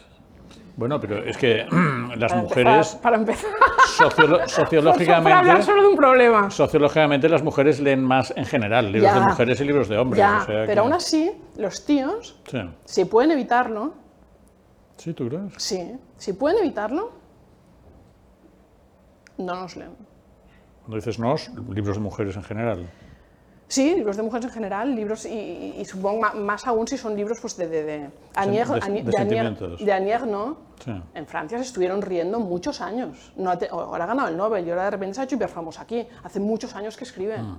Bueno, 0.75 0.99
pero 0.99 1.23
es 1.23 1.37
que 1.37 1.65
las 2.17 2.35
mujeres... 2.35 2.97
para 3.01 3.17
empezar. 3.17 3.51
sociológicamente... 4.47 5.23
Para 5.23 5.39
hablar 5.39 5.63
solo 5.63 5.81
de 5.81 5.87
un 5.89 5.97
problema. 5.97 6.49
Sociológicamente 6.49 7.27
las 7.27 7.43
mujeres 7.43 7.81
leen 7.81 8.01
más 8.03 8.33
en 8.35 8.45
general, 8.45 8.91
libros 8.91 9.13
de 9.13 9.19
mujeres 9.19 9.59
y 9.59 9.65
libros 9.65 9.89
de 9.89 9.97
hombres. 9.97 10.25
pero 10.47 10.83
aún 10.83 10.93
así, 10.93 11.31
los 11.57 11.85
tíos, 11.85 12.39
si 12.85 13.05
pueden 13.05 13.31
evitarlo... 13.31 13.93
¿Sí, 14.95 15.13
tú 15.13 15.27
crees? 15.27 15.53
Sí, 15.57 15.95
si 16.17 16.33
pueden 16.33 16.59
evitarlo, 16.59 17.11
no 19.39 19.55
nos 19.55 19.75
leen. 19.75 19.95
Cuando 20.81 20.97
dices 20.97 21.17
nos, 21.19 21.49
libros 21.69 21.97
de 21.97 22.03
mujeres 22.03 22.35
en 22.35 22.43
general. 22.43 22.89
Sí, 23.67 23.93
libros 23.95 24.17
de 24.17 24.23
mujeres 24.23 24.45
en 24.47 24.51
general, 24.51 24.95
libros 24.95 25.25
y, 25.25 25.85
supongo 25.85 26.33
más 26.33 26.65
aún 26.65 26.87
si 26.87 26.97
son 26.97 27.15
libros 27.15 27.37
pues, 27.39 27.55
de, 27.55 27.67
de, 27.67 27.83
de, 27.83 28.09
Anier, 28.33 28.67
de, 28.67 30.19
¿no? 30.25 30.57
En 31.13 31.27
Francia 31.27 31.57
se 31.59 31.65
estuvieron 31.65 32.01
riendo 32.01 32.39
muchos 32.39 32.81
años. 32.81 33.31
No, 33.35 33.51
ahora 33.69 34.05
ha 34.05 34.07
ganado 34.07 34.29
el 34.29 34.37
Nobel 34.37 34.65
y 34.65 34.71
ahora 34.71 34.85
de 34.85 34.91
repente 34.91 35.13
se 35.13 35.21
ha 35.21 35.23
hecho 35.25 35.35
hiperfamoso 35.35 35.81
aquí. 35.81 36.07
Hace 36.23 36.39
muchos 36.39 36.75
años 36.75 36.97
que 36.97 37.03
escribe. 37.03 37.37
Mm. 37.37 37.57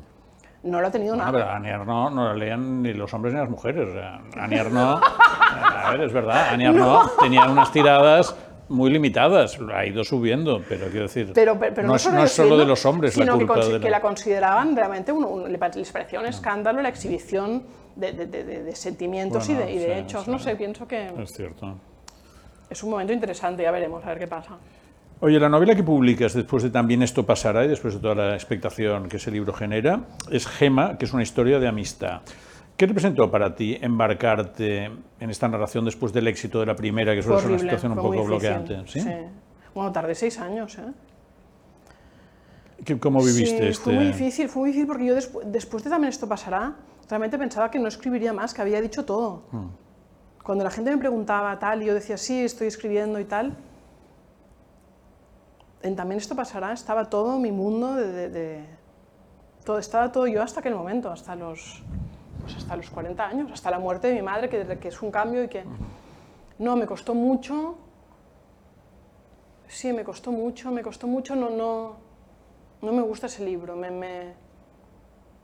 No 0.65 0.81
lo 0.81 0.89
ha 0.89 0.91
tenido 0.91 1.15
nada. 1.17 1.31
Pero 1.31 1.49
Anier 1.49 1.87
no, 1.87 2.11
no 2.11 2.25
lo 2.25 2.35
leían 2.35 2.83
ni 2.83 2.93
los 2.93 3.15
hombres 3.15 3.33
ni 3.33 3.41
las 3.41 3.49
mujeres. 3.49 3.89
Anier 4.37 4.71
no, 4.73 5.01
a 5.01 5.91
ver, 5.93 6.03
es 6.03 6.13
verdad, 6.13 6.49
Anier 6.51 6.75
no 6.75 7.09
tenía 7.21 7.49
unas 7.49 7.71
tiradas 7.71 8.35
muy 8.71 8.91
limitadas, 8.91 9.59
ha 9.75 9.85
ido 9.85 10.05
subiendo, 10.05 10.63
pero 10.69 10.87
quiero 10.87 11.03
decir, 11.03 11.33
pero, 11.35 11.59
pero, 11.59 11.83
no, 11.83 11.97
es, 11.97 12.11
no 12.11 12.25
es 12.25 12.33
solo 12.33 12.57
de 12.57 12.65
los 12.65 12.87
hombres 12.87 13.15
sino 13.15 13.27
la 13.27 13.33
culpa 13.35 13.61
que, 13.61 13.73
de 13.73 13.81
que 13.81 13.91
la 13.91 14.01
consideraban 14.01 14.75
realmente, 14.75 15.13
les 15.49 15.93
parecía 15.93 16.21
un 16.21 16.27
escándalo 16.27 16.81
la 16.81 16.89
exhibición 16.89 17.65
de, 17.97 18.13
de, 18.13 18.27
de, 18.27 18.77
sentimientos 18.77 19.49
y 19.49 19.55
de, 19.55 19.73
y 19.73 19.79
de 19.79 19.99
hechos. 19.99 20.27
No 20.29 20.39
sé, 20.39 20.57
pienso 20.57 20.87
que... 20.87 21.11
Es 21.23 21.33
cierto. 21.33 21.77
Es 22.71 22.83
un 22.83 22.91
momento 22.91 23.13
interesante, 23.13 23.63
ya 23.63 23.71
veremos, 23.73 24.05
a 24.05 24.09
ver 24.09 24.21
qué 24.21 24.29
pasa. 24.29 24.57
Oye, 25.23 25.39
la 25.39 25.51
novela 25.51 25.75
que 25.75 25.83
publicas 25.83 26.33
después 26.33 26.63
de 26.63 26.71
También 26.71 27.03
esto 27.03 27.27
pasará 27.27 27.65
y 27.65 27.69
después 27.69 27.95
de 27.95 28.01
toda 28.01 28.15
la 28.15 28.35
expectación 28.35 29.09
que 29.09 29.19
ese 29.19 29.31
libro 29.31 29.53
genera 29.53 30.01
es 30.31 30.47
Gema, 30.47 30.97
que 30.97 31.05
es 31.05 31.13
una 31.13 31.23
historia 31.23 31.59
de 31.59 31.69
amistad. 31.69 32.23
¿Qué 32.81 32.87
representó 32.87 33.31
para 33.31 33.55
ti 33.55 33.77
embarcarte 33.79 34.87
en 34.87 35.29
esta 35.29 35.47
narración 35.47 35.85
después 35.85 36.15
del 36.15 36.27
éxito 36.29 36.61
de 36.61 36.65
la 36.65 36.75
primera, 36.75 37.15
que 37.15 37.23
suele 37.23 37.43
ser 37.43 37.51
una 37.51 37.59
situación 37.59 37.93
un 37.93 37.99
poco 37.99 38.25
bloqueante? 38.25 38.85
¿Sí? 38.87 39.07
Bueno, 39.75 39.93
tardé 39.93 40.15
seis 40.15 40.39
años. 40.39 40.79
¿eh? 40.79 40.91
¿Cómo 42.99 43.23
viviste 43.23 43.59
sí, 43.59 43.67
este...? 43.67 43.85
Fue 43.85 43.93
muy 43.93 44.07
difícil, 44.07 44.49
fue 44.49 44.63
muy 44.63 44.73
difícil 44.73 44.87
porque 44.87 45.05
yo 45.05 45.15
después 45.45 45.85
de 45.85 45.91
también 45.91 46.09
esto 46.09 46.27
pasará, 46.27 46.75
realmente 47.07 47.37
pensaba 47.37 47.71
que 47.71 47.79
no 47.79 47.87
escribiría 47.87 48.33
más, 48.33 48.55
que 48.55 48.63
había 48.63 48.81
dicho 48.81 49.05
todo. 49.05 49.43
Hmm. 49.53 49.69
Cuando 50.43 50.65
la 50.65 50.71
gente 50.71 50.91
me 50.91 50.97
preguntaba 50.97 51.59
tal 51.59 51.83
y 51.83 51.85
yo 51.85 51.93
decía, 51.93 52.17
sí, 52.17 52.45
estoy 52.45 52.69
escribiendo 52.69 53.21
y 53.21 53.27
tal, 53.27 53.59
en 55.83 55.97
también 55.97 56.17
esto 56.17 56.35
pasará, 56.35 56.73
estaba 56.73 57.11
todo 57.11 57.39
mi 57.39 57.53
mundo 57.53 57.95
de, 57.95 58.65
todo, 59.67 59.79
estaba 59.79 60.11
todo 60.11 60.27
yo 60.27 60.43
hasta 60.43 60.61
aquel 60.61 60.75
momento, 60.75 61.11
hasta 61.11 61.37
los 61.37 61.83
pues 62.41 62.57
hasta 62.57 62.77
los 62.77 62.91
40 62.91 63.27
años, 63.27 63.51
hasta 63.53 63.71
la 63.71 63.79
muerte 63.79 64.09
de 64.09 64.15
mi 64.15 64.23
madre, 64.23 64.49
que, 64.49 64.79
que 64.79 64.89
es 64.89 65.03
un 65.03 65.11
cambio 65.11 65.45
y 65.45 65.49
que... 65.49 65.65
No, 66.59 66.77
me 66.77 66.87
costó 66.87 67.15
mucho. 67.15 67.77
Sí, 69.67 69.93
me 69.93 70.05
costó 70.05 70.31
mucho, 70.31 70.71
me 70.71 70.83
costó 70.83 71.07
mucho, 71.07 71.35
no, 71.35 71.49
no, 71.49 71.97
no 72.83 72.93
me 72.93 73.01
gusta 73.01 73.29
ese 73.29 73.45
libro. 73.45 73.77
Me, 73.77 73.91
me, 73.91 74.35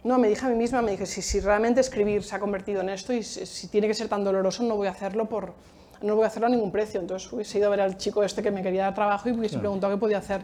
no, 0.05 0.18
me 0.18 0.28
dije 0.28 0.44
a 0.44 0.49
mí 0.51 0.57
misma, 0.57 0.82
me 0.82 0.90
dije, 0.90 1.07
si, 1.07 1.22
si 1.22 1.40
realmente 1.40 1.80
escribir 1.80 2.22
se 2.22 2.36
ha 2.36 2.38
convertido 2.38 2.82
en 2.82 2.90
esto 2.90 3.14
y 3.14 3.22
si, 3.22 3.68
tiene 3.68 3.88
que 3.88 3.94
ser 3.94 4.09
tan 4.09 4.24
doloroso, 4.24 4.62
no 4.62 4.76
voy 4.76 4.88
a 4.88 4.90
hacerlo 4.90 5.26
por, 5.26 5.55
no 6.03 6.16
voy 6.16 6.24
a 6.24 6.26
hacerlo 6.26 6.49
a 6.49 6.51
ningún 6.51 6.70
precio. 6.70 7.01
Entonces 7.01 7.32
hubiese 7.32 7.59
ido 7.59 7.68
a 7.68 7.70
ver 7.70 7.80
al 7.80 7.97
chico 7.97 8.22
este 8.22 8.42
que 8.42 8.51
me 8.51 8.62
quería 8.62 8.82
dar 8.82 8.94
trabajo 8.94 9.28
y 9.28 9.32
hubiese 9.32 9.59
preguntado 9.59 9.94
qué 9.94 9.99
podía 9.99 10.18
hacer. 10.18 10.42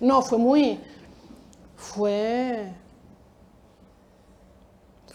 No, 0.00 0.22
fue 0.22 0.38
muy... 0.38 0.80
Fue 1.76 2.72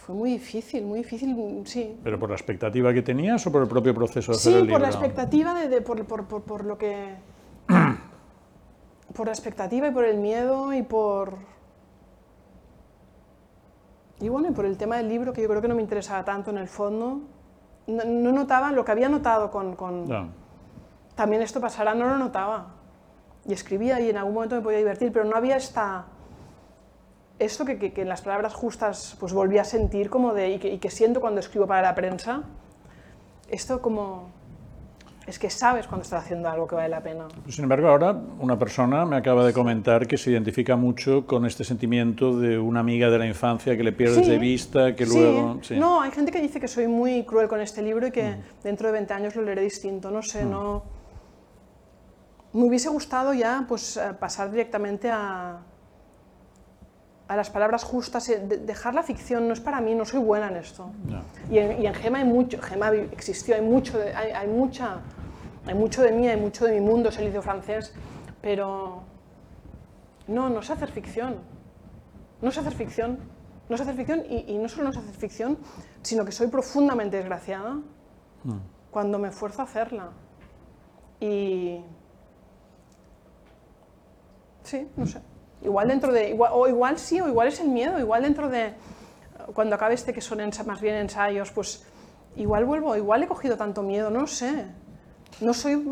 fue 0.09 0.17
muy 0.17 0.31
difícil, 0.31 0.85
muy 0.87 1.01
difícil, 1.01 1.61
sí. 1.65 1.99
¿Pero 2.03 2.17
por 2.17 2.29
la 2.29 2.35
expectativa 2.35 2.91
que 2.91 3.03
tenías 3.03 3.45
o 3.45 3.51
por 3.51 3.61
el 3.61 3.67
propio 3.67 3.93
proceso 3.93 4.31
de 4.31 4.37
hacer 4.37 4.53
el 4.53 4.61
libro? 4.61 4.71
Sí, 4.71 4.73
por 4.73 4.81
la 4.81 4.87
expectativa, 4.87 5.53
de, 5.53 5.81
por, 5.81 6.03
por, 6.05 6.41
por, 6.41 6.65
lo 6.65 6.79
que... 6.79 7.13
por 9.15 9.27
la 9.27 9.31
expectativa 9.31 9.87
y 9.87 9.91
por 9.91 10.05
el 10.05 10.17
miedo 10.17 10.73
y 10.73 10.81
por... 10.81 11.35
Y 14.19 14.29
bueno, 14.29 14.49
y 14.49 14.51
por 14.51 14.65
el 14.65 14.77
tema 14.77 14.97
del 14.97 15.09
libro, 15.09 15.31
que 15.31 15.43
yo 15.43 15.47
creo 15.47 15.61
que 15.61 15.67
no 15.67 15.75
me 15.75 15.83
interesaba 15.83 16.25
tanto 16.25 16.49
en 16.49 16.57
el 16.57 16.67
fondo. 16.67 17.21
No, 17.85 18.31
notaba, 18.31 18.71
lo 18.71 18.83
que 18.83 18.91
había 18.91 19.09
notado 19.09 19.51
con... 19.51 19.75
con 19.75 20.31
También 21.13 21.43
esto 21.43 21.61
pasará, 21.61 21.93
no 21.93 22.07
lo 22.07 22.17
notaba. 22.17 22.73
Y 23.47 23.53
escribía 23.53 24.01
y 24.01 24.09
en 24.09 24.17
algún 24.17 24.33
momento 24.33 24.55
me 24.55 24.61
podía 24.63 24.79
divertir, 24.79 25.11
pero 25.11 25.25
no 25.25 25.35
había 25.35 25.55
esta 25.55 26.07
esto 27.39 27.65
que, 27.65 27.77
que, 27.77 28.01
en 28.01 28.09
las 28.09 28.21
palabras 28.21 28.53
justas 28.53 29.15
pues 29.19 29.33
volví 29.33 29.57
a 29.57 29.63
sentir 29.63 30.09
como 30.09 30.33
de, 30.33 30.51
y 30.51 30.59
que, 30.59 30.73
y 30.73 30.77
que 30.77 30.91
siento 30.91 31.21
cuando 31.21 31.39
escribo 31.39 31.65
para 31.67 31.81
la 31.81 31.95
prensa, 31.95 32.43
esto 33.49 33.81
como 33.81 34.29
es 35.29 35.37
que 35.37 35.49
sabes 35.51 35.85
cuando 35.85 36.03
estás 36.03 36.23
haciendo 36.23 36.49
algo 36.49 36.67
que 36.67 36.75
vale 36.75 36.89
la 36.89 37.01
pena. 37.01 37.27
Sin 37.47 37.63
embargo, 37.63 37.87
ahora 37.87 38.19
una 38.39 38.57
persona 38.57 39.05
me 39.05 39.15
acaba 39.15 39.45
de 39.45 39.53
comentar 39.53 40.07
que 40.07 40.17
se 40.17 40.31
identifica 40.31 40.75
mucho 40.75 41.27
con 41.27 41.45
este 41.45 41.63
sentimiento 41.63 42.39
de 42.39 42.57
una 42.57 42.79
amiga 42.79 43.11
de 43.11 43.19
la 43.19 43.27
infancia 43.27 43.77
que 43.77 43.83
le 43.83 43.91
pierdes 43.91 44.27
de 44.27 44.39
vista, 44.39 44.95
que 44.95 45.05
luego... 45.05 45.59
Sí. 45.61 45.77
No, 45.77 46.01
hay 46.01 46.09
gente 46.09 46.31
que 46.31 46.41
dice 46.41 46.59
que 46.59 46.67
soy 46.67 46.87
muy 46.87 47.23
cruel 47.25 47.47
con 47.47 47.61
este 47.61 47.83
libro 47.83 48.07
y 48.07 48.11
que 48.11 48.23
mm. 48.31 48.63
dentro 48.63 48.87
de 48.87 48.93
20 48.93 49.13
años 49.13 49.35
lo 49.35 49.43
leeré 49.43 49.61
distinto, 49.61 50.09
no 50.09 50.23
sé, 50.23 50.43
mm. 50.43 50.49
no... 50.49 50.83
Me 52.51 52.63
hubiese 52.63 52.89
gustado 52.89 53.31
ya 53.35 53.65
pues 53.67 53.97
eh, 53.97 54.15
pasar 54.19 54.49
directamente 54.49 55.11
a, 55.11 55.59
a 57.29 57.35
las 57.35 57.51
palabras 57.51 57.83
justas, 57.83 58.27
eh, 58.29 58.39
dejar 58.39 58.95
la 58.95 59.03
ficción 59.03 59.47
no 59.47 59.53
es 59.53 59.59
para 59.59 59.79
mí, 59.81 59.93
no 59.93 60.03
soy 60.03 60.19
buena 60.19 60.47
en 60.47 60.57
esto. 60.57 60.89
Y, 61.51 61.59
en, 61.59 61.79
y, 61.79 61.93
Gema 61.93 62.17
hay 62.17 62.25
mucho, 62.25 62.59
Gema 62.59 62.89
existió, 62.89 63.53
hay 63.53 63.61
mucho, 63.61 63.99
de, 63.99 64.15
hay, 64.15 64.47
mucha, 64.47 65.01
hay 65.67 65.75
mucho 65.75 66.01
de 66.01 66.11
mí, 66.11 66.27
hay 66.27 66.41
mucho 66.41 66.65
de 66.65 66.73
mi 66.73 66.81
mundo, 66.81 67.09
es 67.09 67.19
el 67.19 67.25
liceo 67.25 67.43
francés, 67.43 67.93
pero 68.41 69.03
no, 70.27 70.49
no 70.49 70.63
sé 70.63 70.73
hacer 70.73 70.89
ficción, 70.89 71.35
no 72.41 72.49
sé 72.49 72.61
hacer 72.61 72.73
ficción, 72.73 73.19
no 73.69 73.77
sé 73.77 73.83
hacer 73.83 73.95
ficción 73.95 74.23
y, 74.27 74.57
no 74.57 74.67
solo 74.67 74.85
no 74.85 74.93
sé 74.93 74.97
hacer 74.97 75.13
ficción, 75.13 75.59
sino 76.01 76.25
que 76.25 76.31
soy 76.31 76.47
profundamente 76.47 77.17
desgraciada 77.17 77.75
mm. 78.43 78.57
cuando 78.89 79.19
me 79.19 79.27
esfuerzo 79.27 79.61
a 79.61 79.65
hacerla. 79.65 80.09
Y 81.19 81.79
sí, 84.63 84.87
no 84.97 85.05
sé. 85.05 85.21
Igual 85.61 85.87
dentro 85.89 86.11
de, 86.13 86.29
igual- 86.29 86.51
o 86.53 86.67
igual 86.67 86.97
sí, 86.97 87.19
o 87.19 87.27
igual 87.27 87.47
es 87.49 87.59
el 87.59 87.67
miedo, 87.67 87.99
igual 87.99 88.23
dentro 88.23 88.49
de, 88.49 88.73
cuando 89.53 89.75
acabe 89.75 89.93
este 89.93 90.13
que 90.13 90.21
son 90.21 90.39
más 90.65 90.79
bien 90.81 90.95
ensayos, 90.95 91.51
pues 91.51 91.85
igual 92.35 92.65
vuelvo, 92.65 92.95
igual 92.95 93.23
he 93.23 93.27
cogido 93.27 93.57
tanto 93.57 93.81
miedo, 93.83 94.09
no 94.09 94.25
sé. 94.27 94.65
No 95.41 95.53
soy, 95.53 95.83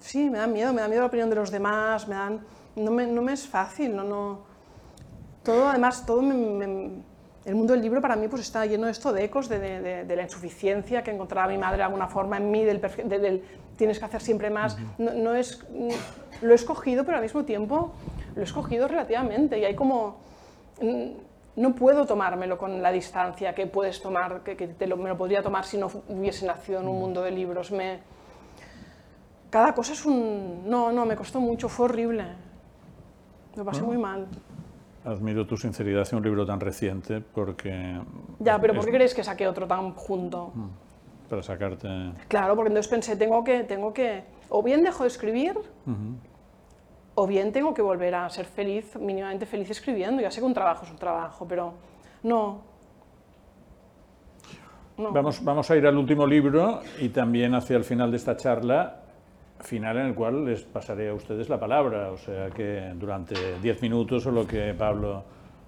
sí, 0.00 0.30
me 0.30 0.38
da 0.38 0.46
miedo, 0.46 0.72
me 0.72 0.80
da 0.80 0.88
miedo 0.88 1.00
la 1.02 1.06
opinión 1.08 1.28
de 1.28 1.36
los 1.36 1.50
demás, 1.50 2.08
me 2.08 2.14
dan, 2.14 2.40
no 2.76 2.90
me, 2.90 3.06
no 3.06 3.20
me 3.22 3.32
es 3.34 3.46
fácil, 3.46 3.94
no, 3.94 4.04
no. 4.04 4.40
Todo, 5.42 5.68
además, 5.68 6.04
todo 6.06 6.22
me- 6.22 6.34
me- 6.34 6.90
el 7.44 7.54
mundo 7.54 7.74
del 7.74 7.82
libro 7.82 8.00
para 8.00 8.16
mí 8.16 8.26
pues 8.26 8.42
está 8.42 8.66
lleno 8.66 8.86
de 8.86 8.92
esto 8.92 9.12
de 9.12 9.22
ecos 9.22 9.48
de, 9.48 9.60
de- 9.60 9.80
de- 9.80 10.04
de 10.04 10.16
la 10.16 10.22
insuficiencia 10.22 11.04
que 11.04 11.12
encontraba 11.12 11.46
mi 11.46 11.56
madre 11.58 11.76
de 11.78 11.82
alguna 11.84 12.08
forma 12.08 12.38
en 12.38 12.50
mí, 12.50 12.64
del, 12.64 12.80
del 12.80 13.44
tienes 13.76 13.98
que 14.00 14.04
hacer 14.04 14.20
siempre 14.20 14.50
más. 14.50 14.76
no, 14.98 15.12
no 15.12 15.34
es, 15.34 15.64
lo 16.42 16.50
he 16.52 16.54
escogido, 16.56 17.04
pero 17.04 17.18
al 17.18 17.22
mismo 17.22 17.44
tiempo 17.44 17.92
lo 18.36 18.40
he 18.42 18.44
escogido 18.44 18.86
relativamente 18.86 19.58
y 19.58 19.64
hay 19.64 19.74
como... 19.74 20.18
mm, 20.80 21.10
No 21.56 21.74
puedo 21.74 22.04
tomármelo 22.04 22.58
con 22.58 22.82
la 22.82 22.92
distancia 22.92 23.54
que 23.54 23.66
puedes 23.66 24.00
tomar, 24.02 24.42
que, 24.44 24.56
que 24.56 24.68
te 24.68 24.86
lo- 24.86 24.96
me 24.98 25.08
lo 25.08 25.16
podría 25.16 25.42
tomar 25.42 25.64
si 25.64 25.78
no 25.78 25.88
hubiese 26.08 26.46
nacido 26.46 26.80
en 26.80 26.86
un 26.88 26.98
mundo 26.98 27.22
de 27.22 27.30
libros. 27.30 27.70
Me, 27.72 28.00
cada 29.50 29.72
cosa 29.74 29.92
es 29.94 30.04
un... 30.04 30.64
No, 30.68 30.92
no, 30.92 31.06
me 31.06 31.16
costó 31.16 31.40
mucho, 31.40 31.68
fue 31.68 31.86
horrible. 31.86 32.24
Lo 33.56 33.64
pasé 33.64 33.82
muy 33.82 33.96
mal. 33.96 34.26
Admiro 35.04 35.46
tu 35.46 35.56
sinceridad 35.56 36.02
hacia 36.02 36.18
un 36.18 36.24
libro 36.24 36.44
tan 36.44 36.60
reciente 36.60 37.20
porque... 37.22 37.98
Ya, 38.40 38.60
pero 38.60 38.74
¿por 38.74 38.80
es 38.80 38.86
qué 38.86 38.92
crees 38.92 39.14
que 39.14 39.24
saqué 39.24 39.46
otro 39.48 39.66
tan 39.66 39.92
junto? 39.94 40.52
Para 41.30 41.42
sacarte... 41.42 41.88
Claro, 42.28 42.54
porque 42.54 42.68
entonces 42.68 42.90
pensé, 42.90 43.16
tengo 43.16 43.42
que, 43.44 43.64
tengo 43.64 43.94
que, 43.94 44.24
o 44.50 44.62
bien 44.62 44.82
dejo 44.82 45.04
de 45.04 45.08
escribir, 45.08 45.54
o 47.18 47.26
bien 47.26 47.50
tengo 47.50 47.72
que 47.74 47.82
volver 47.82 48.14
a 48.14 48.28
ser 48.30 48.44
feliz, 48.46 48.94
mínimamente 48.96 49.46
feliz 49.46 49.70
escribiendo. 49.70 50.20
Ya 50.22 50.30
sé 50.30 50.40
que 50.40 50.46
un 50.46 50.54
trabajo 50.54 50.84
es 50.84 50.90
un 50.90 50.98
trabajo, 50.98 51.46
pero 51.48 51.72
no. 52.22 52.60
No. 54.98 55.12
Vamos, 55.12 55.42
vamos 55.44 55.70
a 55.70 55.76
ir 55.76 55.86
al 55.86 55.96
último 55.96 56.26
libro 56.26 56.80
y 57.00 57.08
también 57.10 57.54
hacia 57.54 57.76
el 57.76 57.84
final 57.84 58.10
de 58.10 58.16
esta 58.16 58.36
charla, 58.36 58.96
final 59.60 59.96
en 59.98 60.06
el 60.06 60.14
cual 60.14 60.44
les 60.44 60.62
pasaré 60.62 61.08
a 61.10 61.14
ustedes 61.14 61.48
la 61.50 61.58
palabra, 61.60 62.10
o 62.12 62.16
sea 62.18 62.48
que 62.50 62.92
durante 62.94 63.34
10 63.60 63.82
minutos 63.82 64.24
o 64.26 64.30
lo 64.30 64.46
que 64.46 64.72
Pablo 64.74 65.22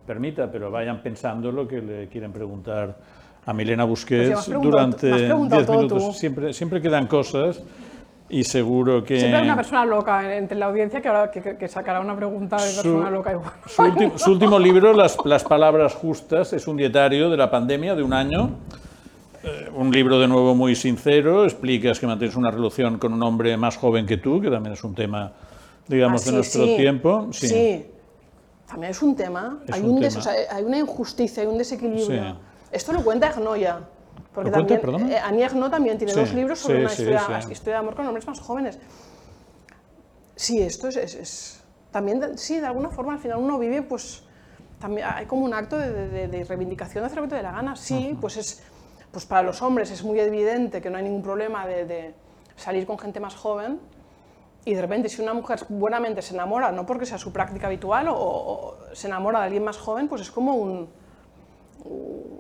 permita, 0.06 0.50
pero 0.50 0.70
vayan 0.70 1.02
pensando 1.02 1.52
lo 1.52 1.68
que 1.68 1.80
le 1.82 2.08
quieren 2.08 2.32
preguntar 2.32 2.96
a 3.44 3.52
Milena 3.52 3.84
Pues 3.86 3.90
Busquets 4.00 4.46
preguntado 4.46 4.70
durante 4.70 5.00
tú- 5.00 5.06
me 5.08 5.14
has 5.16 5.22
preguntado 5.22 5.60
10 5.60 5.66
todo 5.66 5.76
minutos. 5.76 6.06
tú. 6.06 6.12
Siempre, 6.12 6.52
siempre 6.54 6.80
quedan 6.82 7.06
cosas 7.06 7.62
y 8.30 8.44
seguro 8.44 9.02
que... 9.04 9.18
Siempre 9.18 9.38
hay 9.40 9.44
una 9.44 9.56
persona 9.56 9.84
loca 9.84 10.36
entre 10.36 10.58
la 10.58 10.66
audiencia 10.66 11.00
que 11.00 11.08
ahora 11.08 11.30
que, 11.30 11.56
que- 11.56 11.68
sacará 11.68 12.00
una 12.00 12.14
pregunta 12.16 12.56
de 12.56 12.70
Su- 12.70 12.82
persona 12.82 13.10
loca 13.10 13.32
igual. 13.32 13.52
Su, 13.66 13.82
ulti- 13.82 14.18
su 14.18 14.32
último 14.32 14.58
libro, 14.58 14.92
las, 14.92 15.16
Las 15.24 15.44
Palabras 15.44 15.94
Justas, 15.94 16.52
es 16.52 16.66
un 16.68 16.76
dietario 16.76 17.30
de 17.30 17.36
la 17.36 17.50
pandemia 17.50 17.94
de 17.94 18.02
un 18.02 18.12
año. 18.12 18.50
Eh, 19.44 19.70
un 19.74 19.90
libro 19.92 20.18
de 20.18 20.26
nuevo 20.28 20.54
muy 20.54 20.74
sincero. 20.74 21.44
Explicas 21.44 21.98
que 22.00 22.06
mantienes 22.06 22.36
una 22.36 22.50
relación 22.50 22.98
con 22.98 23.12
un 23.12 23.22
hombre 23.22 23.56
más 23.56 23.76
joven 23.76 24.04
que 24.04 24.16
tú, 24.18 24.40
que 24.40 24.50
también 24.50 24.72
es 24.74 24.84
un 24.84 24.94
tema, 24.94 25.32
digamos, 25.86 26.22
Ah, 26.22 26.24
de 26.24 26.30
sí, 26.30 26.34
nuestro 26.36 26.64
sí. 26.66 26.76
tiempo. 26.76 27.28
Sí. 27.32 27.86
También 28.68 28.90
es 28.90 29.00
un 29.00 29.16
tema. 29.16 29.60
Es 29.66 29.74
hay, 29.74 29.80
un 29.82 29.90
un 29.90 30.00
des- 30.00 30.14
tema. 30.14 30.20
o 30.20 30.22
sea, 30.24 30.56
hay 30.56 30.64
una 30.64 30.78
injusticia, 30.78 31.42
hay 31.42 31.48
un 31.48 31.56
desequilibrio. 31.56 32.04
Sí. 32.06 32.38
Esto 32.72 32.92
lo 32.92 33.02
cuenta 33.02 33.28
Agnoya. 33.28 33.78
Porque 34.38 34.50
¿Lo 34.56 34.64
cuenta, 34.64 34.80
también, 34.92 35.10
eh, 35.10 35.18
Annie 35.18 35.48
también 35.68 35.98
tiene 35.98 36.12
Sí, 36.12 36.20
dos 36.20 36.32
libros 36.32 36.60
sobre 36.60 36.76
sí, 36.78 36.82
una 36.84 36.92
historia, 36.92 37.42
sí. 37.42 37.52
historia 37.52 37.74
de 37.74 37.78
amor 37.80 37.96
con 37.96 38.06
hombres 38.06 38.24
más 38.28 38.38
jóvenes. 38.38 38.78
Sí, 40.36 40.62
esto 40.62 40.86
es, 40.86 40.96
es- 40.96 41.14
es- 41.16 41.64
también, 41.90 42.38
sí, 42.38 42.60
de 42.60 42.66
alguna 42.66 42.90
forma 42.90 43.14
al 43.14 43.18
final 43.18 43.38
uno 43.38 43.58
vive, 43.58 43.82
pues, 43.82 44.22
también 44.78 45.08
hay 45.12 45.26
como 45.26 45.44
un 45.44 45.54
acto 45.54 45.76
de, 45.76 45.90
de- 46.08 46.28
de 46.28 46.44
reivindicación 46.44 47.02
de 47.02 47.06
hacer 47.06 47.16
lo 47.18 47.24
que 47.24 47.30
te 47.30 47.34
dé 47.34 47.42
la 47.42 47.50
gana. 47.50 47.74
Sí, 47.74 48.16
pues 48.20 48.36
es, 48.36 48.62
pues 49.10 49.26
para 49.26 49.42
los 49.42 49.60
hombres 49.60 49.90
es 49.90 50.04
muy 50.04 50.20
evidente 50.20 50.80
que 50.80 50.88
no 50.88 50.98
hay 50.98 51.02
ningún 51.02 51.22
problema 51.22 51.66
de, 51.66 51.84
de 51.84 52.14
salir 52.54 52.86
con 52.86 52.96
gente 52.96 53.18
más 53.18 53.34
joven, 53.34 53.80
y 54.64 54.74
de 54.74 54.80
repente, 54.82 55.08
si 55.08 55.20
una 55.20 55.34
mujer 55.34 55.58
buenamente 55.68 56.22
se 56.22 56.34
enamora, 56.34 56.70
no 56.70 56.86
porque 56.86 57.06
sea 57.06 57.18
su 57.18 57.32
práctica 57.32 57.66
habitual, 57.66 58.06
o, 58.06 58.14
o 58.14 58.76
se 58.92 59.08
enamora 59.08 59.40
de 59.40 59.46
alguien 59.46 59.64
más 59.64 59.78
joven, 59.78 60.06
pues 60.06 60.20
es 60.20 60.30
como 60.30 60.54
un- 60.54 60.88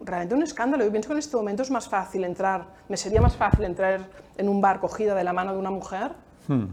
realmente 0.04 0.34
un 0.34 0.42
escándalo. 0.42 0.84
Yo 0.84 0.90
pienso 0.90 1.08
que 1.08 1.14
en 1.14 1.18
este 1.18 1.36
momento 1.36 1.62
es 1.62 1.70
más 1.70 1.88
fácil 1.88 2.24
entrar, 2.24 2.66
me 2.88 2.96
sería 2.96 3.20
más 3.20 3.36
fácil 3.36 3.64
entrar 3.64 4.08
en 4.36 4.48
un 4.48 4.60
bar 4.60 4.80
cogida 4.80 5.14
de 5.14 5.24
la 5.24 5.32
mano 5.32 5.52
de 5.52 5.58
una 5.58 5.70
mujer 5.70 6.12
Hmm. 6.48 6.68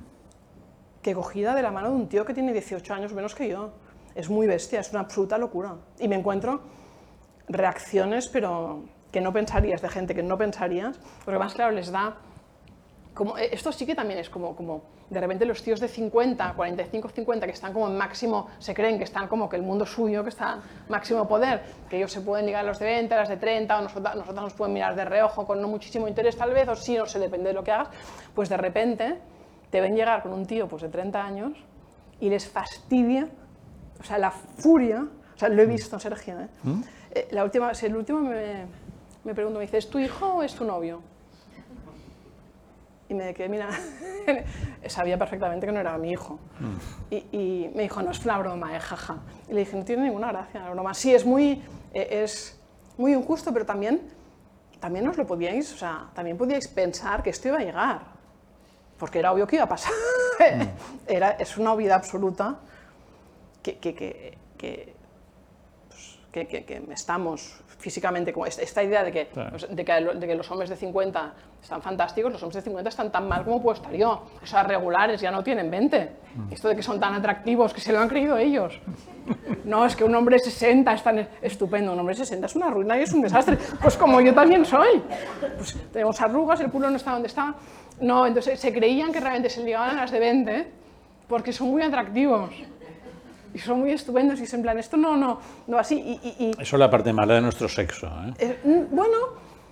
que 1.02 1.14
cogida 1.14 1.54
de 1.54 1.62
la 1.62 1.70
mano 1.70 1.90
de 1.90 1.96
un 1.96 2.08
tío 2.08 2.26
que 2.26 2.34
tiene 2.34 2.54
18 2.54 2.94
años 2.94 3.14
menos 3.14 3.36
que 3.36 3.50
yo. 3.50 3.72
Es 4.16 4.30
muy 4.30 4.48
bestia, 4.48 4.80
es 4.80 4.90
una 4.92 5.02
absoluta 5.02 5.38
locura. 5.38 5.76
Y 6.00 6.08
me 6.08 6.16
encuentro 6.16 6.62
reacciones, 7.50 8.30
pero 8.30 8.86
que 9.12 9.22
no 9.22 9.34
pensarías, 9.34 9.82
de 9.82 9.90
gente 9.90 10.16
que 10.16 10.24
no 10.24 10.38
pensarías, 10.38 10.98
porque 11.24 11.38
más 11.38 11.54
claro 11.54 11.72
les 11.74 11.92
da 11.92 12.16
como, 13.16 13.38
eh, 13.38 13.50
esto 13.54 13.72
sí 13.72 13.86
que 13.86 13.96
también 13.96 14.20
es 14.20 14.30
como, 14.30 14.56
como 14.56 14.84
de 15.10 15.20
repente 15.20 15.46
los 15.46 15.64
tíos 15.64 15.80
de 15.80 15.88
50, 15.88 16.54
45, 16.54 17.10
50 17.10 17.46
que 17.46 17.54
están 17.54 17.74
como 17.74 17.88
en 17.88 17.98
máximo, 17.98 18.50
se 18.60 18.74
creen 18.74 18.98
que 18.98 19.06
están 19.06 19.28
como 19.28 19.48
que 19.48 19.56
el 19.56 19.64
mundo 19.64 19.86
suyo, 19.86 20.22
que 20.22 20.30
está 20.30 20.60
máximo 20.90 21.26
poder, 21.28 21.64
que 21.90 21.98
ellos 21.98 22.12
se 22.12 22.22
pueden 22.22 22.46
ligar 22.46 22.66
a 22.66 22.68
los 22.68 22.78
de 22.78 22.86
20, 22.86 23.14
a 23.14 23.18
las 23.18 23.30
de 23.30 23.38
30, 23.38 23.80
o 23.80 23.82
nosotros, 23.82 24.16
nosotros 24.16 24.44
nos 24.44 24.54
pueden 24.54 24.74
mirar 24.74 24.96
de 24.96 25.06
reojo 25.06 25.48
con 25.48 25.62
no 25.62 25.70
muchísimo 25.70 26.08
interés 26.10 26.36
tal 26.36 26.52
vez, 26.52 26.68
o 26.68 26.76
sí, 26.76 26.98
no 26.98 27.06
sé, 27.06 27.18
depende 27.18 27.48
de 27.48 27.54
lo 27.54 27.64
que 27.64 27.72
hagas, 27.72 27.88
pues 28.36 28.50
de 28.50 28.58
repente 28.58 29.18
te 29.72 29.80
ven 29.80 29.96
llegar 29.96 30.22
con 30.22 30.34
un 30.34 30.46
tío 30.46 30.68
pues 30.68 30.82
de 30.82 30.90
30 30.90 31.26
años 31.26 31.54
y 32.20 32.30
les 32.30 32.48
fastidia, 32.48 33.30
o 33.98 34.04
sea, 34.04 34.18
la 34.18 34.32
furia, 34.32 35.08
o 35.36 35.40
sea, 35.40 35.48
lo 35.48 35.62
he 35.62 35.66
visto, 35.66 35.98
Sergio, 36.00 36.42
¿eh? 36.42 36.48
Eh, 37.12 37.28
la 37.32 37.46
última, 37.46 37.72
el 37.72 37.96
último 37.96 38.20
me, 38.20 38.66
me 39.24 39.34
pregunto, 39.34 39.60
me 39.60 39.66
dice, 39.66 39.78
¿es 39.78 39.90
tu 39.90 40.00
hijo 40.00 40.36
o 40.36 40.44
es 40.44 40.54
tu 40.54 40.66
novio? 40.66 41.02
Y 43.08 43.14
me 43.14 43.34
quedé, 43.34 43.50
mira, 43.50 43.70
sabía 44.88 45.18
perfectamente 45.18 45.66
que 45.68 45.72
no 45.72 45.80
era 45.80 45.98
mi 45.98 46.12
hijo. 46.12 46.40
Y, 47.12 47.18
y 47.32 47.72
me 47.76 47.84
dijo, 47.84 48.02
no, 48.02 48.12
es 48.12 48.26
una 48.26 48.38
broma, 48.40 48.76
eh, 48.76 48.80
jaja. 48.80 49.18
Y 49.48 49.54
le 49.54 49.60
dije, 49.60 49.78
no 49.78 49.86
tiene 49.86 50.04
ninguna 50.04 50.32
gracia 50.32 50.62
la 50.62 50.72
broma. 50.72 50.94
Sí, 50.94 51.14
es 51.14 51.24
muy, 51.26 51.64
eh, 51.94 52.24
es 52.24 52.60
muy 52.98 53.14
injusto, 53.14 53.54
pero 53.54 53.66
también, 53.66 54.02
también 54.80 55.08
os 55.08 55.18
lo 55.18 55.28
podíais, 55.28 55.72
o 55.74 55.78
sea, 55.78 56.10
también 56.16 56.36
podíais 56.38 56.68
pensar 56.68 57.22
que 57.22 57.30
esto 57.30 57.48
iba 57.50 57.58
a 57.58 57.64
llegar. 57.64 58.02
Porque 58.98 59.20
era 59.20 59.32
obvio 59.34 59.46
que 59.46 59.58
iba 59.58 59.66
a 59.66 59.70
pasar. 59.70 59.92
era, 61.08 61.32
es 61.32 61.58
una 61.58 61.74
obviedad 61.74 61.98
absoluta 61.98 62.60
que, 63.62 63.78
que, 63.78 63.94
que, 63.94 64.38
que, 64.58 64.96
pues, 65.90 66.20
que, 66.32 66.48
que- 66.48 66.66
que 66.66 66.84
estamos 66.92 67.62
físicamente, 67.78 68.34
como 68.34 68.46
esta, 68.46 68.84
idea 68.84 69.04
de 69.04 69.12
que, 69.12 69.30
pues, 69.52 69.68
de, 69.70 69.86
que, 69.86 69.94
de 69.94 70.28
que 70.28 70.36
los 70.36 70.50
hombres 70.52 70.70
de 70.70 70.76
50 70.76 71.34
están 71.62 71.82
fantásticos, 71.82 72.32
los 72.32 72.42
hombres 72.42 72.64
de 72.64 72.70
50 72.70 72.90
están 72.90 73.12
tan 73.12 73.28
mal 73.28 73.44
como 73.44 73.62
puedo 73.62 73.76
estar 73.76 73.94
yo. 73.94 74.24
O 74.42 74.46
sea, 74.46 74.64
regulares, 74.64 75.22
ya 75.22 75.32
no 75.32 75.44
tienen 75.44 75.70
20. 75.70 76.12
Esto 76.52 76.70
de 76.70 76.76
que 76.76 76.84
son 76.84 77.00
tan 77.00 77.14
atractivos, 77.14 77.74
que 77.74 77.82
se 77.82 77.92
lo 77.92 78.00
han 78.00 78.08
creído 78.08 78.38
ellos. 78.38 78.80
No, 79.64 79.86
es 79.86 79.96
que 79.96 80.04
un 80.04 80.14
hombre 80.14 80.38
de 80.38 80.44
60 80.44 80.94
es 80.94 81.04
tan 81.04 81.28
estupendo. 81.42 81.94
Un 81.94 82.00
hombre 82.00 82.14
de 82.14 82.20
60 82.20 82.46
es 82.46 82.56
una 82.56 82.70
ruina 82.70 82.98
y 82.98 83.02
es 83.02 83.14
un 83.14 83.22
desastre. 83.22 83.58
Pues 83.82 83.98
como 83.98 84.22
yo 84.22 84.34
también 84.34 84.64
soy. 84.66 85.02
Pues 85.58 85.76
tenemos 85.92 86.22
arrugas, 86.22 86.60
el 86.62 86.70
culo 86.70 86.90
no 86.90 86.98
está 86.98 87.12
donde 87.12 87.28
está. 87.28 87.56
No, 88.00 88.28
entonces 88.28 88.60
se 88.60 88.72
creían 88.72 89.12
que 89.12 89.20
realmente 89.20 89.50
se 89.50 89.64
ligaban 89.64 89.98
a 89.98 90.02
las 90.02 90.12
de 90.12 90.20
20 90.20 90.68
porque 91.28 91.52
son 91.52 91.70
muy 91.70 91.82
atractivos. 91.82 92.52
Y 93.56 93.58
son 93.60 93.80
muy 93.80 93.92
estupendos 93.92 94.38
y 94.42 94.44
es 94.44 94.54
en 94.54 94.62
plan, 94.62 94.78
esto 94.78 94.98
no, 94.98 95.16
no, 95.16 95.40
no 95.68 95.78
así. 95.80 95.96
Y, 95.98 96.28
y- 96.28 96.46
y- 96.48 96.52
Eso 96.62 96.76
es 96.76 96.80
la 96.80 96.90
parte 96.90 97.14
mala 97.14 97.36
de 97.36 97.42
nuestro 97.42 97.70
sexo. 97.70 98.08
¿eh? 98.08 98.34
eh, 98.38 98.60
mm, 98.66 98.94
bueno, 98.94 99.18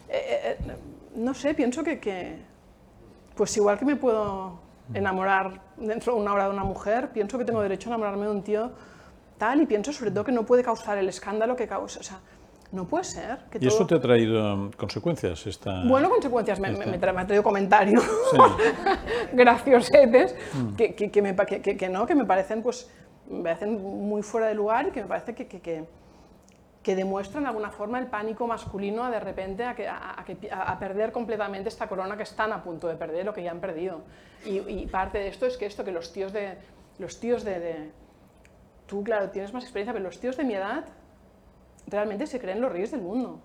eh, 0.08 0.58
eh, 0.58 0.58
no 1.18 1.34
sé, 1.34 1.54
pienso 1.54 1.84
que, 1.84 2.00
que, 2.00 2.38
pues 3.36 3.56
igual 3.58 3.78
que 3.78 3.84
me 3.84 3.98
puedo 3.98 4.58
enamorar 4.94 5.60
dentro 5.76 6.16
de 6.16 6.22
una 6.22 6.34
hora 6.34 6.46
de 6.46 6.52
una 6.52 6.64
mujer, 6.64 7.10
pienso 7.10 7.38
que 7.38 7.44
tengo 7.44 7.62
derecho 7.62 7.90
a 7.90 7.92
enamorarme 7.92 8.24
de 8.26 8.32
un 8.32 8.42
tío 8.42 8.72
tal 9.38 9.60
y 9.62 9.66
pienso 9.66 9.92
sobre 9.92 10.12
todo 10.12 10.24
que 10.24 10.32
no 10.32 10.46
puede 10.46 10.64
causar 10.64 10.98
el 10.98 11.10
escándalo 11.10 11.58
que 11.58 11.68
causa. 11.68 12.00
O 12.00 12.04
sea, 12.04 12.20
no 12.72 12.86
puede 12.86 13.04
ser 13.04 13.40
que 13.52 13.58
¿Y 13.60 13.68
eso 13.68 13.86
te 13.86 13.96
ha 13.96 14.00
traído 14.00 14.72
consecuencias? 14.78 15.46
Esta... 15.46 15.84
Bueno, 15.84 16.10
consecuencias, 16.10 16.58
me, 16.62 16.72
me- 16.72 16.86
me 16.86 17.02
tra- 17.02 17.14
me 17.14 17.22
ha 17.22 17.26
traído 17.28 17.44
comentarios 17.44 18.02
Sí. 18.32 18.38
graciosetes 19.34 20.36
que, 20.78 20.96
que, 20.96 21.12
que 21.12 21.22
me 21.22 21.34
pa- 21.34 21.46
que- 21.46 21.62
que- 21.62 21.76
que 21.76 21.90
no, 21.90 22.06
que 22.06 22.16
me 22.16 22.24
parecen, 22.26 22.62
pues, 22.64 22.90
me 23.30 23.44
parecen 23.44 23.82
muy 23.82 24.22
fuera 24.22 24.48
de 24.48 24.56
lugar 24.56 24.88
y 24.88 24.92
que 24.92 25.02
me 25.02 25.08
parece 25.08 25.34
que, 25.36 25.48
que, 25.48 25.62
que, 25.62 25.86
que 26.84 26.96
demuestran 26.96 27.44
de 27.44 27.50
alguna 27.50 27.72
forma 27.72 27.98
el 28.00 28.08
pánico 28.08 28.46
masculino 28.48 29.04
a 29.04 29.10
de 29.12 29.20
repente 29.20 29.64
a, 29.64 29.74
que, 29.76 29.88
a, 29.88 29.98
a 29.98 30.72
a- 30.72 30.80
perder 30.80 31.12
completamente 31.12 31.70
esta 31.70 31.88
corona 31.88 32.18
que 32.18 32.24
están 32.24 32.52
a 32.52 32.62
punto 32.62 32.88
de 32.88 32.96
perder 32.96 33.28
o 33.30 33.34
que 33.34 33.42
ya 33.44 33.52
han 33.52 33.62
perdido. 33.62 34.02
Y, 34.46 34.60
y 34.60 34.88
parte 34.88 35.18
de 35.20 35.30
esto 35.30 35.46
es 35.46 35.58
que 35.58 35.66
esto, 35.66 35.84
que 35.84 35.92
los 35.92 36.12
tíos 36.12 36.34
de... 36.34 36.58
Los 37.00 37.20
tíos 37.20 37.44
de, 37.44 37.60
de- 37.60 37.92
tú, 38.86 39.04
claro, 39.04 39.30
tienes 39.30 39.54
más 39.54 39.64
experiencia, 39.64 39.94
pero 39.94 40.04
los 40.06 40.20
tíos 40.20 40.36
de 40.38 40.44
mi 40.44 40.54
edad 40.56 40.84
realmente 41.88 42.28
se 42.28 42.40
creen 42.40 42.60
los 42.62 42.72
reyes 42.72 42.92
del 42.92 43.02
mundo. 43.02 43.40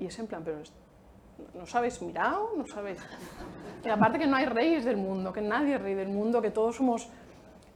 Y 0.00 0.06
es 0.06 0.18
en 0.18 0.26
plan, 0.26 0.42
pero 0.44 0.58
¿no 1.54 1.62
os 1.62 1.74
habéis 1.74 2.02
mirado? 2.02 2.50
¿No 2.56 2.64
sabéis? 2.66 2.98
Y 3.84 3.88
aparte 3.88 4.18
que 4.18 4.26
no 4.26 4.36
hay 4.36 4.46
reyes 4.46 4.84
del 4.84 4.96
mundo, 4.96 5.32
que 5.32 5.40
nadie 5.40 5.76
es 5.76 5.80
rey 5.80 5.94
del 5.94 6.08
mundo, 6.08 6.42
que 6.42 6.50
todos 6.50 6.76
somos... 6.76 7.08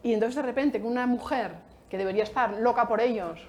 Y 0.03 0.12
entonces 0.15 0.37
de 0.37 0.43
repente 0.43 0.81
que 0.81 0.87
una 0.87 1.07
mujer 1.07 1.55
que 1.89 1.99
debería 1.99 2.24
estar 2.24 2.55
loca 2.59 2.89
por 2.89 3.01
ellos, 3.01 3.41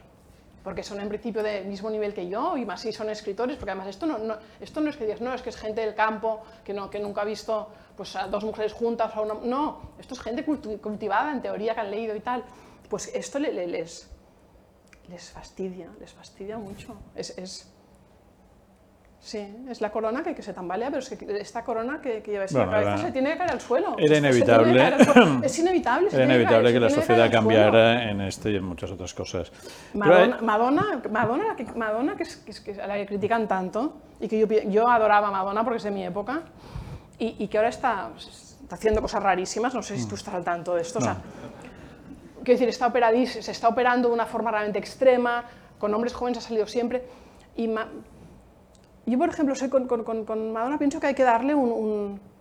porque 0.63 0.83
son 0.83 0.99
en 1.01 1.09
principio 1.09 1.43
del 1.43 1.65
mismo 1.65 1.89
nivel 1.89 2.13
que 2.13 2.29
yo 2.29 2.55
y 2.57 2.65
más 2.65 2.81
si 2.81 2.93
son 2.93 3.09
escritores, 3.09 3.57
porque 3.57 3.71
además 3.71 3.87
esto 3.87 4.05
no, 4.05 4.17
esto 4.61 4.79
no 4.81 4.89
es 4.89 4.95
que 4.97 5.05
digas, 5.05 5.19
no, 5.21 5.33
es 5.33 5.41
que 5.41 5.49
es 5.49 5.57
gente 5.57 5.81
del 5.81 5.93
campo 5.95 6.41
que, 6.63 6.73
no, 6.73 6.89
que 6.89 6.99
nunca 6.99 7.21
ha 7.21 7.25
visto 7.25 7.69
pues, 7.97 8.15
a 8.15 8.27
dos 8.27 8.43
mujeres 8.43 8.71
juntas, 8.71 9.11
no, 9.43 9.81
esto 9.99 10.13
es 10.13 10.21
gente 10.21 10.45
cultivada 10.45 11.31
en 11.31 11.41
teoría 11.41 11.73
que 11.73 11.81
han 11.81 11.91
leído 11.91 12.15
y 12.15 12.19
tal. 12.21 12.43
Pues 12.89 13.11
esto 13.13 13.39
le- 13.39 13.51
le- 13.51 13.67
les, 13.67 14.09
les 15.09 15.31
fastidia, 15.31 15.89
les 15.99 16.13
fastidia 16.13 16.57
mucho. 16.57 16.95
Es- 17.15 17.72
sí, 19.23 19.55
es 19.69 19.79
la 19.79 19.89
corona 19.89 20.21
que, 20.21 20.35
que 20.35 20.41
se 20.43 20.53
tambalea, 20.53 20.89
pero 20.89 20.99
es 20.99 21.09
que 21.09 21.39
esta 21.39 21.63
corona 21.63 22.01
que, 22.01 22.21
que 22.21 22.35
en 22.35 22.45
Bueno, 22.51 22.65
la 22.65 22.71
cabeza 22.71 22.93
era- 22.95 23.01
se 23.03 23.11
tiene 23.13 23.31
que 23.31 23.37
caer 23.37 23.51
al 23.51 23.61
suelo. 23.61 23.95
era 23.97 24.17
inevitable. 24.17 25.05
suelo. 25.05 25.39
Es 25.43 25.57
inevitable. 25.59 26.09
Era 26.13 26.25
inevitable 26.25 26.69
caer- 26.69 26.73
que 26.73 26.79
la 26.81 26.89
sociedad 26.89 27.31
cambiara 27.31 28.09
en 28.11 28.21
este 28.21 28.51
y 28.51 28.57
en 28.57 28.63
muchas 28.65 28.91
otras 28.91 29.13
cosas. 29.13 29.51
Madonna, 29.93 30.35
hay- 30.37 30.43
Madonna, 30.45 31.01
Madonna, 31.09 31.47
la 31.47 31.55
que, 31.55 31.63
Madonna 31.73 32.15
que 32.17 32.23
es, 32.23 32.37
que 32.63 32.81
a 32.81 32.85
la 32.85 32.95
que 32.95 33.05
critican 33.05 33.47
tanto 33.47 33.93
y 34.19 34.27
que 34.27 34.37
yo, 34.39 34.45
yo 34.47 34.87
adoraba 34.89 35.29
a 35.29 35.31
Madonna 35.31 35.63
porque 35.63 35.77
es 35.77 35.83
de 35.83 35.91
mi 35.91 36.03
época 36.05 36.41
y, 37.17 37.35
y 37.39 37.47
que 37.47 37.57
ahora 37.57 37.69
está, 37.69 38.09
está 38.17 38.75
haciendo 38.75 39.01
cosas 39.01 39.23
rarísimas, 39.23 39.73
no 39.73 39.81
sé 39.81 39.97
si 39.97 40.07
tú 40.07 40.15
estás 40.15 40.33
al 40.33 40.43
tanto 40.43 40.75
de 40.75 40.81
esto. 40.81 40.99
o 40.99 41.01
sea, 41.01 41.17
quiero 42.43 42.59
decir, 42.59 42.67
está 42.69 42.91
operadís- 42.91 43.41
se 43.41 43.51
está 43.51 43.69
operando 43.69 44.09
de 44.09 44.13
una 44.13 44.25
forma 44.25 44.51
realmente 44.51 44.79
extrema, 44.79 45.45
con 45.79 45.93
hombres 45.93 46.13
jóvenes 46.13 46.39
ha 46.39 46.41
salido 46.41 46.67
siempre. 46.67 47.03
Y 47.55 47.69
yo, 49.05 49.17
por 49.17 49.29
ejemplo, 49.29 49.55
soy 49.55 49.69
con, 49.69 49.87
con- 49.87 50.03
con- 50.03 50.25
con 50.25 50.51
Madonna 50.53 50.77
pienso 50.77 50.99
que 50.99 51.07
hay 51.07 51.13
que 51.15 51.23
darle 51.23 51.53
un, 51.55 51.71
un- 51.71 52.33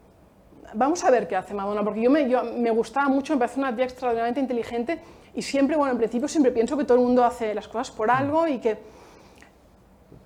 Vamos 0.74 1.04
a 1.04 1.10
ver 1.10 1.28
qué 1.28 1.36
hace 1.36 1.52
Madonna, 1.52 1.84
porque 1.84 2.00
yo 2.00 2.10
me, 2.10 2.28
yo- 2.30 2.44
me 2.44 2.70
gustaba 2.70 3.08
mucho, 3.08 3.34
me 3.34 3.40
parece 3.40 3.60
una 3.60 3.74
tía 3.76 3.84
extraordinariamente 3.84 4.40
inteligente 4.40 5.00
y 5.34 5.42
siempre, 5.42 5.76
bueno, 5.76 5.92
en 5.92 5.98
principio 5.98 6.28
siempre 6.28 6.50
pienso 6.50 6.78
que 6.78 6.84
todo 6.84 6.96
el 6.98 7.04
mundo 7.04 7.24
hace 7.24 7.54
las 7.54 7.68
cosas 7.68 7.90
por 7.90 8.10
algo 8.10 8.46
y 8.48 8.58
que... 8.58 8.78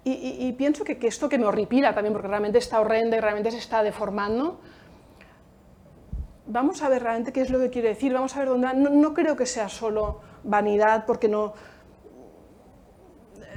Y, 0.04 0.12
y- 0.12 0.46
y 0.46 0.52
pienso 0.52 0.84
que, 0.84 0.98
que 0.98 1.08
esto 1.08 1.28
que 1.28 1.36
me 1.38 1.46
horripila 1.46 1.92
también, 1.94 2.12
porque 2.12 2.28
realmente 2.28 2.58
está 2.58 2.80
horrenda 2.80 3.16
y 3.16 3.20
realmente 3.20 3.50
se 3.50 3.58
está 3.58 3.82
deformando, 3.82 4.60
vamos 6.46 6.80
a 6.82 6.88
ver 6.88 7.02
realmente 7.02 7.32
qué 7.32 7.40
es 7.40 7.50
lo 7.50 7.58
que 7.58 7.70
quiere 7.70 7.88
decir, 7.88 8.12
vamos 8.12 8.36
a 8.36 8.38
ver 8.40 8.48
dónde. 8.48 8.72
No, 8.74 8.90
no 8.90 9.14
creo 9.14 9.34
que 9.36 9.46
sea 9.46 9.68
solo 9.68 10.20
vanidad, 10.44 11.06
porque 11.06 11.28
no... 11.28 11.54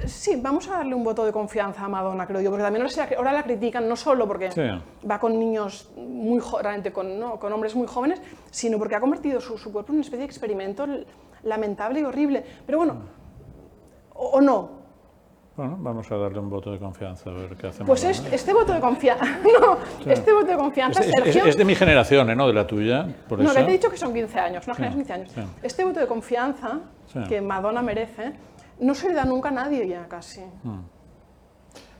Sí, 0.06 0.38
vamos 0.40 0.68
a 0.68 0.78
darle 0.78 0.94
un 0.94 1.04
voto 1.04 1.24
de 1.24 1.32
confianza 1.32 1.84
a 1.84 1.88
Madonna, 1.88 2.26
creo 2.26 2.40
yo, 2.40 2.50
porque 2.50 2.62
también 2.64 2.82
ahora, 2.86 2.94
la- 3.10 3.16
ahora 3.16 3.32
la 3.32 3.42
critican 3.42 3.88
no 3.88 3.96
solo 3.96 4.26
porque 4.26 4.50
Sí. 4.50 4.62
va 5.08 5.18
con 5.18 5.38
niños 5.38 5.90
muy 5.96 6.40
realmente 6.62 6.92
con, 6.92 7.18
¿no? 7.18 7.38
con 7.38 7.52
hombres 7.52 7.74
muy 7.74 7.86
jóvenes, 7.86 8.20
sino 8.50 8.78
porque 8.78 8.94
ha 8.96 9.00
convertido 9.00 9.40
su, 9.40 9.58
su 9.58 9.72
cuerpo 9.72 9.92
en 9.92 9.96
una 9.96 10.02
especie 10.04 10.20
de 10.20 10.24
experimento 10.26 10.86
lamentable 11.42 12.00
y 12.00 12.04
horrible. 12.04 12.44
Pero 12.66 12.78
bueno, 12.78 12.96
o, 14.14 14.26
o 14.30 14.40
no. 14.40 14.80
Bueno, 15.56 15.76
vamos 15.80 16.10
a 16.10 16.16
darle 16.16 16.38
un 16.38 16.48
voto 16.48 16.72
de 16.72 16.78
confianza 16.78 17.28
a 17.28 17.32
ver 17.34 17.54
qué 17.56 17.66
hacemos. 17.66 17.86
Pues 17.86 18.04
este, 18.04 18.34
este 18.34 18.52
voto 18.54 18.72
de 18.72 18.80
confianza, 18.80 19.26
no, 19.60 19.76
este 20.10 20.32
voto 20.32 20.46
de 20.46 20.56
confianza, 20.56 21.00
Es, 21.02 21.56
de 21.56 21.64
mi 21.64 21.74
generación, 21.74 22.30
¿eh? 22.30 22.36
no 22.36 22.46
de 22.46 22.54
la 22.54 22.66
tuya. 22.66 23.06
Por 23.28 23.38
no, 23.40 23.44
eso. 23.50 23.54
te 23.54 23.60
he 23.60 23.72
dicho 23.72 23.90
que 23.90 23.98
son 23.98 24.14
15 24.14 24.38
años, 24.38 24.64
generación 24.64 24.90
de 24.90 25.04
15 25.04 25.34
sí. 25.34 25.40
años. 25.40 25.50
Este 25.62 25.84
voto 25.84 26.00
de 26.00 26.06
confianza 26.06 26.78
Sí. 27.12 27.18
que 27.28 27.40
Madonna 27.40 27.82
merece, 27.82 28.32
no 28.80 28.94
se 28.94 29.08
le 29.08 29.14
da 29.14 29.24
nunca 29.24 29.48
a 29.48 29.52
nadie 29.52 29.86
ya 29.86 30.06
casi. 30.08 30.40
Hmm. 30.62 30.80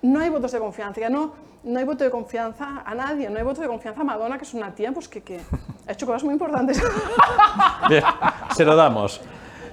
No 0.03 0.21
hay 0.21 0.31
votos 0.31 0.53
de 0.53 0.59
confianza, 0.59 1.01
ya 1.01 1.11
no, 1.11 1.33
no 1.65 1.79
hay 1.79 1.85
voto 1.85 2.05
de 2.05 2.11
confianza 2.11 2.83
a 2.85 2.95
nadie, 2.95 3.29
no 3.29 3.37
hay 3.39 3.45
voto 3.45 3.61
de 3.61 3.69
confianza 3.69 4.01
a 4.01 4.05
Madonna, 4.05 4.39
que 4.39 4.45
es 4.45 4.55
una 4.55 4.75
tía 4.75 4.93
pues, 4.93 5.09
que, 5.09 5.23
que 5.23 5.41
ha 5.87 5.93
hecho 5.93 6.07
cosas 6.07 6.25
muy 6.25 6.33
importantes. 6.33 6.83
Bien, 7.89 8.03
se 8.55 8.65
lo 8.65 8.75
damos. 8.75 9.21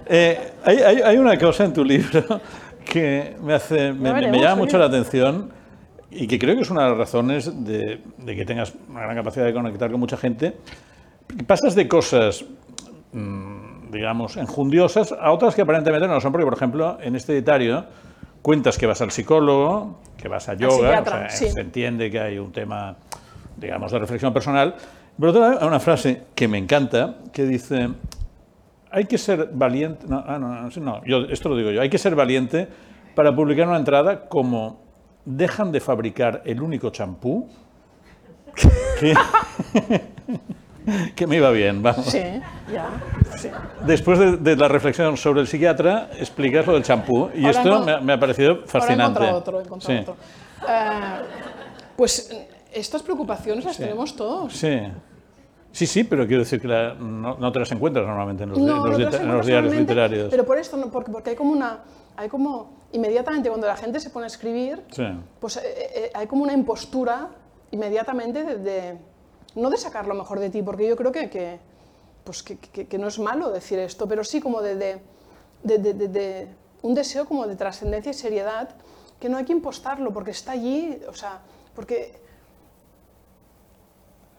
Eh, 0.06 0.54
hay, 0.66 0.78
hay- 0.78 1.02
hay 1.02 1.18
una 1.18 1.38
cosa 1.38 1.64
en 1.66 1.74
tu 1.74 1.84
libro 1.84 2.42
que 2.86 3.36
me, 3.42 3.54
hace, 3.54 3.92
me, 3.94 4.40
llama 4.40 4.56
mucho 4.56 4.78
la 4.78 4.86
atención 4.86 5.50
y 6.10 6.28
que 6.28 6.40
creo 6.40 6.56
que 6.56 6.62
es 6.62 6.70
una 6.70 6.84
de 6.84 6.90
las 6.90 6.98
razones 6.98 7.64
de, 7.66 8.02
de 8.18 8.36
que 8.36 8.46
tengas 8.46 8.74
una 8.90 9.02
gran 9.02 9.16
capacidad 9.16 9.46
de 9.46 9.54
conectar 9.54 9.92
con 9.92 10.00
mucha 10.00 10.18
gente. 10.18 10.58
Pasas 11.46 11.76
de 11.76 11.88
cosas, 11.88 12.46
mm, 13.12 13.57
digamos, 13.92 14.38
enjundiosas 14.38 15.12
a 15.12 15.32
otras 15.32 15.56
que 15.56 15.62
aparentemente 15.62 16.08
no 16.08 16.16
lo 16.16 16.22
son, 16.22 16.32
porque, 16.32 16.46
por 16.46 16.56
ejemplo, 16.56 16.98
en 17.02 17.16
este 17.16 17.42
diario 17.42 17.86
cuentas 18.42 18.78
que 18.78 18.86
vas 18.86 19.02
al 19.02 19.12
psicólogo, 19.12 20.00
que 20.18 20.28
vas 20.28 20.48
a 20.50 20.54
yoga, 20.54 21.02
o 21.02 21.06
sea, 21.06 21.30
sí. 21.30 21.50
se 21.50 21.60
entiende 21.60 22.10
que 22.10 22.20
hay 22.20 22.38
un 22.38 22.52
tema, 22.52 22.96
digamos, 23.58 23.92
de 23.92 24.00
reflexión 24.00 24.34
personal. 24.34 24.76
Pero 25.20 25.32
otra 25.32 25.66
una 25.66 25.80
frase 25.80 26.24
que 26.36 26.48
me 26.48 26.58
encanta, 26.58 27.16
que 27.34 27.46
dice, 27.46 27.90
hay 28.92 29.06
que 29.06 29.18
ser 29.18 29.50
valiente, 29.52 30.06
no, 30.08 30.24
ah, 30.26 30.38
no, 30.40 30.48
no, 30.48 30.70
no, 30.70 31.06
yo, 31.06 31.22
esto 31.30 31.50
lo 31.50 31.58
digo 31.58 31.72
yo, 31.72 31.82
hay 31.82 31.90
que 31.90 31.98
ser 31.98 32.16
valiente 32.16 32.68
para 33.16 33.36
publicar 33.36 33.68
una 33.68 33.78
entrada 33.78 34.30
como 34.30 34.80
dejan 35.26 35.72
de 35.72 35.82
fabricar 35.82 36.44
el 36.46 36.62
único 36.62 36.92
champú 36.92 37.50
que, 41.16 41.28
me 41.28 41.36
iba 41.38 41.52
bien, 41.52 41.82
vamos. 41.84 42.06
sí, 42.06 42.20
ya. 42.72 42.90
sí. 43.38 43.50
Después 43.86 44.20
de, 44.20 44.38
de 44.38 44.56
la 44.56 44.68
reflexión 44.68 45.18
sobre 45.18 45.42
el 45.42 45.48
psiquiatra, 45.48 46.10
explicas 46.18 46.66
lo 46.66 46.74
del 46.74 46.84
champú 46.84 47.30
y 47.34 47.46
Ahora 47.46 47.60
esto 47.60 47.84
me, 47.84 47.92
ha- 47.92 48.00
me 48.00 48.14
ha 48.14 48.20
parecido 48.20 48.52
Ahora 48.52 48.64
he 48.66 48.68
fascinante. 48.68 49.04
encontrado 49.20 49.38
otro, 49.38 49.60
he 49.60 49.64
encontrado 49.64 49.94
Sí, 49.96 50.02
otro. 50.02 50.18
Eh, 50.68 51.22
pues 51.96 52.36
estas 52.74 53.04
preocupaciones 53.04 53.66
las 53.66 53.78
tenemos 53.78 54.16
todos. 54.16 54.54
sí. 54.54 54.80
Sí, 55.70 55.86
sí, 55.86 56.04
pero 56.06 56.26
quiero 56.26 56.42
decir 56.42 56.60
que 56.60 56.68
la- 56.68 56.96
no, 56.96 57.38
no 57.38 57.52
te 57.52 57.60
las 57.60 57.72
encuentras 57.72 58.04
normalmente 58.08 58.44
en 58.44 58.50
los, 58.50 58.58
No, 58.58 58.78
no 58.88 58.92
en 58.98 59.42
diarios 59.46 59.76
literarios. 59.76 60.28
Pero 60.32 60.44
por 60.44 60.58
esto, 60.58 60.76
no, 60.76 60.90
porque, 60.90 61.12
porque 61.12 61.32
hay 61.32 61.36
como 61.36 61.52
una, 61.52 61.82
hay 62.16 62.30
como, 62.30 62.88
inmediatamente 62.94 63.50
cuando 63.50 63.68
la 63.68 63.76
gente 63.76 64.00
se 64.00 64.10
pone 64.10 64.24
a 64.24 64.28
escribir, 64.28 64.82
Sí. 64.90 65.04
pues 65.40 65.58
eh, 65.58 65.62
eh, 65.66 66.12
hay 66.16 66.26
como 66.26 66.42
una 66.44 66.54
impostura 66.54 67.28
inmediatamente 67.70 68.44
de, 68.44 68.56
de- 68.58 68.98
no 69.58 69.70
de 69.70 69.78
sacar 69.78 70.08
lo 70.08 70.14
mejor 70.14 70.40
de 70.40 70.50
ti, 70.50 70.62
porque 70.62 70.88
yo 70.88 70.96
creo 70.96 71.12
que, 71.12 71.30
que, 71.30 71.60
pues 72.24 72.44
que, 72.44 72.58
que- 72.58 72.88
que 72.88 72.98
no 72.98 73.08
es 73.08 73.20
malo 73.20 73.50
decir 73.52 73.80
esto, 73.80 74.08
pero 74.08 74.24
sí 74.24 74.40
como 74.40 74.62
de, 74.62 74.76
de- 74.76 75.00
de- 75.64 76.48
un 76.84 76.94
deseo 76.94 77.26
como 77.26 77.48
de 77.48 77.56
trascendencia 77.56 78.12
y 78.12 78.14
seriedad 78.14 78.70
que 79.20 79.30
no 79.30 79.38
hay 79.38 79.46
que 79.46 79.52
impostarlo, 79.54 80.14
porque 80.14 80.32
está 80.32 80.52
allí, 80.52 81.00
o 81.10 81.14
sea, 81.14 81.42
porque 81.76 82.14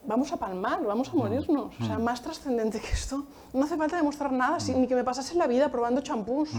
vamos 0.04 0.32
a 0.32 0.36
palmar, 0.36 0.82
vamos 0.84 1.08
a 1.08 1.12
morirnos, 1.14 1.74
o 1.80 1.84
sea, 1.84 1.98
más 1.98 2.22
trascendente 2.22 2.80
que 2.80 2.92
esto, 2.92 3.26
no 3.52 3.64
hace 3.64 3.76
falta 3.76 3.96
demostrar 3.96 4.32
nada, 4.32 4.58
ni 4.74 4.86
que 4.86 4.94
me 4.94 5.04
pasase 5.04 5.34
la 5.34 5.46
vida 5.46 5.68
probando 5.70 6.00
champús. 6.00 6.50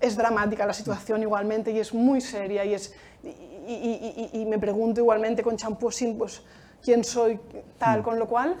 Es 0.00 0.16
dramática 0.16 0.66
la 0.66 0.72
situación 0.72 1.22
igualmente 1.22 1.70
y 1.70 1.78
es 1.78 1.94
muy 1.94 2.20
seria 2.20 2.64
y, 2.64 2.74
es, 2.74 2.92
y, 3.24 3.28
y- 3.28 4.30
y- 4.34 4.40
y 4.42 4.46
me 4.46 4.58
pregunto 4.58 5.00
igualmente 5.00 5.42
con 5.44 5.56
champú 5.56 5.90
sin 5.92 6.18
pues 6.18 6.42
quién 6.82 7.04
soy 7.04 7.38
tal, 7.78 8.02
con 8.02 8.18
lo 8.18 8.26
cual 8.26 8.56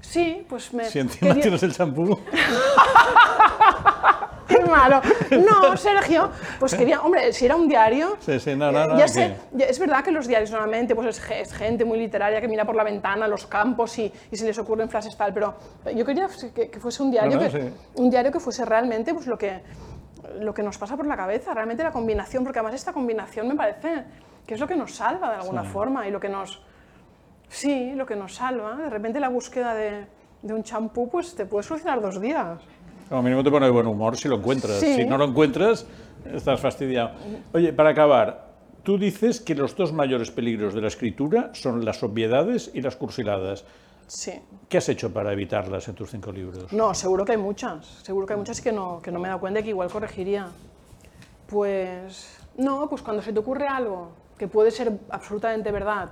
sí, 0.00 0.44
pues 0.48 0.72
me 0.72 0.84
Si 0.86 0.98
encima 0.98 1.28
quería- 1.30 1.42
tienes 1.42 1.62
el 1.62 1.72
champú. 1.74 2.18
qué 4.48 4.58
malo. 4.64 5.00
No, 5.30 5.76
Sergio, 5.76 6.30
pues 6.58 6.74
quería, 6.74 7.00
hombre, 7.02 7.32
si 7.32 7.44
era 7.46 7.54
un 7.56 7.68
diario, 7.68 8.16
Sí, 8.20 8.40
sí, 8.40 8.56
no, 8.56 8.72
no, 8.72 8.82
eh, 8.84 8.88
no, 8.88 8.98
ya 8.98 9.06
sé, 9.08 9.36
ya- 9.52 9.66
es 9.66 9.78
verdad 9.78 10.02
que 10.02 10.10
los 10.10 10.26
diarios 10.26 10.50
normalmente 10.50 10.94
pues 10.94 11.18
es, 11.18 11.30
es 11.30 11.52
gente 11.54 11.84
muy 11.84 11.98
literaria 11.98 12.40
que 12.40 12.48
mira 12.48 12.64
por 12.64 12.74
la 12.74 12.82
ventana 12.84 13.28
los 13.28 13.46
campos 13.46 13.96
y, 13.98 14.12
y 14.30 14.36
se 14.36 14.44
les 14.46 14.58
ocurren 14.58 14.88
frases 14.88 15.16
tal, 15.16 15.32
pero 15.32 15.54
yo 15.94 16.04
quería 16.04 16.28
que, 16.54 16.70
que 16.70 16.80
fuese 16.80 17.02
un 17.02 17.10
diario, 17.10 17.38
que, 17.38 17.50
sí. 17.50 17.58
un 17.94 18.10
diario 18.10 18.32
que 18.32 18.40
fuese 18.40 18.64
realmente 18.64 19.14
pues 19.14 19.26
lo 19.26 19.38
que, 19.38 19.60
lo 20.40 20.52
que 20.54 20.62
nos 20.62 20.78
pasa 20.78 20.96
por 20.96 21.06
la 21.06 21.16
cabeza, 21.16 21.54
realmente 21.54 21.82
la 21.84 21.92
combinación, 21.92 22.42
porque 22.42 22.58
además 22.58 22.74
esta 22.74 22.92
combinación 22.92 23.46
me 23.46 23.54
parece 23.54 24.04
que 24.46 24.54
es 24.54 24.60
lo 24.60 24.66
que 24.66 24.74
nos 24.76 24.94
salva 24.94 25.30
de 25.30 25.36
alguna 25.36 25.62
forma 25.62 26.08
y 26.08 26.10
lo 26.10 26.18
que 26.18 26.28
nos, 26.28 26.60
sí, 27.50 27.92
lo 27.94 28.06
que 28.06 28.16
nos 28.16 28.36
salva. 28.36 28.76
De 28.76 28.88
repente 28.88 29.20
la 29.20 29.28
búsqueda 29.28 29.74
de, 29.74 30.06
de 30.40 30.54
un 30.54 30.62
champú 30.62 31.10
pues 31.10 31.34
te 31.34 31.44
puede 31.44 31.62
solucionar 31.64 32.00
dos 32.00 32.18
días. 32.18 32.62
Como 33.10 33.22
mínimo 33.22 33.44
te 33.44 33.50
pone 33.50 33.66
de 33.66 33.72
buen 33.72 33.86
humor 33.86 34.16
si 34.16 34.28
lo 34.28 34.36
encuentras. 34.36 34.78
Sí. 34.78 34.94
Si 34.94 35.04
no 35.04 35.18
lo 35.18 35.24
encuentras, 35.24 35.84
estás 36.32 36.60
fastidiado. 36.60 37.10
Oye, 37.52 37.72
para 37.72 37.90
acabar, 37.90 38.52
tú 38.84 38.96
dices 38.96 39.40
que 39.40 39.54
los 39.54 39.74
dos 39.76 39.92
mayores 39.92 40.30
peligros 40.30 40.74
de 40.74 40.80
la 40.80 40.88
escritura 40.88 41.50
son 41.52 41.84
las 41.84 42.02
obviedades 42.02 42.70
y 42.72 42.80
las 42.80 42.96
cursiladas. 42.96 43.64
Sí. 44.06 44.32
¿Qué 44.68 44.78
has 44.78 44.88
hecho 44.88 45.12
para 45.12 45.32
evitarlas 45.32 45.88
en 45.88 45.94
tus 45.94 46.10
cinco 46.10 46.32
libros? 46.32 46.72
No, 46.72 46.94
seguro 46.94 47.24
que 47.24 47.32
hay 47.32 47.38
muchas. 47.38 47.84
Seguro 47.86 48.26
que 48.26 48.32
hay 48.34 48.38
muchas 48.38 48.60
que 48.60 48.72
no, 48.72 49.00
que 49.02 49.10
no 49.10 49.18
me 49.18 49.26
he 49.26 49.28
dado 49.28 49.40
cuenta 49.40 49.60
y 49.60 49.62
que 49.64 49.70
igual 49.70 49.90
corregiría. 49.90 50.48
Pues 51.48 52.38
no, 52.56 52.88
pues 52.88 53.02
cuando 53.02 53.22
se 53.22 53.32
te 53.32 53.38
ocurre 53.40 53.66
algo 53.66 54.12
que 54.38 54.46
puede 54.46 54.70
ser 54.70 54.92
absolutamente 55.10 55.70
verdad, 55.72 56.10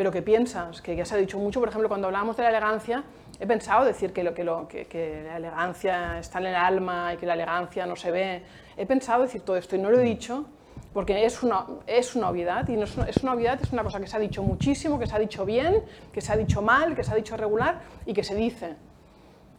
pero 0.00 0.10
que 0.10 0.22
piensas, 0.22 0.80
que 0.80 0.96
ya 0.96 1.04
se 1.04 1.14
ha 1.14 1.18
dicho 1.18 1.38
mucho, 1.38 1.60
por 1.60 1.68
ejemplo, 1.68 1.86
cuando 1.86 2.06
hablábamos 2.06 2.34
de 2.34 2.42
la 2.42 2.48
elegancia, 2.48 3.04
he 3.38 3.46
pensado 3.46 3.84
decir 3.84 4.14
que, 4.14 4.24
lo, 4.24 4.32
que, 4.32 4.44
lo, 4.44 4.66
que, 4.66 4.86
que 4.86 5.24
la 5.26 5.36
elegancia 5.36 6.18
está 6.18 6.38
en 6.38 6.46
el 6.46 6.54
alma 6.54 7.12
y 7.12 7.18
que 7.18 7.26
la 7.26 7.34
elegancia 7.34 7.84
no 7.84 7.94
se 7.96 8.10
ve. 8.10 8.42
He 8.78 8.86
pensado 8.86 9.20
decir 9.24 9.42
todo 9.42 9.58
esto 9.58 9.76
y 9.76 9.78
no 9.78 9.90
lo 9.90 9.98
he 10.00 10.02
dicho 10.02 10.46
porque 10.94 11.26
es 11.26 11.42
una, 11.42 11.66
es 11.86 12.16
una 12.16 12.30
obviedad 12.30 12.66
y 12.66 12.78
no 12.78 12.84
es 12.84 12.96
una, 12.96 13.10
es 13.10 13.18
una 13.18 13.34
obviedad, 13.34 13.60
es 13.62 13.74
una 13.74 13.82
cosa 13.82 14.00
que 14.00 14.06
se 14.06 14.16
ha 14.16 14.20
dicho 14.20 14.42
muchísimo, 14.42 14.98
que 14.98 15.06
se 15.06 15.14
ha 15.14 15.18
dicho 15.18 15.44
bien, 15.44 15.84
que 16.14 16.22
se 16.22 16.32
ha 16.32 16.36
dicho 16.38 16.62
mal, 16.62 16.96
que 16.96 17.04
se 17.04 17.12
ha 17.12 17.14
dicho 17.14 17.36
regular 17.36 17.82
y 18.06 18.14
que 18.14 18.24
se 18.24 18.34
dice. 18.34 18.76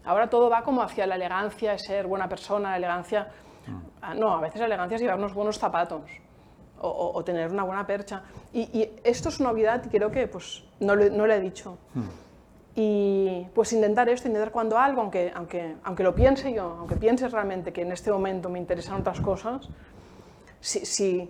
Ahora 0.04 0.28
todo 0.28 0.50
va 0.50 0.64
como 0.64 0.82
hacia 0.82 1.06
la 1.06 1.18
elegancia, 1.18 1.78
ser 1.78 2.08
buena 2.08 2.28
persona, 2.28 2.72
la 2.72 2.78
elegancia... 2.78 3.28
Ah, 4.02 4.16
No, 4.16 4.36
a 4.38 4.42
veces 4.42 4.60
la 4.60 4.66
elegancia 4.66 4.96
es 4.96 5.02
llevar 5.04 5.20
unos 5.20 5.36
buenos 5.36 5.60
zapatos 5.60 6.02
o, 6.88 7.12
o- 7.16 7.24
tener 7.24 7.52
una 7.52 7.64
buena 7.64 7.86
percha. 7.86 8.24
Y, 8.54 8.62
y 8.78 8.92
esto 9.04 9.30
es 9.30 9.40
una 9.40 9.50
novedad 9.52 9.84
y 9.86 9.90
creo 9.90 10.12
que 10.12 10.28
pues, 10.28 10.64
no, 10.80 10.96
lo, 10.96 11.10
no 11.10 11.28
lo 11.28 11.34
he 11.34 11.40
dicho. 11.40 11.78
Y 12.76 13.48
pues 13.54 13.74
intentar 13.74 14.08
esto, 14.10 14.28
intentar 14.28 14.52
cuando 14.52 14.78
algo, 14.78 15.02
aunque, 15.02 15.32
aunque, 15.36 15.76
aunque 15.84 16.04
lo 16.04 16.16
piense 16.16 16.54
yo, 16.54 16.64
aunque 16.80 16.96
piense 16.96 17.28
realmente 17.28 17.74
que 17.74 17.82
en 17.82 17.92
este 17.92 18.12
momento 18.12 18.50
me 18.50 18.60
interesan 18.60 19.02
otras 19.02 19.20
cosas, 19.20 19.68
si, 20.62 20.86
si, 20.86 21.30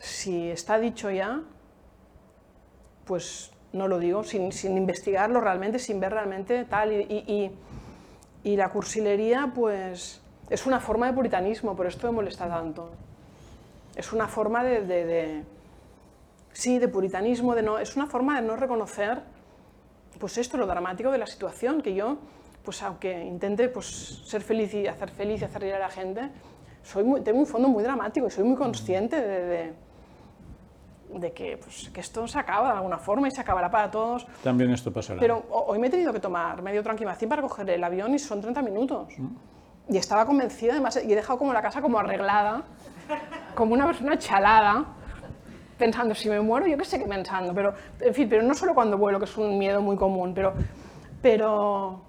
si 0.00 0.50
está 0.50 0.78
dicho 0.78 1.10
ya, 1.10 1.40
pues 3.04 3.50
no 3.72 3.88
lo 3.88 3.98
digo, 3.98 4.24
sin, 4.24 4.52
sin 4.52 4.76
investigarlo 4.76 5.40
realmente, 5.40 5.78
sin 5.78 6.00
ver 6.00 6.12
realmente 6.12 6.64
tal. 6.64 6.92
Y, 6.92 6.96
y- 7.02 7.24
y- 7.32 7.50
y 8.44 8.56
la 8.56 8.68
cursilería, 8.70 9.52
pues, 9.54 10.20
es 10.48 10.66
una 10.66 10.80
forma 10.80 11.06
de 11.06 11.12
puritanismo, 11.12 11.74
por 11.74 11.86
esto 11.86 12.06
me 12.06 12.12
molesta 12.12 12.48
tanto. 12.48 12.90
Es 13.98 14.12
una 14.12 14.28
forma 14.28 14.62
de, 14.62 14.80
de- 14.86 15.04
de- 15.04 15.44
sí, 16.52 16.78
de 16.78 16.86
puritanismo, 16.88 17.54
de 17.56 17.62
no, 17.62 17.78
es 17.78 17.96
una 17.96 18.06
forma 18.06 18.40
de 18.40 18.46
no 18.46 18.54
reconocer, 18.56 19.20
pues 20.20 20.38
esto, 20.38 20.56
lo 20.56 20.66
dramático 20.66 21.10
de 21.10 21.18
la 21.18 21.26
situación, 21.26 21.82
que 21.82 21.94
yo, 21.94 22.16
pues 22.64 22.80
aunque 22.84 23.24
intente 23.24 23.68
pues, 23.68 24.22
ser 24.24 24.40
feliz 24.42 24.72
y 24.72 24.86
hacer 24.86 25.10
feliz 25.10 25.40
y 25.42 25.44
hacer 25.44 25.60
reír 25.62 25.74
a 25.74 25.80
la 25.80 25.90
gente, 25.90 26.30
soy 26.84 27.02
muy- 27.02 27.22
tengo 27.22 27.40
un 27.40 27.46
fondo 27.46 27.68
muy 27.68 27.82
dramático 27.82 28.28
y 28.28 28.30
soy 28.30 28.44
muy 28.44 28.56
consciente 28.56 29.20
de, 29.20 29.44
de- 29.44 29.72
de 31.14 31.32
que, 31.32 31.56
pues, 31.56 31.88
que 31.90 32.00
esto 32.00 32.28
se 32.28 32.38
acaba 32.38 32.70
de 32.70 32.76
alguna 32.76 32.98
forma 32.98 33.26
y 33.26 33.30
se 33.32 33.40
acabará 33.40 33.68
para 33.70 33.90
todos. 33.90 34.26
También 34.44 34.70
esto 34.70 34.92
pasará. 34.92 35.18
Pero 35.18 35.42
ho- 35.50 35.64
hoy 35.68 35.78
me 35.80 35.88
he 35.88 35.90
tenido 35.90 36.12
que 36.12 36.20
tomar 36.20 36.62
medio 36.62 36.82
tranquimacín 36.84 37.28
para 37.28 37.42
coger 37.42 37.68
el 37.70 37.82
avión 37.82 38.14
y 38.14 38.18
son 38.20 38.40
30 38.40 38.62
minutos. 38.62 39.08
Y 39.88 39.96
estaba 39.96 40.26
convencida, 40.26 40.72
además, 40.72 41.00
y 41.02 41.10
he 41.10 41.16
dejado 41.16 41.38
como 41.38 41.52
la 41.54 41.62
casa 41.62 41.80
como 41.80 41.98
arreglada, 41.98 42.62
como 43.58 43.74
una 43.74 43.86
persona 43.86 44.16
chalada, 44.16 44.84
pensando, 45.76 46.14
si 46.14 46.28
me 46.28 46.40
muero, 46.40 46.66
yo 46.68 46.78
qué 46.78 46.84
sé 46.84 46.98
qué 47.00 47.06
pensando. 47.06 47.52
Pero, 47.52 47.74
en 48.00 48.14
fin, 48.14 48.28
pero 48.28 48.42
no 48.44 48.54
solo 48.54 48.72
cuando 48.72 48.96
vuelo, 48.96 49.18
que 49.18 49.24
es 49.24 49.36
un 49.36 49.58
miedo 49.58 49.82
muy 49.82 49.96
común, 49.96 50.32
pero, 50.32 50.54
pero 51.20 52.02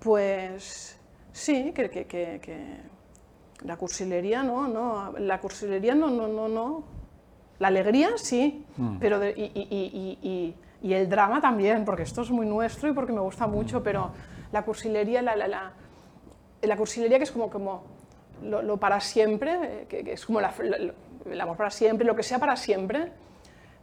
pues 0.00 0.98
sí, 1.32 1.72
que, 1.74 1.90
que, 1.90 2.06
que, 2.06 2.40
que 2.42 2.76
la 3.64 3.76
cursilería 3.76 4.42
no, 4.42 4.68
no, 4.68 5.12
la 5.18 5.40
cursilería 5.40 5.94
no, 5.94 6.08
no, 6.08 6.28
no, 6.28 6.48
no. 6.48 6.84
La 7.58 7.68
alegría 7.68 8.10
sí, 8.16 8.64
pero 9.00 9.18
de- 9.20 9.30
y, 9.36 9.42
y- 9.42 9.68
y- 9.70 10.18
y- 10.22 10.28
y- 10.28 10.54
y 10.88 10.94
el 10.94 11.08
drama 11.08 11.40
también, 11.40 11.84
porque 11.84 12.02
esto 12.02 12.22
es 12.22 12.30
muy 12.30 12.46
nuestro 12.46 12.88
y 12.88 12.92
porque 12.92 13.12
me 13.12 13.20
gusta 13.20 13.46
mucho, 13.46 13.82
pero 13.82 14.10
la 14.50 14.62
cursilería, 14.64 15.22
la, 15.22 15.36
la, 15.36 15.46
la, 15.48 15.72
la 16.62 16.76
cursilería 16.76 17.18
que 17.18 17.24
es 17.24 17.30
como, 17.30 17.50
como 17.50 17.84
lo, 18.42 18.76
para 18.76 19.00
siempre, 19.00 19.82
eh, 19.82 19.86
que, 19.88 20.12
es 20.12 20.26
como 20.26 20.40
la- 20.40 20.54
lo- 20.58 20.94
el 21.30 21.40
amor 21.40 21.56
para 21.56 21.70
siempre, 21.70 22.06
lo 22.06 22.16
que 22.16 22.22
sea 22.22 22.38
para 22.38 22.56
siempre, 22.56 23.12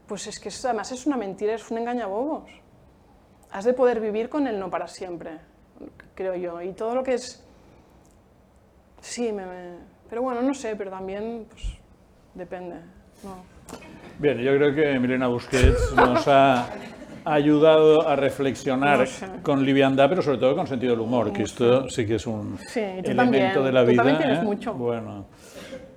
pues 0.07 0.27
es 0.27 0.40
que 0.40 0.49
es- 0.49 0.65
además 0.65 0.91
es 0.91 1.06
una 1.06 1.18
mentira, 1.18 1.53
es 1.53 1.69
un 1.72 1.77
engañabobos. 1.77 2.49
Has 3.52 3.65
de 3.65 3.73
poder 3.73 3.99
vivir 3.99 4.30
con 4.30 4.45
el 4.48 4.60
no 4.60 4.69
para 4.69 4.88
siempre, 4.88 5.31
creo 6.15 6.36
yo. 6.36 6.61
Y 6.61 6.73
todo 6.73 6.94
lo 6.95 7.03
que 7.03 7.14
es... 7.15 7.44
Sí, 9.02 9.31
me, 9.31 9.44
pero 10.10 10.22
bueno, 10.22 10.41
no 10.41 10.53
sé, 10.53 10.76
pero 10.76 10.91
también 10.91 11.45
pues, 11.49 11.64
depende. 12.34 12.76
Bien, 14.19 14.38
yo 14.40 14.56
creo 14.57 14.76
que 14.76 14.99
Milena 14.99 15.27
Busquets 15.27 15.94
nos 15.95 16.27
ha 16.27 16.68
ayudado 17.34 18.07
a 18.07 18.15
reflexionar 18.15 18.99
No 18.99 19.06
sé. 19.06 19.27
con 19.43 19.65
liviandad, 19.65 20.10
pero 20.10 20.22
sobre 20.22 20.38
todo 20.38 20.56
con 20.56 20.68
sentido 20.68 20.91
del 20.93 21.01
humor, 21.01 21.31
que 21.34 21.43
esto 21.43 21.88
sí 21.89 22.06
que 22.06 22.15
es 22.15 22.27
un 22.27 22.57
Sí, 22.57 22.80
elemento 22.80 23.15
también, 23.15 23.64
de 23.64 23.72
la 23.72 23.81
tú 23.84 23.88
vida. 23.91 23.97
también 23.97 24.18
tienes 24.19 24.39
¿eh? 24.39 24.43
mucho. 24.43 24.73
Bueno, 24.73 25.26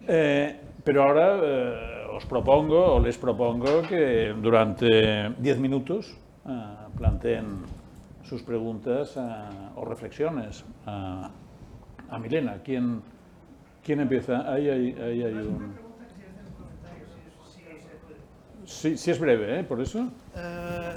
Eh, 0.09 0.57
pero 0.85 1.05
ahora 1.05 1.39
eh, 1.43 2.07
os 2.17 2.27
propongo 2.27 2.95
o 2.97 3.01
les 3.01 3.17
propongo 3.17 3.83
que 3.89 4.35
durante 4.41 5.31
10 5.39 5.59
minutos 5.59 6.17
planteen 6.99 7.63
sus 8.25 8.43
preguntas 8.43 9.17
o 9.77 9.85
reflexiones 9.85 10.65
a, 10.87 11.31
a 12.11 12.19
Milena. 12.19 12.57
¿Quién, 12.65 13.01
quién 13.85 14.01
empieza? 14.01 14.53
Ahí 14.53 14.69
hay, 14.69 14.93
ahí 15.01 15.23
hay 15.23 15.33
un... 15.35 15.75
Sí, 18.65 18.97
sí 18.97 19.11
es 19.11 19.19
breve, 19.21 19.61
¿eh? 19.61 19.65
Por 19.65 19.81
eso. 19.81 20.09
Eh, 20.35 20.95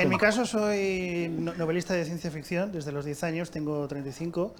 en 0.00 0.08
mi 0.08 0.16
caso 0.18 0.46
soy 0.46 1.28
no- 1.30 1.54
novelista 1.54 1.94
de 1.94 2.04
ciencia 2.04 2.30
ficción 2.30 2.72
desde 2.72 2.92
los 2.92 3.04
10 3.04 3.22
años, 3.24 3.50
tengo 3.50 3.86
35, 3.86 4.54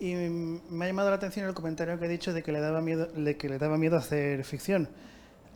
y 0.00 0.14
me 0.14 0.84
ha 0.84 0.88
llamado 0.88 1.10
la 1.10 1.16
atención 1.16 1.46
el 1.48 1.54
comentario 1.54 1.98
que 1.98 2.06
he 2.06 2.08
dicho 2.08 2.32
de 2.32 2.42
que 2.42 2.52
le 2.52 2.60
daba 2.60 2.80
miedo, 2.80 3.06
de 3.06 3.36
que 3.36 3.48
le 3.48 3.58
daba 3.58 3.76
miedo 3.78 3.96
hacer 3.96 4.44
ficción. 4.44 4.88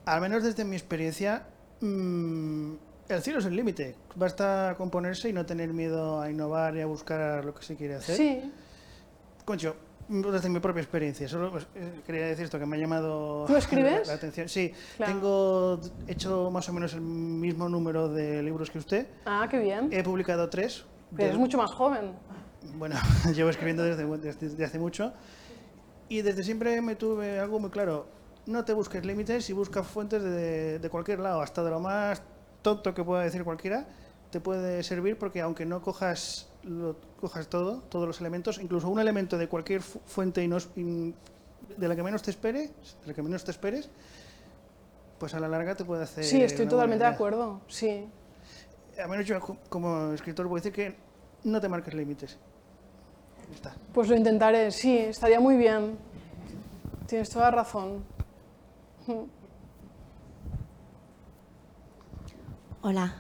Al 0.06 0.20
menos 0.20 0.43
desde 0.43 0.65
mi 0.65 0.77
experiencia, 0.77 1.44
mm, 1.81 2.73
el 3.09 3.23
cielo 3.23 3.39
es 3.40 3.44
el 3.47 3.56
límite. 3.56 3.94
Basta 4.16 4.74
componerse 4.77 5.28
y 5.28 5.32
no 5.32 5.44
tener 5.47 5.73
miedo 5.73 6.20
a 6.20 6.31
innovar 6.31 6.77
y 6.77 6.81
a 6.81 6.86
buscar 6.86 7.44
lo 7.44 7.55
que 7.55 7.62
se 7.65 7.77
quiere 7.77 7.97
hacer. 7.97 8.16
Sí, 8.16 8.52
Concho, 9.44 9.77
desde 10.09 10.49
mi 10.49 10.59
propia 10.61 10.81
experiencia, 10.81 11.29
solo 11.29 11.51
pues, 11.51 11.67
eh, 11.75 12.01
quería 12.07 12.27
decir 12.27 12.45
esto 12.47 12.59
que 12.59 12.65
me 12.67 12.77
ha 12.77 12.81
llamado 12.81 13.45
¿Tú 13.47 13.57
escribes? 13.57 14.09
la, 14.09 14.15
atención. 14.15 14.49
Sí, 14.49 14.73
Claro. 14.97 15.13
tengo 15.13 15.81
hecho 16.07 16.51
más 16.51 16.69
o 16.69 16.73
menos 16.73 16.95
el 16.95 17.01
mismo 17.03 17.69
número 17.69 18.09
de 18.09 18.43
libros 18.43 18.71
que 18.71 18.79
usted. 18.79 19.07
ah, 19.27 19.47
qué 19.51 19.59
bien. 19.59 19.89
He 19.93 20.03
publicado 20.03 20.49
tres. 20.49 20.85
Pero 21.15 21.29
eres 21.29 21.39
mucho 21.39 21.59
más 21.59 21.71
joven. 21.73 22.13
Bueno, 22.77 22.97
llevo 23.35 23.51
escribiendo 23.51 23.83
desde, 23.85 24.05
desde- 24.19 24.49
desde 24.49 24.65
hace 24.65 24.79
mucho. 24.79 25.13
Y 26.09 26.23
desde 26.23 26.43
siempre 26.43 26.81
me 26.81 26.97
tuve 26.97 27.39
algo 27.39 27.59
muy 27.61 27.71
claro. 27.71 28.07
No 28.47 28.65
te 28.65 28.73
busques 28.73 29.05
límites 29.05 29.51
y 29.51 29.53
busca 29.53 29.83
fuentes 29.83 30.23
de, 30.23 30.79
de 30.79 30.89
cualquier 30.91 31.21
lado, 31.21 31.43
hasta 31.43 31.63
de 31.63 31.71
lo 31.71 31.81
más 31.81 32.23
tonto 32.63 32.95
que 32.95 33.05
pueda 33.05 33.23
decir 33.23 33.45
cualquiera, 33.45 33.87
te 34.31 34.41
puede 34.41 34.83
servir 34.83 35.19
porque 35.19 35.43
aunque 35.43 35.67
no 35.67 35.83
cojas, 35.83 36.49
lo, 36.69 36.97
cojas 37.20 37.49
todo, 37.49 37.78
todos 37.89 38.07
los 38.07 38.20
elementos, 38.20 38.59
incluso 38.61 38.89
un 38.89 39.01
elemento 39.01 39.36
de 39.39 39.49
cualquier 39.49 39.82
fu- 39.82 40.01
fuente 40.07 40.43
y 40.43 40.49
no 40.49 40.59
de 41.77 41.89
la 41.89 41.95
que 41.97 42.03
menos 42.03 42.23
te 42.23 42.31
espere, 42.31 42.69
de 42.69 43.07
la 43.07 43.15
que 43.15 43.23
menos 43.23 43.45
te 43.45 43.51
esperes, 43.51 43.90
pues 45.19 45.35
a 45.35 45.40
la 45.40 45.49
larga 45.49 45.74
te 45.74 45.85
puede 45.85 46.05
hacer. 46.05 46.24
Sí, 46.24 46.43
estoy 46.43 46.66
totalmente 46.66 47.05
de 47.05 47.11
acuerdo. 47.11 47.61
Sí. 47.69 48.07
A 49.03 49.07
menos 49.07 49.27
yo 49.27 49.40
co- 49.40 49.57
como 49.69 50.12
escritor 50.12 50.47
puedo 50.47 50.57
decir 50.62 50.73
que 50.73 50.97
no 51.45 51.61
te 51.61 51.69
marques 51.69 51.95
límites. 51.95 52.39
Está. 53.55 53.74
Pues 53.93 54.09
lo 54.09 54.16
intentaré, 54.16 54.70
sí, 54.70 54.99
estaría 54.99 55.40
muy 55.40 55.57
bien. 55.57 55.97
Tienes 57.07 57.31
toda 57.31 57.51
razón. 57.51 58.05
Hola. 62.82 63.15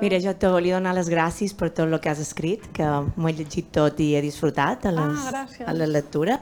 Mira, 0.00 0.18
jo 0.20 0.34
te 0.34 0.48
volia 0.50 0.74
donar 0.76 0.94
les 0.96 1.08
gràcies 1.10 1.52
per 1.54 1.70
tot 1.70 1.86
el 1.86 2.00
que 2.00 2.10
has 2.10 2.18
escrit, 2.22 2.64
que 2.74 2.84
m'ho 3.16 3.28
he 3.28 3.34
llegit 3.38 3.68
tot 3.72 4.00
i 4.02 4.14
he 4.16 4.22
disfrutat 4.24 4.86
a 4.86 4.92
les, 4.92 5.18
Ah, 5.26 5.30
gràcies. 5.30 5.68
a 5.68 5.72
les 5.72 5.88
lectures. 5.88 6.40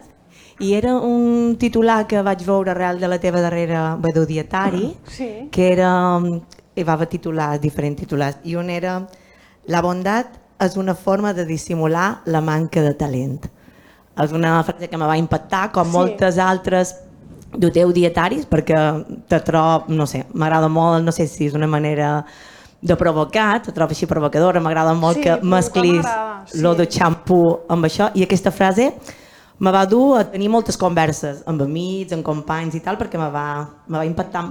I 0.61 0.73
era 0.75 0.95
un 0.97 1.57
titular 1.59 2.07
que 2.07 2.23
vaig 2.23 2.45
veure 2.47 2.71
arrel 2.71 3.01
de 3.01 3.09
la 3.09 3.19
teva 3.19 3.41
darrera 3.41 3.99
dietari, 4.27 4.97
Sí. 5.09 5.49
que 5.51 5.73
era, 5.73 6.21
hi 6.77 6.83
va 6.85 6.93
haver 6.95 7.09
titulars, 7.09 7.61
diferents 7.61 8.01
titulars, 8.01 8.39
i 8.45 8.55
un 8.57 8.71
era 8.71 9.07
La 9.66 9.81
bondat 9.81 10.27
és 10.61 10.77
una 10.77 10.95
forma 10.95 11.33
de 11.33 11.47
dissimular 11.47 12.21
la 12.27 12.43
manca 12.43 12.83
de 12.83 12.93
talent. 12.93 13.47
És 14.23 14.31
una 14.31 14.62
frase 14.62 14.89
que 14.89 14.97
me 14.99 15.07
va 15.07 15.16
impactar, 15.16 15.73
com 15.73 15.87
Sí. 15.87 15.93
moltes 15.93 16.37
altres 16.39 16.97
de 17.57 17.71
teu 17.71 17.91
dietaris, 17.93 18.47
perquè 18.49 19.23
te 19.27 19.41
trobo, 19.41 19.85
no 19.89 20.07
sé, 20.07 20.27
m'agrada 20.35 20.69
molt, 20.69 21.03
no 21.05 21.12
sé 21.12 21.27
si 21.27 21.47
és 21.47 21.55
una 21.55 21.66
manera 21.66 22.27
de 22.85 22.97
provocar, 23.01 23.62
te 23.65 23.73
trobo 23.73 23.94
així 23.97 24.06
provocadora, 24.06 24.61
m'agrada 24.61 24.93
molt 24.94 25.16
Sí, 25.16 25.24
que 25.24 25.39
mesclis 25.40 26.02
m'agrada, 26.02 26.47
sí. 26.51 26.61
lo 26.61 26.74
de 26.77 26.85
xampú 26.85 27.40
amb 27.73 27.89
això, 27.89 28.11
i 28.12 28.27
aquesta 28.27 28.52
frase 28.52 28.90
me 29.65 29.70
va 29.73 29.85
dur 29.89 30.19
a 30.19 30.24
tenir 30.28 30.51
moltes 30.52 30.77
converses 30.77 31.40
amb 31.48 31.62
amics, 31.65 32.12
amb 32.12 32.27
companys 32.27 32.77
i 32.77 32.82
tal, 32.85 32.98
perquè 33.01 33.20
me 33.20 33.31
va, 33.32 33.47
me 33.89 34.01
va 34.01 34.05
impactar, 34.05 34.44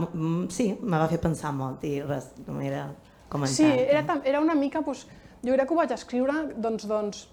sí, 0.50 0.72
me 0.82 0.98
va 0.98 1.10
fer 1.12 1.20
pensar 1.22 1.52
molt 1.54 1.84
i 1.86 2.00
res, 2.02 2.32
només 2.48 2.72
era 2.72 2.88
comentar. 3.30 3.54
Sí, 3.54 3.68
era, 3.68 4.18
era 4.24 4.42
una 4.42 4.56
mica, 4.58 4.82
doncs, 4.82 5.06
jo 5.44 5.54
crec 5.54 5.70
que 5.70 5.76
ho 5.76 5.82
vaig 5.84 5.94
escriure 5.94 6.40
doncs, 6.56 6.88
doncs, 6.90 7.28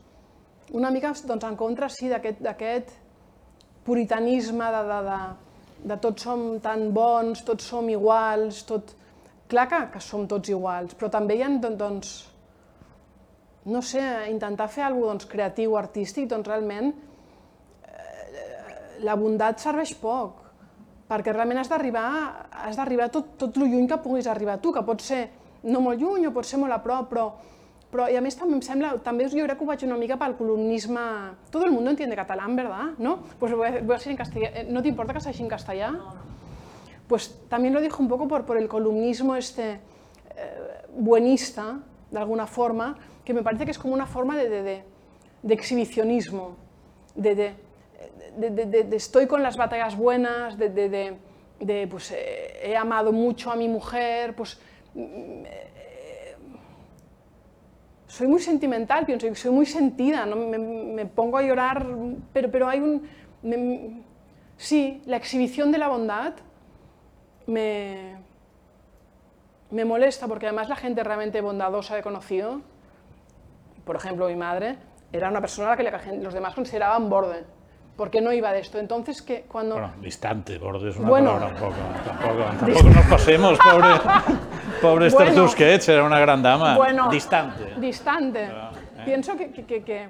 una 0.77 0.91
mica 0.93 1.15
doncs, 1.15 1.47
en 1.47 1.57
contra 1.57 1.89
sí, 1.89 2.11
d'aquest 2.13 2.43
d'aquest 2.45 2.93
puritanisme 3.87 4.69
de, 4.75 4.83
de, 4.91 5.03
de, 5.09 5.21
de 5.95 6.01
tots 6.05 6.29
som 6.29 6.43
tan 6.61 6.91
bons, 6.93 7.41
tots 7.47 7.73
som 7.73 7.89
iguals, 7.89 8.65
tot... 8.69 8.97
Clar 9.51 9.67
que, 9.69 9.79
que 9.97 10.01
som 10.05 10.27
tots 10.31 10.49
iguals, 10.53 10.95
però 10.95 11.11
també 11.11 11.35
hi 11.37 11.43
ha, 11.43 11.49
don- 11.63 11.77
doncs, 11.81 12.13
no 13.67 13.83
sé, 13.83 14.03
intentar 14.31 14.69
fer 14.71 14.85
alguna 14.87 15.11
cosa 15.11 15.17
doncs, 15.19 15.27
creatiu, 15.33 15.75
artístic, 15.77 16.29
doncs 16.31 16.47
realment 16.49 16.93
eh, 17.85 19.01
la 19.05 19.17
bondat 19.19 19.61
serveix 19.61 19.93
poc, 20.01 20.39
perquè 21.11 21.35
realment 21.35 21.59
has 21.61 21.71
d'arribar 21.73 22.07
has 22.65 22.77
d'arribar 22.79 23.11
tot, 23.11 23.35
tot 23.41 23.57
lo 23.59 23.67
lluny 23.67 23.89
que 23.91 23.99
puguis 24.05 24.29
arribar 24.31 24.61
tu, 24.63 24.73
que 24.73 24.83
pot 24.87 25.03
ser 25.03 25.25
no 25.65 25.81
molt 25.83 26.01
lluny 26.01 26.29
o 26.29 26.33
pot 26.33 26.47
ser 26.47 26.61
molt 26.63 26.73
a 26.77 26.83
prop, 26.83 27.09
però 27.13 27.31
Però, 27.91 28.05
i 28.07 28.15
a 28.15 28.21
més 28.23 28.37
també 28.39 28.55
em 28.55 28.61
sembla, 28.63 28.93
també 29.03 29.25
jo 29.27 29.43
crec 29.43 29.57
que 29.59 29.65
ho 29.65 29.67
vaig 29.67 29.81
una 29.83 29.97
mica 29.99 30.15
pel 30.15 30.37
columnisme... 30.39 31.01
Todo 31.51 31.65
el 31.67 31.73
mundo 31.73 31.91
entiende 31.91 32.15
catalán, 32.15 32.55
¿verdad? 32.55 32.93
¿No? 32.99 33.17
Pues 33.41 33.51
a, 33.51 33.57
voy 33.57 33.67
a 33.97 33.99
en 34.11 34.17
castellano. 34.17 34.55
Eh, 34.55 34.67
¿No 34.71 34.81
te 34.81 34.91
importa 34.91 35.13
que 35.13 35.19
sea 35.21 35.33
en 35.37 35.49
castellano? 35.49 35.99
No, 35.99 36.05
no. 36.15 36.40
Pues 37.11 37.41
también 37.49 37.75
lo 37.75 37.81
dijo 37.81 38.01
un 38.01 38.09
poco 38.09 38.29
por, 38.29 38.47
por 38.47 38.57
el 38.57 38.69
columnismo 38.69 39.35
este 39.35 39.73
eh, 39.73 39.79
buenista, 40.95 41.81
de 42.09 42.19
alguna 42.21 42.47
forma, 42.47 42.97
que 43.25 43.35
me 43.35 43.43
parece 43.43 43.65
que 43.65 43.73
es 43.73 43.81
como 43.81 43.95
una 43.95 44.07
forma 44.07 44.37
de, 44.37 44.49
de, 44.49 44.63
de, 44.63 44.85
de 45.43 45.55
exhibicionismo, 45.55 46.55
de, 47.17 47.55
estoy 48.93 49.27
con 49.27 49.43
las 49.43 49.57
batallas 49.57 49.97
buenas, 49.97 50.57
de, 50.57 51.89
pues 51.91 52.13
eh, 52.13 52.61
he 52.63 52.77
amado 52.77 53.11
mucho 53.11 53.51
a 53.51 53.57
mi 53.57 53.67
mujer, 53.67 54.37
pues 54.37 54.61
mm, 54.95 55.43
soy 58.07 58.29
muy 58.29 58.41
sentimental, 58.41 59.05
pienso 59.05 59.35
soy 59.35 59.51
muy 59.51 59.67
sentida, 59.67 60.27
¿no? 60.27 60.37
me, 60.37 61.07
pongo 61.07 61.39
a 61.39 61.43
llorar, 61.43 61.85
pero, 62.33 62.53
pero 62.53 62.69
hay 62.69 62.79
un... 62.79 64.05
sí, 64.57 65.03
la 65.07 65.17
exhibición 65.17 65.73
de 65.73 65.79
la 65.79 65.89
bondad 65.89 66.35
me, 67.51 68.17
me 69.71 69.85
molesta 69.85 70.27
porque 70.29 70.47
además 70.47 70.69
la 70.69 70.77
gente 70.77 71.03
realmente 71.05 71.41
bondadosa 71.41 71.99
he 71.99 72.03
conocido, 72.03 72.61
por 73.85 73.97
ejemplo 73.97 74.29
mi 74.29 74.37
madre, 74.37 74.77
era 75.13 75.29
una 75.29 75.41
persona 75.41 75.73
a 75.73 75.83
la 75.83 75.99
que 75.99 76.17
los 76.19 76.33
demás 76.33 76.55
consideraban 76.55 77.11
borde, 77.11 77.45
porque 77.97 78.21
no 78.21 78.33
iba 78.33 78.53
de 78.53 78.61
esto. 78.61 78.79
Entonces, 78.79 79.23
que 79.23 79.43
cuando... 79.43 79.75
Bueno, 79.75 79.93
distante, 80.01 80.57
borde 80.59 80.91
es 80.91 80.97
una 80.97 81.11
palabra 81.11 81.47
un 81.47 81.55
poco... 81.55 81.75
Tampoco, 82.05 82.45
tampoco 82.61 82.89
nos 82.89 83.07
pasemos, 83.07 83.59
pobre, 83.59 83.89
pobre 84.81 85.11
bueno, 85.11 85.43
Tusquets, 85.43 85.89
era 85.89 86.05
una 86.05 86.21
gran 86.21 86.43
dama. 86.43 86.77
Bueno, 86.77 87.11
distante. 87.11 87.75
Distante. 87.79 88.45
¿eh? 88.45 89.03
Pienso 89.05 89.37
que, 89.37 89.51
que, 89.51 89.83
que 89.83 90.09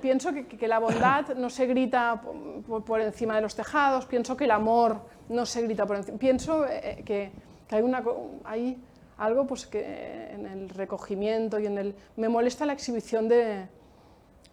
pienso 0.00 0.30
que, 0.32 0.68
la 0.68 0.78
bondad 0.78 1.34
no 1.36 1.50
se 1.50 1.66
grita 1.66 2.22
por, 2.66 2.84
por, 2.84 3.00
encima 3.00 3.34
de 3.36 3.42
los 3.42 3.54
tejados, 3.54 4.06
pienso 4.06 4.36
que 4.36 4.44
el 4.44 4.52
amor 4.52 5.02
no 5.28 5.46
se 5.46 5.62
grita 5.62 5.86
por 5.86 5.96
encima, 5.96 6.18
pienso 6.18 6.66
eh, 6.66 7.02
que, 7.04 7.30
hay, 7.70 7.82
una, 7.82 8.02
hay 8.44 8.82
algo 9.18 9.46
pues, 9.46 9.66
que 9.66 10.30
en 10.32 10.46
el 10.46 10.68
recogimiento 10.68 11.58
y 11.58 11.66
en 11.66 11.78
el... 11.78 11.94
Me 12.16 12.28
molesta 12.28 12.64
la 12.66 12.72
exhibición 12.72 13.28
de, 13.28 13.68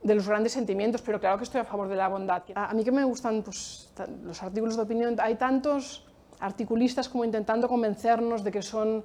de 0.05 0.13
los 0.13 0.27
grandes 0.27 0.53
sentimientos, 0.53 1.01
pero 1.01 1.19
claro 1.19 1.37
que 1.37 1.45
estoy 1.45 1.61
a 1.61 1.65
favor 1.65 1.87
de 1.87 1.95
la 1.95 2.07
bondad. 2.07 2.43
A, 2.53 2.73
mí 2.75 2.83
que 2.83 2.91
me 2.91 3.03
gustan 3.03 3.41
pues, 3.41 3.91
los 4.23 4.41
artículos 4.43 4.75
de 4.75 4.83
opinión, 4.83 5.15
hay 5.19 5.35
tantos 5.35 6.05
articulistas 6.39 7.09
como 7.09 7.25
intentando 7.25 7.67
convencernos 7.67 8.43
de 8.43 8.51
que 8.51 8.61
son 8.61 9.03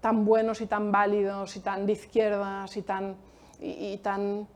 tan 0.00 0.24
buenos 0.24 0.60
y 0.60 0.66
tan 0.66 0.92
válidos 0.92 1.56
y 1.56 1.60
tan 1.60 1.84
de 1.84 1.92
izquierdas 1.94 2.76
y 2.76 2.82
tan, 2.82 3.16
y, 3.60 3.96
tan... 3.98 4.46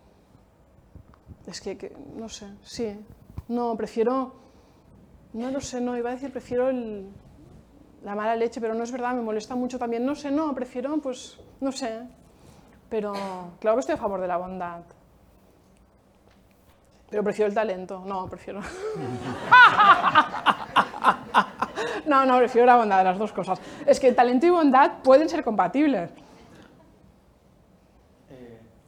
Es 1.46 1.60
que, 1.60 1.96
no 2.16 2.28
sé, 2.28 2.46
sí, 2.62 2.94
no, 3.48 3.76
prefiero, 3.76 4.32
no 5.32 5.50
lo 5.50 5.60
sé, 5.60 5.80
no, 5.80 5.96
iba 5.96 6.10
a 6.10 6.14
decir, 6.14 6.30
prefiero 6.30 6.68
el, 6.68 7.08
la 8.04 8.14
mala 8.14 8.36
leche, 8.36 8.60
pero 8.60 8.74
no 8.74 8.84
es 8.84 8.92
verdad, 8.92 9.14
me 9.14 9.22
molesta 9.22 9.54
mucho 9.54 9.78
también, 9.78 10.04
no 10.04 10.14
sé, 10.14 10.30
no, 10.30 10.54
prefiero, 10.54 10.96
pues, 10.98 11.38
no 11.60 11.72
sé, 11.72 12.02
pero 12.88 13.12
claro 13.60 13.76
que 13.76 13.80
estoy 13.80 13.94
a 13.94 13.98
favor 13.98 14.20
de 14.20 14.28
la 14.28 14.36
bondad. 14.36 14.82
Pero 17.08 17.24
prefiero 17.24 17.48
el 17.48 17.54
talento, 17.54 18.02
no, 18.06 18.28
prefiero... 18.28 18.60
no, 22.06 22.24
no, 22.24 22.38
prefiero 22.38 22.66
la 22.66 22.76
bondad 22.76 23.02
las 23.04 23.18
dos 23.18 23.32
cosas. 23.32 23.60
Es 23.84 23.98
que 23.98 24.12
talento 24.12 24.46
y 24.46 24.50
bondad 24.50 25.02
pueden 25.02 25.28
ser 25.28 25.42
compatibles. 25.42 26.10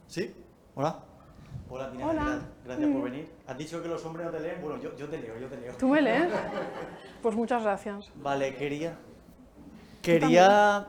¿Sí? 0.07 0.33
Hola. 0.75 0.99
Hola, 1.73 1.91
Hola. 2.03 2.39
Gracias 2.63 2.91
por 2.91 3.01
venir. 3.01 3.27
Has 3.47 3.57
dicho 3.57 3.81
que 3.81 3.87
los 3.87 4.05
hombres 4.05 4.27
no 4.27 4.31
te 4.31 4.39
leen. 4.41 4.61
Bueno, 4.61 4.79
yo, 4.79 4.95
yo 4.95 5.09
te 5.09 5.17
leo, 5.17 5.39
yo 5.39 5.47
te 5.47 5.57
leo. 5.57 5.73
¿Tú 5.73 5.87
me 5.87 6.01
lees? 6.03 6.27
Pues 7.23 7.35
muchas 7.35 7.63
gracias. 7.63 8.11
Vale, 8.15 8.53
quería... 8.53 8.95
Quería... 10.03 10.85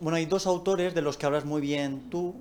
Bueno, 0.00 0.16
hay 0.16 0.24
dos 0.24 0.46
autores 0.46 0.94
de 0.94 1.02
los 1.02 1.18
que 1.18 1.26
hablas 1.26 1.44
muy 1.44 1.60
bien 1.60 2.08
tú. 2.08 2.34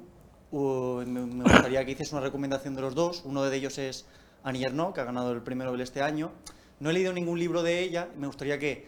me, 0.51 1.43
gustaría 1.43 1.84
que 1.84 1.91
hiciese 1.91 2.15
una 2.15 2.23
recomendación 2.23 2.73
de 2.73 2.81
los 2.81 2.95
dos. 2.95 3.23
Uno 3.26 3.43
de 3.43 3.53
ellos 3.57 3.77
es 3.77 4.05
Annie 4.45 4.64
Ernaux, 4.64 4.93
que 4.93 5.01
ha 5.01 5.03
ganado 5.03 5.34
el 5.34 5.41
premio 5.41 5.65
Nobel 5.65 5.81
este 5.81 6.01
año. 6.01 6.31
No 6.80 6.89
he 6.89 6.93
leído 6.93 7.11
ningún 7.11 7.38
libro 7.38 7.64
de 7.64 7.81
ella. 7.81 8.07
Me 8.18 8.27
gustaría 8.27 8.57
que 8.60 8.88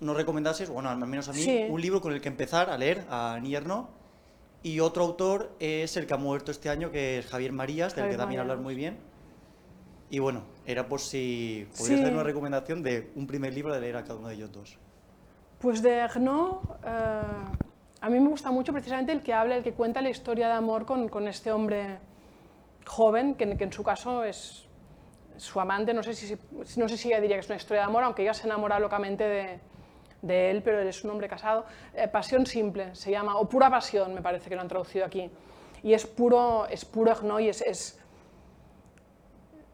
nos 0.00 0.16
recomendases, 0.16 0.68
bueno, 0.68 0.90
al 0.90 0.98
menos 0.98 1.30
a 1.30 1.32
mí, 1.32 1.66
un 1.70 1.80
libro 1.80 2.02
con 2.02 2.12
el 2.12 2.20
que 2.20 2.28
empezar 2.28 2.68
a 2.68 2.76
leer 2.76 3.06
a 3.08 3.34
Annie 3.34 3.54
Ernaux. 3.54 3.88
Y 4.66 4.80
otro 4.80 5.04
autor 5.04 5.52
es 5.60 5.96
el 5.96 6.08
que 6.08 6.14
ha 6.14 6.16
muerto 6.16 6.50
este 6.50 6.68
año, 6.68 6.90
que 6.90 7.18
es 7.18 7.26
Javier 7.26 7.52
Marías, 7.52 7.94
del 7.94 8.10
que 8.10 8.16
también 8.16 8.40
hablas 8.40 8.58
muy 8.58 8.74
bien. 8.74 8.98
Y 10.10 10.18
bueno, 10.18 10.42
era 10.66 10.88
por 10.88 10.98
si 10.98 11.68
podrías 11.78 12.00
hacer 12.00 12.12
una 12.12 12.24
recomendación 12.24 12.82
de 12.82 13.12
un 13.14 13.28
primer 13.28 13.54
libro 13.54 13.72
de 13.72 13.80
leer 13.80 13.96
a 13.96 14.02
cada 14.02 14.16
uno 14.16 14.26
de 14.26 14.34
ellos 14.34 14.50
dos. 14.50 14.76
Pues 15.60 15.82
de 15.82 16.00
Arnaud, 16.00 16.58
eh, 16.84 17.20
a 18.00 18.10
mí 18.10 18.18
me 18.18 18.28
gusta 18.28 18.50
mucho 18.50 18.72
precisamente 18.72 19.12
el 19.12 19.22
que 19.22 19.32
habla, 19.32 19.54
el 19.54 19.62
que 19.62 19.72
cuenta 19.72 20.00
la 20.00 20.10
historia 20.10 20.48
de 20.48 20.54
amor 20.54 20.84
con, 20.84 21.08
con 21.08 21.28
este 21.28 21.52
hombre 21.52 22.00
joven, 22.84 23.36
que, 23.36 23.56
que, 23.56 23.62
en 23.62 23.72
su 23.72 23.84
caso 23.84 24.24
es 24.24 24.66
su 25.36 25.60
amante, 25.60 25.94
no 25.94 26.02
sé, 26.02 26.12
si, 26.12 26.36
no 26.76 26.88
sé 26.88 26.96
si 26.96 27.06
ella 27.06 27.20
diría 27.20 27.36
que 27.36 27.42
es 27.42 27.48
una 27.48 27.58
historia 27.58 27.82
de 27.82 27.86
amor, 27.86 28.02
aunque 28.02 28.22
ella 28.22 28.34
se 28.34 28.48
enamora 28.48 28.80
locamente 28.80 29.22
de, 29.22 29.60
de 30.26 30.50
él, 30.50 30.62
pero 30.62 30.80
él 30.80 30.88
es 30.88 31.04
un 31.04 31.10
hombre 31.10 31.28
casado. 31.28 31.64
Eh, 31.94 32.08
pasión 32.08 32.46
simple 32.46 32.94
se 32.94 33.10
llama, 33.10 33.36
o 33.36 33.48
pura 33.48 33.70
pasión 33.70 34.14
me 34.14 34.22
parece 34.22 34.48
que 34.48 34.54
lo 34.54 34.62
han 34.62 34.68
traducido 34.68 35.04
aquí. 35.04 35.30
Y 35.82 35.94
es 35.94 36.06
puro, 36.06 36.66
es 36.68 36.84
puro 36.84 37.12
es, 37.38 37.98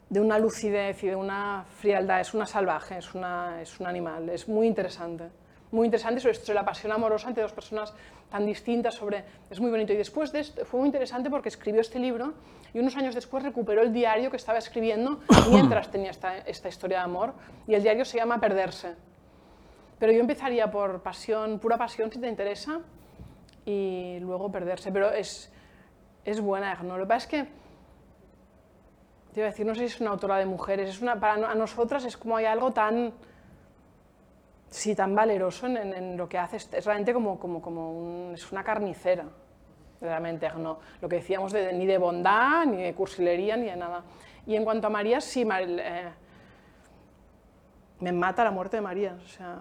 de 0.08 0.20
una 0.20 0.38
lucidez 0.38 1.02
y 1.04 1.08
de 1.08 1.16
una 1.16 1.64
frialdad, 1.78 2.20
es 2.20 2.34
una 2.34 2.46
salvaje, 2.46 2.98
es, 2.98 3.14
una, 3.14 3.62
es 3.62 3.80
un 3.80 3.86
animal, 3.86 4.28
es 4.28 4.46
muy 4.48 4.66
interesante. 4.66 5.30
Muy 5.70 5.86
interesante 5.86 6.20
sobre, 6.20 6.34
sobre 6.34 6.54
la 6.54 6.66
pasión 6.66 6.92
amorosa 6.92 7.28
entre 7.28 7.42
dos 7.42 7.52
personas 7.54 7.94
tan 8.30 8.44
distintas, 8.44 8.94
sobre, 8.94 9.24
es 9.48 9.58
muy 9.58 9.70
bonito. 9.70 9.92
Y 9.92 9.96
después 9.96 10.32
de 10.32 10.40
esto, 10.40 10.66
fue 10.66 10.80
muy 10.80 10.88
interesante 10.88 11.30
porque 11.30 11.48
escribió 11.48 11.80
este 11.80 11.98
libro 11.98 12.34
y 12.74 12.78
unos 12.78 12.96
años 12.96 13.14
después 13.14 13.42
recuperó 13.42 13.82
el 13.82 13.92
diario 13.92 14.30
que 14.30 14.36
estaba 14.36 14.58
escribiendo 14.58 15.20
mientras 15.50 15.90
tenía 15.90 16.10
esta, 16.10 16.38
esta 16.38 16.68
historia 16.68 16.98
de 16.98 17.04
amor 17.04 17.34
y 17.66 17.74
el 17.74 17.82
diario 17.82 18.04
se 18.04 18.18
llama 18.18 18.40
Perderse. 18.40 18.96
Pero 20.02 20.14
yo 20.14 20.18
empezaría 20.18 20.68
por 20.68 21.00
pasión, 21.00 21.60
pura 21.60 21.78
pasión 21.78 22.10
si 22.10 22.18
te 22.18 22.26
interesa 22.26 22.80
y 23.64 24.18
luego 24.18 24.50
Perderse, 24.50 24.90
pero 24.90 25.12
es, 25.12 25.52
es 26.24 26.40
buena, 26.40 26.74
¿no? 26.82 26.98
Lo 26.98 27.04
que 27.04 27.08
pasa 27.08 27.24
es 27.24 27.26
que 27.28 27.42
te 29.32 29.38
iba 29.38 29.46
a 29.46 29.50
decir, 29.50 29.64
no 29.64 29.76
sé 29.76 29.82
si 29.82 29.94
es 29.94 30.00
una 30.00 30.10
autora 30.10 30.38
de 30.38 30.46
mujeres, 30.46 30.90
es 30.90 31.00
una, 31.00 31.20
para 31.20 31.48
a 31.48 31.54
nosotras 31.54 32.04
es 32.04 32.16
como 32.16 32.36
hay 32.36 32.46
algo 32.46 32.72
tan, 32.72 33.12
sí, 34.70 34.96
tan 34.96 35.14
valeroso 35.14 35.68
en, 35.68 36.16
lo 36.16 36.28
que 36.28 36.36
hace, 36.36 36.56
es 36.56 36.84
realmente 36.84 37.14
como, 37.14 37.38
como, 37.38 37.62
como 37.62 37.92
un, 37.92 38.34
es 38.34 38.50
una 38.50 38.64
carnicera, 38.64 39.26
realmente, 40.00 40.50
no, 40.58 40.80
lo 41.00 41.08
que 41.08 41.14
decíamos 41.14 41.52
de, 41.52 41.72
ni 41.74 41.86
de 41.86 41.98
bondad, 41.98 42.66
ni 42.66 42.82
de 42.82 42.92
cursilería, 42.92 43.56
ni 43.56 43.66
de 43.66 43.76
nada. 43.76 44.02
Y 44.48 44.56
en 44.56 44.64
cuanto 44.64 44.88
a 44.88 44.90
María, 44.90 45.20
sí, 45.20 45.46
eh, 45.48 46.10
me 48.00 48.10
mata 48.10 48.42
la 48.42 48.50
muerte 48.50 48.78
de 48.78 48.80
María, 48.80 49.16
o 49.24 49.28
sea, 49.28 49.60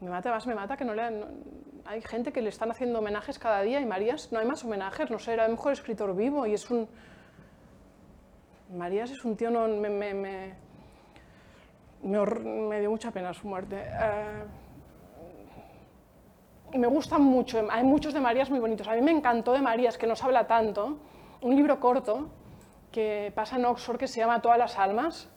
me 0.00 0.10
mata, 0.10 0.30
más 0.30 0.46
me 0.46 0.54
mata 0.54 0.76
que 0.76 0.84
no 0.84 0.94
le... 0.94 1.10
No, 1.10 1.26
hay 1.84 2.02
gente 2.02 2.32
que 2.32 2.42
le 2.42 2.50
están 2.50 2.70
haciendo 2.70 2.98
homenajes 2.98 3.38
cada 3.38 3.62
día 3.62 3.80
y 3.80 3.86
Marías 3.86 4.30
no 4.30 4.38
hay 4.38 4.46
más 4.46 4.62
homenajes, 4.62 5.10
no 5.10 5.18
sé, 5.18 5.32
era 5.32 5.46
el 5.46 5.52
mejor 5.52 5.72
escritor 5.72 6.14
vivo 6.14 6.46
y 6.46 6.54
es 6.54 6.70
un... 6.70 6.86
Marías 8.74 9.10
es 9.10 9.24
un 9.24 9.36
tío, 9.36 9.50
no, 9.50 9.66
me, 9.66 9.88
me, 9.88 10.12
me, 10.12 10.54
me, 12.02 12.80
dio 12.80 12.90
mucha 12.90 13.10
pena 13.10 13.32
su 13.32 13.48
muerte. 13.48 13.82
Y 16.74 16.78
me 16.78 16.86
gustan 16.86 17.22
mucho, 17.22 17.66
hay 17.70 17.82
muchos 17.82 18.12
de 18.12 18.20
Marías 18.20 18.50
muy 18.50 18.60
bonitos. 18.60 18.86
A 18.86 18.92
mí 18.92 19.00
me 19.00 19.10
encantó 19.10 19.54
de 19.54 19.62
Marías, 19.62 19.96
que 19.96 20.06
nos 20.06 20.22
habla 20.22 20.46
tanto, 20.46 20.98
un 21.40 21.56
libro 21.56 21.80
corto 21.80 22.28
que 22.92 23.32
pasa 23.34 23.56
en 23.56 23.64
Oxford 23.64 23.96
que 23.96 24.06
se 24.06 24.20
llama 24.20 24.42
Todas 24.42 24.58
las 24.58 24.78
almas, 24.78 25.30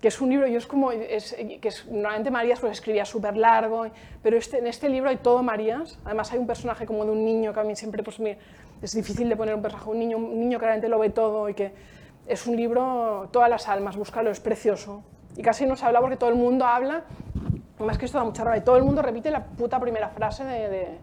que 0.00 0.08
es 0.08 0.20
un 0.20 0.30
libro, 0.30 0.46
yo 0.46 0.58
es 0.58 0.66
como, 0.66 0.92
es, 0.92 1.36
que 1.60 1.68
es, 1.68 1.86
normalmente 1.86 2.30
Marías 2.30 2.58
pues 2.60 2.72
escribía 2.72 3.04
súper 3.04 3.36
largo, 3.36 3.86
pero 4.22 4.38
este, 4.38 4.58
en 4.58 4.66
este 4.66 4.88
libro 4.88 5.10
hay 5.10 5.18
todo 5.18 5.42
Marías, 5.42 5.98
además 6.04 6.32
hay 6.32 6.38
un 6.38 6.46
personaje 6.46 6.86
como 6.86 7.04
de 7.04 7.10
un 7.10 7.24
niño 7.24 7.52
que 7.52 7.60
a 7.60 7.64
mí 7.64 7.76
siempre 7.76 8.02
pues, 8.02 8.18
es 8.80 8.94
difícil 8.94 9.28
de 9.28 9.36
poner 9.36 9.54
un 9.54 9.62
personaje, 9.62 9.90
un 9.90 9.98
niño, 9.98 10.16
un 10.16 10.40
niño 10.40 10.58
que 10.58 10.64
realmente 10.64 10.88
lo 10.88 10.98
ve 10.98 11.10
todo 11.10 11.48
y 11.50 11.54
que 11.54 11.72
es 12.26 12.46
un 12.46 12.56
libro, 12.56 13.28
todas 13.30 13.50
las 13.50 13.68
almas, 13.68 13.96
búscalo, 13.96 14.30
es 14.30 14.40
precioso. 14.40 15.02
Y 15.36 15.42
casi 15.42 15.66
no 15.66 15.76
se 15.76 15.84
habla 15.84 16.00
porque 16.00 16.16
todo 16.16 16.30
el 16.30 16.36
mundo 16.36 16.64
habla, 16.64 17.04
más 17.78 17.98
que 17.98 18.06
esto 18.06 18.18
da 18.18 18.24
mucha 18.24 18.42
rabia, 18.42 18.64
todo 18.64 18.76
el 18.76 18.84
mundo 18.84 19.02
repite 19.02 19.30
la 19.30 19.44
puta 19.44 19.78
primera 19.80 20.08
frase 20.08 20.44
de, 20.44 20.68
de 20.68 20.98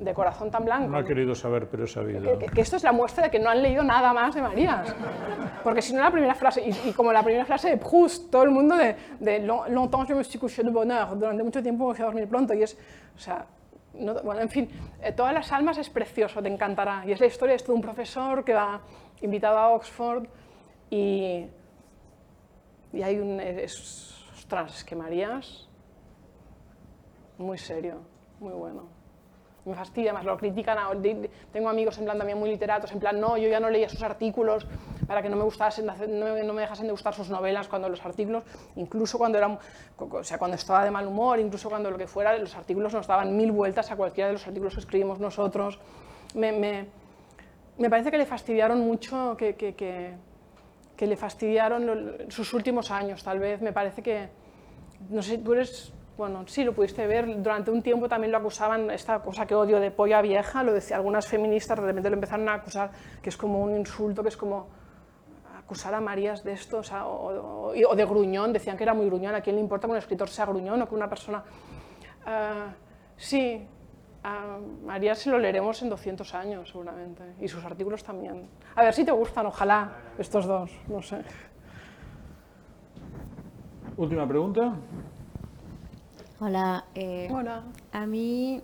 de 0.00 0.14
corazón 0.14 0.50
tan 0.50 0.64
blanco. 0.64 0.88
No 0.88 0.96
ha 0.98 1.04
querido 1.04 1.34
saber, 1.34 1.68
pero 1.68 1.84
he 1.84 1.86
sabido. 1.86 2.38
Que, 2.38 2.46
que, 2.46 2.60
esto 2.62 2.76
es 2.76 2.82
la 2.82 2.92
muestra 2.92 3.24
de 3.24 3.30
que 3.30 3.38
no 3.38 3.50
han 3.50 3.62
leído 3.62 3.82
nada 3.84 4.12
más 4.14 4.34
de 4.34 4.40
Marías. 4.40 4.94
Porque 5.62 5.82
si 5.82 5.92
no 5.92 6.00
la 6.02 6.10
primera 6.10 6.34
frase, 6.34 6.62
y, 6.66 6.88
y, 6.88 6.92
como 6.92 7.12
la 7.12 7.22
primera 7.22 7.44
frase 7.44 7.68
de 7.68 7.76
Proust, 7.76 8.30
todo 8.30 8.42
el 8.44 8.50
mundo 8.50 8.76
de, 8.76 8.96
de 9.20 9.40
longtemps 9.40 10.08
je 10.08 10.14
me 10.14 10.24
suis 10.24 10.40
couché 10.40 10.62
de 10.62 10.70
bonheur, 10.70 11.18
durante 11.18 11.42
mucho 11.42 11.62
tiempo 11.62 11.86
me 11.88 11.94
fui 11.94 12.02
a 12.02 12.06
dormir 12.06 12.26
pronto, 12.28 12.54
y 12.54 12.62
es, 12.62 12.78
o 13.14 13.18
sea, 13.18 13.44
no- 13.92 14.22
bueno, 14.22 14.40
en 14.40 14.48
fin, 14.48 14.70
eh, 15.02 15.12
Todas 15.12 15.34
las 15.34 15.52
almas 15.52 15.76
es 15.76 15.90
precioso, 15.90 16.40
te 16.42 16.48
encantará. 16.48 17.02
Y 17.06 17.12
es 17.12 17.20
la 17.20 17.26
historia 17.26 17.54
esto 17.54 17.72
de 17.72 17.76
un 17.76 17.82
profesor 17.82 18.42
que 18.42 18.54
va 18.54 18.80
invitado 19.20 19.58
a 19.58 19.68
Oxford 19.68 20.24
y, 20.88 21.44
y 22.94 23.02
hay 23.02 23.18
un... 23.18 23.38
Es, 23.38 24.24
ostras, 24.34 24.76
es 24.78 24.84
que 24.84 24.96
Marías, 24.96 25.68
muy 27.36 27.58
serio, 27.58 28.00
muy 28.38 28.54
bueno. 28.54 28.98
Me 29.70 29.76
fastidia, 29.76 30.12
más 30.12 30.24
lo 30.24 30.36
critican. 30.36 30.78
a- 30.78 30.90
Tengo 31.52 31.68
amigos 31.68 31.96
en 31.98 32.04
plan 32.04 32.18
también 32.18 32.38
muy 32.38 32.50
literatos, 32.50 32.92
en 32.92 32.98
plan, 33.00 33.18
no, 33.20 33.36
yo 33.38 33.48
ya 33.48 33.60
no 33.60 33.70
leía 33.70 33.88
sus 33.88 34.02
artículos 34.02 34.66
para 35.06 35.22
que 35.22 35.28
no 35.28 35.36
me 35.36 35.44
gustasen, 35.44 35.86
no, 35.86 35.94
no 36.44 36.52
me 36.52 36.60
dejasen 36.62 36.86
de 36.86 36.92
gustar 36.92 37.14
sus 37.14 37.30
novelas 37.30 37.68
cuando 37.68 37.88
los 37.88 38.04
artículos, 38.04 38.44
incluso 38.76 39.18
cuando 39.18 39.38
era, 39.38 39.58
o 39.98 40.24
sea, 40.24 40.38
cuando 40.38 40.56
estaba 40.56 40.84
de 40.84 40.90
mal 40.90 41.06
humor, 41.06 41.38
incluso 41.40 41.68
cuando 41.68 41.90
lo 41.90 41.98
que 41.98 42.06
fuera, 42.06 42.36
los 42.38 42.54
artículos 42.56 42.92
nos 42.94 43.06
daban 43.06 43.36
mil 43.36 43.52
vueltas 43.52 43.90
a 43.90 43.96
cualquiera 43.96 44.28
de 44.28 44.34
los 44.34 44.46
artículos 44.46 44.74
que 44.74 44.80
escribimos 44.80 45.18
nosotros. 45.18 45.78
Me, 46.34 46.52
me, 46.52 46.86
me 47.78 47.90
parece 47.90 48.10
que 48.10 48.18
le 48.18 48.26
fastidiaron 48.26 48.80
mucho, 48.80 49.36
que, 49.36 49.56
que, 49.56 49.74
que, 49.74 50.14
que 50.96 51.06
le 51.06 51.16
fastidiaron 51.16 52.16
sus 52.28 52.52
últimos 52.54 52.90
años, 52.90 53.22
tal 53.24 53.38
vez. 53.40 53.60
Me 53.62 53.72
parece 53.72 54.02
que, 54.02 54.28
no 55.08 55.22
sé, 55.22 55.38
tú 55.38 55.54
eres, 55.54 55.92
bueno, 56.20 56.44
sí, 56.46 56.64
lo 56.64 56.74
pudiste 56.74 57.06
ver, 57.06 57.42
durante 57.42 57.70
un 57.70 57.80
tiempo 57.82 58.06
también 58.08 58.30
lo 58.30 58.36
acusaban, 58.36 58.90
esta 58.90 59.20
cosa 59.20 59.46
que 59.46 59.54
odio 59.54 59.80
de 59.80 59.90
polla 59.90 60.20
vieja, 60.20 60.62
lo 60.62 60.72
decía, 60.74 60.96
algunas 60.96 61.26
feministas 61.26 61.80
de 61.80 61.86
repente 61.86 62.10
lo 62.10 62.14
empezaron 62.14 62.46
a 62.50 62.54
acusar, 62.54 62.90
que 63.22 63.30
es 63.30 63.36
como 63.38 63.62
un 63.62 63.74
insulto, 63.74 64.22
que 64.22 64.28
es 64.28 64.36
como 64.36 64.66
acusar 65.58 65.94
a 65.94 66.00
Marías 66.02 66.44
de 66.44 66.52
esto, 66.52 66.78
o, 66.78 66.82
sea, 66.82 67.06
o, 67.06 67.70
o- 67.70 67.90
o 67.90 67.96
de 67.96 68.04
gruñón, 68.04 68.52
decían 68.52 68.76
que 68.76 68.82
era 68.82 68.92
muy 68.92 69.06
gruñón, 69.06 69.34
¿a 69.34 69.40
quién 69.40 69.56
le 69.56 69.62
importa 69.62 69.86
que 69.86 69.92
un 69.92 69.96
escritor 69.96 70.28
sea 70.28 70.44
gruñón 70.44 70.82
o 70.82 70.86
que 70.88 70.94
una 70.94 71.08
persona... 71.08 71.42
Ah, 72.26 72.74
sí, 73.16 73.66
a 74.22 74.58
Marías 74.84 75.18
se 75.20 75.30
lo 75.30 75.38
leeremos 75.38 75.80
en 75.80 75.88
200 75.88 76.34
años 76.34 76.68
seguramente, 76.68 77.22
y 77.40 77.48
sus 77.48 77.64
artículos 77.64 78.04
también. 78.04 78.46
A 78.76 78.82
ver 78.82 78.92
si 78.92 79.06
te 79.06 79.12
gustan, 79.12 79.46
ojalá, 79.46 79.90
estos 80.18 80.44
dos, 80.44 80.70
no 80.88 81.00
sé. 81.00 81.22
Última 83.96 84.26
pregunta. 84.28 84.74
Hola, 86.42 86.86
eh, 86.94 87.28
Hola. 87.30 87.64
a 87.92 88.06
mí 88.06 88.62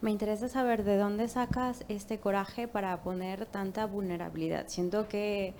me 0.00 0.12
interesa 0.12 0.48
saber 0.48 0.84
de 0.84 0.96
dónde 0.96 1.26
sacas 1.26 1.84
este 1.88 2.20
coraje 2.20 2.68
para 2.68 3.02
poner 3.02 3.44
tanta 3.46 3.86
vulnerabilidad. 3.86 4.68
Siento 4.68 5.08
que 5.08 5.52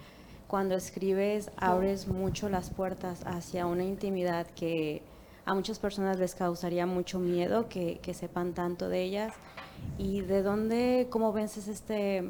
cuando 0.47 0.77
escribes 0.77 1.51
abres 1.57 2.07
mucho 2.07 2.48
las 2.48 2.70
puertas 2.70 3.24
hacia 3.27 3.66
una 3.66 3.82
intimidad 3.82 4.47
que 4.47 5.03
a 5.44 5.55
muchas 5.55 5.81
personas 5.81 6.16
les 6.20 6.36
causaría 6.36 6.86
mucho 6.86 7.19
miedo 7.19 7.69
que, 7.69 7.98
que 7.98 8.15
sepan 8.15 8.53
tanto 8.53 8.89
de 8.89 9.03
ellas. 9.03 9.35
¿Y 9.98 10.20
de 10.20 10.44
dónde, 10.44 11.09
cómo 11.11 11.32
vences 11.32 11.66
este, 11.66 12.23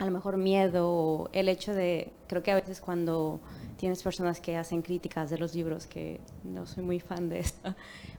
a 0.00 0.04
lo 0.04 0.10
mejor 0.10 0.36
miedo 0.36 0.90
o 0.90 1.28
el 1.32 1.48
hecho 1.48 1.72
de, 1.74 2.12
creo 2.26 2.42
que 2.42 2.50
a 2.50 2.56
veces 2.56 2.80
cuando 2.80 3.38
tienes 3.76 4.02
personas 4.02 4.40
que 4.40 4.56
hacen 4.56 4.82
críticas 4.82 5.30
de 5.30 5.38
los 5.38 5.54
libros, 5.54 5.86
que 5.86 6.20
no 6.44 6.66
soy 6.66 6.82
muy 6.84 7.00
fan 7.00 7.28
de 7.28 7.40
esto, 7.40 7.74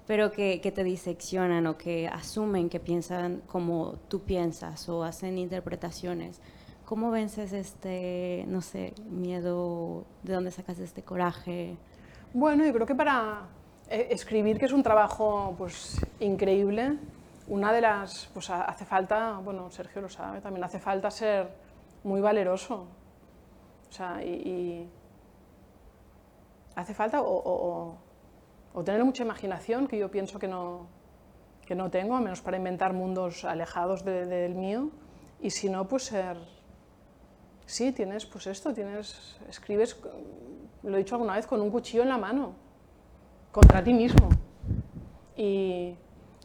pero 0.05 0.31
que, 0.31 0.61
que 0.61 0.71
te 0.71 0.83
diseccionan 0.83 1.65
o 1.67 1.77
que 1.77 2.07
asumen 2.07 2.69
que 2.69 2.79
piensan 2.79 3.41
como 3.47 3.93
tú 4.07 4.21
piensas 4.21 4.87
o 4.89 5.03
hacen 5.03 5.37
interpretaciones. 5.37 6.39
¿Cómo 6.85 7.11
vences 7.11 7.51
este, 7.53 8.45
no 8.47 8.61
sé, 8.61 8.93
miedo? 9.09 10.05
¿De 10.23 10.33
dónde 10.33 10.51
sacas 10.51 10.79
este 10.79 11.03
coraje? 11.03 11.75
Bueno, 12.33 12.65
yo 12.65 12.71
creo 12.73 12.85
que 12.87 12.95
para 12.95 13.41
eh, 13.89 14.07
escribir, 14.11 14.57
que 14.57 14.65
es 14.65 14.71
un 14.71 14.83
trabajo 14.83 15.55
pues, 15.57 15.99
increíble, 16.19 16.97
una 17.47 17.73
de 17.73 17.81
las, 17.81 18.29
pues 18.33 18.49
ha- 18.49 18.63
hace 18.63 18.85
falta, 18.85 19.39
bueno, 19.43 19.69
Sergio 19.71 20.01
lo 20.01 20.09
sabe, 20.09 20.39
también 20.39 20.63
hace 20.63 20.79
falta 20.79 21.11
ser 21.11 21.49
muy 22.03 22.21
valeroso. 22.21 22.85
O 23.89 23.91
sea, 23.91 24.23
y, 24.23 24.29
y 24.29 24.89
hace 26.77 26.93
falta 26.93 27.21
o, 27.21 27.97
tener 28.83 29.03
mucha 29.03 29.23
imaginación, 29.23 29.87
que 29.87 29.97
yo 29.97 30.09
pienso 30.11 30.37
que 30.37 30.47
no, 30.47 30.87
que 31.65 31.73
no 31.75 31.89
tengo, 31.89 32.15
a 32.15 32.21
menos 32.21 32.41
para 32.41 32.57
inventar 32.57 32.93
mundos 32.93 33.43
alejados 33.43 34.05
de- 34.05 34.25
del 34.27 34.53
mío, 34.53 34.91
y 35.41 35.49
si 35.49 35.69
no, 35.69 35.87
pues 35.87 36.03
ser... 36.05 36.37
Sí, 37.65 37.91
tienes 37.91 38.25
pues 38.25 38.47
esto, 38.47 38.73
tienes, 38.73 39.37
escribes, 39.49 39.99
lo 40.83 40.95
he 40.95 40.99
dicho 40.99 41.15
alguna 41.15 41.35
vez, 41.35 41.47
con 41.47 41.59
un 41.61 41.69
cuchillo 41.71 42.03
en 42.03 42.09
la 42.09 42.17
mano, 42.17 42.53
contra 43.51 43.83
ti 43.83 43.93
mismo. 43.93 44.29
Y, 45.35 45.95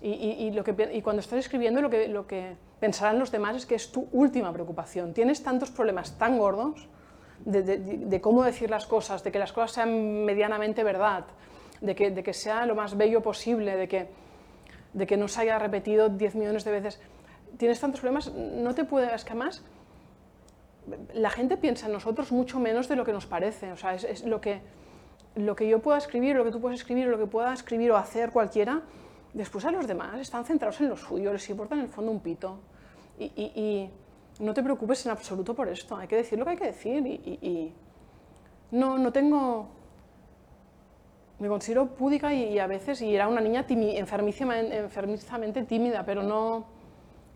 y- 0.00 0.36
y- 0.46 0.50
lo 0.50 0.64
que, 0.64 0.90
y 0.94 1.02
cuando 1.02 1.20
estás 1.20 1.38
escribiendo, 1.38 1.80
lo 1.82 1.90
que, 1.90 2.09
lo 2.09 2.26
que 2.26 2.56
pensarán 2.80 3.18
los 3.18 3.30
demás 3.30 3.54
es 3.56 3.66
que 3.66 3.74
es 3.76 3.92
tu 3.92 4.09
última 4.12 4.52
preocupación. 4.52 5.12
Tienes 5.12 5.42
tantos 5.42 5.70
problemas 5.70 6.18
tan 6.18 6.38
gordos 6.38 6.88
de, 7.44 8.20
cómo 8.20 8.44
decir 8.44 8.70
las 8.70 8.86
cosas, 8.86 9.23
de 9.24 9.32
que 9.32 9.39
las 9.39 9.52
cosas 9.52 9.73
sean 9.73 10.24
medianamente 10.24 10.85
verdad, 10.85 11.24
de 11.81 11.94
que, 11.94 12.32
sea 12.32 12.66
lo 12.66 12.74
más 12.74 12.97
bello 12.97 13.23
posible, 13.23 13.77
de 13.77 13.89
que, 13.89 15.16
no 15.16 15.28
se 15.28 15.43
haya 15.43 15.59
repetido 15.59 16.09
10 16.09 16.35
millones 16.36 16.64
de 16.64 16.70
veces. 16.70 17.01
Tienes 17.56 17.81
tantos 17.81 18.01
problemas, 18.01 18.32
no 18.32 18.74
te 18.74 18.85
puedes, 18.85 19.24
que 19.24 19.31
además 19.31 19.62
la 21.14 21.31
gente 21.31 21.56
piensa 21.56 21.86
en 21.86 21.93
nosotros 21.93 22.32
mucho 22.32 22.59
menos 22.59 22.89
de 22.89 22.97
lo 22.97 23.05
que 23.05 23.12
nos 23.12 23.27
parece. 23.27 23.73
O 23.73 23.77
sea, 23.77 23.94
es, 23.94 24.05
es 24.05 24.24
lo, 24.24 24.40
que, 24.40 24.60
yo 25.69 25.81
pueda 25.81 25.98
escribir, 25.98 26.36
lo 26.36 26.44
que 26.44 26.51
tú 26.51 26.60
puedas 26.60 26.78
escribir, 26.78 27.06
lo 27.06 27.19
que 27.19 27.27
pueda 27.27 27.52
escribir 27.52 27.93
o 27.93 27.97
hacer 27.97 28.31
cualquiera, 28.31 28.82
después 29.32 29.64
a 29.64 29.70
los 29.70 29.86
demás 29.86 30.20
están 30.20 30.44
centrados 30.44 30.81
en 30.81 30.89
lo 30.89 30.97
suyo, 30.97 31.32
les 31.32 31.48
importa 31.51 31.74
en 31.74 31.82
el 31.82 31.89
fondo 31.89 32.10
un 32.10 32.20
pito. 32.20 32.59
Y 33.19 33.90
no 34.40 34.54
te 34.54 34.62
preocupes 34.62 35.04
en 35.06 35.12
absoluto 35.12 35.54
por 35.54 35.68
esto, 35.68 35.96
hay 35.96 36.09
que 36.09 36.16
decir 36.16 36.38
lo 36.38 36.44
que 36.44 36.50
hay 36.52 36.56
que 36.56 36.66
decir. 36.66 37.06
Y, 37.06 37.72
no, 38.70 38.98
no 38.98 39.12
tengo... 39.12 39.68
Me 41.38 41.48
considero 41.48 41.86
púdica 41.86 42.32
y, 42.32 42.59
a 42.59 42.66
veces, 42.66 43.02
y 43.02 43.14
era 43.14 43.26
una 43.26 43.40
niña 43.40 43.66
enfermizamente 43.68 45.62
tímida, 45.64 46.04
pero 46.04 46.22
no 46.22 46.66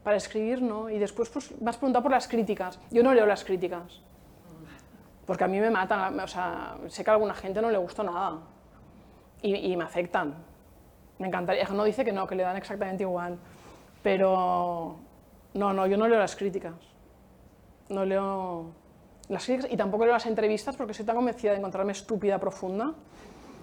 para 0.04 0.16
escribir 0.16 0.62
no. 0.62 0.88
Y 0.88 0.98
después 0.98 1.28
pues, 1.28 1.60
me 1.60 1.68
has 1.68 1.76
preguntado 1.76 2.04
por 2.04 2.12
las 2.12 2.28
críticas. 2.28 2.78
Yo 2.90 3.02
no 3.02 3.12
leo 3.12 3.26
las 3.26 3.44
críticas, 3.44 4.00
porque 5.26 5.42
a 5.42 5.48
mí 5.48 5.58
me 5.58 5.70
matan. 5.70 6.20
O 6.20 6.28
sea, 6.28 6.76
sé 6.86 7.02
que 7.02 7.10
a 7.10 7.14
alguna 7.14 7.34
gente 7.34 7.60
no 7.60 7.70
le 7.70 7.78
gusta 7.78 8.04
nada 8.04 8.38
y 9.42 9.76
me 9.76 9.84
afectan. 9.84 10.34
Me 11.18 11.26
encantaría. 11.26 11.64
No 11.68 11.84
dice 11.84 12.04
que 12.04 12.12
no, 12.12 12.26
que 12.26 12.34
le 12.34 12.44
dan 12.44 12.56
exactamente 12.56 13.02
igual. 13.02 13.38
Pero 14.02 14.96
no, 15.56 15.72
no, 15.72 15.86
yo 15.86 15.96
no 15.96 16.06
leo 16.08 16.18
las 16.18 16.36
críticas. 16.36 16.74
No 17.88 18.04
leo 18.04 18.66
las 19.28 19.44
críticas 19.44 19.72
y 19.72 19.76
tampoco 19.76 20.04
leo 20.04 20.12
las 20.14 20.26
entrevistas 20.26 20.76
porque 20.76 20.94
soy 20.94 21.04
tan 21.04 21.16
convencida 21.16 21.52
de 21.52 21.58
encontrarme 21.58 21.92
estúpida 21.92 22.38
profunda 22.38 22.92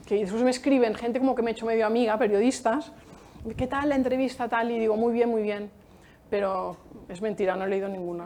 que 0.05 0.15
después 0.15 0.43
me 0.43 0.49
escriben 0.49 0.95
gente 0.95 1.19
como 1.19 1.33
que 1.35 1.41
me 1.41 1.51
he 1.51 1.53
hecho 1.53 1.65
medio 1.65 1.85
amiga, 1.85 2.17
periodistas, 2.17 2.91
¿qué 3.55 3.67
tal 3.67 3.89
la 3.89 3.95
entrevista 3.95 4.49
tal? 4.49 4.71
Y 4.71 4.79
digo, 4.79 4.97
muy 4.97 5.13
bien, 5.13 5.29
muy 5.29 5.41
bien. 5.41 5.71
Pero 6.29 6.75
es 7.07 7.21
mentira, 7.21 7.55
no 7.55 7.65
he 7.65 7.69
leído 7.69 7.87
ninguna. 7.87 8.25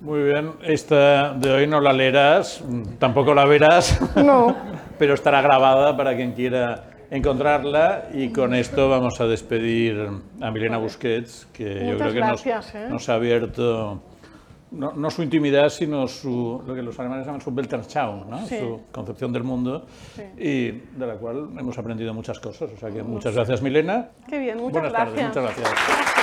Muy 0.00 0.22
bien, 0.24 0.52
esta 0.62 1.32
de 1.34 1.50
hoy 1.52 1.66
no 1.66 1.80
la 1.80 1.92
leerás, 1.92 2.62
tampoco 2.98 3.34
la 3.34 3.44
verás, 3.44 4.00
No. 4.16 4.54
pero 4.98 5.14
estará 5.14 5.42
grabada 5.42 5.96
para 5.96 6.16
quien 6.16 6.32
quiera 6.32 6.84
encontrarla 7.12 8.08
y 8.14 8.30
con 8.30 8.54
esto 8.54 8.88
vamos 8.88 9.20
a 9.20 9.26
despedir 9.26 10.08
a 10.40 10.50
Milena 10.50 10.78
Busquets, 10.78 11.46
que 11.52 11.86
yo 11.90 11.98
creo 11.98 12.12
que 12.12 12.20
nos, 12.20 12.46
¿eh? 12.46 12.86
nos 12.88 13.08
ha 13.10 13.14
abierto 13.14 14.02
no, 14.70 14.92
no 14.92 15.10
su 15.10 15.22
intimidad, 15.22 15.68
sino 15.68 16.08
su, 16.08 16.62
lo 16.66 16.74
que 16.74 16.80
los 16.80 16.98
alemanes 16.98 17.26
llaman 17.26 17.42
su 17.42 17.50
Weltanschauung, 17.50 18.30
¿no? 18.30 18.46
Sí. 18.46 18.58
su 18.58 18.80
concepción 18.90 19.30
del 19.30 19.44
mundo, 19.44 19.84
Sí. 20.14 20.22
y 20.38 20.70
de 20.98 21.06
la 21.06 21.16
cual 21.16 21.50
hemos 21.58 21.76
aprendido 21.76 22.14
muchas 22.14 22.40
cosas. 22.40 22.70
O 22.74 22.76
sea 22.78 22.90
que 22.90 23.02
muchas 23.02 23.34
gracias, 23.34 23.60
Milena. 23.60 24.08
Qué 24.26 24.38
bien, 24.38 24.56
muchas 24.56 24.72
Buenas 24.72 24.92
tardes, 24.92 25.14
gracias. 25.14 25.28
muchas 25.28 25.44
gracias. 25.44 25.70
Gracias. 25.86 26.21